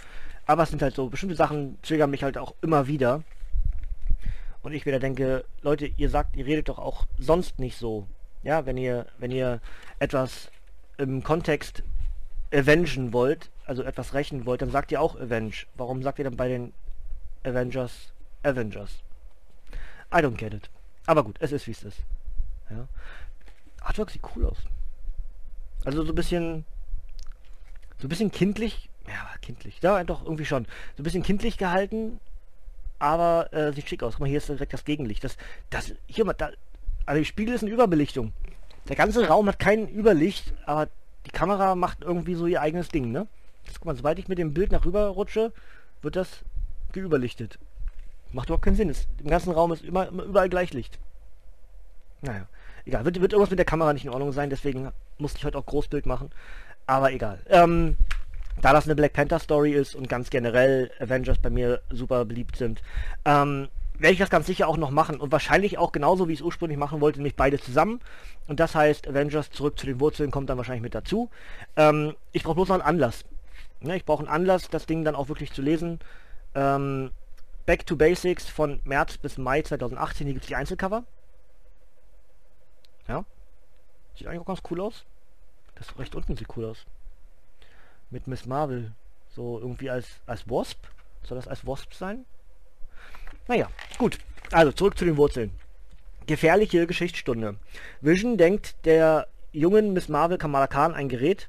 Aber 0.47 0.65
es 0.65 0.71
sind 0.71 0.83
halt 0.83 0.97
so, 0.97 1.09
bestimmte 1.09 1.37
Sachen 1.37 1.81
triggern 1.83 2.11
mich 2.11 2.25
halt 2.25 2.37
auch 2.37 2.55
immer 2.63 2.89
wieder. 2.89 3.23
Und 4.63 4.73
ich 4.73 4.87
wieder 4.87 4.99
denke, 4.99 5.45
Leute, 5.63 5.87
ihr 5.87 6.11
sagt, 6.11 6.37
ihr 6.37 6.47
redet 6.47 6.69
doch 6.69 6.79
auch 6.81 7.07
sonst 7.19 7.61
nicht 7.61 7.77
so. 7.77 8.09
Ja, 8.43 8.67
wenn 8.67 8.77
ihr, 8.77 9.07
wenn 9.19 9.31
ihr 9.31 9.61
etwas 10.01 10.51
im 10.99 11.23
Kontext 11.23 11.85
avengen 12.55 13.13
wollt, 13.13 13.51
also 13.67 13.83
etwas 13.83 14.15
rächen 14.15 14.47
wollt, 14.47 14.63
dann 14.63 14.71
sagt 14.71 14.93
ihr 14.93 15.01
auch 15.01 15.17
Avenge. 15.17 15.55
Warum 15.75 16.03
sagt 16.03 16.19
ihr 16.19 16.25
dann 16.25 16.37
bei 16.37 16.49
den 16.49 16.73
Avengers 17.43 18.13
Avengers? 18.43 19.03
I 20.13 20.19
don't 20.19 20.37
get 20.37 20.55
it. 20.55 20.71
Aber 21.07 21.25
gut, 21.25 21.37
es 21.41 21.53
ist 21.53 21.67
wie 21.67 21.73
es 21.73 21.83
ist. 21.83 21.99
Ja. 22.71 22.87
Artwork 23.81 24.11
sieht 24.11 24.23
cool 24.35 24.47
aus. 24.47 24.59
Also 25.85 26.05
so 26.05 26.13
ein 26.13 26.15
bisschen 26.15 26.65
so 27.99 28.07
ein 28.07 28.09
bisschen 28.09 28.31
kindlich, 28.31 28.91
ja, 29.07 29.29
kindlich, 29.41 29.79
ja, 29.83 30.03
doch, 30.05 30.25
irgendwie 30.25 30.45
schon. 30.45 30.65
So 30.97 31.01
ein 31.01 31.05
bisschen 31.05 31.23
kindlich 31.23 31.59
gehalten, 31.59 32.21
aber 32.99 33.53
äh, 33.53 33.73
sieht 33.73 33.89
schick 33.89 34.03
aus. 34.03 34.15
Guck 34.15 34.21
mal, 34.21 34.29
hier 34.29 34.39
ist 34.39 34.49
direkt 34.49 34.73
das 34.73 34.85
Gegenlicht. 34.85 35.25
Das, 35.25 35.37
das, 35.71 35.93
hier 36.07 36.25
mal, 36.25 36.35
da, 36.35 36.51
also 37.07 37.19
die 37.19 37.25
Spiegel 37.25 37.55
ist 37.55 37.63
eine 37.63 37.71
Überbelichtung. 37.71 38.33
Der 38.89 38.97
ganze 38.97 39.27
Raum 39.27 39.49
hat 39.49 39.59
kein 39.59 39.89
Überlicht, 39.89 40.53
aber 40.67 40.89
die 41.27 41.31
Kamera 41.31 41.75
macht 41.75 42.03
irgendwie 42.03 42.35
so 42.35 42.47
ihr 42.47 42.61
eigenes 42.61 42.89
Ding, 42.89 43.11
ne? 43.11 43.27
Jetzt, 43.65 43.81
guck 43.81 43.87
mal, 43.87 43.97
sobald 43.97 44.19
ich 44.19 44.29
mit 44.29 44.39
dem 44.39 44.53
Bild 44.53 44.73
nach 44.73 44.85
rüber 44.85 45.07
rutsche, 45.09 45.53
wird 46.03 46.17
das 46.17 46.41
geüberlichtet. 46.93 47.59
Macht 48.33 48.49
überhaupt 48.49 48.65
keinen 48.65 48.77
Sinn. 48.77 48.91
Es, 48.91 49.07
Im 49.19 49.31
ganzen 49.31 49.53
Raum 49.53 49.73
ist 49.73 49.85
immer, 49.85 50.09
immer 50.09 50.25
überall 50.25 50.49
Gleichlicht. 50.49 50.99
Naja, 52.21 52.47
egal. 52.85 53.05
Wird, 53.05 53.21
wird 53.21 53.33
irgendwas 53.33 53.51
mit 53.51 53.59
der 53.59 53.67
Kamera 53.67 53.93
nicht 53.93 54.05
in 54.05 54.11
Ordnung 54.11 54.33
sein, 54.33 54.51
deswegen 54.51 54.91
musste 55.19 55.39
ich 55.39 55.45
heute 55.45 55.59
auch 55.59 55.67
Großbild 55.67 56.07
machen. 56.07 56.31
Aber 56.87 57.13
egal. 57.13 57.41
Ähm, 57.49 57.97
da 58.61 58.73
das 58.73 58.85
eine 58.85 58.95
Black 58.95 59.13
Panther 59.13 59.39
Story 59.39 59.73
ist 59.73 59.95
und 59.95 60.09
ganz 60.09 60.31
generell 60.31 60.91
Avengers 61.01 61.39
bei 61.39 61.51
mir 61.51 61.81
super 61.91 62.25
beliebt 62.25 62.57
sind, 62.57 62.83
ähm, 63.25 63.69
werde 63.99 64.13
ich 64.13 64.19
das 64.19 64.31
ganz 64.31 64.47
sicher 64.47 64.69
auch 64.69 64.77
noch 64.77 64.91
machen 64.91 65.21
und 65.21 65.31
wahrscheinlich 65.31 65.79
auch 65.79 65.93
genauso, 65.93 66.29
wie 66.29 66.33
ich 66.33 66.41
es 66.41 66.45
ursprünglich 66.45 66.79
machen 66.79 67.01
wollte, 67.01 67.19
nämlich 67.19 67.37
beide 67.37 67.61
zusammen. 67.61 68.01
Und 68.49 68.61
das 68.61 68.75
heißt, 68.75 69.09
Avengers 69.09 69.51
zurück 69.51 69.79
zu 69.79 69.87
den 69.87 70.01
Wurzeln 70.01 70.31
kommt 70.31 70.51
dann 70.51 70.59
wahrscheinlich 70.59 70.83
mit 70.83 70.95
dazu. 70.95 71.31
Ähm, 71.77 72.15
ich 72.33 72.43
brauche 72.43 72.57
bloß 72.57 72.69
noch 72.69 72.75
einen 72.75 72.83
Anlass. 72.83 73.25
Ne, 73.81 73.97
ich 73.97 74.05
brauche 74.05 74.21
einen 74.21 74.29
Anlass, 74.29 74.69
das 74.69 74.87
Ding 74.87 75.05
dann 75.05 75.15
auch 75.15 75.29
wirklich 75.29 75.53
zu 75.53 75.63
lesen. 75.63 76.01
Ähm, 76.55 77.11
Back 77.67 77.87
to 77.87 77.97
Basics 77.97 78.49
von 78.49 78.81
März 78.85 79.17
bis 79.17 79.39
Mai 79.39 79.63
2018, 79.63 80.27
hier 80.27 80.35
gibt 80.35 80.45
es 80.45 80.49
die 80.49 80.57
Einzelcover. 80.57 81.05
Ja. 83.09 83.25
Sieht 84.17 84.27
eigentlich 84.27 84.41
auch 84.41 84.47
ganz 84.47 84.63
cool 84.71 84.81
aus. 84.81 85.05
Das 85.77 85.99
recht 85.99 86.15
unten 86.15 86.37
sieht 86.37 86.49
cool 86.57 86.67
aus. 86.67 86.85
Mit 88.11 88.27
Miss 88.27 88.47
Marvel. 88.47 88.93
So 89.31 89.59
irgendwie 89.59 89.91
als, 89.91 90.07
als 90.27 90.49
Wasp. 90.49 90.87
Soll 91.23 91.37
das 91.37 91.49
als 91.49 91.67
Wasp 91.67 91.95
sein? 91.95 92.25
Naja, 93.49 93.69
gut. 93.99 94.19
Also 94.51 94.73
zurück 94.73 94.99
zu 94.99 95.05
den 95.05 95.17
Wurzeln. 95.17 95.51
Gefährliche 96.27 96.87
Geschichtsstunde. 96.87 97.57
Vision 98.01 98.37
denkt 98.37 98.77
der 98.85 99.27
jungen 99.53 99.93
Miss 99.93 100.09
Marvel 100.09 100.39
Kamala 100.39 100.67
Khan 100.67 100.95
ein 100.95 101.09
Gerät, 101.09 101.49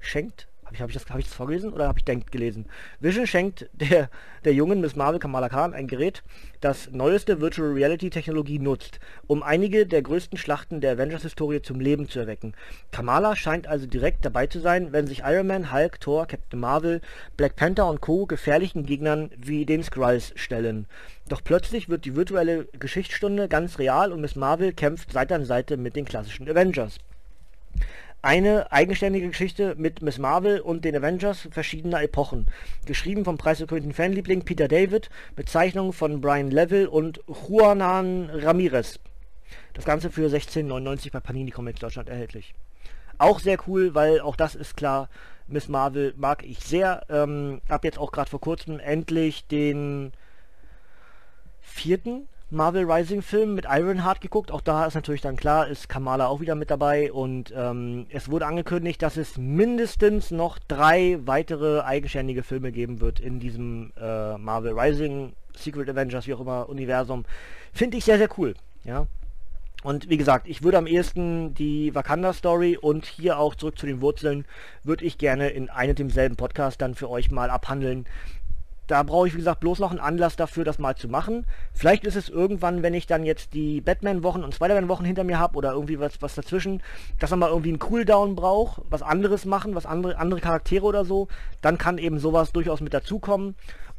schenkt 0.00 0.48
Habe 0.64 0.74
ich, 0.74 0.80
hab 0.80 0.88
ich, 0.88 0.94
das, 0.94 1.06
hab 1.10 1.18
ich 1.18 1.26
das 1.26 1.34
vorgelesen 1.34 1.72
oder 1.72 1.88
habe 1.88 1.98
ich 1.98 2.04
denkt 2.04 2.32
gelesen? 2.32 2.66
Vision 3.00 3.26
schenkt 3.26 3.68
der, 3.74 4.08
der 4.44 4.54
jungen 4.54 4.80
Miss 4.80 4.96
Marvel 4.96 5.18
Kamala 5.18 5.48
Khan 5.48 5.74
ein 5.74 5.86
Gerät, 5.86 6.22
das 6.60 6.90
neueste 6.90 7.40
Virtual 7.40 7.72
Reality 7.72 8.08
Technologie 8.08 8.58
nutzt, 8.58 8.98
um 9.26 9.42
einige 9.42 9.86
der 9.86 10.00
größten 10.00 10.38
Schlachten 10.38 10.80
der 10.80 10.92
Avengers-Historie 10.92 11.60
zum 11.60 11.80
Leben 11.80 12.08
zu 12.08 12.18
erwecken. 12.18 12.54
Kamala 12.92 13.36
scheint 13.36 13.66
also 13.66 13.86
direkt 13.86 14.24
dabei 14.24 14.46
zu 14.46 14.58
sein, 14.58 14.92
wenn 14.92 15.06
sich 15.06 15.20
Iron 15.20 15.46
Man, 15.46 15.70
Hulk, 15.72 16.00
Thor, 16.00 16.26
Captain 16.26 16.58
Marvel, 16.58 17.02
Black 17.36 17.56
Panther 17.56 17.88
und 17.88 18.00
Co. 18.00 18.24
gefährlichen 18.24 18.86
Gegnern 18.86 19.30
wie 19.36 19.66
den 19.66 19.82
Skrulls 19.82 20.32
stellen. 20.34 20.86
Doch 21.28 21.44
plötzlich 21.44 21.88
wird 21.88 22.06
die 22.06 22.16
virtuelle 22.16 22.66
Geschichtsstunde 22.78 23.48
ganz 23.48 23.78
real 23.78 24.12
und 24.12 24.22
Miss 24.22 24.34
Marvel 24.34 24.72
kämpft 24.72 25.12
Seite 25.12 25.34
an 25.34 25.44
Seite 25.44 25.76
mit 25.76 25.94
den 25.96 26.06
klassischen 26.06 26.48
Avengers 26.48 26.98
eine 28.24 28.72
eigenständige 28.72 29.28
Geschichte 29.28 29.74
mit 29.76 30.00
Miss 30.00 30.18
Marvel 30.18 30.60
und 30.60 30.84
den 30.86 30.96
Avengers 30.96 31.46
verschiedener 31.50 32.02
Epochen. 32.02 32.46
Geschrieben 32.86 33.24
vom 33.24 33.36
preisgekrönten 33.36 33.92
Fanliebling 33.92 34.46
Peter 34.46 34.66
David 34.66 35.10
mit 35.36 35.50
Zeichnungen 35.50 35.92
von 35.92 36.22
Brian 36.22 36.50
Level 36.50 36.86
und 36.86 37.20
Juanan 37.28 38.30
Ramirez. 38.30 38.98
Das 39.74 39.84
Ganze 39.84 40.10
für 40.10 40.26
16,99 40.28 41.12
bei 41.12 41.20
Panini 41.20 41.50
Comics 41.50 41.80
Deutschland 41.80 42.08
erhältlich. 42.08 42.54
Auch 43.18 43.40
sehr 43.40 43.58
cool, 43.68 43.94
weil 43.94 44.20
auch 44.20 44.36
das 44.36 44.54
ist 44.54 44.74
klar, 44.74 45.10
Miss 45.46 45.68
Marvel 45.68 46.14
mag 46.16 46.44
ich 46.44 46.60
sehr. 46.60 47.02
Ähm, 47.10 47.60
hab 47.68 47.84
jetzt 47.84 47.98
auch 47.98 48.10
gerade 48.10 48.30
vor 48.30 48.40
kurzem 48.40 48.80
endlich 48.80 49.46
den 49.46 50.12
vierten 51.60 52.26
Marvel 52.54 52.90
Rising 52.90 53.20
Film 53.20 53.54
mit 53.54 53.66
Ironheart 53.68 54.20
geguckt. 54.20 54.50
Auch 54.50 54.60
da 54.60 54.86
ist 54.86 54.94
natürlich 54.94 55.20
dann 55.20 55.36
klar, 55.36 55.68
ist 55.68 55.88
Kamala 55.88 56.28
auch 56.28 56.40
wieder 56.40 56.54
mit 56.54 56.70
dabei 56.70 57.12
und 57.12 57.52
ähm, 57.54 58.06
es 58.10 58.30
wurde 58.30 58.46
angekündigt, 58.46 59.02
dass 59.02 59.16
es 59.16 59.36
mindestens 59.36 60.30
noch 60.30 60.58
drei 60.68 61.18
weitere 61.24 61.80
eigenständige 61.80 62.42
Filme 62.42 62.72
geben 62.72 63.00
wird 63.00 63.20
in 63.20 63.40
diesem 63.40 63.92
äh, 64.00 64.38
Marvel 64.38 64.78
Rising, 64.78 65.34
Secret 65.56 65.88
Avengers, 65.90 66.26
wie 66.26 66.34
auch 66.34 66.40
immer, 66.40 66.68
Universum. 66.68 67.24
Finde 67.72 67.96
ich 67.98 68.04
sehr, 68.04 68.18
sehr 68.18 68.28
cool. 68.38 68.54
Ja. 68.84 69.06
Und 69.82 70.08
wie 70.08 70.16
gesagt, 70.16 70.48
ich 70.48 70.62
würde 70.62 70.78
am 70.78 70.86
ehesten 70.86 71.52
die 71.52 71.94
Wakanda-Story 71.94 72.78
und 72.78 73.04
hier 73.04 73.38
auch 73.38 73.54
zurück 73.54 73.78
zu 73.78 73.84
den 73.84 74.00
Wurzeln, 74.00 74.46
würde 74.82 75.04
ich 75.04 75.18
gerne 75.18 75.50
in 75.50 75.68
einem 75.68 75.94
demselben 75.94 76.36
Podcast 76.36 76.80
dann 76.80 76.94
für 76.94 77.10
euch 77.10 77.30
mal 77.30 77.50
abhandeln, 77.50 78.06
da 78.86 79.02
brauche 79.02 79.26
ich, 79.26 79.34
wie 79.34 79.38
gesagt, 79.38 79.60
bloß 79.60 79.78
noch 79.78 79.90
einen 79.90 80.00
Anlass 80.00 80.36
dafür, 80.36 80.64
das 80.64 80.78
mal 80.78 80.94
zu 80.94 81.08
machen. 81.08 81.46
Vielleicht 81.72 82.04
ist 82.04 82.16
es 82.16 82.28
irgendwann, 82.28 82.82
wenn 82.82 82.94
ich 82.94 83.06
dann 83.06 83.24
jetzt 83.24 83.54
die 83.54 83.80
Batman-Wochen 83.80 84.44
und 84.44 84.54
Spider-Man-Wochen 84.54 85.04
hinter 85.04 85.24
mir 85.24 85.38
habe 85.38 85.56
oder 85.56 85.72
irgendwie 85.72 85.98
was, 85.98 86.20
was 86.20 86.34
dazwischen, 86.34 86.82
dass 87.18 87.30
man 87.30 87.38
mal 87.38 87.48
irgendwie 87.48 87.70
einen 87.70 87.78
Cooldown 87.78 88.34
braucht, 88.34 88.82
was 88.90 89.02
anderes 89.02 89.44
machen, 89.44 89.74
was 89.74 89.86
andere, 89.86 90.18
andere 90.18 90.40
Charaktere 90.40 90.84
oder 90.84 91.04
so, 91.04 91.28
dann 91.62 91.78
kann 91.78 91.98
eben 91.98 92.18
sowas 92.18 92.52
durchaus 92.52 92.80
mit 92.80 92.92
dazukommen. 92.92 93.54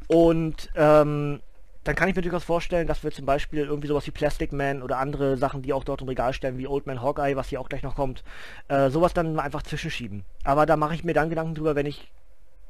Und 0.08 0.70
ähm, 0.76 1.40
dann 1.86 1.94
kann 1.94 2.08
ich 2.08 2.16
mir 2.16 2.22
durchaus 2.22 2.42
vorstellen, 2.42 2.88
dass 2.88 3.04
wir 3.04 3.12
zum 3.12 3.26
Beispiel 3.26 3.60
irgendwie 3.60 3.86
sowas 3.86 4.06
wie 4.06 4.10
Plastic 4.10 4.52
Man 4.52 4.82
oder 4.82 4.98
andere 4.98 5.36
Sachen, 5.36 5.62
die 5.62 5.72
auch 5.72 5.84
dort 5.84 6.02
im 6.02 6.08
Regal 6.08 6.32
stellen, 6.32 6.58
wie 6.58 6.66
Old 6.66 6.86
Man 6.86 7.00
Hawkeye, 7.00 7.36
was 7.36 7.48
hier 7.48 7.60
auch 7.60 7.68
gleich 7.68 7.84
noch 7.84 7.94
kommt, 7.94 8.24
äh, 8.68 8.90
sowas 8.90 9.14
dann 9.14 9.38
einfach 9.38 9.62
zwischenschieben. 9.62 10.24
Aber 10.42 10.66
da 10.66 10.76
mache 10.76 10.94
ich 10.94 11.04
mir 11.04 11.14
dann 11.14 11.30
Gedanken 11.30 11.54
drüber, 11.54 11.76
wenn 11.76 11.86
ich 11.86 12.10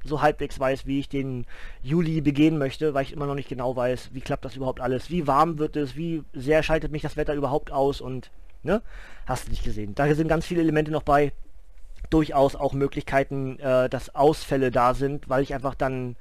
so 0.06 0.22
halbwegs 0.22 0.58
weiß, 0.58 0.86
wie 0.86 1.00
ich 1.00 1.08
den 1.08 1.46
Juli 1.82 2.20
begehen 2.20 2.58
möchte, 2.58 2.94
weil 2.94 3.02
ich 3.02 3.12
immer 3.12 3.26
noch 3.26 3.34
nicht 3.34 3.48
genau 3.48 3.76
weiß, 3.76 4.10
wie 4.12 4.20
klappt 4.20 4.44
das 4.44 4.56
überhaupt 4.56 4.80
alles, 4.80 5.10
wie 5.10 5.26
warm 5.26 5.58
wird 5.58 5.76
es, 5.76 5.96
wie 5.96 6.24
sehr 6.32 6.62
schaltet 6.62 6.92
mich 6.92 7.02
das 7.02 7.16
Wetter 7.16 7.34
überhaupt 7.34 7.72
aus 7.72 8.00
und, 8.00 8.30
ne, 8.62 8.82
hast 9.26 9.46
du 9.46 9.50
nicht 9.50 9.64
gesehen. 9.64 9.94
Da 9.94 10.12
sind 10.14 10.28
ganz 10.28 10.46
viele 10.46 10.62
Elemente 10.62 10.90
noch 10.90 11.02
bei, 11.02 11.32
durchaus 12.10 12.56
auch 12.56 12.72
Möglichkeiten, 12.72 13.58
äh, 13.58 13.88
dass 13.88 14.14
Ausfälle 14.14 14.70
da 14.70 14.94
sind, 14.94 15.28
weil 15.28 15.42
ich 15.42 15.54
einfach 15.54 15.74
dann 15.74 16.16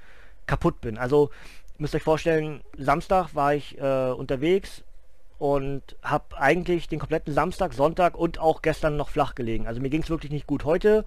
kaputt 0.46 0.82
bin. 0.82 0.98
Also, 0.98 1.30
müsst 1.78 1.96
euch 1.96 2.04
vorstellen, 2.04 2.62
Samstag 2.78 3.36
war 3.36 3.54
ich 3.54 3.78
äh, 3.80 4.12
unterwegs 4.12 4.84
und 5.38 5.96
habe 6.02 6.38
eigentlich 6.38 6.88
den 6.88 7.00
kompletten 7.00 7.34
Samstag, 7.34 7.74
Sonntag 7.74 8.16
und 8.18 8.40
auch 8.40 8.62
gestern 8.62 8.96
noch 8.96 9.10
flach 9.10 9.36
gelegen. 9.36 9.68
Also 9.68 9.82
mir 9.82 9.90
ging 9.90 10.04
es 10.04 10.10
wirklich 10.10 10.32
nicht 10.32 10.48
gut. 10.48 10.64
Heute 10.64 11.04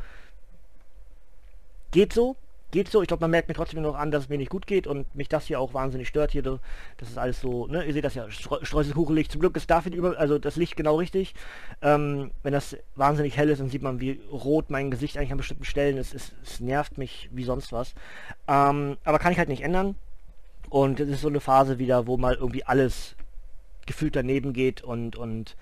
geht 1.91 2.13
so, 2.13 2.37
geht 2.71 2.89
so. 2.89 3.03
Ich 3.03 3.09
glaube, 3.09 3.23
man 3.23 3.31
merkt 3.31 3.49
mir 3.49 3.55
trotzdem 3.55 3.83
noch 3.83 3.95
an, 3.95 4.11
dass 4.11 4.25
es 4.25 4.29
mir 4.29 4.39
nicht 4.39 4.51
gut 4.51 4.67
geht 4.67 4.87
und 4.87 5.15
mich 5.15 5.29
das 5.29 5.47
hier 5.47 5.61
auch 5.61 5.75
wahnsinnig 5.75 6.09
stört 6.09 6.33
hier. 6.33 6.43
Das 6.43 6.61
ist 7.09 7.19
alles 7.19 7.41
so, 7.41 7.67
ne? 7.67 7.85
Ihr 7.85 7.93
seht 7.93 8.05
das 8.05 8.15
ja, 8.15 8.31
Streuselkuchenlicht. 8.31 9.33
Zum 9.33 9.41
Glück 9.41 9.57
ist 9.57 9.71
dafür 9.71 9.93
über, 9.93 10.19
also 10.19 10.39
das 10.39 10.57
Licht 10.57 10.77
genau 10.77 10.97
richtig. 10.97 11.35
Ähm, 11.83 12.31
wenn 12.43 12.53
das 12.53 12.77
wahnsinnig 12.97 13.37
hell 13.37 13.49
ist, 13.51 13.61
dann 13.61 13.71
sieht 13.71 13.83
man, 13.83 14.01
wie 14.01 14.21
rot 14.31 14.71
mein 14.71 14.91
Gesicht 14.91 15.17
eigentlich 15.17 15.33
an 15.33 15.39
bestimmten 15.39 15.65
Stellen 15.65 15.97
ist. 15.97 16.15
Es, 16.15 16.33
es 16.43 16.61
nervt 16.61 16.99
mich 16.99 17.29
wie 17.33 17.45
sonst 17.45 17.73
was. 17.73 17.95
Ähm, 18.47 18.97
aber 19.05 19.19
kann 19.19 19.33
ich 19.33 19.39
halt 19.39 19.49
nicht 19.49 19.63
ändern. 19.63 19.95
Und 20.71 21.01
es 21.01 21.09
ist 21.09 21.21
so 21.23 21.29
eine 21.29 21.41
Phase 21.41 21.79
wieder, 21.79 22.07
wo 22.07 22.17
mal 22.17 22.35
irgendwie 22.35 22.65
alles 22.65 23.17
gefühlt 23.87 24.15
daneben 24.15 24.53
geht 24.53 24.83
und, 24.83 25.17
und 25.17 25.57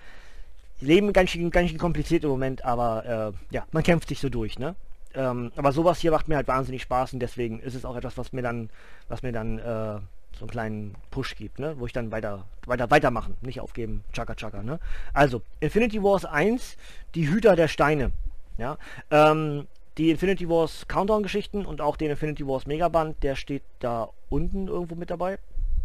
Leben 0.80 1.12
ganz 1.12 1.30
schön, 1.30 1.50
ganz 1.50 1.70
schön 1.70 1.78
kompliziert 1.78 2.24
im 2.24 2.30
Moment, 2.30 2.64
aber 2.64 3.32
äh, 3.50 3.54
ja, 3.54 3.64
man 3.72 3.82
kämpft 3.82 4.08
sich 4.08 4.20
so 4.20 4.28
durch, 4.28 4.58
ne? 4.58 4.74
Ähm, 5.16 5.50
aber 5.56 5.72
sowas 5.72 5.98
hier 5.98 6.10
macht 6.10 6.28
mir 6.28 6.36
halt 6.36 6.46
wahnsinnig 6.46 6.82
Spaß 6.82 7.14
und 7.14 7.20
deswegen 7.20 7.60
ist 7.60 7.74
es 7.74 7.84
auch 7.84 7.96
etwas, 7.96 8.18
was 8.18 8.32
mir 8.32 8.42
dann, 8.42 8.70
was 9.08 9.22
mir 9.22 9.32
dann 9.32 9.58
äh, 9.58 9.98
so 10.38 10.42
einen 10.42 10.50
kleinen 10.50 10.94
Push 11.10 11.36
gibt, 11.36 11.58
ne? 11.58 11.74
wo 11.78 11.86
ich 11.86 11.92
dann 11.92 12.12
weiter, 12.12 12.44
weiter, 12.66 12.90
weitermachen, 12.90 13.36
nicht 13.40 13.60
aufgeben, 13.60 14.04
Chaka 14.12 14.34
Chaka. 14.34 14.62
Ne? 14.62 14.78
Also, 15.14 15.42
Infinity 15.60 16.02
Wars 16.02 16.24
1, 16.24 16.76
die 17.14 17.28
Hüter 17.28 17.56
der 17.56 17.68
Steine. 17.68 18.12
Ja? 18.58 18.76
Ähm, 19.10 19.66
die 19.96 20.10
Infinity 20.10 20.48
Wars 20.48 20.86
Countdown-Geschichten 20.88 21.64
und 21.64 21.80
auch 21.80 21.96
den 21.96 22.10
Infinity 22.10 22.46
Wars 22.46 22.66
Megaband, 22.66 23.22
der 23.22 23.34
steht 23.34 23.62
da 23.80 24.10
unten 24.28 24.68
irgendwo 24.68 24.94
mit 24.94 25.10
dabei. 25.10 25.38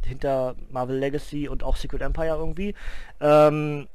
Hinter 0.03 0.55
Marvel 0.69 0.97
Legacy 0.97 1.47
und 1.47 1.63
auch 1.63 1.77
Secret 1.77 2.01
Empire 2.01 2.35
irgendwie. 2.35 2.75
Ähm, 3.21 3.87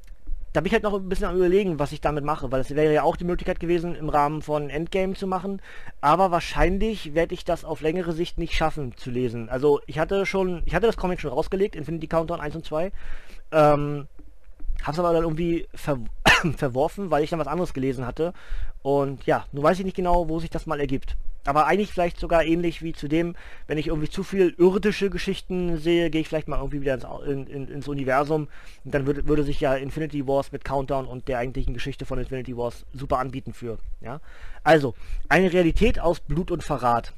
da 0.57 0.63
bin 0.63 0.69
ich 0.69 0.73
halt 0.73 0.85
noch 0.85 0.95
ein 0.95 1.07
bisschen 1.07 1.27
am 1.27 1.37
überlegen, 1.37 1.79
was 1.79 1.93
ich 1.93 2.01
damit 2.01 2.25
mache, 2.25 2.51
weil 2.51 2.63
es 2.63 2.75
wäre 2.75 2.95
ja 2.95 3.03
auch 3.03 3.17
die 3.17 3.25
Möglichkeit 3.25 3.61
gewesen, 3.61 3.95
im 3.95 4.09
Rahmen 4.09 4.41
von 4.41 4.71
Endgame 4.71 5.13
zu 5.13 5.27
machen, 5.27 5.61
aber 6.01 6.31
wahrscheinlich 6.31 7.15
werde 7.15 7.35
ich 7.35 7.45
das 7.45 7.67
auf 7.67 7.83
längere 7.83 8.15
Sicht 8.15 8.39
nicht 8.39 8.55
schaffen 8.55 8.97
zu 8.97 9.11
lesen. 9.11 9.51
Also 9.51 9.83
ich 9.85 9.99
hatte 9.99 10.25
schon, 10.25 10.63
ich 10.65 10.75
hatte 10.75 10.87
das 10.87 10.97
Comic 10.97 11.21
schon 11.21 11.31
rausgelegt, 11.31 11.77
Infinity 11.77 12.07
Countdown 12.07 12.41
1 12.41 12.57
und 12.57 12.65
2, 12.65 12.91
ähm, 13.53 14.07
hab's 14.83 14.99
aber 14.99 15.13
dann 15.13 15.25
irgendwie 15.25 15.69
ver 15.75 15.99
verworfen, 16.57 17.11
weil 17.11 17.23
ich 17.23 17.29
dann 17.29 17.39
was 17.39 17.49
anderes 17.49 17.75
gelesen 17.75 18.07
hatte 18.07 18.33
und 18.81 19.27
ja, 19.27 19.45
nun 19.53 19.63
weiß 19.63 19.79
ich 19.79 19.85
nicht 19.85 19.97
genau, 19.97 20.31
wo 20.31 20.39
sich 20.41 20.49
das 20.49 20.65
mal 20.65 20.81
ergibt. 20.81 21.19
Aber 21.47 21.67
eigentlich 21.67 21.93
vielleicht 21.93 22.19
sogar 22.19 22.45
ähnlich 22.45 22.83
wie 22.83 22.93
zu 22.93 23.09
dem, 23.09 23.35
wenn 23.67 23.79
ich 23.79 23.89
irgendwie 23.89 24.11
zu 24.11 24.23
viel 24.23 24.55
irdische 24.59 25.11
Geschichten 25.11 25.79
sehe, 25.79 26.11
gehe 26.11 26.21
ich 26.21 26.29
vielleicht 26.29 26.49
mal 26.49 26.59
irgendwie 26.59 26.81
wieder 26.81 26.95
ins, 26.95 27.07
in, 27.27 27.47
in, 27.47 27.69
ins 27.69 27.89
Universum. 27.89 28.49
Und 28.85 28.95
dann 28.95 29.07
würde, 29.07 29.27
würde 29.27 29.45
sich 29.45 29.61
ja 29.61 29.75
Infinity 29.75 30.27
Wars 30.27 30.53
mit 30.53 30.65
Countdown 30.65 31.07
und 31.07 31.29
der 31.29 31.39
eigentlichen 31.39 31.75
Geschichte 31.75 32.05
von 32.05 32.19
Infinity 32.19 32.57
Wars 32.57 32.85
super 32.93 33.19
anbieten 33.19 33.53
für. 33.53 33.79
Ja? 34.01 34.21
Also, 34.63 34.95
eine 35.29 35.53
Realität 35.53 36.01
aus 36.01 36.21
Blut 36.21 36.51
und 36.51 36.63
Verrat. 36.63 37.13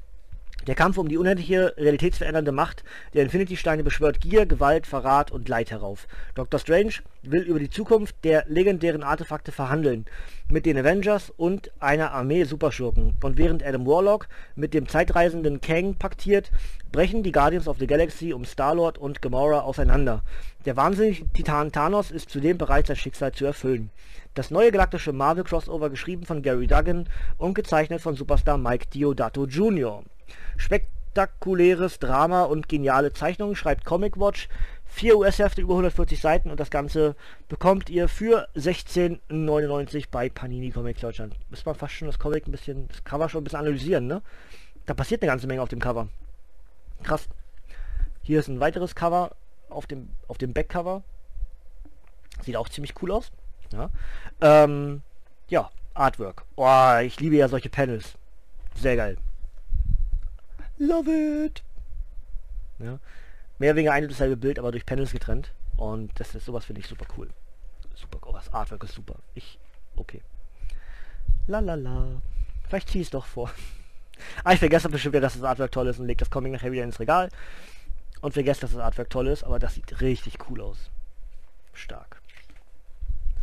Der 0.67 0.75
Kampf 0.75 0.99
um 0.99 1.09
die 1.09 1.17
unendliche, 1.17 1.73
realitätsverändernde 1.79 2.53
Macht 2.53 2.85
der 3.15 3.23
Infinity-Steine 3.23 3.83
beschwört 3.85 4.21
Gier, 4.21 4.45
Gewalt, 4.45 4.87
Verrat 4.87 5.31
und 5.31 5.49
Leid 5.49 5.71
herauf. 5.71 6.07
Dr. 6.35 6.61
Strange 6.61 6.95
will 7.23 7.43
über 7.43 7.59
die 7.59 7.71
Zukunft 7.71 8.17
der 8.23 8.45
legendären 8.49 9.03
Artefakte 9.03 9.51
verhandeln, 9.51 10.05
mit 10.51 10.67
den 10.67 10.77
Avengers 10.77 11.33
und 11.37 11.71
einer 11.81 12.13
Armee 12.13 12.45
Superschurken. 12.45 13.15
Und 13.23 13.39
während 13.39 13.65
Adam 13.65 13.87
Warlock 13.87 14.29
mit 14.57 14.75
dem 14.75 14.89
zeitreisenden 14.89 15.63
Kang 15.63 15.95
paktiert, 15.95 16.51
brechen 16.93 17.23
die 17.23 17.33
Guardians 17.33 17.69
of 17.69 17.79
the 17.79 17.87
Galaxy 17.87 18.35
um 18.35 18.45
Star-Lord 18.45 18.99
und 18.99 19.23
Gamora 19.23 19.61
auseinander. 19.61 20.23
Der 20.67 20.77
wahnsinnige 20.77 21.27
Titan 21.33 21.73
Thanos 21.73 22.11
ist 22.11 22.29
zudem 22.29 22.59
bereit, 22.59 22.89
sein 22.89 22.97
Schicksal 22.97 23.33
zu 23.33 23.47
erfüllen. 23.47 23.91
Das 24.35 24.51
neue 24.51 24.71
galaktische 24.71 25.13
Marvel-Crossover 25.13 25.89
geschrieben 25.89 26.27
von 26.27 26.43
Gary 26.43 26.67
Duggan 26.67 27.09
und 27.39 27.55
gezeichnet 27.55 28.03
von 28.03 28.17
Superstar 28.17 28.59
Mike 28.59 28.87
Diodato 28.93 29.47
Jr. 29.47 30.03
Spektakuläres 30.57 31.99
Drama 31.99 32.45
und 32.45 32.69
geniale 32.69 33.13
Zeichnungen 33.13 33.57
schreibt 33.57 33.85
Comic 33.85 34.19
Watch. 34.19 34.49
Vier 34.91 35.19
US-Hefte 35.19 35.61
über 35.61 35.75
140 35.75 36.19
Seiten 36.21 36.51
und 36.51 36.59
das 36.59 36.71
Ganze 36.71 37.15
bekommt 37.49 37.91
ihr 37.91 38.09
für 38.09 38.49
16,99 38.57 40.07
bei 40.11 40.31
Panini 40.31 40.71
Comics 40.71 41.03
Deutschland. 41.03 41.37
Müsste 41.51 41.69
man 41.69 41.75
fast 41.75 41.93
schon 41.93 42.09
das 42.09 42.19
Comic 42.19 42.47
ein 42.47 42.53
bisschen, 42.53 42.89
das 42.89 43.05
Cover 43.05 43.29
schon 43.29 43.43
ein 43.43 43.45
bisschen 43.45 43.61
analysieren, 43.61 44.07
ne? 44.07 44.23
Da 44.87 44.95
passiert 44.95 45.21
eine 45.23 45.31
ganze 45.31 45.47
Menge 45.47 45.61
auf 45.61 45.69
dem 45.69 45.81
Cover. 45.81 46.09
Krass. 47.03 47.29
Hier 48.23 48.41
ist 48.41 48.49
ein 48.49 48.61
weiteres 48.61 48.95
Cover 48.95 49.33
auf 49.69 49.87
dem, 49.87 50.09
auf 50.27 50.39
dem 50.39 50.53
Backcover. 50.55 51.03
Sieht 52.43 52.57
auch 52.57 52.69
ziemlich 52.69 52.95
cool 53.03 53.13
aus. 53.13 53.31
Ja, 53.73 53.91
ähm, 54.41 55.03
ja 55.49 55.71
Artwork. 55.95 56.45
Oh, 56.57 56.97
ich 57.03 57.21
liebe 57.21 57.37
ja 57.37 57.49
solche 57.49 57.69
Panels. 57.69 58.15
Sehr 58.75 58.97
geil. 58.97 59.19
Love 60.79 61.11
it! 61.45 61.63
Ja. 62.79 62.99
Mehr 63.59 63.75
wegen 63.75 63.89
ein 63.89 64.05
und 64.05 64.13
dasselbe 64.13 64.37
Bild, 64.37 64.59
aber 64.59 64.71
durch 64.71 64.87
Panels 64.87 65.13
getrennt. 65.13 65.53
Und 65.77 66.19
das 66.21 66.35
ist 66.35 66.45
sowas 66.45 66.65
finde 66.65 66.81
ich 66.81 66.87
super 66.87 67.07
cool. 67.17 67.29
Super, 67.95 68.19
oh, 68.27 68.33
das 68.33 68.53
Artwork 68.53 68.85
ist 68.85 68.95
super. 68.95 69.17
Ich, 69.35 69.59
okay. 69.97 70.23
La 71.49 71.59
la 71.59 71.75
la. 71.75 72.23
Vielleicht 72.69 72.91
ziehe 72.91 73.03
ich 73.03 73.09
es 73.09 73.13
doch 73.13 73.27
vor. 73.27 73.51
Ah, 74.43 74.53
ich 74.53 74.59
vergesse 74.59 74.89
bestimmt 74.89 75.13
wieder, 75.13 75.21
dass 75.21 75.35
das 75.35 75.45
Artwork 75.45 75.71
toll 75.71 75.87
ist 75.87 76.01
und 76.01 76.09
lege 76.09 76.19
das 76.19 76.29
Comic 76.29 76.51
nachher 76.51 76.73
wieder 76.73 76.83
ins 76.83 76.99
Regal. 76.99 77.29
Und 78.21 78.33
vergesse, 78.33 78.63
dass 78.63 78.73
das 78.73 78.81
Artwork 78.81 79.11
toll 79.11 79.29
ist, 79.29 79.45
aber 79.45 79.61
das 79.61 79.75
sieht 79.75 80.01
richtig 80.01 80.39
cool 80.51 80.61
aus. 80.61 80.91
Stark. 81.73 82.21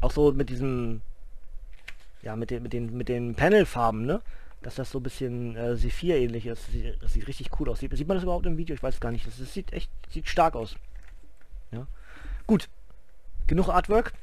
Auch 0.01 0.11
so 0.11 0.33
mit 0.33 0.49
diesem, 0.49 1.01
ja, 2.23 2.35
mit 2.35 2.51
den, 2.51 2.61
mit 2.61 2.73
den, 2.73 2.97
mit 2.97 3.07
den 3.07 3.35
Panelfarben, 3.35 4.05
ne? 4.05 4.21
Dass 4.65 4.75
das 4.75 4.89
so 4.89 4.99
ein 4.99 5.03
bisschen 5.03 5.55
äh, 5.55 5.75
Sephir 5.75 6.17
ähnlich 6.17 6.47
ist. 6.47 6.63
Das 6.65 6.73
sieht, 6.73 7.03
das 7.03 7.13
sieht, 7.13 7.27
richtig 7.27 7.49
cool 7.59 7.69
aus. 7.69 7.79
Sieht, 7.79 7.95
sieht 7.95 8.07
man 8.07 8.17
das 8.17 8.23
überhaupt 8.23 8.47
im 8.47 8.57
Video? 8.57 8.75
Ich 8.75 8.81
weiß 8.81 8.99
gar 8.99 9.11
nicht. 9.11 9.27
Das, 9.27 9.37
das 9.37 9.53
sieht 9.53 9.71
echt, 9.73 9.91
sieht 10.09 10.27
stark 10.27 10.55
aus. 10.55 10.75
Ja. 11.71 11.85
Gut. 12.47 12.67
Genug 13.45 13.69
Artwork. 13.69 14.13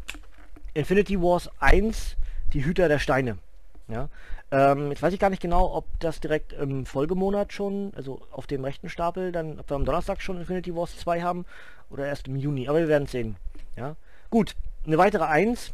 Infinity 0.74 1.20
Wars 1.20 1.49
1, 1.61 2.16
die 2.55 2.64
Hüter 2.64 2.88
der 2.88 2.99
Steine. 2.99 3.38
Ja. 3.86 4.09
Ähm, 4.51 4.90
jetzt 4.90 5.01
weiß 5.01 5.14
ich 5.14 5.20
gar 5.20 5.30
nicht 5.30 5.43
genau, 5.43 5.72
ob 5.74 5.86
das 6.01 6.18
direkt 6.18 6.53
im 6.55 6.86
Folgemonat 6.86 7.53
schon, 7.53 7.93
also 7.95 8.20
auf 8.32 8.49
dem 8.49 8.64
rechten 8.64 8.88
Stapel, 8.88 9.30
dann, 9.30 9.61
ob 9.61 9.70
wir 9.70 9.76
am 9.76 9.84
Donnerstag 9.84 10.20
schon 10.22 10.38
Infinity 10.38 10.74
Wars 10.74 10.99
2 10.99 11.22
haben 11.22 11.47
oder 11.88 12.07
erst 12.07 12.26
im 12.26 12.36
Juni, 12.36 12.68
aber 12.68 12.80
wir 12.80 12.88
werden 12.88 13.07
sehen. 13.07 13.36
Ja. 13.76 13.95
Gut, 14.30 14.57
eine 14.86 14.99
weitere 14.99 15.24
1 15.24 15.72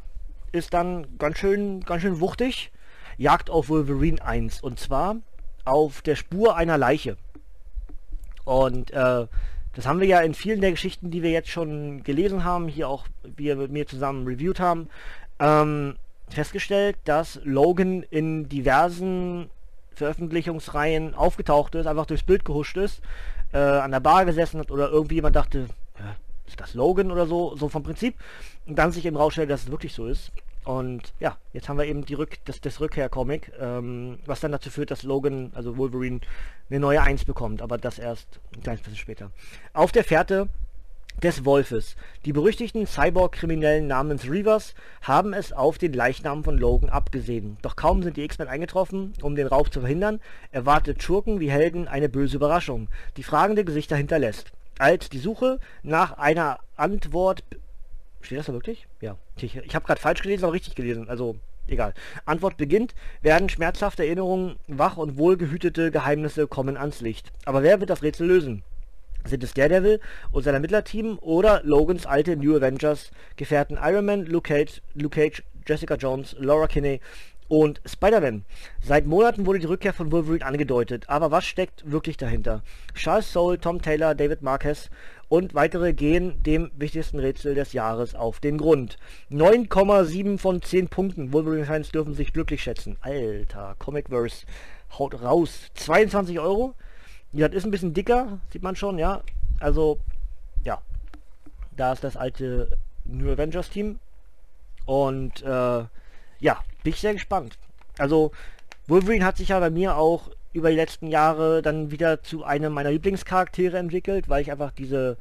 ist 0.53 0.75
dann 0.75 1.19
ganz 1.19 1.39
schön, 1.39 1.81
ganz 1.81 2.03
schön 2.03 2.21
wuchtig. 2.21 2.71
Jagd 3.19 3.51
auf 3.51 3.69
Wolverine 3.69 4.25
1 4.25 4.63
und 4.63 4.79
zwar 4.79 5.17
auf 5.65 6.03
der 6.03 6.17
Spur 6.17 6.57
einer 6.57 6.79
Leiche. 6.79 7.17
Und 8.45 8.91
äh, 8.93 9.27
das 9.75 9.87
haben 9.87 10.01
wir 10.01 10.07
ja 10.07 10.21
in 10.21 10.35
vielen 10.35 10.61
der 10.61 10.71
Geschichten, 10.71 11.11
die 11.11 11.23
wir 11.23 11.31
jetzt 11.31 11.51
schon 11.51 12.03
gelesen 12.03 12.45
haben, 12.45 12.69
hier 12.69 12.89
auch 12.89 13.07
wir 13.37 13.57
mit 13.57 13.71
mir 13.71 13.87
zusammen 13.87 14.27
reviewed 14.27 14.61
haben, 14.61 14.89
ähm, 15.39 15.97
festgestellt, 16.29 16.97
dass 17.05 17.41
Logan 17.45 18.05
in 18.05 18.49
diversen 18.49 19.51
Veröffentlichungsreihen 19.93 21.15
aufgetaucht 21.15 21.75
ist, 21.75 21.87
einfach 21.87 22.07
durchs 22.07 22.23
Bild 22.23 22.45
gehuscht 22.45 22.77
ist, 22.77 23.03
äh, 23.53 23.59
an 23.59 23.91
der 23.91 24.01
Bar 24.01 24.25
gesessen 24.25 24.61
hat 24.61 24.71
oder 24.71 24.91
irgendwie 24.91 25.17
jemand 25.17 25.37
dachte, 25.37 25.67
ist 26.47 26.61
das 26.61 26.75
Logan 26.75 27.11
oder 27.11 27.27
so, 27.27 27.57
so 27.57 27.69
vom 27.69 27.83
Prinzip. 27.83 28.15
Und 28.67 28.77
dann 28.77 28.93
sich 28.93 29.05
eben 29.05 29.17
rausstellt, 29.17 29.51
dass 29.51 29.65
es 29.65 29.71
wirklich 29.71 29.93
so 29.93 30.07
ist. 30.07 30.33
Und 30.69 31.15
ja, 31.19 31.39
jetzt 31.55 31.71
haben 31.71 31.79
wir 31.79 31.87
eben 31.87 32.05
die 32.05 32.13
Rück 32.13 32.45
das, 32.45 32.61
das 32.61 32.79
Rückkehr-Comic, 32.79 33.53
ähm, 33.59 34.19
was 34.27 34.41
dann 34.41 34.53
dazu 34.53 34.69
führt, 34.69 34.91
dass 34.91 35.03
Logan, 35.03 35.51
also 35.55 35.79
Wolverine, 35.79 36.21
eine 36.69 36.79
neue 36.79 37.01
Eins 37.01 37.25
bekommt, 37.25 37.63
aber 37.63 37.79
das 37.79 37.99
erst 37.99 38.39
ein 38.55 38.63
kleines 38.63 38.83
bisschen 38.83 38.99
später. 38.99 39.31
Auf 39.73 39.93
der 39.93 40.05
Fährte 40.05 40.51
des 41.23 41.47
Wolfes. 41.47 41.97
Die 42.27 42.35
berüchtigten 42.35 42.87
Cyborg-Kriminellen 42.87 43.87
namens 43.87 44.29
Reavers 44.29 44.75
haben 45.01 45.33
es 45.33 45.55
auf 45.55 45.79
den 45.79 45.95
Leichnam 45.95 46.45
von 46.45 46.59
Logan 46.59 46.91
abgesehen. 46.91 47.57
Doch 47.63 47.75
kaum 47.75 48.03
sind 48.03 48.19
die 48.19 48.25
X-Men 48.25 48.49
eingetroffen, 48.49 49.15
um 49.23 49.37
den 49.37 49.47
Raub 49.47 49.73
zu 49.73 49.81
verhindern, 49.81 50.21
erwartet 50.53 51.03
Schurken 51.03 51.41
wie 51.41 51.51
Helden 51.51 51.89
eine 51.89 52.11
böse 52.11 52.37
Überraschung, 52.37 52.89
die 53.17 53.23
fragende 53.23 53.65
Gesichter 53.65 53.97
hinterlässt. 53.97 54.53
Als 54.79 55.09
die 55.09 55.19
Suche 55.19 55.61
nach 55.83 56.19
einer 56.19 56.59
Antwort... 56.77 57.43
Steht 58.29 58.41
das 58.41 58.45
da 58.45 58.53
wirklich? 58.53 58.87
Ja. 59.01 59.17
Ich, 59.41 59.57
ich 59.57 59.75
habe 59.75 59.87
gerade 59.87 60.03
falsch 60.03 60.21
gelesen, 60.21 60.45
aber 60.45 60.53
richtig 60.53 60.75
gelesen. 60.75 61.09
Also, 61.09 61.37
egal. 61.67 61.95
Antwort 62.27 62.59
beginnt, 62.59 62.95
werden 63.23 63.49
schmerzhafte 63.49 64.05
Erinnerungen, 64.05 64.57
wach 64.67 64.99
und 64.99 65.17
wohlgehütete 65.17 65.91
Geheimnisse 65.91 66.47
kommen 66.47 66.77
ans 66.77 67.01
Licht. 67.01 67.33
Aber 67.47 67.63
wer 67.63 67.81
wird 67.81 67.89
das 67.89 68.03
Rätsel 68.03 68.27
lösen? 68.27 68.65
Sind 69.25 69.43
es 69.43 69.55
Daredevil 69.55 69.99
und 70.31 70.43
sein 70.43 70.53
Ermittlerteam 70.53 71.19
oder 71.23 71.63
Logans 71.65 72.05
alte 72.05 72.37
New 72.37 72.55
Avengers 72.55 73.13
Gefährten 73.37 73.79
Iron 73.81 74.05
Man, 74.05 74.27
Luke 74.27 74.47
Cage, 74.47 74.83
Luke 74.93 75.19
Cage 75.19 75.43
Jessica 75.67 75.95
Jones, 75.95 76.37
Laura 76.39 76.67
Kinney 76.67 77.01
und 77.49 77.81
Spider-Man. 77.85 78.45
Seit 78.81 79.07
Monaten 79.07 79.47
wurde 79.47 79.59
die 79.59 79.67
Rückkehr 79.67 79.93
von 79.93 80.13
Wolverine 80.13 80.45
angedeutet, 80.45 81.09
aber 81.09 81.31
was 81.31 81.45
steckt 81.45 81.91
wirklich 81.91 82.17
dahinter? 82.17 82.63
Charles 82.95 83.33
Soule, 83.33 83.59
Tom 83.59 83.83
Taylor, 83.83 84.15
David 84.15 84.43
Marquez 84.43 84.91
und 85.29 85.55
weitere 85.55 85.93
gehen 85.93 86.43
dem 86.43 86.71
wichtigsten 86.77 87.19
Rätsel 87.19 87.55
des 87.55 87.73
Jahres 87.73 88.15
auf 88.15 88.41
den 88.41 88.59
Grund. 88.59 88.97
9,7 89.31 90.39
von 90.39 90.63
10 90.63 90.89
Punkten. 90.89 91.33
Wolverine-Fans 91.33 91.91
dürfen 91.91 92.15
sich 92.15 92.33
glücklich 92.33 92.63
schätzen. 92.63 92.97
Alter, 93.01 93.77
Comicverse 93.79 94.47
haut 94.99 95.21
raus. 95.23 95.71
22 95.75 96.41
Euro. 96.41 96.75
Ja, 97.33 97.49
das 97.49 97.59
ist 97.59 97.65
ein 97.65 97.71
bisschen 97.71 97.93
dicker, 97.93 98.41
sieht 98.51 98.63
man 98.63 98.75
schon, 98.75 98.99
ja. 98.99 99.23
Also, 99.61 99.99
ja. 100.65 100.81
Da 101.77 101.93
ist 101.93 102.03
das 102.03 102.17
alte 102.17 102.71
New 103.05 103.31
Avengers 103.31 103.69
Team. 103.69 103.99
Und, 104.87 105.43
äh, 105.43 105.85
ja, 106.41 106.59
bin 106.89 106.95
ich 106.95 107.01
sehr 107.03 107.13
gespannt. 107.13 107.59
Also, 107.99 108.33
Wolverine 108.87 109.23
hat 109.23 109.37
sich 109.37 109.51
ja 109.51 109.61
bei 109.61 109.69
mir 109.69 109.97
auch 109.97 110.31
über 110.55 110.71
die 110.71 110.77
letzten 110.77 111.09
Jahre 111.09 111.61
dann 111.61 111.91
wieder 111.91 112.23
zu 112.23 112.45
einem 112.45 112.73
meiner 112.73 112.91
Lieblingscharaktere 112.91 113.77
entwickelt, 113.77 114.31
weil 114.31 114.41
ich 114.41 114.51
einfach 114.51 114.71
diese, 114.71 115.19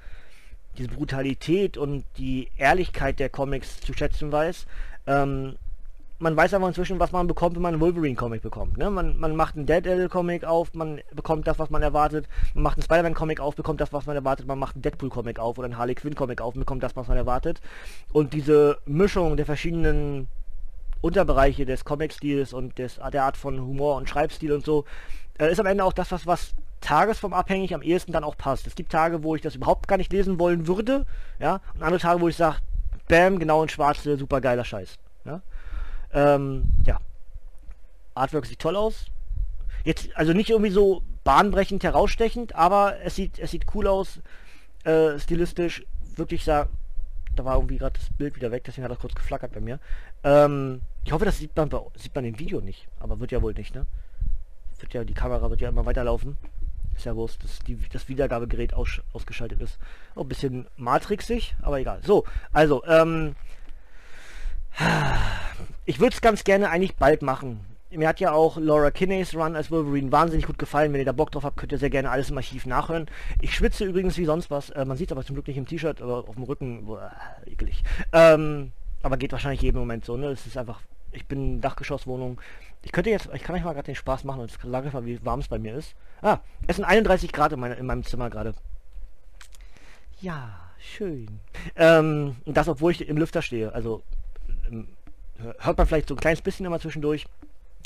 diese 0.77 0.87
Brutalität 0.87 1.77
und 1.77 2.05
die 2.17 2.47
Ehrlichkeit 2.55 3.19
der 3.19 3.27
Comics 3.27 3.81
zu 3.81 3.93
schätzen 3.93 4.31
weiß. 4.31 4.65
Ähm, 5.07 5.57
man 6.19 6.37
weiß 6.37 6.53
aber 6.53 6.69
inzwischen, 6.69 7.01
was 7.01 7.11
man 7.11 7.27
bekommt, 7.27 7.57
wenn 7.57 7.61
man 7.61 7.73
einen 7.73 7.81
Wolverine-Comic 7.81 8.41
bekommt. 8.43 8.77
Ne? 8.77 8.89
Man, 8.89 9.19
man 9.19 9.35
macht 9.35 9.57
einen 9.57 9.65
Daredevil-Comic 9.65 10.45
auf, 10.45 10.73
man 10.73 11.01
bekommt 11.13 11.47
das, 11.47 11.59
was 11.59 11.69
man 11.69 11.83
erwartet. 11.83 12.29
Man 12.53 12.63
macht 12.63 12.77
einen 12.77 12.83
Spider-Man-Comic 12.83 13.41
auf, 13.41 13.57
bekommt 13.57 13.81
das, 13.81 13.91
was 13.91 14.05
man 14.05 14.15
erwartet. 14.15 14.47
Man 14.47 14.57
macht 14.57 14.75
einen 14.75 14.83
Deadpool-Comic 14.83 15.37
auf 15.37 15.57
oder 15.57 15.65
einen 15.65 15.77
Harley 15.77 15.95
Quinn-Comic 15.95 16.39
auf 16.39 16.55
und 16.55 16.61
bekommt 16.61 16.81
das, 16.81 16.95
was 16.95 17.09
man 17.09 17.17
erwartet. 17.17 17.59
Und 18.13 18.31
diese 18.31 18.77
Mischung 18.85 19.35
der 19.35 19.45
verschiedenen 19.45 20.29
Unterbereiche 21.01 21.65
des 21.65 21.85
Comic-Stils 21.85 22.53
und 22.53 22.77
des, 22.77 22.99
der 23.11 23.23
Art 23.23 23.37
von 23.37 23.59
Humor 23.59 23.95
und 23.95 24.09
Schreibstil 24.09 24.51
und 24.51 24.65
so, 24.65 24.85
äh, 25.39 25.51
ist 25.51 25.59
am 25.59 25.65
Ende 25.65 25.83
auch 25.83 25.93
das, 25.93 26.11
was, 26.11 26.25
was 26.25 26.55
tagesformabhängig 26.81 27.73
am 27.73 27.81
ehesten 27.81 28.11
dann 28.11 28.23
auch 28.23 28.37
passt. 28.37 28.67
Es 28.67 28.75
gibt 28.75 28.91
Tage, 28.91 29.23
wo 29.23 29.35
ich 29.35 29.41
das 29.41 29.55
überhaupt 29.55 29.87
gar 29.87 29.97
nicht 29.97 30.11
lesen 30.11 30.39
wollen 30.39 30.67
würde, 30.67 31.05
ja, 31.39 31.61
und 31.73 31.83
andere 31.83 31.99
Tage, 31.99 32.21
wo 32.21 32.27
ich 32.27 32.35
sage, 32.35 32.57
bam, 33.07 33.39
genau 33.39 33.63
in 33.63 33.69
schwarze, 33.69 34.17
super 34.17 34.41
geiler 34.41 34.65
Scheiß. 34.65 34.97
Ja? 35.25 35.41
Ähm, 36.13 36.65
ja. 36.85 36.99
Artwork 38.13 38.45
sieht 38.45 38.59
toll 38.59 38.75
aus. 38.75 39.05
Jetzt, 39.83 40.09
also 40.15 40.33
nicht 40.33 40.49
irgendwie 40.49 40.71
so 40.71 41.03
bahnbrechend 41.23 41.83
herausstechend, 41.83 42.55
aber 42.55 43.01
es 43.03 43.15
sieht, 43.15 43.39
es 43.39 43.51
sieht 43.51 43.65
cool 43.75 43.87
aus, 43.87 44.19
äh, 44.83 45.19
stilistisch, 45.19 45.85
wirklich 46.15 46.43
sah, 46.43 46.67
da 47.35 47.45
war 47.45 47.55
irgendwie 47.55 47.77
gerade 47.77 47.97
das 47.99 48.09
Bild 48.17 48.35
wieder 48.35 48.51
weg, 48.51 48.63
deswegen 48.65 48.85
hat 48.85 48.91
das 48.91 48.99
kurz 48.99 49.13
geflackert 49.13 49.53
bei 49.53 49.59
mir. 49.59 49.79
Ähm, 50.27 50.81
ich 51.05 51.13
hoffe, 51.13 51.23
das 51.23 51.37
sieht 51.37 51.55
man, 51.55 51.69
sieht 51.95 52.13
man 52.13 52.25
im 52.25 52.37
Video 52.37 52.59
nicht, 52.59 52.89
aber 52.99 53.21
wird 53.21 53.31
ja 53.31 53.41
wohl 53.41 53.53
nicht, 53.53 53.73
ne? 53.73 53.85
Wird 54.79 54.93
ja, 54.93 55.05
die 55.05 55.13
Kamera 55.13 55.49
wird 55.49 55.61
ja 55.61 55.69
immer 55.69 55.85
weiterlaufen. 55.85 56.35
Ist 56.97 57.05
ja 57.05 57.13
bloß, 57.13 57.37
dass 57.39 57.59
die, 57.59 57.79
das 57.93 58.09
Wiedergabegerät 58.09 58.73
aus, 58.73 59.01
ausgeschaltet 59.13 59.61
ist. 59.61 59.79
Oh, 60.15 60.21
ein 60.21 60.27
bisschen 60.27 60.67
matrixig, 60.75 61.55
aber 61.61 61.79
egal. 61.79 62.01
So, 62.03 62.25
also, 62.51 62.83
ähm, 62.85 63.35
ich 65.85 65.99
würde 65.99 66.13
es 66.13 66.21
ganz 66.21 66.43
gerne 66.43 66.69
eigentlich 66.69 66.97
bald 66.97 67.21
machen. 67.21 67.61
Mir 67.89 68.09
hat 68.09 68.19
ja 68.19 68.33
auch 68.33 68.57
Laura 68.57 68.91
Kinneys 68.91 69.33
Run 69.33 69.55
als 69.55 69.71
Wolverine 69.71 70.11
wahnsinnig 70.11 70.45
gut 70.45 70.59
gefallen. 70.59 70.91
Wenn 70.91 70.99
ihr 70.99 71.05
da 71.05 71.13
Bock 71.13 71.31
drauf 71.31 71.45
habt, 71.45 71.55
könnt 71.55 71.71
ihr 71.71 71.77
sehr 71.77 71.89
gerne 71.89 72.09
alles 72.09 72.31
im 72.31 72.37
Archiv 72.37 72.65
nachhören. 72.65 73.05
Ich 73.39 73.55
schwitze 73.55 73.85
übrigens 73.85 74.17
wie 74.17 74.25
sonst 74.25 74.51
was. 74.51 74.71
Äh, 74.71 74.83
man 74.83 74.97
sieht 74.97 75.13
aber 75.13 75.23
zum 75.23 75.35
Glück 75.35 75.47
nicht 75.47 75.57
im 75.57 75.65
T-Shirt, 75.65 76.01
aber 76.01 76.27
auf 76.27 76.35
dem 76.35 76.43
Rücken. 76.43 76.85
Boah, 76.85 77.11
eklig. 77.45 77.81
Ähm, 78.11 78.73
aber 79.07 79.17
geht 79.17 79.31
wahrscheinlich 79.31 79.61
jeden 79.61 79.77
Moment 79.77 80.03
so, 80.03 80.17
ne? 80.17 80.27
Es 80.27 80.45
ist 80.45 80.57
einfach. 80.57 80.81
Ich 81.13 81.25
bin 81.25 81.61
Dachgeschosswohnung. 81.61 82.41
Ich 82.83 82.91
könnte 82.91 83.09
jetzt, 83.09 83.29
ich 83.33 83.41
kann 83.41 83.55
euch 83.55 83.63
mal 83.63 83.71
gerade 83.71 83.85
den 83.85 83.95
Spaß 83.95 84.25
machen 84.25 84.41
und 84.41 84.51
sage 84.51 84.87
ich 84.87 84.93
mal, 84.93 85.05
wie 85.05 85.25
warm 85.25 85.39
es 85.39 85.47
bei 85.47 85.57
mir 85.57 85.73
ist. 85.75 85.95
Ah, 86.21 86.39
es 86.67 86.75
sind 86.75 86.85
31 86.85 87.31
Grad 87.31 87.53
in, 87.53 87.59
meine, 87.59 87.75
in 87.75 87.85
meinem 87.85 88.03
Zimmer 88.03 88.29
gerade. 88.29 88.53
Ja, 90.19 90.59
schön. 90.77 91.39
Ähm, 91.77 92.35
das, 92.45 92.67
obwohl 92.67 92.91
ich 92.91 93.07
im 93.07 93.17
Lüfter 93.17 93.41
stehe. 93.41 93.73
Also 93.73 94.03
im, 94.69 94.89
hört 95.37 95.77
man 95.77 95.87
vielleicht 95.87 96.09
so 96.09 96.15
ein 96.15 96.19
kleines 96.19 96.41
bisschen 96.41 96.65
immer 96.65 96.81
zwischendurch. 96.81 97.27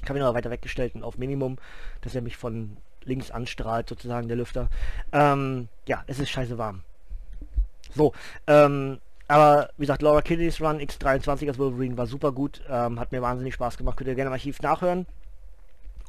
Ich 0.02 0.10
habe 0.10 0.18
ihn 0.18 0.24
aber 0.24 0.36
weiter 0.36 0.50
weggestellt 0.50 0.96
und 0.96 1.04
auf 1.04 1.20
Minimum, 1.20 1.60
dass 2.02 2.16
er 2.16 2.22
mich 2.22 2.36
von 2.36 2.78
links 3.04 3.30
anstrahlt, 3.30 3.88
sozusagen 3.88 4.28
der 4.28 4.38
Lüfter. 4.38 4.70
Ähm, 5.12 5.70
ja, 5.88 6.04
es 6.08 6.20
ist 6.20 6.32
scheiße 6.32 6.58
warm. 6.58 6.82
So, 7.94 8.14
ähm, 8.48 9.00
aber 9.32 9.70
wie 9.78 9.84
gesagt, 9.84 10.02
Laura 10.02 10.22
Kidneys 10.22 10.60
Run 10.60 10.80
X23 10.80 11.48
als 11.48 11.58
Wolverine 11.58 11.98
war 11.98 12.06
super 12.06 12.34
gut, 12.34 12.62
ähm, 12.70 13.00
hat 13.00 13.14
mir 13.14 13.22
wahnsinnig 13.22 13.54
Spaß 13.54 13.78
gemacht, 13.78 13.96
könnt 13.96 14.10
ihr 14.10 14.16
gerne 14.16 14.28
im 14.28 14.34
Archiv 14.34 14.62
nachhören. 14.62 15.06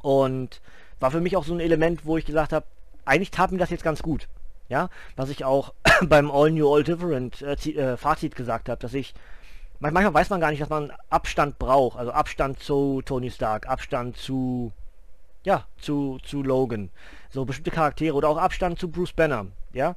Und 0.01 0.59
war 0.99 1.09
für 1.09 1.21
mich 1.21 1.37
auch 1.37 1.45
so 1.45 1.53
ein 1.53 1.61
Element, 1.61 2.05
wo 2.05 2.17
ich 2.17 2.25
gesagt 2.25 2.51
habe, 2.51 2.65
eigentlich 3.05 3.31
tat 3.31 3.53
mir 3.53 3.59
das 3.59 3.69
jetzt 3.69 3.85
ganz 3.85 4.03
gut. 4.03 4.27
Ja, 4.67 4.89
was 5.15 5.29
ich 5.29 5.45
auch 5.45 5.73
beim 6.03 6.29
All 6.29 6.51
New 6.51 6.69
All 6.69 6.83
Different 6.83 7.41
äh, 7.41 7.53
äh, 7.53 7.95
Fazit 7.95 8.35
gesagt 8.35 8.67
habe, 8.67 8.79
dass 8.79 8.93
ich 8.93 9.13
manchmal 9.79 10.13
weiß 10.13 10.29
man 10.29 10.41
gar 10.41 10.51
nicht, 10.51 10.61
dass 10.61 10.69
man 10.69 10.91
Abstand 11.09 11.57
braucht. 11.59 11.97
Also 11.97 12.11
Abstand 12.11 12.59
zu 12.59 13.01
Tony 13.05 13.31
Stark, 13.31 13.69
Abstand 13.69 14.17
zu, 14.17 14.73
ja, 15.43 15.65
zu, 15.77 16.17
zu 16.23 16.43
Logan. 16.43 16.89
So 17.29 17.45
bestimmte 17.45 17.71
Charaktere 17.71 18.15
oder 18.15 18.27
auch 18.27 18.37
Abstand 18.37 18.79
zu 18.79 18.89
Bruce 18.89 19.13
Banner. 19.13 19.45
Ja, 19.71 19.95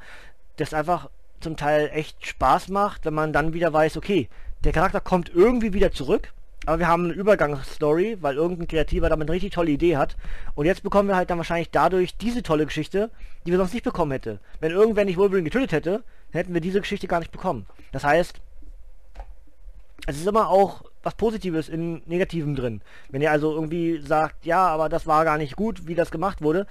das 0.58 0.72
einfach 0.72 1.08
zum 1.40 1.56
Teil 1.56 1.90
echt 1.92 2.26
Spaß 2.26 2.68
macht, 2.68 3.04
wenn 3.04 3.14
man 3.14 3.32
dann 3.32 3.52
wieder 3.52 3.72
weiß, 3.72 3.96
okay, 3.96 4.28
der 4.64 4.72
Charakter 4.72 5.00
kommt 5.00 5.30
irgendwie 5.34 5.72
wieder 5.72 5.92
zurück, 5.92 6.32
aber 6.66 6.80
wir 6.80 6.88
haben 6.88 7.04
eine 7.04 7.12
Übergangsstory, 7.12 8.18
weil 8.20 8.36
irgendein 8.36 8.66
Kreativer 8.66 9.08
damit 9.08 9.28
eine 9.28 9.34
richtig 9.34 9.52
tolle 9.52 9.70
Idee 9.70 9.96
hat. 9.96 10.16
Und 10.56 10.66
jetzt 10.66 10.82
bekommen 10.82 11.08
wir 11.08 11.16
halt 11.16 11.30
dann 11.30 11.38
wahrscheinlich 11.38 11.70
dadurch 11.70 12.16
diese 12.16 12.42
tolle 12.42 12.66
Geschichte, 12.66 13.10
die 13.46 13.52
wir 13.52 13.58
sonst 13.58 13.72
nicht 13.72 13.84
bekommen 13.84 14.10
hätte. 14.10 14.40
Wenn 14.58 14.72
irgendwer 14.72 15.04
nicht 15.04 15.16
Wolverine 15.16 15.44
getötet 15.44 15.72
hätte, 15.72 16.02
hätten 16.32 16.54
wir 16.54 16.60
diese 16.60 16.80
Geschichte 16.80 17.06
gar 17.06 17.20
nicht 17.20 17.30
bekommen. 17.30 17.66
Das 17.92 18.02
heißt, 18.02 18.40
es 20.08 20.16
ist 20.16 20.26
immer 20.26 20.48
auch 20.48 20.82
was 21.04 21.14
Positives 21.14 21.68
in 21.68 22.02
Negativem 22.06 22.56
drin. 22.56 22.82
Wenn 23.10 23.22
ihr 23.22 23.30
also 23.30 23.52
irgendwie 23.52 24.00
sagt, 24.00 24.44
ja, 24.44 24.66
aber 24.66 24.88
das 24.88 25.06
war 25.06 25.24
gar 25.24 25.38
nicht 25.38 25.54
gut, 25.54 25.86
wie 25.86 25.94
das 25.94 26.10
gemacht 26.10 26.42
wurde, 26.42 26.66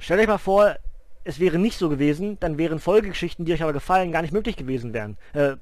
stellt 0.00 0.20
euch 0.20 0.26
mal 0.26 0.38
vor, 0.38 0.76
es 1.28 1.38
wäre 1.38 1.58
nicht 1.58 1.76
so 1.76 1.90
gewesen, 1.90 2.38
dann 2.40 2.56
wären 2.56 2.78
Folgegeschichten, 2.78 3.44
die 3.44 3.52
euch 3.52 3.62
aber 3.62 3.74
gefallen, 3.74 4.12
gar 4.12 4.22
nicht 4.22 4.32
möglich 4.32 4.56
gewesen 4.56 4.94
wären. 4.94 5.18
Äh, 5.34 5.56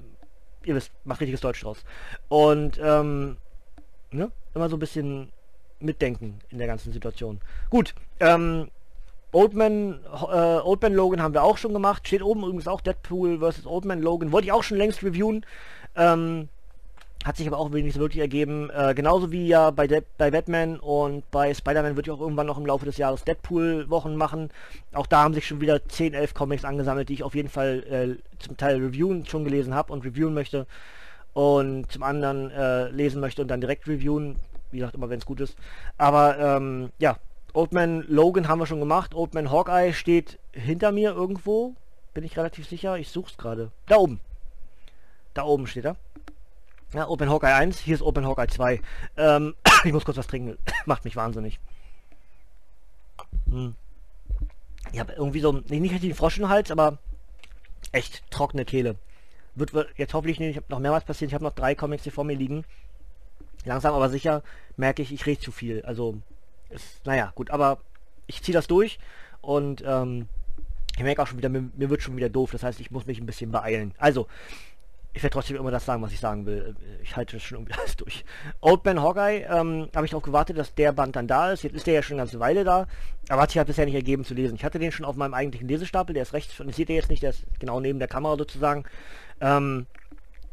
ihr 0.64 0.76
wisst, 0.76 0.92
macht 1.02 1.20
richtiges 1.20 1.40
Deutsch 1.40 1.60
draus. 1.60 1.82
Und 2.28 2.80
ähm, 2.80 3.36
ne? 4.12 4.30
immer 4.54 4.68
so 4.68 4.76
ein 4.76 4.78
bisschen 4.78 5.32
mitdenken 5.80 6.38
in 6.50 6.58
der 6.58 6.68
ganzen 6.68 6.92
Situation. 6.92 7.40
Gut, 7.68 7.96
ähm, 8.20 8.70
Oldman, 9.32 10.04
äh, 10.04 10.58
Oldman 10.60 10.94
Logan 10.94 11.20
haben 11.20 11.34
wir 11.34 11.42
auch 11.42 11.58
schon 11.58 11.72
gemacht. 11.72 12.06
Steht 12.06 12.22
oben 12.22 12.44
übrigens 12.44 12.68
auch 12.68 12.80
Deadpool 12.80 13.40
vs. 13.40 13.66
Oldman 13.66 14.00
Logan. 14.00 14.30
Wollte 14.30 14.46
ich 14.46 14.52
auch 14.52 14.62
schon 14.62 14.78
längst 14.78 15.02
reviewen. 15.02 15.44
Ähm, 15.96 16.48
hat 17.26 17.36
sich 17.36 17.48
aber 17.48 17.58
auch 17.58 17.70
so 17.70 18.00
wirklich 18.00 18.20
ergeben. 18.20 18.70
Äh, 18.70 18.94
genauso 18.94 19.32
wie 19.32 19.48
ja 19.48 19.72
bei, 19.72 19.88
De 19.88 20.02
bei 20.16 20.30
Batman 20.30 20.78
und 20.78 21.28
bei 21.32 21.52
Spider-Man 21.52 21.96
wird 21.96 22.06
ja 22.06 22.14
auch 22.14 22.20
irgendwann 22.20 22.46
noch 22.46 22.56
im 22.56 22.66
Laufe 22.66 22.84
des 22.84 22.98
Jahres 22.98 23.24
Deadpool-Wochen 23.24 24.14
machen. 24.14 24.50
Auch 24.92 25.08
da 25.08 25.24
haben 25.24 25.34
sich 25.34 25.44
schon 25.44 25.60
wieder 25.60 25.84
10, 25.84 26.14
11 26.14 26.34
Comics 26.34 26.64
angesammelt, 26.64 27.08
die 27.08 27.14
ich 27.14 27.24
auf 27.24 27.34
jeden 27.34 27.48
Fall 27.48 27.82
äh, 27.90 28.38
zum 28.38 28.56
Teil 28.56 28.76
reviewen 28.76 29.26
schon 29.26 29.42
gelesen 29.42 29.74
habe 29.74 29.92
und 29.92 30.04
reviewen 30.04 30.34
möchte. 30.34 30.66
Und 31.34 31.90
zum 31.90 32.04
anderen 32.04 32.52
äh, 32.52 32.90
lesen 32.90 33.20
möchte 33.20 33.42
und 33.42 33.48
dann 33.48 33.60
direkt 33.60 33.88
reviewen. 33.88 34.36
Wie 34.70 34.78
gesagt, 34.78 34.94
immer 34.94 35.10
wenn 35.10 35.18
es 35.18 35.26
gut 35.26 35.40
ist. 35.40 35.56
Aber 35.98 36.38
ähm, 36.38 36.90
ja, 36.98 37.16
Oldman 37.54 38.04
Logan 38.06 38.46
haben 38.46 38.60
wir 38.60 38.66
schon 38.66 38.80
gemacht. 38.80 39.14
Oldman 39.16 39.50
Hawkeye 39.50 39.92
steht 39.92 40.38
hinter 40.52 40.92
mir 40.92 41.10
irgendwo. 41.10 41.74
Bin 42.14 42.22
ich 42.22 42.36
relativ 42.36 42.68
sicher. 42.68 42.96
Ich 42.98 43.10
suche 43.10 43.32
es 43.32 43.36
gerade. 43.36 43.72
Da 43.86 43.96
oben. 43.96 44.20
Da 45.34 45.42
oben 45.42 45.66
steht 45.66 45.86
er. 45.86 45.96
Ja, 46.96 47.10
Open 47.10 47.28
Hawkeye 47.28 47.52
1, 47.52 47.80
hier 47.80 47.94
ist 47.94 48.00
Open 48.00 48.24
Hawkeye 48.24 48.46
2. 48.46 48.80
Ähm, 49.18 49.54
ich 49.84 49.92
muss 49.92 50.06
kurz 50.06 50.16
was 50.16 50.28
trinken, 50.28 50.56
macht 50.86 51.04
mich 51.04 51.14
wahnsinnig. 51.14 51.60
Hm. 53.50 53.74
Ich 54.92 54.98
habe 54.98 55.12
irgendwie 55.12 55.40
so, 55.40 55.52
nicht 55.52 55.92
richtig 55.92 56.00
den 56.00 56.14
Frosch 56.14 56.38
im 56.38 56.48
Hals, 56.48 56.70
aber 56.70 56.96
echt 57.92 58.22
trockene 58.30 58.64
Kehle. 58.64 58.96
Wird 59.54 59.72
jetzt 59.98 60.14
hoffentlich 60.14 60.40
nicht, 60.40 60.70
noch 60.70 60.78
mehrmals 60.78 61.04
passiert, 61.04 61.28
ich 61.28 61.34
habe 61.34 61.44
noch 61.44 61.52
drei 61.52 61.74
Comics 61.74 62.04
hier 62.04 62.12
vor 62.12 62.24
mir 62.24 62.34
liegen. 62.34 62.64
Langsam 63.66 63.92
aber 63.92 64.08
sicher 64.08 64.42
merke 64.78 65.02
ich, 65.02 65.12
ich 65.12 65.26
rede 65.26 65.40
zu 65.42 65.52
viel. 65.52 65.82
Also, 65.84 66.16
ist, 66.70 67.04
naja, 67.04 67.30
gut, 67.34 67.50
aber 67.50 67.76
ich 68.26 68.42
ziehe 68.42 68.54
das 68.54 68.68
durch 68.68 68.98
und 69.42 69.84
ähm, 69.86 70.28
ich 70.96 71.02
merke 71.02 71.22
auch 71.22 71.26
schon 71.26 71.36
wieder, 71.36 71.50
mir, 71.50 71.68
mir, 71.76 71.90
wird 71.90 72.02
schon 72.02 72.16
wieder 72.16 72.30
doof. 72.30 72.52
Das 72.52 72.62
heißt, 72.62 72.80
ich 72.80 72.90
muss 72.90 73.04
mich 73.04 73.20
ein 73.20 73.26
bisschen 73.26 73.50
beeilen. 73.50 73.92
Also, 73.98 74.28
ich 75.16 75.22
werde 75.22 75.32
trotzdem 75.32 75.56
immer 75.56 75.70
das 75.70 75.86
sagen, 75.86 76.02
was 76.02 76.12
ich 76.12 76.20
sagen 76.20 76.44
will. 76.44 76.76
Ich 77.02 77.16
halte 77.16 77.40
schon 77.40 77.56
irgendwie 77.56 77.72
alles 77.80 77.96
durch. 77.96 78.22
Old 78.60 78.84
Man 78.84 79.00
Hawkeye, 79.00 79.46
ähm, 79.48 79.88
habe 79.96 80.04
ich 80.04 80.10
darauf 80.10 80.22
gewartet, 80.22 80.58
dass 80.58 80.74
der 80.74 80.92
Band 80.92 81.16
dann 81.16 81.26
da 81.26 81.52
ist. 81.52 81.62
Jetzt 81.62 81.74
ist 81.74 81.86
der 81.86 81.94
ja 81.94 82.02
schon 82.02 82.16
eine 82.16 82.26
ganze 82.26 82.38
Weile 82.38 82.64
da, 82.64 82.86
aber 83.30 83.40
hat 83.40 83.50
sich 83.50 83.56
halt 83.56 83.66
bisher 83.66 83.86
nicht 83.86 83.94
ergeben 83.94 84.26
zu 84.26 84.34
lesen. 84.34 84.56
Ich 84.56 84.64
hatte 84.64 84.78
den 84.78 84.92
schon 84.92 85.06
auf 85.06 85.16
meinem 85.16 85.32
eigentlichen 85.32 85.68
Lesestapel, 85.68 86.12
der 86.12 86.22
ist 86.22 86.34
rechts, 86.34 86.60
und 86.60 86.74
seht 86.74 86.90
ihr 86.90 86.96
jetzt 86.96 87.08
nicht, 87.08 87.22
der 87.22 87.30
ist 87.30 87.46
genau 87.58 87.80
neben 87.80 87.98
der 87.98 88.08
Kamera 88.08 88.36
sozusagen. 88.36 88.84
Ähm, 89.40 89.86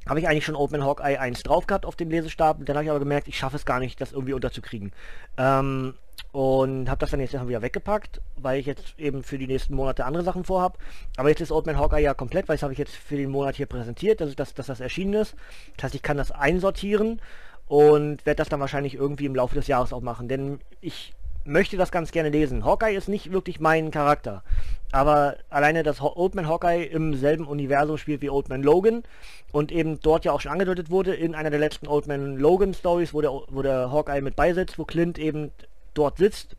habe 0.08 0.20
ich 0.20 0.28
eigentlich 0.28 0.45
schon 0.45 0.56
Man 0.72 0.84
Hawkeye 0.84 1.18
1 1.18 1.43
drauf 1.43 1.68
gehabt 1.68 1.86
auf 1.86 1.95
dem 1.95 2.10
Lesestapel. 2.10 2.66
Dann 2.66 2.76
habe 2.76 2.86
ich 2.86 2.89
aber 2.89 2.99
gemerkt, 2.99 3.28
ich 3.28 3.38
schaffe 3.38 3.56
es 3.56 3.66
gar 3.66 3.80
nicht, 3.80 3.99
das 4.01 4.12
irgendwie 4.12 4.34
unterzukriegen. 4.34 4.91
Ähm, 5.38 5.93
und 6.32 6.89
habe 6.89 6.99
das 6.99 7.12
dann 7.12 7.20
jetzt 7.20 7.34
wieder 7.34 7.62
weggepackt, 7.62 8.20
weil 8.38 8.60
ich 8.60 8.66
jetzt 8.66 8.95
eben 8.97 9.24
für 9.24 9.38
die 9.38 9.45
nächsten 9.45 9.76
Monate 9.76 10.06
andere 10.06 10.24
Sachen 10.24 10.43
vorhabe. 10.43 10.80
Aber 11.16 11.30
jetzt 11.30 11.41
ist 11.41 11.51
Old 11.51 11.68
Man 11.68 11.78
Hawkeye 11.78 12.01
ja 12.01 12.14
komplett, 12.14 12.49
weil 12.49 12.56
das 12.56 12.64
habe 12.64 12.74
ich 12.74 12.80
jetzt 12.80 12.95
für 12.95 13.18
den 13.18 13.30
Monat 13.30 13.56
hier 13.56 13.68
präsentiert, 13.68 14.20
dass, 14.20 14.36
dass, 14.36 14.54
dass 14.54 14.66
das 14.66 14.80
erschienen 14.80 15.14
ist. 15.14 15.36
Das 15.76 15.86
heißt, 15.86 15.95
ich 15.95 16.01
kann 16.01 16.18
das 16.18 16.32
einsortieren 16.32 17.22
und 17.68 18.26
werde 18.26 18.38
das 18.38 18.49
dann 18.49 18.60
wahrscheinlich 18.60 18.95
irgendwie 18.95 19.26
im 19.26 19.36
Laufe 19.36 19.56
des 19.56 19.68
Jahres 19.68 19.93
auch 19.93 20.01
machen, 20.01 20.28
denn 20.28 20.60
ich 20.82 21.14
möchte 21.46 21.78
das 21.78 21.91
ganz 21.91 22.12
gerne 22.12 22.30
lesen. 22.30 22.66
Hawkeye 22.66 22.96
ist 22.96 23.10
nicht 23.10 23.32
wirklich 23.32 23.60
mein 23.60 23.91
Charakter, 23.91 24.44
aber 24.91 25.38
alleine, 25.50 25.84
dass 25.84 26.02
Old 26.02 26.36
Man 26.36 26.48
Hawkeye 26.48 26.84
im 26.86 27.16
selben 27.16 27.48
Universum 27.48 27.98
spielt 27.98 28.22
wie 28.22 28.30
Old 28.30 28.50
Man 28.50 28.64
Logan 28.64 29.04
und 29.52 29.72
eben 29.72 30.00
dort 30.00 30.26
ja 30.26 30.32
auch 30.32 30.41
schon 30.41 30.52
angedeutet 30.52 30.89
wurde 30.89 31.14
in 31.14 31.36
einer 31.36 31.50
der 31.50 31.60
letzten 31.60 31.88
Old 31.88 32.08
Man 32.08 32.38
Logan 32.38 32.74
Stories, 32.74 33.14
wo 33.14 33.22
der, 33.22 33.32
wo 33.32 33.62
der 33.62 33.91
Hawkeye 33.91 34.22
mit 34.22 34.36
beisitzt, 34.36 34.80
wo 34.80 34.86
Clint 34.86 35.18
eben 35.20 35.52
dort 35.94 36.18
sitzt, 36.18 36.56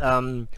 ähm, 0.00 0.48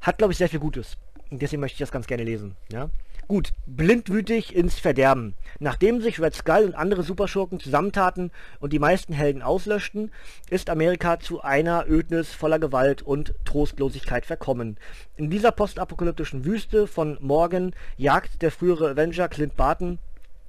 hat, 0.00 0.18
glaube 0.18 0.32
ich, 0.32 0.38
sehr 0.38 0.48
viel 0.48 0.60
Gutes. 0.60 0.96
Und 1.30 1.42
deswegen 1.42 1.60
möchte 1.60 1.74
ich 1.74 1.80
das 1.80 1.92
ganz 1.92 2.06
gerne 2.06 2.24
lesen. 2.24 2.56
Ja? 2.72 2.88
Gut, 3.30 3.52
blindwütig 3.64 4.56
ins 4.56 4.80
Verderben. 4.80 5.34
Nachdem 5.60 6.00
sich 6.00 6.20
Red 6.20 6.34
Skull 6.34 6.64
und 6.64 6.74
andere 6.74 7.04
Superschurken 7.04 7.60
zusammentaten 7.60 8.32
und 8.58 8.72
die 8.72 8.80
meisten 8.80 9.12
Helden 9.12 9.40
auslöschten, 9.40 10.10
ist 10.50 10.68
Amerika 10.68 11.20
zu 11.20 11.40
einer 11.40 11.84
Ödnis 11.88 12.32
voller 12.32 12.58
Gewalt 12.58 13.02
und 13.02 13.36
Trostlosigkeit 13.44 14.26
verkommen. 14.26 14.78
In 15.16 15.30
dieser 15.30 15.52
postapokalyptischen 15.52 16.44
Wüste 16.44 16.88
von 16.88 17.18
Morgan 17.20 17.72
jagt 17.96 18.42
der 18.42 18.50
frühere 18.50 18.90
Avenger 18.90 19.28
Clint 19.28 19.56
Barton 19.56 20.00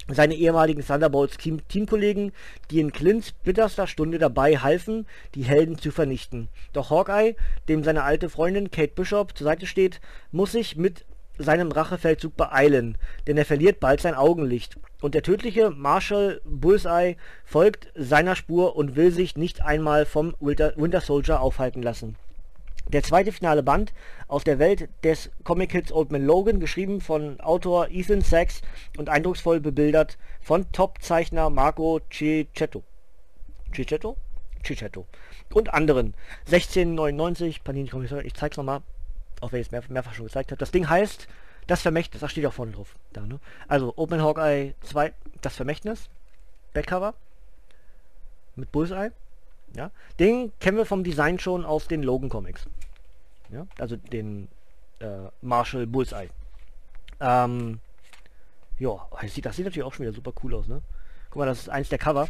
seine 0.08 0.34
ehemaligen 0.34 0.84
Thunderbolts 0.84 1.38
Teamkollegen, 1.38 2.32
die 2.72 2.80
in 2.80 2.92
Clints 2.92 3.32
bitterster 3.44 3.86
Stunde 3.86 4.18
dabei 4.18 4.58
halfen, 4.58 5.06
die 5.36 5.44
Helden 5.44 5.78
zu 5.78 5.92
vernichten. 5.92 6.50
Doch 6.74 6.90
Hawkeye, 6.90 7.36
dem 7.70 7.84
seine 7.84 8.02
alte 8.02 8.28
Freundin 8.28 8.72
Kate 8.72 8.94
Bishop 8.96 9.38
zur 9.38 9.46
Seite 9.46 9.68
steht, 9.68 10.02
muss 10.32 10.54
sich 10.54 10.76
mit 10.76 11.06
seinem 11.44 11.72
Rachefeldzug 11.72 12.36
beeilen, 12.36 12.98
denn 13.28 13.38
er 13.38 13.46
verliert 13.46 13.80
bald 13.80 14.02
sein 14.02 14.16
Augenlicht. 14.16 14.78
Und 15.02 15.16
der 15.16 15.24
tödliche 15.24 15.72
Marshall 15.72 16.42
Bullseye 16.46 17.16
folgt 17.44 17.88
seiner 17.96 18.36
Spur 18.36 18.76
und 18.76 18.96
will 18.96 19.12
sich 19.12 19.36
nicht 19.36 19.62
einmal 19.62 20.06
vom 20.06 20.36
Winter, 20.40 21.02
Soldier 21.02 21.42
aufhalten 21.42 21.82
lassen. 21.82 22.16
Der 22.88 23.04
zweite 23.04 23.32
finale 23.32 23.64
Band 23.64 23.94
aus 24.28 24.44
der 24.44 24.60
Welt 24.60 24.90
des 25.04 25.32
Comic 25.44 25.72
Hits 25.72 25.92
Old 25.92 26.12
Man 26.12 26.26
Logan, 26.26 26.60
geschrieben 26.60 27.00
von 27.00 27.40
Autor 27.40 27.88
Ethan 27.90 28.22
Sachs 28.22 28.62
und 28.98 29.08
eindrucksvoll 29.08 29.60
bebildert 29.62 30.18
von 30.42 30.70
Top-Zeichner 30.72 31.50
Marco 31.50 32.02
Cicchetto. 32.12 32.84
Cicchetto? 33.74 34.18
Cicchetto. 34.66 35.08
Und 35.54 35.74
anderen. 35.74 36.14
1699, 36.46 37.64
Panini 37.64 37.90
Comics, 37.90 38.12
ich 38.12 38.34
zeig's 38.34 38.58
nochmal, 38.58 38.82
auch 39.42 39.52
wenn 39.52 39.62
ich 39.62 39.68
es 39.68 39.72
mehr, 39.72 39.84
mehrfach 39.90 40.14
schon 40.14 40.26
gezeigt 40.26 40.52
habe. 40.52 40.60
Das 40.60 40.72
Ding 40.72 40.90
heißt 40.90 41.28
Das 41.68 41.82
Vermächtnis, 41.82 42.22
das 42.22 42.32
steht 42.32 42.46
auch 42.46 42.54
vorne 42.54 42.72
drauf. 42.72 42.96
Da, 43.14 43.22
ne? 43.22 43.40
Also 43.68 43.94
Open 43.98 44.22
Hawkeye 44.22 44.74
2, 44.82 45.14
Das 45.42 45.56
Vermächtnis, 45.56 46.10
Backcover 46.74 47.14
mit 48.56 48.72
Bullseye. 48.72 49.12
Ja? 49.76 49.92
Den 50.20 50.52
kennen 50.60 50.78
wir 50.78 50.86
vom 50.86 51.04
Design 51.04 51.40
schon 51.40 51.66
aus 51.66 51.88
den 51.88 52.04
Logan 52.04 52.30
Comics. 52.30 52.66
Ja? 53.50 53.68
Also 53.78 53.96
den 53.96 54.48
äh, 55.00 55.30
Marshall 55.42 55.88
Bullseye. 55.88 56.30
Ähm, 57.20 57.80
ja, 58.80 59.08
das 59.22 59.34
sieht, 59.34 59.46
das 59.46 59.56
sieht 59.56 59.66
natürlich 59.66 59.86
auch 59.86 59.94
schon 59.94 60.06
wieder 60.06 60.16
super 60.16 60.34
cool 60.44 60.56
aus, 60.56 60.68
ne? 60.68 60.82
Guck 61.30 61.40
mal, 61.40 61.46
das 61.46 61.60
ist 61.60 61.70
eins 61.70 61.90
der 61.90 62.00
Cover. 62.00 62.28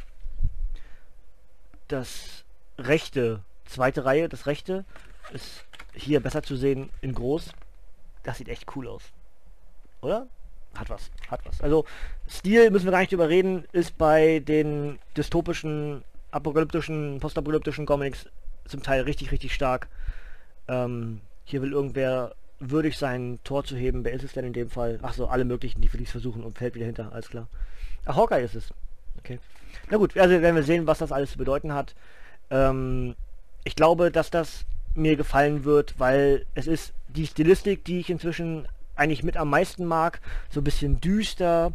Das 1.88 2.44
rechte, 2.78 3.42
zweite 3.66 4.06
Reihe, 4.06 4.30
das 4.30 4.48
rechte, 4.48 4.86
ist 5.32 5.64
hier 5.94 6.20
besser 6.20 6.44
zu 6.44 6.56
sehen 6.56 6.90
in 7.02 7.14
groß. 7.14 7.52
Das 8.24 8.38
sieht 8.38 8.50
echt 8.50 8.76
cool 8.76 8.88
aus. 8.88 9.04
Oder? 10.02 10.28
Hat 10.76 10.90
was, 10.90 11.12
hat 11.30 11.42
was. 11.46 11.62
Also, 11.62 11.86
Stil 12.30 12.72
müssen 12.72 12.86
wir 12.86 12.92
gar 12.92 13.02
nicht 13.02 13.12
überreden, 13.12 13.66
ist 13.74 13.98
bei 13.98 14.40
den 14.40 15.00
dystopischen 15.18 16.04
apokalyptischen, 16.32 17.20
postapokalyptischen 17.20 17.86
Comics 17.86 18.28
zum 18.66 18.82
Teil 18.82 19.02
richtig, 19.02 19.32
richtig 19.32 19.54
stark. 19.54 19.90
Ähm, 20.68 21.20
hier 21.44 21.62
will 21.62 21.74
irgendwer 21.74 22.36
würdig 22.60 22.98
sein, 22.98 23.40
Tor 23.44 23.66
zu 23.66 23.76
heben. 23.76 24.06
Wer 24.06 24.14
ist 24.14 24.24
es 24.24 24.34
denn 24.34 24.46
in 24.46 24.54
dem 24.54 24.70
Fall? 24.70 25.00
Ach 25.02 25.14
so, 25.14 25.28
alle 25.28 25.44
möglichen, 25.44 25.82
die 25.82 25.90
Felix 25.90 26.12
versuchen 26.12 26.44
und 26.44 26.58
fällt 26.58 26.76
wieder 26.76 26.86
hinter, 26.86 27.12
alles 27.12 27.30
klar. 27.30 27.48
Ach, 28.06 28.16
Hawkeye 28.16 28.44
ist 28.44 28.56
es. 28.56 28.74
Okay. 29.20 29.40
Na 29.90 29.98
gut, 29.98 30.18
also 30.18 30.42
werden 30.42 30.56
wir 30.56 30.64
sehen, 30.64 30.88
was 30.88 31.00
das 31.00 31.12
alles 31.12 31.32
zu 31.32 31.38
bedeuten 31.38 31.74
hat. 31.74 31.96
Ähm, 32.50 33.16
ich 33.64 33.76
glaube, 33.76 34.12
dass 34.12 34.30
das 34.30 34.66
mir 34.96 35.16
gefallen 35.16 35.64
wird, 35.64 36.00
weil 36.00 36.46
es 36.56 36.68
ist 36.68 36.94
die 37.08 37.28
Stilistik, 37.28 37.86
die 37.86 38.00
ich 38.00 38.10
inzwischen 38.10 38.68
eigentlich 38.96 39.24
mit 39.24 39.38
am 39.38 39.50
meisten 39.50 39.86
mag. 39.86 40.22
So 40.50 40.62
ein 40.62 40.64
bisschen 40.64 41.00
düster, 41.02 41.74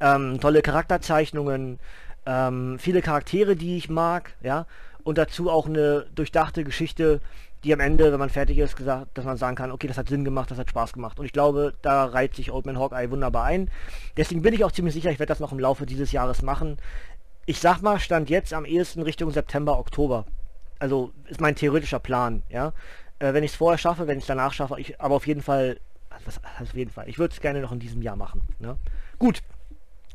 ähm, 0.00 0.40
tolle 0.40 0.62
Charakterzeichnungen, 0.62 1.78
ähm, 2.26 2.78
viele 2.78 3.02
Charaktere, 3.02 3.56
die 3.56 3.76
ich 3.76 3.88
mag, 3.88 4.34
ja, 4.42 4.66
und 5.02 5.18
dazu 5.18 5.50
auch 5.50 5.66
eine 5.66 6.06
durchdachte 6.14 6.64
Geschichte, 6.64 7.20
die 7.62 7.72
am 7.72 7.80
Ende, 7.80 8.12
wenn 8.12 8.18
man 8.18 8.30
fertig 8.30 8.58
ist, 8.58 8.76
gesagt, 8.76 9.16
dass 9.16 9.24
man 9.24 9.38
sagen 9.38 9.56
kann, 9.56 9.72
okay, 9.72 9.86
das 9.86 9.96
hat 9.96 10.08
Sinn 10.08 10.24
gemacht, 10.24 10.50
das 10.50 10.58
hat 10.58 10.68
Spaß 10.68 10.92
gemacht. 10.92 11.18
Und 11.18 11.24
ich 11.24 11.32
glaube, 11.32 11.72
da 11.80 12.04
reiht 12.04 12.34
sich 12.34 12.52
Old 12.52 12.66
Man 12.66 12.78
Hawkeye 12.78 13.10
wunderbar 13.10 13.44
ein. 13.44 13.70
Deswegen 14.18 14.42
bin 14.42 14.52
ich 14.52 14.64
auch 14.64 14.72
ziemlich 14.72 14.94
sicher, 14.94 15.10
ich 15.10 15.18
werde 15.18 15.30
das 15.30 15.40
noch 15.40 15.52
im 15.52 15.58
Laufe 15.58 15.86
dieses 15.86 16.12
Jahres 16.12 16.42
machen. 16.42 16.76
ich 17.46 17.60
sag 17.60 17.82
mal, 17.82 17.98
stand 18.00 18.30
jetzt 18.30 18.54
am 18.54 18.64
ehesten 18.64 19.02
Richtung 19.02 19.30
September, 19.30 19.78
Oktober. 19.78 20.24
Also 20.84 21.14
ist 21.28 21.40
mein 21.40 21.56
theoretischer 21.56 21.98
Plan, 21.98 22.42
ja. 22.50 22.74
Äh, 23.18 23.32
wenn 23.32 23.42
ich 23.42 23.52
es 23.52 23.56
vorher 23.56 23.78
schaffe, 23.78 24.06
wenn 24.06 24.18
ich 24.18 24.24
es 24.24 24.28
danach 24.28 24.52
schaffe, 24.52 24.78
ich, 24.78 25.00
aber 25.00 25.14
auf 25.14 25.26
jeden 25.26 25.40
Fall, 25.40 25.80
was, 26.26 26.38
auf 26.60 26.74
jeden 26.74 26.90
Fall, 26.90 27.08
ich 27.08 27.18
würde 27.18 27.32
es 27.32 27.40
gerne 27.40 27.62
noch 27.62 27.72
in 27.72 27.78
diesem 27.78 28.02
Jahr 28.02 28.16
machen. 28.16 28.42
Ne? 28.58 28.76
Gut, 29.18 29.42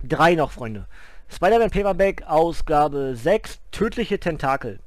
drei 0.04 0.36
noch, 0.36 0.52
Freunde. 0.52 0.86
Spider-Man 1.28 1.72
Paperback, 1.72 2.22
Ausgabe 2.28 3.16
6, 3.16 3.62
Tödliche 3.72 4.20
Tentakel. 4.20 4.78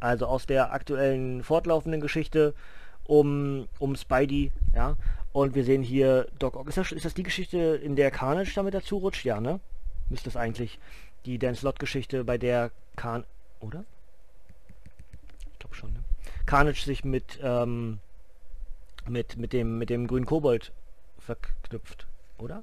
Also 0.00 0.24
aus 0.24 0.46
der 0.46 0.72
aktuellen 0.72 1.44
fortlaufenden 1.44 2.00
Geschichte 2.00 2.54
um, 3.04 3.68
um 3.78 3.96
Spidey, 3.96 4.50
ja. 4.74 4.96
Und 5.34 5.54
wir 5.54 5.64
sehen 5.64 5.82
hier 5.82 6.26
Doc 6.38 6.56
Ock. 6.56 6.68
Ist 6.68 6.78
das, 6.78 6.90
ist 6.90 7.04
das 7.04 7.12
die 7.12 7.22
Geschichte, 7.22 7.58
in 7.58 7.96
der 7.96 8.10
Carnage 8.10 8.54
damit 8.54 8.72
dazu 8.72 8.96
rutscht? 8.96 9.26
Ja, 9.26 9.42
ne? 9.42 9.60
Müsste 10.08 10.30
es 10.30 10.38
eigentlich 10.38 10.78
die 11.26 11.38
Dan 11.38 11.54
Slot-Geschichte, 11.54 12.24
bei 12.24 12.38
der 12.38 12.70
Carn... 12.96 13.24
Oder? 13.60 13.84
Schon, 15.76 15.92
ne? 15.92 16.02
Carnage 16.46 16.82
sich 16.82 17.04
mit, 17.04 17.38
ähm, 17.42 17.98
mit, 19.06 19.36
mit 19.36 19.52
dem, 19.52 19.78
mit 19.78 19.90
dem 19.90 20.06
grünen 20.06 20.24
Kobold 20.24 20.72
verknüpft, 21.18 22.06
oder? 22.38 22.62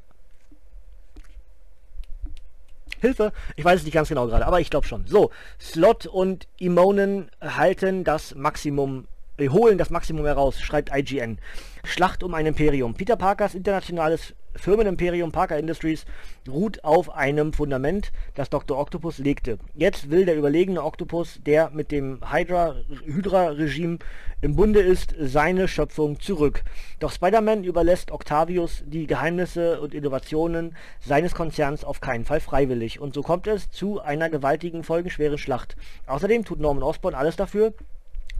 Hilfe, 2.99 3.34
ich 3.55 3.66
weiß 3.66 3.80
es 3.80 3.86
nicht 3.86 3.93
ganz 3.93 4.09
genau 4.09 4.28
gerade, 4.28 4.47
aber 4.47 4.61
ich 4.61 4.70
glaube 4.70 4.88
schon. 4.88 5.05
So, 5.05 5.30
Slot 5.59 6.07
und 6.07 6.47
Imonen 6.57 7.30
halten 7.41 8.03
das 8.03 8.34
Maximum 8.34 9.07
wir 9.38 9.51
holen 9.51 9.78
das 9.78 9.89
Maximum 9.89 10.26
heraus, 10.26 10.61
schreibt 10.61 10.91
IGN. 10.95 11.39
Schlacht 11.84 12.24
um 12.24 12.34
ein 12.36 12.45
Imperium. 12.45 12.93
Peter 12.93 13.16
Parkers 13.16 13.55
internationales 13.55 14.36
Firmenimperium 14.55 15.31
Parker 15.31 15.57
Industries 15.57 16.05
ruht 16.47 16.83
auf 16.83 17.09
einem 17.13 17.53
Fundament, 17.53 18.11
das 18.35 18.49
Dr. 18.49 18.77
Octopus 18.77 19.17
legte. 19.17 19.57
Jetzt 19.75 20.09
will 20.09 20.25
der 20.25 20.35
überlegene 20.35 20.83
Octopus, 20.83 21.39
der 21.45 21.69
mit 21.71 21.91
dem 21.91 22.19
Hydra-Regime 22.31 23.99
im 24.41 24.55
Bunde 24.55 24.81
ist, 24.81 25.15
seine 25.17 25.67
Schöpfung 25.67 26.19
zurück. 26.19 26.63
Doch 26.99 27.11
Spider-Man 27.11 27.63
überlässt 27.63 28.11
Octavius 28.11 28.83
die 28.85 29.07
Geheimnisse 29.07 29.79
und 29.79 29.93
Innovationen 29.93 30.75
seines 30.99 31.33
Konzerns 31.33 31.83
auf 31.83 32.01
keinen 32.01 32.25
Fall 32.25 32.41
freiwillig. 32.41 32.99
Und 32.99 33.13
so 33.13 33.21
kommt 33.21 33.47
es 33.47 33.71
zu 33.71 34.01
einer 34.01 34.29
gewaltigen, 34.29 34.83
folgenschweren 34.83 35.37
Schlacht. 35.37 35.75
Außerdem 36.07 36.43
tut 36.43 36.59
Norman 36.59 36.83
Osborn 36.83 37.15
alles 37.15 37.35
dafür, 37.37 37.73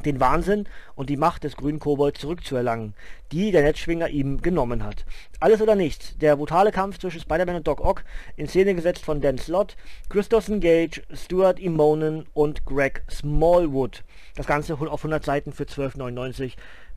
den 0.06 0.20
Wahnsinn 0.20 0.68
und 0.96 1.10
die 1.10 1.18
Macht 1.18 1.44
des 1.44 1.56
grünen 1.56 1.80
Kobolds 1.80 2.20
zurückzuerlangen, 2.20 2.94
die 3.32 3.52
der 3.52 3.64
Netzschwinger 3.64 4.10
ihm 4.10 4.42
genommen 4.42 4.84
hat. 4.84 5.06
Alles 5.40 5.62
oder 5.62 5.76
nichts, 5.76 6.18
der 6.18 6.36
brutale 6.36 6.72
Kampf 6.72 7.00
zwischen 7.00 7.22
Spider-Man 7.22 7.58
und 7.58 7.68
Doc 7.68 7.82
Ock, 7.82 8.04
in 8.36 8.48
Szene 8.48 8.76
gesetzt 8.76 9.06
von 9.06 9.22
Dan 9.22 9.38
Slott, 9.38 9.76
Christopher 10.10 10.58
Gage, 10.58 11.02
Stuart 11.14 11.60
Immonen 11.60 12.26
und 12.34 12.66
Greg 12.66 13.04
Smallwood. 13.10 14.04
Das 14.36 14.48
Ganze 14.48 14.74
auf 14.74 14.82
100 14.82 15.24
Seiten 15.24 15.54
für 15.54 15.64
12,99 15.64 16.54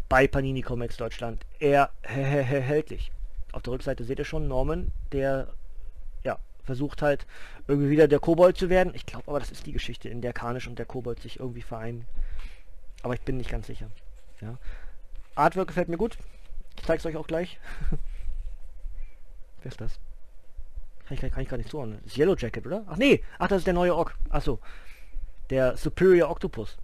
bei 0.09 0.27
Panini 0.27 0.63
Comics 0.63 0.97
Deutschland. 0.97 1.45
Erhältlich. 1.59 3.11
Auf 3.53 3.63
der 3.63 3.73
Rückseite 3.73 4.05
seht 4.05 4.19
ihr 4.19 4.25
schon 4.25 4.49
Norman, 4.49 4.93
der 5.13 5.49
ja, 6.25 6.39
versucht 6.63 7.03
halt 7.03 7.27
irgendwie 7.67 7.91
wieder 7.91 8.07
der 8.07 8.21
Kobold 8.21 8.57
zu 8.57 8.69
werden. 8.69 8.93
Ich 8.95 9.07
glaube 9.07 9.25
aber, 9.27 9.41
das 9.41 9.51
ist 9.51 9.67
die 9.67 9.73
Geschichte, 9.73 10.09
in 10.09 10.21
der 10.21 10.33
Karnisch 10.33 10.69
und 10.69 10.79
der 10.79 10.87
Kobold 10.87 11.21
sich 11.21 11.41
irgendwie 11.41 11.63
vereinen. 11.63 12.07
Aber 13.03 13.15
ich 13.15 13.21
bin 13.23 13.37
nicht 13.37 13.51
ganz 13.51 13.67
sicher. 13.67 13.89
Ja. 14.41 14.59
Artwork 15.35 15.69
gefällt 15.69 15.89
mir 15.89 15.97
gut. 15.97 16.19
Ich 16.77 16.85
zeige 16.85 16.99
es 16.99 17.07
euch 17.07 17.17
auch 17.17 17.27
gleich. 17.27 17.59
Wer 19.63 19.71
ist 19.71 19.81
das? 19.81 19.99
Kann 21.07 21.17
ich, 21.17 21.33
kann 21.33 21.43
ich 21.43 21.49
gar 21.49 21.57
nicht 21.57 21.71
zuordnen. 21.71 22.01
Das 22.03 22.13
ist 22.13 22.19
Yellow 22.19 22.35
Jacket, 22.37 22.67
oder? 22.67 22.85
Ach 22.89 22.97
nee, 22.97 23.23
ach 23.39 23.49
das 23.49 23.59
ist 23.59 23.67
der 23.67 23.75
neue 23.75 23.95
Ork. 23.95 24.17
Achso. 24.31 24.59
Der 25.51 25.77
Superior 25.77 26.31
Octopus. 26.31 26.77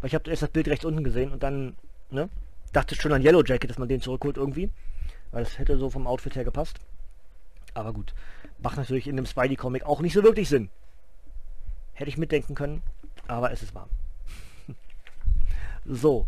Weil 0.00 0.08
ich 0.08 0.14
habe 0.14 0.30
erst 0.30 0.42
das 0.42 0.50
Bild 0.50 0.68
rechts 0.68 0.84
unten 0.84 1.02
gesehen 1.02 1.32
und 1.32 1.42
dann, 1.42 1.76
ne? 2.10 2.28
Dachte 2.72 2.94
schon 2.94 3.12
an 3.12 3.22
Yellow 3.22 3.42
Jacket, 3.44 3.68
dass 3.68 3.78
man 3.78 3.88
den 3.88 4.00
zurückholt 4.00 4.36
irgendwie. 4.36 4.70
Weil 5.32 5.42
es 5.42 5.58
hätte 5.58 5.76
so 5.76 5.90
vom 5.90 6.06
Outfit 6.06 6.36
her 6.36 6.44
gepasst. 6.44 6.78
Aber 7.74 7.92
gut. 7.92 8.14
Macht 8.62 8.76
natürlich 8.76 9.08
in 9.08 9.16
dem 9.16 9.26
Spidey-Comic 9.26 9.84
auch 9.84 10.00
nicht 10.00 10.12
so 10.12 10.22
wirklich 10.22 10.48
Sinn. 10.48 10.70
Hätte 11.94 12.10
ich 12.10 12.18
mitdenken 12.18 12.54
können, 12.54 12.82
aber 13.26 13.50
es 13.50 13.62
ist 13.62 13.74
warm. 13.74 13.88
So, 15.84 16.26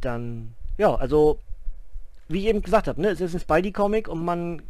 dann, 0.00 0.54
ja, 0.78 0.94
also, 0.94 1.38
wie 2.28 2.40
ich 2.40 2.46
eben 2.46 2.62
gesagt 2.62 2.88
habe, 2.88 3.00
ne, 3.00 3.08
es 3.08 3.20
ist 3.20 3.34
ein 3.34 3.40
Spidey-Comic 3.40 4.08
und 4.08 4.24
man 4.24 4.62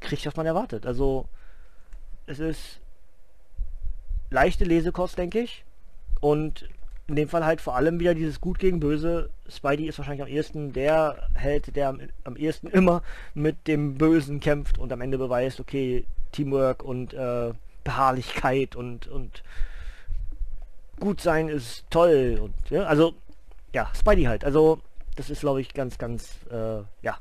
kriegt, 0.00 0.26
was 0.26 0.36
man 0.36 0.46
erwartet. 0.46 0.86
Also, 0.86 1.26
es 2.26 2.38
ist 2.38 2.80
leichte 4.30 4.64
Lesekost, 4.64 5.18
denke 5.18 5.40
ich. 5.40 5.64
Und 6.20 6.68
in 7.08 7.16
dem 7.16 7.28
Fall 7.28 7.44
halt 7.44 7.60
vor 7.60 7.74
allem 7.74 7.98
wieder 7.98 8.14
dieses 8.14 8.40
Gut 8.40 8.58
gegen 8.58 8.80
Böse. 8.80 9.30
Spidey 9.48 9.88
ist 9.88 9.98
wahrscheinlich 9.98 10.22
am 10.22 10.28
ehesten 10.28 10.72
der 10.74 11.28
Held, 11.34 11.74
der 11.74 11.88
am, 11.88 12.00
am 12.24 12.36
ehesten 12.36 12.66
immer 12.68 13.02
mit 13.34 13.66
dem 13.66 13.94
Bösen 13.96 14.40
kämpft 14.40 14.78
und 14.78 14.92
am 14.92 15.00
Ende 15.00 15.16
beweist, 15.16 15.58
okay, 15.58 16.04
Teamwork 16.32 16.84
und 16.84 17.14
äh, 17.14 17.52
Beharrlichkeit 17.82 18.76
und, 18.76 19.08
und 19.08 19.42
gut 21.00 21.22
sein 21.22 21.48
ist 21.48 21.84
toll. 21.88 22.38
Und, 22.42 22.54
ja, 22.68 22.82
also 22.82 23.14
ja, 23.72 23.90
Spidey 23.94 24.24
halt. 24.24 24.44
Also, 24.44 24.80
das 25.16 25.30
ist, 25.30 25.40
glaube 25.40 25.60
ich, 25.60 25.74
ganz, 25.74 25.98
ganz, 25.98 26.38
äh, 26.50 26.82
ja. 27.02 27.18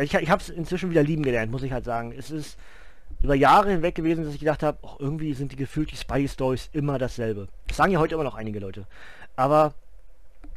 Ich, 0.00 0.14
ich 0.14 0.30
habe 0.30 0.42
es 0.42 0.48
inzwischen 0.48 0.90
wieder 0.90 1.02
lieben 1.02 1.22
gelernt, 1.22 1.52
muss 1.52 1.62
ich 1.62 1.72
halt 1.72 1.84
sagen. 1.84 2.14
Es 2.16 2.30
ist 2.30 2.58
über 3.22 3.34
Jahre 3.34 3.70
hinweg 3.70 3.94
gewesen, 3.94 4.24
dass 4.24 4.34
ich 4.34 4.40
gedacht 4.40 4.62
habe, 4.62 4.78
oh, 4.82 4.96
irgendwie 4.98 5.34
sind 5.34 5.52
die 5.52 5.56
gefühlt 5.56 5.90
die 5.90 5.96
Spidey-Stories 5.96 6.70
immer 6.72 6.98
dasselbe. 6.98 7.48
Das 7.66 7.76
sagen 7.76 7.92
ja 7.92 7.98
heute 7.98 8.14
immer 8.14 8.24
noch 8.24 8.34
einige 8.34 8.58
Leute. 8.58 8.86
Aber, 9.36 9.74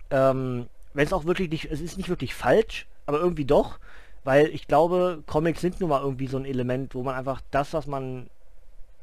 ähm, 0.09 0.67
wenn 0.93 1.05
es 1.05 1.13
auch 1.13 1.25
wirklich 1.25 1.49
nicht, 1.49 1.65
es 1.65 1.81
ist 1.81 1.97
nicht 1.97 2.09
wirklich 2.09 2.33
falsch, 2.33 2.87
aber 3.05 3.19
irgendwie 3.19 3.45
doch, 3.45 3.79
weil 4.23 4.47
ich 4.47 4.67
glaube, 4.67 5.21
Comics 5.27 5.61
sind 5.61 5.81
nun 5.81 5.89
mal 5.89 6.01
irgendwie 6.01 6.27
so 6.27 6.37
ein 6.37 6.45
Element, 6.45 6.95
wo 6.95 7.03
man 7.03 7.15
einfach 7.15 7.41
das, 7.51 7.73
was 7.73 7.85
man 7.87 8.27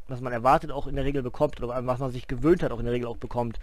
was 0.09 0.21
man 0.21 0.33
erwartet, 0.33 0.71
auch 0.71 0.87
in 0.87 0.97
der 0.97 1.05
Regel 1.05 1.23
bekommt 1.23 1.61
oder 1.63 1.87
was 1.87 1.99
man 1.99 2.13
sich 2.13 2.27
gewöhnt 2.27 2.63
hat, 2.63 2.73
auch 2.73 2.79
in 2.79 2.85
der 2.85 2.95
Regel 2.95 3.09
auch 3.09 3.17
bekommt. 3.17 3.59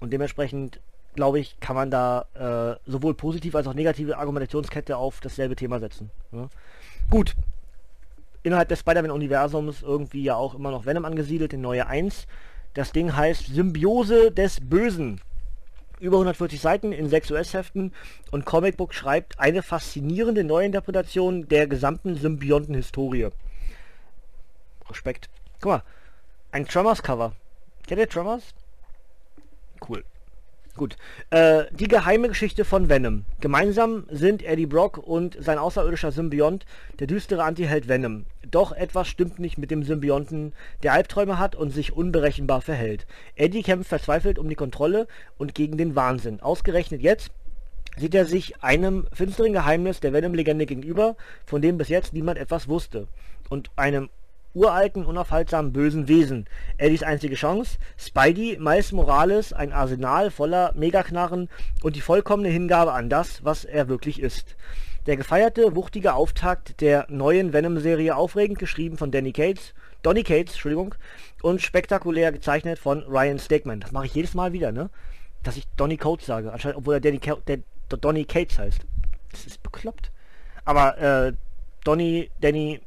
Und 0.00 0.12
dementsprechend 0.12 0.80
glaube 1.14 1.40
ich, 1.40 1.58
kann 1.60 1.76
man 1.76 1.90
da 1.90 2.26
äh, 2.34 2.90
sowohl 2.90 3.14
positive 3.14 3.56
als 3.56 3.66
auch 3.66 3.74
negative 3.74 4.18
Argumentationskette 4.18 4.96
auf 4.96 5.20
dasselbe 5.20 5.56
Thema 5.56 5.80
setzen. 5.80 6.10
Ja. 6.32 6.48
Gut, 7.10 7.34
innerhalb 8.44 8.68
des 8.68 8.80
Spider-Man-Universums 8.80 9.82
irgendwie 9.82 10.22
ja 10.22 10.36
auch 10.36 10.54
immer 10.54 10.70
noch 10.70 10.86
Venom 10.86 11.04
angesiedelt, 11.04 11.52
in 11.52 11.60
neue 11.60 11.86
1. 11.86 12.26
Das 12.74 12.92
Ding 12.92 13.16
heißt 13.16 13.46
Symbiose 13.46 14.30
des 14.30 14.60
Bösen. 14.60 15.20
Über 16.00 16.16
140 16.16 16.60
Seiten 16.60 16.92
in 16.92 17.08
6 17.08 17.30
US-Heften 17.30 17.92
und 18.30 18.44
Comicbook 18.44 18.92
schreibt 18.94 19.38
eine 19.38 19.62
faszinierende 19.62 20.44
Neuinterpretation 20.44 21.48
der 21.48 21.66
gesamten 21.66 22.16
Symbionten-Historie. 22.16 23.30
Respekt. 24.90 25.30
Guck 25.60 25.72
mal, 25.72 25.82
ein 26.52 26.66
Tremors-Cover. 26.66 27.32
Kennt 27.86 28.00
ihr 28.00 28.08
Tremors? 28.08 28.42
Cool. 29.88 30.04
Gut. 30.76 30.96
Äh, 31.30 31.66
die 31.70 31.86
geheime 31.86 32.26
Geschichte 32.26 32.64
von 32.64 32.88
Venom. 32.88 33.24
Gemeinsam 33.40 34.06
sind 34.10 34.42
Eddie 34.42 34.66
Brock 34.66 34.98
und 34.98 35.36
sein 35.40 35.56
außerirdischer 35.56 36.10
Symbiont, 36.10 36.66
der 36.98 37.06
düstere 37.06 37.44
Antiheld 37.44 37.86
Venom. 37.86 38.24
Doch 38.50 38.72
etwas 38.72 39.06
stimmt 39.06 39.38
nicht 39.38 39.56
mit 39.56 39.70
dem 39.70 39.84
Symbionten, 39.84 40.52
der 40.82 40.92
Albträume 40.92 41.38
hat 41.38 41.54
und 41.54 41.70
sich 41.70 41.92
unberechenbar 41.92 42.60
verhält. 42.60 43.06
Eddie 43.36 43.62
kämpft 43.62 43.88
verzweifelt 43.88 44.36
um 44.36 44.48
die 44.48 44.56
Kontrolle 44.56 45.06
und 45.38 45.54
gegen 45.54 45.78
den 45.78 45.94
Wahnsinn. 45.94 46.40
Ausgerechnet 46.40 47.02
jetzt 47.02 47.30
sieht 47.96 48.16
er 48.16 48.26
sich 48.26 48.60
einem 48.60 49.06
finsteren 49.12 49.52
Geheimnis 49.52 50.00
der 50.00 50.12
Venom-Legende 50.12 50.66
gegenüber, 50.66 51.14
von 51.46 51.62
dem 51.62 51.78
bis 51.78 51.88
jetzt 51.88 52.14
niemand 52.14 52.36
etwas 52.36 52.66
wusste. 52.66 53.06
Und 53.48 53.70
einem 53.76 54.08
uralten, 54.54 55.04
unaufhaltsamen 55.04 55.72
bösen 55.72 56.08
Wesen. 56.08 56.46
Eddies 56.78 57.02
einzige 57.02 57.34
Chance, 57.34 57.78
Spidey, 57.98 58.56
Miles 58.58 58.92
Morales, 58.92 59.52
ein 59.52 59.72
Arsenal 59.72 60.30
voller 60.30 60.72
Megaknarren 60.74 61.48
und 61.82 61.96
die 61.96 62.00
vollkommene 62.00 62.48
Hingabe 62.48 62.92
an 62.92 63.10
das, 63.10 63.44
was 63.44 63.64
er 63.64 63.88
wirklich 63.88 64.20
ist. 64.20 64.56
Der 65.06 65.16
gefeierte, 65.16 65.76
wuchtige 65.76 66.14
Auftakt 66.14 66.80
der 66.80 67.06
neuen 67.10 67.52
Venom-Serie, 67.52 68.16
aufregend 68.16 68.58
geschrieben 68.58 68.96
von 68.96 69.10
Danny 69.10 69.32
Cates, 69.32 69.74
Donny 70.02 70.22
Cates, 70.22 70.54
Entschuldigung, 70.54 70.94
und 71.42 71.60
spektakulär 71.60 72.32
gezeichnet 72.32 72.78
von 72.78 73.02
Ryan 73.02 73.38
Stegman. 73.38 73.80
Das 73.80 73.92
mache 73.92 74.06
ich 74.06 74.14
jedes 74.14 74.34
Mal 74.34 74.52
wieder, 74.52 74.72
ne? 74.72 74.88
Dass 75.42 75.56
ich 75.58 75.66
Donny 75.76 75.98
Cates 75.98 76.26
sage, 76.26 76.52
anscheinend, 76.52 76.78
obwohl 76.78 76.94
er 76.94 77.00
Danny, 77.00 77.20
Donny 77.88 78.24
Cates 78.24 78.58
heißt. 78.58 78.80
Das 79.30 79.44
ist 79.44 79.62
bekloppt. 79.62 80.10
Aber 80.64 80.98
äh, 80.98 81.32
Donny, 81.84 82.30
Danny, 82.40 82.80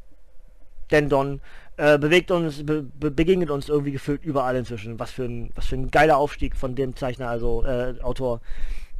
Dendon 0.91 1.41
äh, 1.77 1.97
bewegt 1.97 2.31
uns, 2.31 2.65
be 2.65 2.83
begegnet 2.99 3.49
uns 3.49 3.69
irgendwie 3.69 3.91
gefühlt 3.91 4.23
überall 4.23 4.55
inzwischen. 4.55 4.99
Was 4.99 5.11
für 5.11 5.25
ein, 5.25 5.51
was 5.55 5.67
für 5.67 5.75
ein 5.75 5.91
geiler 5.91 6.17
Aufstieg 6.17 6.55
von 6.55 6.75
dem 6.75 6.95
Zeichner, 6.95 7.29
also 7.29 7.63
äh, 7.65 7.95
Autor. 8.01 8.41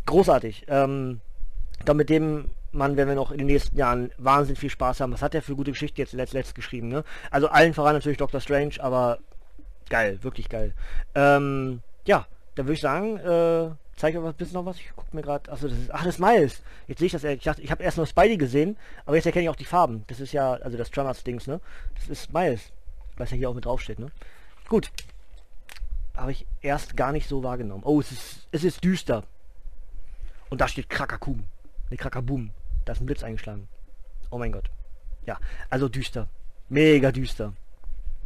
Großartig. 0.06 0.66
Ähm, 0.68 1.20
da 1.86 1.94
mit 1.94 2.10
dem 2.10 2.52
Mann 2.72 2.98
werden 2.98 3.10
wir 3.10 3.16
noch 3.16 3.32
in 3.32 3.40
den 3.40 3.48
nächsten 3.48 3.78
Jahren 3.78 4.12
wahnsinnig 4.18 4.60
viel 4.60 4.70
Spaß 4.70 5.00
haben. 5.00 5.14
Was 5.14 5.22
hat 5.22 5.36
er 5.36 5.42
für 5.42 5.56
gute 5.56 5.72
Geschichte 5.72 6.02
jetzt 6.02 6.14
letzt, 6.14 6.34
letzt 6.34 6.56
geschrieben, 6.56 6.88
ne? 6.88 7.04
Also 7.32 7.48
allen 7.50 7.74
voran 7.74 7.94
natürlich 7.94 8.18
Doctor 8.18 8.40
Strange, 8.40 8.76
aber 8.80 9.20
geil, 9.90 10.20
wirklich 10.22 10.50
geil. 10.50 10.74
Ähm, 11.16 11.82
ja, 12.06 12.28
dann 12.56 12.66
würde 12.66 12.74
ich 12.74 12.82
sagen, 12.82 13.18
äh, 13.18 13.70
zeige 13.98 14.22
euch 14.22 14.28
ein 14.28 14.34
bisschen 14.36 14.54
noch 14.54 14.66
was. 14.66 14.78
Ich 14.78 14.96
gucke 14.96 15.14
mir 15.16 15.22
gerade, 15.22 15.52
achso, 15.52 15.68
das 15.68 15.78
ist, 15.78 15.92
ach, 15.92 16.06
das 16.06 16.16
ist 16.16 16.20
Miles. 16.20 16.62
Jetzt 16.88 17.00
sehe 17.00 17.08
ich 17.08 17.12
das, 17.12 17.24
ich 17.24 17.44
dachte, 17.44 17.62
ich 17.62 17.72
habe 17.72 17.84
erst 17.84 17.98
nur 17.98 18.08
Spidey 18.08 18.38
gesehen, 18.38 18.78
aber 19.06 19.16
jetzt 19.16 19.26
erkenne 19.26 19.44
ich 19.44 19.50
auch 19.50 19.56
die 19.56 19.66
Farben. 19.66 20.06
Das 20.08 20.20
ist 20.20 20.32
ja, 20.32 20.54
also 20.54 20.78
das 20.78 20.92
Tremors-Dings, 20.92 21.48
ne? 21.48 21.60
Das 21.96 22.08
ist 22.08 22.32
Miles, 22.32 22.72
was 23.18 23.32
ja 23.32 23.38
hier 23.38 23.50
auch 23.50 23.56
mit 23.56 23.66
draufsteht, 23.66 24.00
ne? 24.00 24.12
Gut. 24.70 24.92
Habe 26.16 26.32
ich 26.32 26.48
erst 26.62 26.96
gar 26.96 27.12
nicht 27.12 27.28
so 27.28 27.44
wahrgenommen. 27.44 27.84
Oh, 27.84 28.00
es 28.00 28.12
ist, 28.12 28.48
es 28.52 28.64
ist 28.64 28.84
düster. 28.84 29.24
Und 30.50 30.62
da 30.62 30.68
steht 30.68 30.90
Krakakum. 30.90 31.44
Ne, 31.90 31.98
Krakabum. 31.98 32.52
Da 32.86 32.94
ist 32.94 33.02
ein 33.02 33.06
Blitz 33.06 33.24
eingeschlagen. 33.24 33.68
Oh 34.32 34.38
mein 34.38 34.52
Gott. 34.52 34.70
Ja, 35.26 35.40
also 35.70 35.90
düster. 35.90 36.28
Mega 36.70 37.12
düster. 37.12 37.54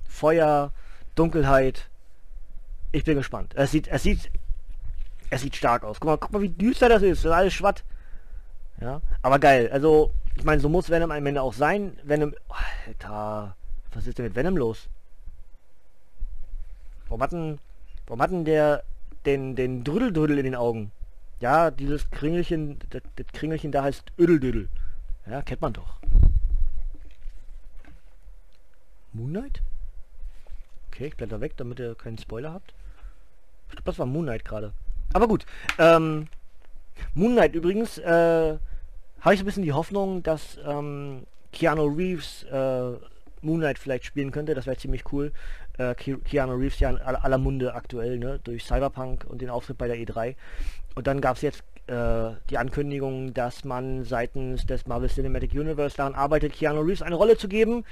Feuer, 0.07 0.71
Dunkelheit. 1.15 1.89
Ich 2.91 3.03
bin 3.03 3.17
gespannt. 3.17 3.53
Es 3.55 3.71
sieht, 3.71 3.87
es 3.87 4.03
sieht, 4.03 4.31
es 5.31 5.41
sieht 5.41 5.55
stark 5.55 5.83
aus. 5.83 5.99
Guck 5.99 6.07
mal, 6.07 6.17
guck 6.17 6.31
mal, 6.31 6.41
wie 6.41 6.49
düster 6.49 6.89
das 6.89 7.01
ist. 7.01 7.19
Das 7.19 7.31
ist 7.31 7.31
alles 7.31 7.53
Schwatt. 7.53 7.83
Ja, 8.79 9.01
aber 9.21 9.39
geil. 9.39 9.69
Also, 9.71 10.11
ich 10.35 10.43
meine, 10.43 10.61
so 10.61 10.69
muss 10.69 10.89
Venom 10.89 11.09
am 11.09 11.25
Ende 11.25 11.41
auch 11.41 11.53
sein. 11.53 11.97
Venom, 12.03 12.35
Alter, 12.85 13.55
was 13.93 14.05
ist 14.05 14.17
denn 14.17 14.25
mit 14.25 14.35
Venom 14.35 14.57
los? 14.57 14.89
Warum 17.07 17.23
hat 17.23 17.31
denn, 17.31 17.59
warum 18.07 18.21
hat 18.21 18.31
denn 18.31 18.45
der 18.45 18.83
den, 19.25 19.55
den 19.55 19.83
Drüdel-Drüdel 19.83 20.37
in 20.37 20.45
den 20.45 20.55
Augen? 20.55 20.91
Ja, 21.39 21.71
dieses 21.71 22.09
Kringelchen, 22.11 22.79
das, 22.89 23.01
das 23.15 23.27
Kringelchen 23.33 23.71
da 23.71 23.83
heißt 23.83 24.11
Ödeldödel. 24.19 24.67
Ja, 25.25 25.41
kennt 25.41 25.61
man 25.61 25.73
doch. 25.73 25.97
Moon 29.13 29.29
Knight? 29.29 29.61
Okay, 30.89 31.07
ich 31.07 31.15
blätter 31.15 31.39
weg, 31.39 31.53
damit 31.55 31.79
ihr 31.79 31.95
keinen 31.95 32.17
Spoiler 32.17 32.53
habt. 32.53 32.73
Ich 33.69 33.75
glaube, 33.75 33.85
das 33.85 33.99
war 33.99 34.05
Moon 34.05 34.25
Knight 34.25 34.43
gerade. 34.43 34.73
Aber 35.13 35.27
gut. 35.27 35.45
Ähm, 35.77 36.27
Moon 37.13 37.33
Knight 37.33 37.55
übrigens, 37.55 37.97
äh, 37.97 38.57
habe 39.21 39.33
ich 39.33 39.39
so 39.39 39.43
ein 39.43 39.45
bisschen 39.45 39.63
die 39.63 39.73
Hoffnung, 39.73 40.23
dass 40.23 40.57
ähm, 40.65 41.25
Keanu 41.51 41.85
Reeves 41.85 42.43
äh, 42.43 42.97
Moon 43.41 43.59
Knight 43.59 43.79
vielleicht 43.79 44.05
spielen 44.05 44.31
könnte. 44.31 44.55
Das 44.55 44.65
wäre 44.65 44.77
ziemlich 44.77 45.11
cool. 45.11 45.31
Äh, 45.77 45.95
Keanu 45.95 46.53
Reeves 46.53 46.79
ja 46.79 46.89
in 46.89 46.97
aller 46.97 47.37
Munde 47.37 47.73
aktuell, 47.73 48.17
ne? 48.17 48.39
Durch 48.43 48.63
Cyberpunk 48.63 49.25
und 49.27 49.41
den 49.41 49.49
Auftritt 49.49 49.77
bei 49.77 49.87
der 49.87 49.97
E3. 49.97 50.35
Und 50.95 51.07
dann 51.07 51.21
gab 51.21 51.35
es 51.35 51.41
jetzt 51.41 51.63
äh, 51.87 52.31
die 52.49 52.57
Ankündigung, 52.57 53.33
dass 53.33 53.63
man 53.63 54.03
seitens 54.03 54.65
des 54.65 54.87
Marvel 54.87 55.09
Cinematic 55.09 55.53
Universe 55.53 55.97
daran 55.97 56.15
arbeitet, 56.15 56.53
Keanu 56.53 56.81
Reeves 56.81 57.01
eine 57.01 57.15
Rolle 57.15 57.37
zu 57.37 57.47
geben. 57.47 57.83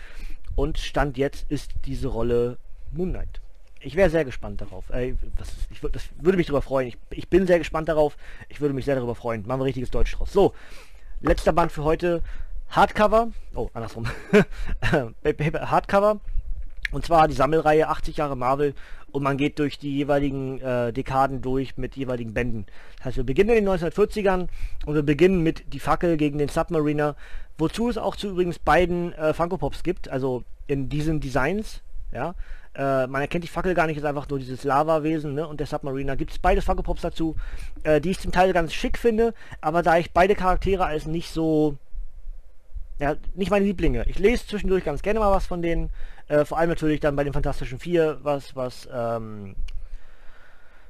Und 0.56 0.78
Stand 0.78 1.18
jetzt 1.18 1.50
ist 1.52 1.72
diese 1.86 2.08
Rolle 2.08 2.58
Moon 2.92 3.12
Knight. 3.12 3.42
Ich 3.82 3.96
wäre 3.96 4.10
sehr 4.10 4.26
gespannt 4.26 4.62
darauf. 4.62 4.90
Äh, 4.90 5.14
was, 5.38 5.50
ich, 5.72 5.80
das 5.92 6.10
würde 6.20 6.38
mich 6.38 6.48
darüber 6.48 6.62
freuen. 6.62 6.88
Ich, 6.88 6.98
ich, 7.12 7.30
bin 7.30 7.48
sehr 7.48 7.60
gespannt 7.60 7.88
darauf. 7.88 8.18
Ich 8.50 8.60
würde 8.60 8.74
mich 8.74 8.86
sehr 8.86 8.96
darüber 8.96 9.16
freuen. 9.16 9.46
Machen 9.48 9.62
wir 9.62 9.66
richtiges 9.66 9.92
Deutsch 9.92 10.16
draus. 10.16 10.34
So, 10.34 10.54
letzter 11.22 11.54
Band 11.54 11.72
für 11.72 11.84
heute. 11.84 12.22
Hardcover. 12.70 13.30
Oh, 13.56 13.70
andersrum. 13.74 14.06
Hardcover. 15.24 16.20
Und 16.92 17.06
zwar 17.06 17.28
die 17.28 17.36
Sammelreihe 17.36 17.88
80 17.88 18.18
Jahre 18.18 18.36
Marvel 18.36 18.74
und 19.12 19.24
man 19.24 19.38
geht 19.38 19.60
durch 19.60 19.78
die 19.78 19.96
jeweiligen 19.96 20.60
äh, 20.60 20.94
Dekaden 20.94 21.42
durch 21.42 21.78
mit 21.78 21.96
jeweiligen 21.96 22.34
Bänden. 22.34 22.66
Das 22.98 23.08
heißt, 23.08 23.18
wir 23.18 23.24
beginnen 23.24 23.56
in 23.56 23.66
den 23.66 23.74
1940ern 23.74 24.48
und 24.86 24.96
wir 24.96 25.04
beginnen 25.04 25.42
mit 25.42 25.74
Die 25.74 25.80
Fackel 25.80 26.18
gegen 26.18 26.38
den 26.38 26.50
Submariner, 26.50 27.16
wozu 27.58 27.90
es 27.90 27.98
auch 27.98 28.16
zu 28.16 28.30
übrigens 28.30 28.60
beiden 28.60 29.14
äh, 29.14 29.34
Funko 29.34 29.58
Pops 29.58 29.84
gibt, 29.84 30.10
also 30.10 30.44
in 30.68 30.90
diesen 30.90 31.20
Designs, 31.20 31.82
ja. 32.12 32.36
Äh, 32.76 33.08
man 33.08 33.22
erkennt 33.22 33.44
die 33.44 33.50
Fackel 33.50 33.74
gar 33.74 33.88
nicht, 33.88 33.98
ist 33.98 34.06
einfach 34.06 34.30
nur 34.30 34.40
dieses 34.40 34.64
Lava-Wesen 34.64 35.34
ne? 35.34 35.48
und 35.48 35.60
der 35.60 35.68
Submariner. 35.68 36.16
Gibt 36.16 36.32
es 36.32 36.40
beide 36.40 36.62
Funko 36.62 36.84
Pops 36.84 37.02
dazu, 37.02 37.36
äh, 37.84 38.00
die 38.00 38.12
ich 38.12 38.20
zum 38.20 38.32
Teil 38.32 38.54
ganz 38.54 38.74
schick 38.74 38.98
finde, 38.98 39.34
aber 39.62 39.82
da 39.82 39.98
ich 39.98 40.12
beide 40.12 40.36
Charaktere 40.36 40.86
als 40.86 41.06
nicht 41.06 41.32
so 41.32 41.78
ja, 43.00 43.16
nicht 43.34 43.50
meine 43.50 43.66
Lieblinge. 43.66 44.04
Ich 44.08 44.20
lese 44.20 44.46
zwischendurch 44.46 44.84
ganz 44.84 45.02
gerne 45.02 45.20
mal 45.20 45.32
was 45.32 45.48
von 45.48 45.62
denen. 45.62 45.90
Äh, 46.28 46.46
vor 46.46 46.58
allem 46.58 46.70
natürlich 46.70 47.00
dann 47.00 47.16
bei 47.16 47.24
den 47.24 47.34
Fantastischen 47.34 47.80
Vier, 47.80 48.20
was, 48.24 48.56
was 48.56 48.88
ähm, 48.94 49.56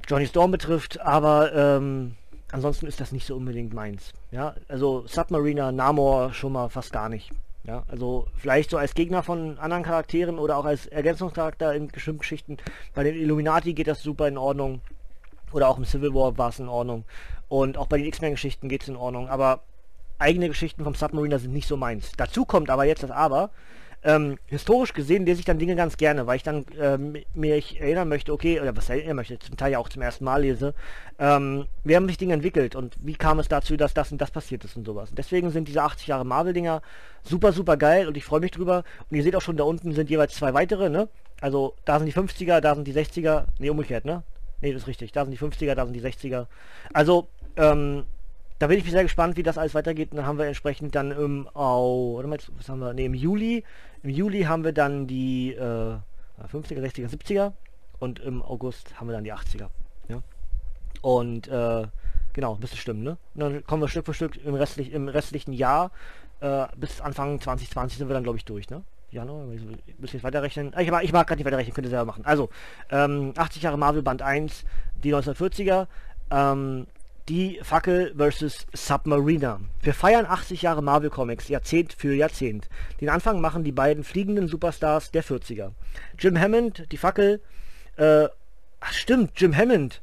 Johnny 0.08 0.26
Storm 0.26 0.52
betrifft. 0.52 1.00
Aber 1.00 1.54
ähm, 1.54 2.16
ansonsten 2.52 2.88
ist 2.88 3.00
das 3.00 3.12
nicht 3.12 3.28
so 3.28 3.36
unbedingt 3.36 3.74
meins. 3.74 4.12
Ja, 4.32 4.56
also 4.68 5.06
Submariner, 5.06 5.72
Namor 5.72 6.34
schon 6.34 6.54
mal 6.54 6.70
fast 6.70 6.92
gar 6.92 7.10
nicht. 7.10 7.32
Ja, 7.64 7.84
also 7.88 8.28
vielleicht 8.36 8.70
so 8.70 8.78
als 8.78 8.94
Gegner 8.94 9.22
von 9.22 9.58
anderen 9.60 9.84
Charakteren 9.84 10.40
oder 10.40 10.58
auch 10.58 10.66
als 10.66 10.86
Ergänzungscharakter 10.88 11.74
in 11.76 11.88
bestimmten 11.90 12.20
Geschichten. 12.20 12.58
Bei 12.94 13.04
den 13.04 13.16
Illuminati 13.16 13.74
geht 13.74 13.88
das 13.88 14.02
super 14.02 14.28
in 14.28 14.38
Ordnung. 14.38 14.82
Oder 15.52 15.68
auch 15.68 15.78
im 15.78 15.86
Civil 15.86 16.14
War 16.14 16.38
war 16.38 16.50
es 16.50 16.60
in 16.60 16.70
Ordnung. 16.70 17.06
Und 17.48 17.78
auch 17.78 17.88
bei 17.88 17.98
den 17.98 18.06
X-Men-Geschichten 18.08 18.70
geht 18.70 18.84
es 18.84 18.88
in 18.88 18.96
Ordnung. 18.96 19.28
Aber 19.28 19.62
eigene 20.20 20.48
Geschichten 20.48 20.84
vom 20.84 20.94
Submariner 20.94 21.40
sind 21.40 21.54
nicht 21.54 21.68
so 21.68 21.76
meins. 21.76 22.12
Dazu 22.18 22.46
kommt 22.46 22.70
aber 22.70 22.86
jetzt 22.86 23.04
das 23.04 23.12
Aber. 23.12 23.50
Ähm, 24.02 24.38
historisch 24.46 24.94
gesehen 24.94 25.26
lese 25.26 25.40
ich 25.40 25.46
dann 25.46 25.60
Dinge 25.60 25.76
ganz 25.76 25.98
gerne, 25.98 26.26
weil 26.26 26.38
ich 26.38 26.44
dann 26.44 26.66
ähm, 26.80 27.18
mir 27.34 27.58
ich 27.58 27.82
erinnern 27.82 28.08
möchte, 28.08 28.32
okay, 28.32 28.60
oder 28.62 28.76
was 28.76 28.90
erinnern 28.90 29.18
möchte, 29.18 29.38
zum 29.40 29.58
Teil 29.58 29.74
ja 29.74 29.80
auch 29.80 29.90
zum 29.90 30.02
ersten 30.02 30.24
Mal 30.24 30.42
lese, 30.42 30.74
ähm, 31.20 31.66
wie 31.84 31.98
haben 31.98 32.08
sich 32.08 32.18
Dinge 32.18 32.34
entwickelt 32.34 32.76
und 32.76 32.96
wie 33.02 33.16
kam 33.16 33.40
es 33.40 33.50
dazu, 33.50 33.76
dass 33.76 33.94
das 33.94 34.12
und 34.14 34.22
das 34.22 34.32
passiert 34.32 34.64
ist 34.64 34.78
und 34.78 34.86
sowas. 34.86 35.10
Deswegen 35.16 35.52
sind 35.52 35.68
diese 35.68 35.82
80 35.82 36.08
Jahre 36.08 36.26
Marvel-Dinger 36.26 36.82
super, 37.24 37.52
super 37.52 37.76
geil 37.76 38.08
und 38.08 38.16
ich 38.16 38.24
freue 38.24 38.40
mich 38.40 38.52
drüber. 38.52 38.84
Und 39.10 39.18
ihr 39.18 39.24
seht 39.24 39.36
auch 39.36 39.42
schon, 39.42 39.58
da 39.58 39.66
unten 39.66 39.92
sind 39.92 40.10
jeweils 40.10 40.34
zwei 40.34 40.54
weitere, 40.54 40.90
ne? 40.90 41.10
Also 41.42 41.76
da 41.84 42.00
sind 42.00 42.06
die 42.06 42.14
50er, 42.14 42.62
da 42.62 42.76
sind 42.76 42.88
die 42.88 42.94
60er, 42.94 43.46
ne, 43.60 43.70
umgekehrt, 43.70 44.06
ne? 44.06 44.24
Ne, 44.62 44.74
das 44.74 44.84
ist 44.84 44.88
richtig, 44.88 45.12
da 45.12 45.24
sind 45.26 45.32
die 45.32 45.38
50er, 45.38 45.76
da 45.76 45.86
sind 45.86 45.94
die 45.94 46.02
60er. 46.02 46.48
Also, 46.94 47.28
ähm, 47.58 48.06
da 48.60 48.68
bin 48.68 48.78
ich 48.78 48.90
sehr 48.90 49.04
gespannt, 49.04 49.38
wie 49.38 49.44
das 49.44 49.58
alles 49.58 49.74
weitergeht. 49.74 50.12
Und 50.12 50.18
dann 50.18 50.26
haben 50.26 50.38
wir 50.38 50.46
entsprechend 50.46 50.94
dann 50.94 51.12
im, 51.12 51.48
oh, 51.54 52.16
warte 52.16 52.28
mal, 52.28 52.38
was 52.58 52.70
haben 52.70 52.80
wir? 52.80 52.94
Ne, 52.94 53.06
im 53.06 53.14
Juli. 53.14 53.64
Im 54.04 54.10
Juli 54.10 54.44
haben 54.44 54.64
wir 54.64 54.74
dann 54.74 55.08
die 55.08 55.54
äh, 55.54 55.96
50er, 56.52 56.82
60er, 56.82 57.10
70er 57.10 57.54
und 58.00 58.20
im 58.20 58.42
August 58.42 59.00
haben 59.00 59.08
wir 59.08 59.14
dann 59.14 59.24
die 59.24 59.34
80er. 59.34 59.68
Ja? 60.10 60.22
Und 61.02 61.48
äh, 61.48 61.88
genau, 62.34 62.58
müsste 62.60 62.78
stimmen, 62.78 63.04
ne? 63.04 63.18
Und 63.34 63.40
dann 63.40 63.64
kommen 63.66 63.82
wir 63.82 63.88
Stück 63.88 64.06
für 64.06 64.14
Stück 64.14 64.44
im, 64.44 64.54
restlich, 64.54 64.92
im 64.92 65.08
restlichen 65.08 65.54
Jahr 65.54 65.92
äh, 66.42 66.68
bis 66.76 67.02
Anfang 67.02 67.40
2020 67.40 67.98
sind 67.98 68.10
wir 68.10 68.14
dann, 68.14 68.24
glaube 68.24 68.38
ich, 68.38 68.46
durch, 68.46 68.70
ne? 68.70 68.84
Januar, 69.12 69.46
müssen 69.46 69.80
jetzt 70.02 70.24
weiterrechnen. 70.24 70.72
Ich 70.78 70.92
mag, 70.92 71.04
ich 71.04 71.12
mag 71.12 71.26
gerade 71.26 71.40
nicht 71.40 71.46
weiterrechnen, 71.46 71.74
könnt 71.74 71.88
ihr 71.88 71.90
selber 71.90 72.06
machen. 72.06 72.26
Also, 72.26 72.50
ähm, 72.92 73.34
80 73.36 73.64
Jahre 73.64 73.78
Marvel 73.78 74.04
Band 74.04 74.22
1, 74.22 74.66
die 75.04 75.16
1940er, 75.16 75.88
ähm, 76.30 76.86
die 77.30 77.60
Fackel 77.62 78.14
vs. 78.18 78.66
Submariner. 78.74 79.60
Wir 79.82 79.94
feiern 79.94 80.26
80 80.26 80.64
Jahre 80.64 80.82
Marvel 80.82 81.12
Comics, 81.12 81.48
Jahrzehnt 81.48 81.94
für 81.94 82.16
Jahrzehnt. 82.16 82.68
Den 83.00 83.10
Anfang 83.10 83.40
machen 83.40 83.64
die 83.64 83.72
beiden 83.72 84.04
fliegenden 84.04 84.48
Superstars 84.48 85.12
der 85.12 85.24
40er. 85.24 85.72
Jim 86.18 86.40
Hammond, 86.40 86.92
die 86.92 86.98
Fackel, 86.98 87.40
äh, 87.98 88.28
ach 88.80 88.94
stimmt, 88.94 89.34
Jim 89.36 89.56
Hammond. 89.56 90.02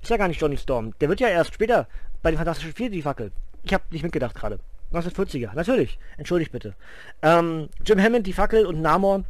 Ist 0.00 0.10
ja 0.10 0.16
gar 0.16 0.28
nicht 0.28 0.40
Johnny 0.40 0.56
Storm. 0.56 0.94
Der 1.00 1.08
wird 1.08 1.18
ja 1.18 1.28
erst 1.28 1.54
später 1.54 1.88
bei 2.22 2.30
den 2.30 2.38
Fantastischen 2.38 2.74
Vier 2.74 2.90
die 2.90 3.02
Fackel. 3.02 3.32
Ich 3.64 3.74
habe 3.74 3.84
nicht 3.90 4.04
mitgedacht 4.04 4.36
gerade. 4.36 4.60
1940er, 4.92 5.54
natürlich. 5.54 5.98
Entschuldigt 6.16 6.52
bitte. 6.52 6.74
Ähm, 7.22 7.68
Jim 7.84 8.00
Hammond, 8.00 8.26
die 8.26 8.32
Fackel 8.32 8.64
und 8.66 8.80
Namor 8.80 9.24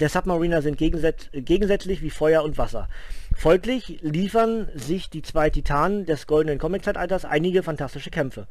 der 0.00 0.08
Submariner 0.08 0.60
sind 0.60 0.76
gegensätz 0.76 1.28
gegensätzlich 1.32 2.02
wie 2.02 2.10
Feuer 2.10 2.42
und 2.42 2.58
Wasser. 2.58 2.88
Folglich 3.36 3.98
liefern 4.00 4.68
sich 4.74 5.10
die 5.10 5.22
zwei 5.22 5.50
Titanen 5.50 6.06
des 6.06 6.26
goldenen 6.26 6.58
Comic-Zeitalters 6.58 7.24
einige 7.24 7.62
fantastische 7.62 8.10
Kämpfe. 8.10 8.46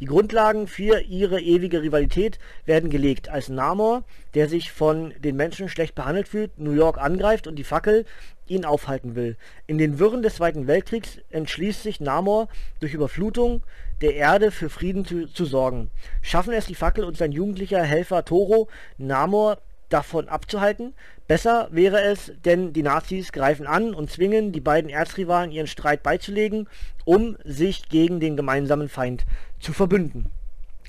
Die 0.00 0.06
Grundlagen 0.06 0.68
für 0.68 1.00
ihre 1.00 1.40
ewige 1.40 1.82
Rivalität 1.82 2.38
werden 2.64 2.88
gelegt, 2.88 3.28
als 3.28 3.48
Namor, 3.48 4.04
der 4.34 4.48
sich 4.48 4.72
von 4.72 5.12
den 5.18 5.36
Menschen 5.36 5.68
schlecht 5.68 5.94
behandelt 5.94 6.28
fühlt, 6.28 6.58
New 6.58 6.72
York 6.72 6.98
angreift 6.98 7.46
und 7.46 7.56
die 7.56 7.64
Fackel 7.64 8.06
ihn 8.46 8.64
aufhalten 8.64 9.14
will. 9.14 9.36
In 9.66 9.76
den 9.76 9.98
Wirren 9.98 10.22
des 10.22 10.36
Zweiten 10.36 10.66
Weltkriegs 10.66 11.18
entschließt 11.30 11.82
sich 11.82 12.00
Namor, 12.00 12.48
durch 12.80 12.94
Überflutung 12.94 13.62
der 14.00 14.14
Erde 14.14 14.50
für 14.50 14.70
Frieden 14.70 15.04
zu, 15.04 15.26
zu 15.26 15.44
sorgen. 15.44 15.90
Schaffen 16.22 16.52
es 16.52 16.66
die 16.66 16.74
Fackel 16.74 17.04
und 17.04 17.16
sein 17.16 17.32
jugendlicher 17.32 17.82
Helfer 17.82 18.24
Toro, 18.24 18.68
Namor 18.96 19.58
davon 19.88 20.28
abzuhalten. 20.28 20.94
Besser 21.26 21.68
wäre 21.70 22.00
es, 22.02 22.32
denn 22.44 22.72
die 22.72 22.82
Nazis 22.82 23.32
greifen 23.32 23.66
an 23.66 23.94
und 23.94 24.10
zwingen 24.10 24.52
die 24.52 24.60
beiden 24.60 24.90
Erzrivalen 24.90 25.50
ihren 25.50 25.66
Streit 25.66 26.02
beizulegen, 26.02 26.68
um 27.04 27.36
sich 27.44 27.88
gegen 27.88 28.20
den 28.20 28.36
gemeinsamen 28.36 28.88
Feind 28.88 29.24
zu 29.60 29.72
verbünden. 29.72 30.30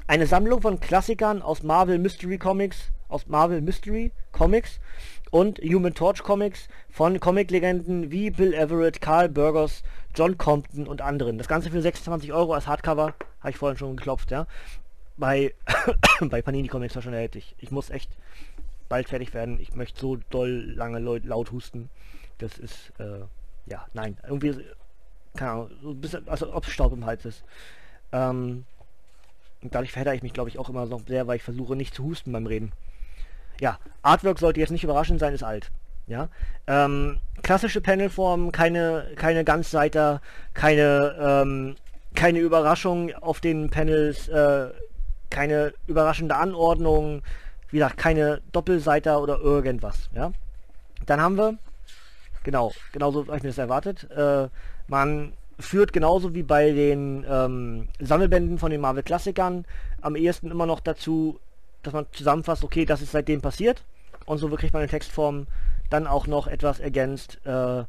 Eine 0.08 0.28
Sammlung 0.28 0.62
von 0.62 0.80
Klassikern 0.80 1.42
aus 1.42 1.62
Marvel 1.62 2.00
Mystery 2.00 2.38
Comics, 2.38 2.90
aus 3.10 3.28
Marvel 3.28 3.62
Mystery 3.62 4.12
Comics 4.32 4.80
und 5.32 5.60
Human 5.60 5.94
Torch 5.94 6.24
Comics 6.24 6.68
von 6.90 7.20
Comic-Legenden 7.20 8.12
wie 8.12 8.32
Bill 8.32 8.54
Everett, 8.54 9.02
Carl 9.02 9.30
Burgos, 9.30 9.84
John 10.16 10.38
Compton 10.38 10.88
und 10.88 11.02
anderen. 11.02 11.38
Das 11.38 11.48
Ganze 11.48 11.70
für 11.70 11.82
26 11.82 12.34
Euro 12.34 12.54
als 12.54 12.68
Hardcover, 12.68 13.14
habe 13.40 13.50
ich 13.50 13.58
vorhin 13.58 13.78
schon 13.78 13.98
geklopft, 13.98 14.32
ja. 14.32 14.48
Bei, 15.18 15.54
bei 16.22 16.42
Panini 16.42 16.68
Comics 16.68 16.96
war 16.96 17.02
schon 17.02 17.14
erhältlich. 17.14 17.56
Ich 17.60 17.72
muss 17.72 17.90
echt 17.90 18.10
bald 18.90 19.08
fertig 19.08 19.34
werden. 19.34 19.60
Ich 19.60 19.76
möchte 19.76 20.00
so 20.00 20.18
doll 20.30 20.74
lange 20.76 21.00
laut 21.00 21.52
husten. 21.52 21.90
Das 22.40 22.58
ist, 22.58 22.92
äh, 23.00 23.22
ja, 23.68 23.86
nein, 23.94 24.18
irgendwie, 24.28 24.56
keine 25.36 25.52
Ahnung, 25.52 25.72
so 25.82 25.90
ein 25.92 26.02
bisschen, 26.02 26.28
also 26.28 26.54
ob 26.54 26.66
Staub 26.66 26.92
im 26.94 27.06
Hals 27.06 27.26
ist. 27.26 27.44
Ähm, 28.12 28.66
dadurch 29.62 29.92
verhedder 29.92 30.14
ich 30.14 30.24
mich, 30.24 30.34
glaube 30.34 30.50
ich, 30.50 30.58
auch 30.58 30.70
immer 30.70 30.86
noch 30.86 31.02
sehr, 31.08 31.28
weil 31.28 31.38
ich 31.38 31.44
versuche 31.44 31.76
nicht 31.76 31.94
zu 31.94 32.04
husten 32.04 32.32
beim 32.32 32.48
Reden. 32.48 32.72
Ja, 33.62 33.78
Artwork 34.02 34.40
sollte 34.40 34.60
jetzt 34.60 34.72
nicht 34.72 34.84
überraschend 34.84 35.20
sein, 35.20 35.34
ist 35.34 35.44
alt. 35.44 35.70
Ja, 36.08 36.30
ähm, 36.66 37.20
klassische 37.44 37.82
Panelform, 37.82 38.52
keine, 38.52 39.12
keine 39.16 39.44
Ganzseiter, 39.44 40.22
keine, 40.54 41.16
ähm, 41.20 41.76
keine 42.16 42.40
Überraschung 42.40 43.14
auf 43.14 43.42
den 43.42 43.70
Panels, 43.70 44.28
äh, 44.28 44.70
keine 45.30 45.74
überraschende 45.86 46.36
Anordnung, 46.36 47.22
wie 47.72 47.78
gesagt, 47.78 47.98
keine 47.98 48.42
Doppelseiter 48.52 49.22
oder 49.22 49.40
irgendwas. 49.40 50.10
Ja, 50.14 50.32
dann 51.06 51.22
haben 51.22 51.38
wir, 51.38 51.58
genau, 52.44 52.72
genauso 52.92 53.26
habe 53.28 53.38
ich 53.38 53.44
mir 53.44 53.50
das 53.50 53.58
erwartet. 53.58 54.10
Äh, 54.12 54.50
man 54.88 55.34
führt 55.60 55.94
genauso 55.94 56.34
wie 56.34 56.44
bei 56.44 56.72
den 56.72 57.26
ähm, 57.30 57.88
Sammelbänden 58.00 58.58
von 58.58 58.72
den 58.72 58.82
Marvel-Klassikern 58.82 59.66
am 60.02 60.16
ehesten 60.16 60.52
immer 60.52 60.66
noch 60.66 60.80
dazu, 60.80 61.40
dass 61.84 61.94
man 61.94 62.06
zusammenfasst, 62.12 62.64
okay, 62.64 62.86
das 62.86 63.02
ist 63.02 63.12
seitdem 63.12 63.42
passiert. 63.42 63.84
Und 64.26 64.38
so 64.38 64.50
kriegt 64.50 64.74
man 64.74 64.84
in 64.84 64.90
Textform 64.90 65.48
dann 65.90 66.08
auch 66.08 66.28
noch 66.28 66.48
etwas 66.48 66.80
ergänzt, 66.80 67.40
äh, 67.46 67.84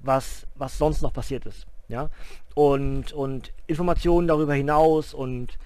was, 0.00 0.46
was 0.54 0.78
sonst 0.78 1.02
noch 1.02 1.12
passiert 1.12 1.46
ist. 1.46 1.66
Ja? 1.88 2.10
Und, 2.54 3.12
und 3.12 3.52
Informationen 3.66 4.28
darüber 4.28 4.54
hinaus 4.54 5.14
und 5.14 5.58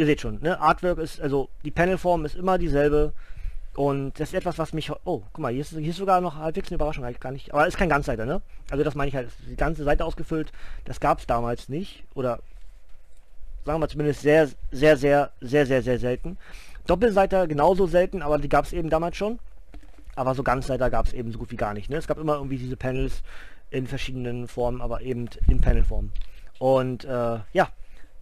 ihr 0.00 0.06
seht 0.06 0.20
schon, 0.20 0.40
ne? 0.40 0.58
Artwork 0.60 0.98
ist, 0.98 1.20
also 1.20 1.50
die 1.62 1.70
Panelform 1.70 2.24
ist 2.24 2.34
immer 2.34 2.58
dieselbe. 2.58 3.12
Und 3.76 4.18
das 4.18 4.30
ist 4.30 4.34
etwas, 4.34 4.58
was 4.58 4.72
mich... 4.72 4.90
Oh, 5.04 5.22
guck 5.32 5.38
mal, 5.38 5.52
hier 5.52 5.60
ist, 5.60 5.70
hier 5.70 5.90
ist 5.90 5.96
sogar 5.96 6.20
noch 6.20 6.34
halbwegs 6.34 6.68
eine 6.68 6.74
Überraschung, 6.74 7.04
eigentlich 7.04 7.20
gar 7.20 7.30
nicht. 7.30 7.54
Aber 7.54 7.66
ist 7.66 7.76
kein 7.76 7.88
Ganzseiter, 7.88 8.26
ne? 8.26 8.42
Also 8.70 8.82
das 8.82 8.94
meine 8.94 9.08
ich 9.08 9.14
halt, 9.14 9.28
die 9.48 9.56
ganze 9.56 9.84
Seite 9.84 10.04
ausgefüllt, 10.04 10.50
das 10.86 10.98
gab 10.98 11.20
es 11.20 11.26
damals 11.26 11.68
nicht. 11.68 12.02
Oder 12.14 12.40
sagen 13.64 13.80
wir 13.80 13.88
zumindest 13.88 14.22
sehr, 14.22 14.48
sehr, 14.72 14.96
sehr, 14.96 15.30
sehr, 15.40 15.66
sehr, 15.66 15.82
sehr 15.82 15.98
selten. 15.98 16.36
Doppelseiter 16.86 17.46
genauso 17.46 17.86
selten, 17.86 18.22
aber 18.22 18.38
die 18.38 18.48
gab 18.48 18.64
es 18.64 18.72
eben 18.72 18.90
damals 18.90 19.16
schon. 19.16 19.38
Aber 20.16 20.34
so 20.34 20.42
Ganzseiter 20.42 20.90
gab 20.90 21.06
es 21.06 21.12
eben 21.12 21.30
so 21.30 21.38
gut 21.38 21.52
wie 21.52 21.56
gar 21.56 21.74
nicht. 21.74 21.90
Ne? 21.90 21.96
Es 21.96 22.08
gab 22.08 22.18
immer 22.18 22.34
irgendwie 22.36 22.58
diese 22.58 22.76
Panels 22.76 23.22
in 23.70 23.86
verschiedenen 23.86 24.48
Formen, 24.48 24.80
aber 24.80 25.02
eben 25.02 25.28
in 25.46 25.60
Panelform. 25.60 26.10
Und 26.58 27.04
äh, 27.04 27.38
ja, 27.52 27.68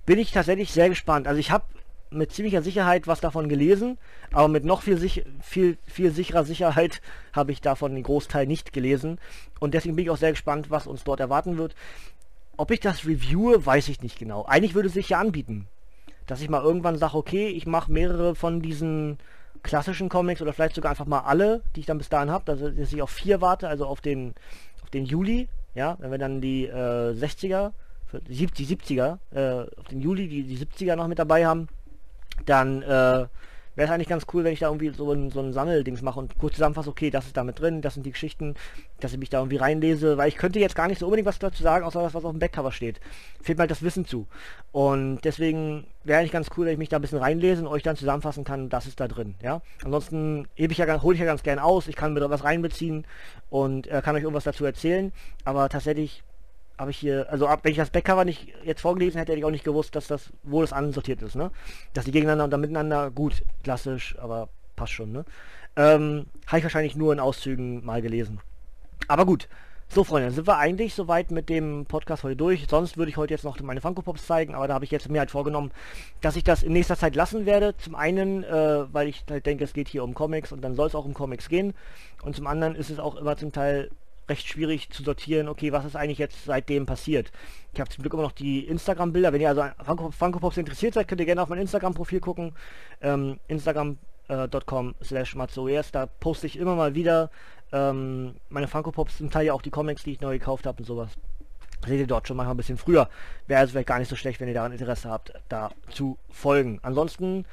bin 0.09 0.19
ich 0.19 0.33
tatsächlich 0.33 0.73
sehr 0.73 0.89
gespannt. 0.89 1.29
Also 1.29 1.39
ich 1.39 1.51
habe 1.51 1.67
mit 2.09 2.33
ziemlicher 2.33 2.63
Sicherheit 2.63 3.07
was 3.07 3.21
davon 3.21 3.47
gelesen, 3.51 3.99
aber 4.33 4.49
mit 4.49 4.65
noch 4.65 4.81
viel, 4.81 4.97
sich 4.97 5.23
viel, 5.43 5.77
viel 5.85 6.13
sicherer 6.13 6.45
Sicherheit 6.45 7.03
habe 7.35 7.53
ich 7.53 7.61
davon 7.61 7.95
den 7.95 8.05
Großteil 8.05 8.47
nicht 8.47 8.73
gelesen. 8.73 9.19
Und 9.61 9.75
deswegen 9.75 9.97
bin 9.97 10.07
ich 10.07 10.11
auch 10.11 10.17
sehr 10.17 10.31
gespannt, 10.31 10.71
was 10.71 10.87
uns 10.87 11.05
dort 11.05 11.21
erwarten 11.21 11.59
wird. 11.59 11.75
Ob 12.57 12.71
ich 12.71 12.81
das 12.81 13.05
reviewe, 13.05 13.67
weiß 13.67 13.91
ich 13.91 14.01
nicht 14.01 14.19
genau. 14.19 14.47
Eigentlich 14.47 14.75
würde 14.75 14.89
es 14.89 14.95
sich 14.95 15.11
ja 15.11 15.21
anbieten, 15.21 15.67
dass 16.27 16.41
ich 16.41 16.49
mal 16.49 16.63
irgendwann 16.63 16.97
sage, 16.97 17.15
okay, 17.15 17.49
ich 17.49 17.67
mache 17.67 17.93
mehrere 17.93 18.35
von 18.35 18.63
diesen 18.63 19.19
klassischen 19.63 20.09
Comics 20.09 20.41
oder 20.41 20.55
vielleicht 20.55 20.75
sogar 20.75 20.93
einfach 20.93 21.05
mal 21.05 21.21
alle, 21.21 21.61
die 21.77 21.81
ich 21.81 21.87
dann 21.87 21.99
bis 21.99 22.09
dahin 22.09 22.31
habe, 22.31 22.47
dass 22.47 22.93
ich 22.95 23.03
auf 23.03 23.11
vier 23.11 23.43
warte, 23.43 23.69
also 23.69 23.85
auf 23.85 24.01
den, 24.01 24.35
auf 24.83 24.89
den 24.89 25.05
Juli, 25.05 25.49
ja, 25.75 25.99
wenn 26.01 26.11
wir 26.11 26.19
dann 26.19 26.41
die 26.41 26.65
äh, 26.65 27.13
60er, 27.13 27.73
die 28.29 28.47
70er, 28.67 29.19
äh, 29.31 29.67
auf 29.79 29.89
den 29.89 30.01
Juli 30.01 30.29
die, 30.29 30.43
die 30.43 30.59
70er 30.59 30.97
noch 30.97 31.09
mit 31.09 31.19
dabei 31.19 31.47
haben, 31.47 31.69
dann 32.47 32.83
äh, 32.83 33.27
wäre 33.79 33.87
es 33.87 33.95
eigentlich 33.95 34.09
ganz 34.09 34.27
cool, 34.35 34.43
wenn 34.43 34.53
ich 34.53 34.59
da 34.59 34.67
irgendwie 34.67 34.91
so 34.91 35.13
ein, 35.13 35.31
so 35.31 35.39
ein 35.39 35.53
Sammeldings 35.53 36.03
mache 36.03 36.19
und 36.19 36.37
kurz 36.37 36.55
zusammenfasse, 36.55 36.91
okay, 36.91 37.11
das 37.11 37.27
ist 37.27 37.37
damit 37.37 37.61
drin, 37.61 37.81
das 37.81 37.95
sind 37.95 38.05
die 38.05 38.11
Geschichten, 38.11 38.57
dass 38.99 39.13
ich 39.13 39.19
mich 39.21 39.31
da 39.31 39.39
irgendwie 39.39 39.57
reinlese, 39.57 40.17
weil 40.17 40.29
ich 40.29 40.37
könnte 40.37 40.59
jetzt 40.59 40.75
gar 40.75 40.89
nicht 40.89 40.99
so 40.99 41.07
unbedingt 41.07 41.29
was 41.29 41.39
dazu 41.39 41.63
sagen, 41.63 41.85
außer 41.85 42.03
das, 42.03 42.13
was 42.13 42.25
auf 42.25 42.33
dem 42.33 42.41
Backcover 42.41 42.73
steht. 42.73 42.99
Fehlt 43.41 43.57
mir 43.57 43.63
halt 43.63 43.71
das 43.71 43.85
Wissen 43.85 44.05
zu. 44.05 44.27
Und 44.73 45.21
deswegen 45.23 45.87
wäre 46.03 46.19
eigentlich 46.19 46.33
ganz 46.33 46.49
cool, 46.57 46.67
wenn 46.67 46.73
ich 46.73 46.79
mich 46.79 46.89
da 46.89 46.97
ein 46.97 47.03
bisschen 47.03 47.21
reinlese 47.21 47.63
und 47.63 47.69
euch 47.69 47.85
dann 47.85 47.95
zusammenfassen 47.95 48.43
kann, 48.43 48.69
das 48.69 48.87
ist 48.87 48.99
da 48.99 49.07
drin, 49.07 49.37
ja. 49.43 49.63
Ansonsten 49.85 50.49
hebe 50.57 50.73
ich 50.73 50.79
ja, 50.79 51.03
hole 51.03 51.15
ich 51.15 51.21
ja 51.21 51.27
ganz 51.27 51.45
gern 51.45 51.61
aus, 51.61 51.87
ich 51.87 51.95
kann 51.95 52.15
mir 52.15 52.21
da 52.21 52.31
was 52.31 52.43
reinbeziehen 52.43 53.07
und 53.49 53.87
äh, 53.87 54.03
kann 54.03 54.17
euch 54.17 54.23
irgendwas 54.25 54.43
dazu 54.43 54.65
erzählen, 54.65 55.13
aber 55.45 55.69
tatsächlich 55.69 56.25
habe 56.79 56.91
ich 56.91 56.99
hier, 56.99 57.27
also 57.31 57.47
ab, 57.47 57.61
wenn 57.63 57.73
ich 57.73 57.79
das 57.79 57.91
Backcover 57.91 58.25
nicht 58.25 58.49
jetzt 58.65 58.81
vorgelesen 58.81 59.19
hätte, 59.19 59.33
hätte 59.33 59.41
ich 59.41 59.45
auch 59.45 59.51
nicht 59.51 59.65
gewusst, 59.65 59.97
dass 59.97 60.07
das, 60.07 60.33
wo 60.45 60.61
das 60.61 60.73
ansortiert 60.73 61.23
ist, 61.23 61.35
ne? 61.35 61.51
Dass 61.93 62.05
die 62.05 62.13
gegeneinander 62.13 62.45
und 62.45 62.51
dann 62.51 62.61
miteinander, 62.61 63.11
gut, 63.11 63.43
klassisch, 63.65 64.17
aber 64.19 64.49
passt 64.77 64.93
schon, 64.93 65.13
ne? 65.13 65.25
Ähm, 65.77 66.27
habe 66.47 66.59
ich 66.59 66.65
wahrscheinlich 66.65 66.97
nur 66.97 67.13
in 67.13 67.21
Auszügen 67.21 67.85
mal 67.85 68.03
gelesen. 68.03 68.41
Aber 69.09 69.27
gut. 69.27 69.49
So, 69.91 70.05
Freunde, 70.05 70.31
sind 70.31 70.47
wir 70.47 70.59
eigentlich 70.59 70.95
soweit 70.95 71.31
mit 71.31 71.49
dem 71.49 71.87
Podcast 71.87 72.23
heute 72.23 72.37
durch. 72.37 72.67
Sonst 72.69 72.99
würde 72.99 73.09
ich 73.11 73.17
heute 73.17 73.33
jetzt 73.33 73.45
noch 73.45 73.59
meine 73.61 73.81
Funko 73.81 74.03
Pops 74.03 74.27
zeigen, 74.27 74.55
aber 74.55 74.69
da 74.69 74.75
habe 74.75 74.85
ich 74.85 74.91
jetzt 74.91 75.09
mir 75.09 75.19
halt 75.19 75.31
vorgenommen, 75.31 75.71
dass 76.21 76.37
ich 76.37 76.45
das 76.45 76.63
in 76.63 76.75
nächster 76.75 76.97
Zeit 76.97 77.17
lassen 77.17 77.47
werde. 77.47 77.75
Zum 77.79 77.95
einen, 77.95 78.45
äh, 78.45 78.93
weil 78.93 79.09
ich 79.09 79.25
halt 79.31 79.47
denke, 79.47 79.65
es 79.65 79.73
geht 79.73 79.89
hier 79.89 80.05
um 80.05 80.13
Comics 80.13 80.53
und 80.53 80.61
dann 80.61 80.75
soll 80.75 80.89
es 80.89 80.95
auch 80.95 81.07
um 81.07 81.15
Comics 81.15 81.49
gehen. 81.49 81.73
Und 82.23 82.37
zum 82.37 82.47
anderen 82.47 82.75
ist 82.75 82.91
es 82.91 82.99
auch 82.99 83.17
immer 83.17 83.39
zum 83.39 83.51
Teil 83.51 83.89
recht 84.29 84.47
schwierig 84.47 84.91
zu 84.91 85.03
sortieren, 85.03 85.49
okay, 85.49 85.73
was 85.73 85.85
ist 85.85 85.97
eigentlich 85.97 86.19
jetzt 86.19 86.45
seitdem 86.45 86.87
passiert. 86.87 87.33
Ich 87.73 87.81
habe 87.81 87.91
zum 87.91 88.03
Glück 88.03 88.15
immer 88.15 88.23
noch 88.23 88.33
die 88.33 88.67
Instagram-Bilder. 88.67 89.33
Wenn 89.33 89.41
ihr 89.41 89.49
also 89.49 89.63
an 89.63 89.73
Funko, 89.83 90.11
Funko 90.11 90.39
Pops 90.39 90.57
interessiert 90.57 90.95
seid, 90.95 91.09
könnt 91.09 91.21
ihr 91.21 91.27
gerne 91.27 91.43
auf 91.43 91.49
mein 91.49 91.61
Instagram-Profil 91.61 92.21
gucken. 92.21 92.55
Ähm, 93.01 93.39
Instagram.com 93.49 94.91
äh, 94.91 95.05
slash 95.05 95.35
Matzoers. 95.35 95.91
Da 95.93 96.07
poste 96.07 96.47
ich 96.47 96.59
immer 96.59 96.75
mal 96.75 96.95
wieder 96.95 97.31
ähm, 97.73 98.37
meine 98.49 98.69
Funko 98.69 98.93
Pops, 98.93 99.19
zum 99.19 99.31
Teil 99.31 99.47
ja 99.47 99.53
auch 99.53 99.63
die 99.63 99.71
Comics, 99.71 100.03
die 100.03 100.13
ich 100.13 100.21
neu 100.21 100.39
gekauft 100.39 100.67
habe 100.67 100.79
und 100.79 100.85
sowas. 100.85 101.11
Seht 101.87 102.01
ihr 102.01 102.07
dort 102.07 102.27
schon 102.27 102.37
manchmal 102.37 102.55
ein 102.55 102.59
bisschen 102.59 102.79
früher. 102.79 103.09
Wäre 103.47 103.61
also 103.61 103.73
vielleicht 103.73 103.89
gar 103.89 103.99
nicht 103.99 104.09
so 104.09 104.17
schlecht, 104.17 104.41
wenn 104.41 104.49
ihr 104.49 104.55
daran 104.55 104.73
Interesse 104.73 105.09
habt, 105.09 105.33
da 105.49 105.71
zu 105.91 106.19
folgen. 106.31 106.81
Ansonsten, 106.83 107.45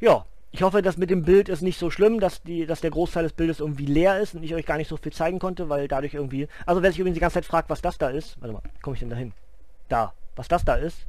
ja, 0.00 0.24
ich 0.50 0.62
hoffe, 0.62 0.80
dass 0.80 0.96
mit 0.96 1.10
dem 1.10 1.24
Bild 1.24 1.48
ist 1.48 1.62
nicht 1.62 1.78
so 1.78 1.90
schlimm, 1.90 2.20
dass, 2.20 2.42
die, 2.42 2.64
dass 2.64 2.80
der 2.80 2.90
Großteil 2.90 3.22
des 3.22 3.32
Bildes 3.32 3.60
irgendwie 3.60 3.86
leer 3.86 4.18
ist 4.18 4.34
und 4.34 4.42
ich 4.42 4.54
euch 4.54 4.64
gar 4.64 4.78
nicht 4.78 4.88
so 4.88 4.96
viel 4.96 5.12
zeigen 5.12 5.38
konnte, 5.38 5.68
weil 5.68 5.88
dadurch 5.88 6.14
irgendwie... 6.14 6.48
Also 6.64 6.82
wer 6.82 6.90
sich 6.90 6.98
übrigens 6.98 7.16
die 7.16 7.20
ganze 7.20 7.34
Zeit 7.34 7.44
fragt, 7.44 7.68
was 7.68 7.82
das 7.82 7.98
da 7.98 8.08
ist... 8.08 8.40
Warte 8.40 8.54
mal, 8.54 8.62
komme 8.80 8.94
ich 8.94 9.00
denn 9.00 9.10
da 9.10 9.16
hin? 9.16 9.32
Da. 9.88 10.12
Was 10.36 10.48
das 10.48 10.64
da 10.64 10.76
ist? 10.76 11.06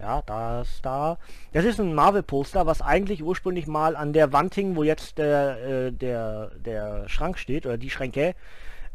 Ja, 0.00 0.22
das 0.22 0.82
da. 0.82 1.18
Das 1.52 1.64
ist 1.64 1.78
ein 1.78 1.94
Marvel-Poster, 1.94 2.66
was 2.66 2.82
eigentlich 2.82 3.22
ursprünglich 3.22 3.68
mal 3.68 3.94
an 3.94 4.12
der 4.12 4.32
Wand 4.32 4.54
hing, 4.54 4.74
wo 4.74 4.82
jetzt 4.82 5.18
der, 5.18 5.64
äh, 5.64 5.92
der, 5.92 6.50
der 6.64 7.08
Schrank 7.08 7.38
steht, 7.38 7.66
oder 7.66 7.78
die 7.78 7.90
Schränke. 7.90 8.34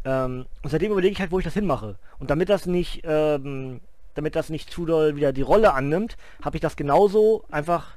Ähm, 0.04 0.48
und 0.64 0.70
seitdem 0.70 0.92
überlege 0.92 1.14
ich 1.14 1.22
halt, 1.22 1.32
wo 1.32 1.40
ich 1.40 1.46
das 1.46 1.54
hinmache. 1.54 1.96
Und 2.20 2.30
damit 2.30 2.50
das 2.50 2.66
nicht... 2.66 3.02
Ähm, 3.06 3.80
damit 4.16 4.36
das 4.36 4.50
nicht 4.50 4.72
zu 4.72 4.88
doll 4.88 5.16
wieder 5.16 5.32
die 5.32 5.44
Rolle 5.44 5.76
annimmt, 5.76 6.18
habe 6.44 6.58
ich 6.58 6.62
das 6.62 6.76
genauso 6.76 7.44
einfach 7.52 7.97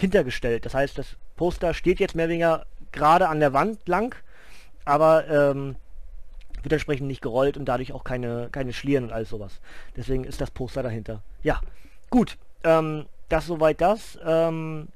hintergestellt. 0.00 0.66
Das 0.66 0.74
heißt, 0.74 0.98
das 0.98 1.16
Poster 1.36 1.74
steht 1.74 2.00
jetzt 2.00 2.14
mehr 2.14 2.24
oder 2.24 2.32
weniger 2.32 2.66
gerade 2.92 3.28
an 3.28 3.40
der 3.40 3.52
Wand 3.52 3.86
lang, 3.86 4.16
aber 4.84 5.28
ähm, 5.28 5.76
wird 6.62 6.72
entsprechend 6.72 7.06
nicht 7.06 7.22
gerollt 7.22 7.56
und 7.56 7.66
dadurch 7.66 7.92
auch 7.92 8.04
keine, 8.04 8.48
keine 8.50 8.72
Schlieren 8.72 9.04
und 9.04 9.12
alles 9.12 9.30
sowas. 9.30 9.60
Deswegen 9.96 10.24
ist 10.24 10.40
das 10.40 10.50
Poster 10.50 10.82
dahinter. 10.82 11.22
Ja, 11.42 11.60
gut. 12.10 12.36
Ähm, 12.64 13.06
das 13.28 13.46
soweit 13.46 13.80
das. 13.80 14.18
Ähm, 14.24 14.88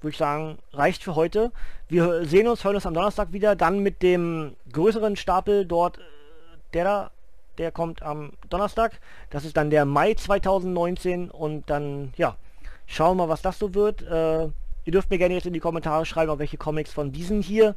würde 0.00 0.12
ich 0.12 0.18
sagen, 0.18 0.58
reicht 0.72 1.02
für 1.02 1.14
heute. 1.14 1.52
Wir 1.88 2.24
sehen 2.24 2.48
uns, 2.48 2.64
hören 2.64 2.76
uns 2.76 2.86
am 2.86 2.94
Donnerstag 2.94 3.32
wieder, 3.32 3.56
dann 3.56 3.80
mit 3.80 4.02
dem 4.02 4.56
größeren 4.72 5.16
Stapel 5.16 5.66
dort, 5.66 5.98
äh, 5.98 6.02
der 6.72 6.84
da, 6.84 7.10
der 7.58 7.72
kommt 7.72 8.02
am 8.02 8.32
Donnerstag. 8.48 9.00
Das 9.30 9.44
ist 9.44 9.56
dann 9.56 9.70
der 9.70 9.84
Mai 9.84 10.14
2019 10.14 11.30
und 11.30 11.68
dann, 11.68 12.12
ja, 12.16 12.36
Schauen 12.92 13.16
wir 13.16 13.26
mal, 13.26 13.28
was 13.28 13.40
das 13.40 13.56
so 13.56 13.72
wird. 13.72 14.02
Äh, 14.02 14.46
ihr 14.84 14.92
dürft 14.92 15.10
mir 15.10 15.18
gerne 15.18 15.34
jetzt 15.34 15.46
in 15.46 15.52
die 15.52 15.60
Kommentare 15.60 16.04
schreiben, 16.04 16.28
auf 16.32 16.40
welche 16.40 16.56
Comics 16.56 16.92
von 16.92 17.12
diesen 17.12 17.40
hier 17.40 17.76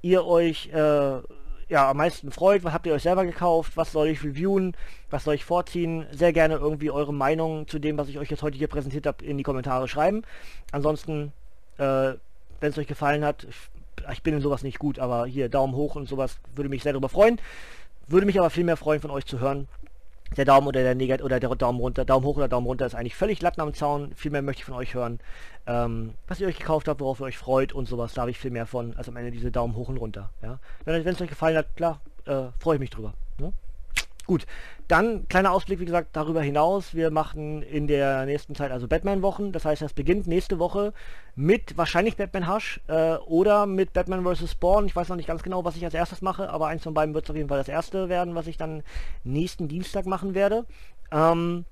ihr 0.00 0.24
euch 0.24 0.70
äh, 0.72 1.18
ja, 1.68 1.90
am 1.90 1.98
meisten 1.98 2.32
freut. 2.32 2.64
Was 2.64 2.72
habt 2.72 2.86
ihr 2.86 2.94
euch 2.94 3.02
selber 3.02 3.26
gekauft? 3.26 3.76
Was 3.76 3.92
soll 3.92 4.08
ich 4.08 4.24
reviewen? 4.24 4.74
Was 5.10 5.24
soll 5.24 5.34
ich 5.34 5.44
vorziehen? 5.44 6.06
Sehr 6.12 6.32
gerne 6.32 6.54
irgendwie 6.54 6.90
eure 6.90 7.12
Meinung 7.12 7.68
zu 7.68 7.78
dem, 7.78 7.98
was 7.98 8.08
ich 8.08 8.18
euch 8.18 8.30
jetzt 8.30 8.42
heute 8.42 8.56
hier 8.56 8.68
präsentiert 8.68 9.06
habe, 9.06 9.22
in 9.22 9.36
die 9.36 9.42
Kommentare 9.42 9.86
schreiben. 9.86 10.22
Ansonsten, 10.72 11.32
äh, 11.76 12.14
wenn 12.60 12.70
es 12.70 12.78
euch 12.78 12.86
gefallen 12.86 13.22
hat, 13.22 13.46
ich, 14.10 14.22
bin 14.22 14.32
in 14.32 14.40
sowas 14.40 14.62
nicht 14.62 14.78
gut, 14.78 14.98
aber 14.98 15.26
hier 15.26 15.50
Daumen 15.50 15.74
hoch 15.74 15.94
und 15.94 16.08
sowas 16.08 16.38
würde 16.54 16.70
mich 16.70 16.82
sehr 16.82 16.94
darüber 16.94 17.10
freuen. 17.10 17.38
Würde 18.08 18.24
mich 18.24 18.38
aber 18.38 18.48
viel 18.48 18.64
mehr 18.64 18.78
freuen, 18.78 19.02
von 19.02 19.10
euch 19.10 19.26
zu 19.26 19.40
hören, 19.40 19.68
der 20.36 20.44
Daumen 20.44 20.66
oder 20.66 20.82
der 20.82 20.94
Negat 20.94 21.22
oder 21.22 21.40
der 21.40 21.54
Daumen 21.54 21.80
runter, 21.80 22.04
Daumen 22.04 22.26
hoch 22.26 22.36
oder 22.36 22.48
Daumen 22.48 22.66
runter 22.66 22.86
ist 22.86 22.94
eigentlich 22.94 23.16
völlig 23.16 23.40
Latten 23.42 23.60
am 23.60 23.74
Zaun. 23.74 24.12
Viel 24.14 24.30
mehr 24.30 24.42
möchte 24.42 24.60
ich 24.60 24.64
von 24.64 24.74
euch 24.74 24.94
hören. 24.94 25.20
Ähm, 25.66 26.14
was 26.28 26.40
ihr 26.40 26.46
euch 26.46 26.58
gekauft 26.58 26.88
habt, 26.88 27.00
worauf 27.00 27.20
ihr 27.20 27.24
euch 27.24 27.38
freut 27.38 27.72
und 27.72 27.86
sowas, 27.88 28.14
da 28.14 28.22
habe 28.22 28.30
ich 28.30 28.38
viel 28.38 28.50
mehr 28.50 28.66
von, 28.66 28.96
als 28.96 29.08
am 29.08 29.16
Ende 29.16 29.30
diese 29.30 29.50
Daumen 29.50 29.74
hoch 29.76 29.88
und 29.88 29.96
runter. 29.96 30.30
Ja? 30.42 30.58
Wenn 30.84 31.06
es 31.06 31.20
euch 31.20 31.28
gefallen 31.28 31.56
hat, 31.56 31.76
klar, 31.76 32.00
äh, 32.26 32.46
freue 32.58 32.76
ich 32.76 32.80
mich 32.80 32.90
drüber. 32.90 33.14
Ne? 33.38 33.52
Gut, 34.26 34.46
dann 34.88 35.28
kleiner 35.28 35.52
Ausblick, 35.52 35.80
wie 35.80 35.84
gesagt, 35.84 36.10
darüber 36.14 36.40
hinaus. 36.40 36.94
Wir 36.94 37.10
machen 37.10 37.62
in 37.62 37.86
der 37.86 38.24
nächsten 38.24 38.54
Zeit 38.54 38.70
also 38.70 38.88
Batman-Wochen. 38.88 39.52
Das 39.52 39.64
heißt, 39.64 39.82
das 39.82 39.92
beginnt 39.92 40.26
nächste 40.26 40.58
Woche 40.58 40.94
mit 41.34 41.76
wahrscheinlich 41.76 42.16
Batman 42.16 42.52
Hush 42.52 42.80
äh, 42.86 43.16
oder 43.16 43.66
mit 43.66 43.92
Batman 43.92 44.24
vs. 44.24 44.52
Spawn. 44.52 44.86
Ich 44.86 44.96
weiß 44.96 45.08
noch 45.08 45.16
nicht 45.16 45.26
ganz 45.26 45.42
genau, 45.42 45.64
was 45.64 45.76
ich 45.76 45.84
als 45.84 45.94
erstes 45.94 46.22
mache, 46.22 46.48
aber 46.48 46.68
eins 46.68 46.82
von 46.82 46.94
beiden 46.94 47.14
wird 47.14 47.24
es 47.24 47.30
auf 47.30 47.36
jeden 47.36 47.48
Fall 47.48 47.58
das 47.58 47.68
erste 47.68 48.08
werden, 48.08 48.34
was 48.34 48.46
ich 48.46 48.56
dann 48.56 48.82
nächsten 49.24 49.68
Dienstag 49.68 50.06
machen 50.06 50.34
werde. 50.34 50.64
Ähm, 51.12 51.64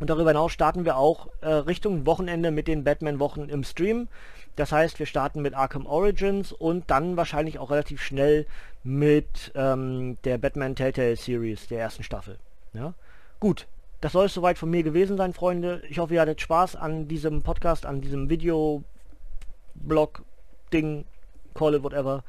und 0.00 0.10
darüber 0.10 0.30
hinaus 0.30 0.52
starten 0.52 0.84
wir 0.84 0.96
auch 0.96 1.28
äh, 1.40 1.48
Richtung 1.48 2.06
Wochenende 2.06 2.50
mit 2.50 2.66
den 2.66 2.82
Batman-Wochen 2.82 3.48
im 3.48 3.62
Stream. 3.62 4.08
Das 4.56 4.72
heißt, 4.72 4.98
wir 4.98 5.06
starten 5.06 5.42
mit 5.42 5.54
Arkham 5.54 5.86
Origins 5.86 6.52
und 6.52 6.90
dann 6.90 7.16
wahrscheinlich 7.16 7.58
auch 7.58 7.70
relativ 7.70 8.02
schnell 8.02 8.46
mit 8.84 9.52
ähm, 9.54 10.18
der 10.24 10.38
Batman 10.38 10.76
Telltale 10.76 11.16
Series, 11.16 11.66
der 11.68 11.80
ersten 11.80 12.02
Staffel. 12.02 12.38
Ja? 12.72 12.94
Gut, 13.40 13.66
das 14.00 14.12
soll 14.12 14.26
es 14.26 14.34
soweit 14.34 14.58
von 14.58 14.70
mir 14.70 14.82
gewesen 14.82 15.16
sein, 15.16 15.32
Freunde. 15.32 15.82
Ich 15.88 15.98
hoffe, 15.98 16.14
ihr 16.14 16.20
hattet 16.20 16.40
Spaß 16.40 16.76
an 16.76 17.08
diesem 17.08 17.42
Podcast, 17.42 17.86
an 17.86 18.00
diesem 18.00 18.28
Video-Blog-Ding, 18.28 21.04
call 21.54 21.74
it 21.74 21.82
whatever. 21.82 22.22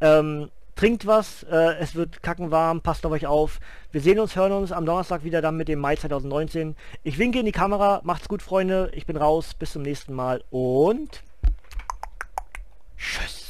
Ähm, 0.00 0.50
trinkt 0.74 1.06
was, 1.06 1.42
äh, 1.42 1.74
es 1.80 1.94
wird 1.94 2.22
kackenwarm, 2.22 2.80
passt 2.80 3.04
auf 3.04 3.12
euch 3.12 3.26
auf. 3.26 3.60
Wir 3.92 4.00
sehen 4.00 4.18
uns, 4.18 4.36
hören 4.36 4.52
uns 4.52 4.72
am 4.72 4.86
Donnerstag 4.86 5.22
wieder 5.22 5.42
dann 5.42 5.56
mit 5.56 5.68
dem 5.68 5.80
Mai 5.80 5.96
2019. 5.96 6.76
Ich 7.02 7.18
winke 7.18 7.40
in 7.40 7.46
die 7.46 7.52
Kamera, 7.52 8.00
macht's 8.04 8.28
gut, 8.28 8.42
Freunde. 8.42 8.90
Ich 8.94 9.04
bin 9.04 9.16
raus, 9.16 9.54
bis 9.54 9.72
zum 9.72 9.82
nächsten 9.82 10.14
Mal 10.14 10.42
und 10.50 11.22
Tschüss. 12.98 13.47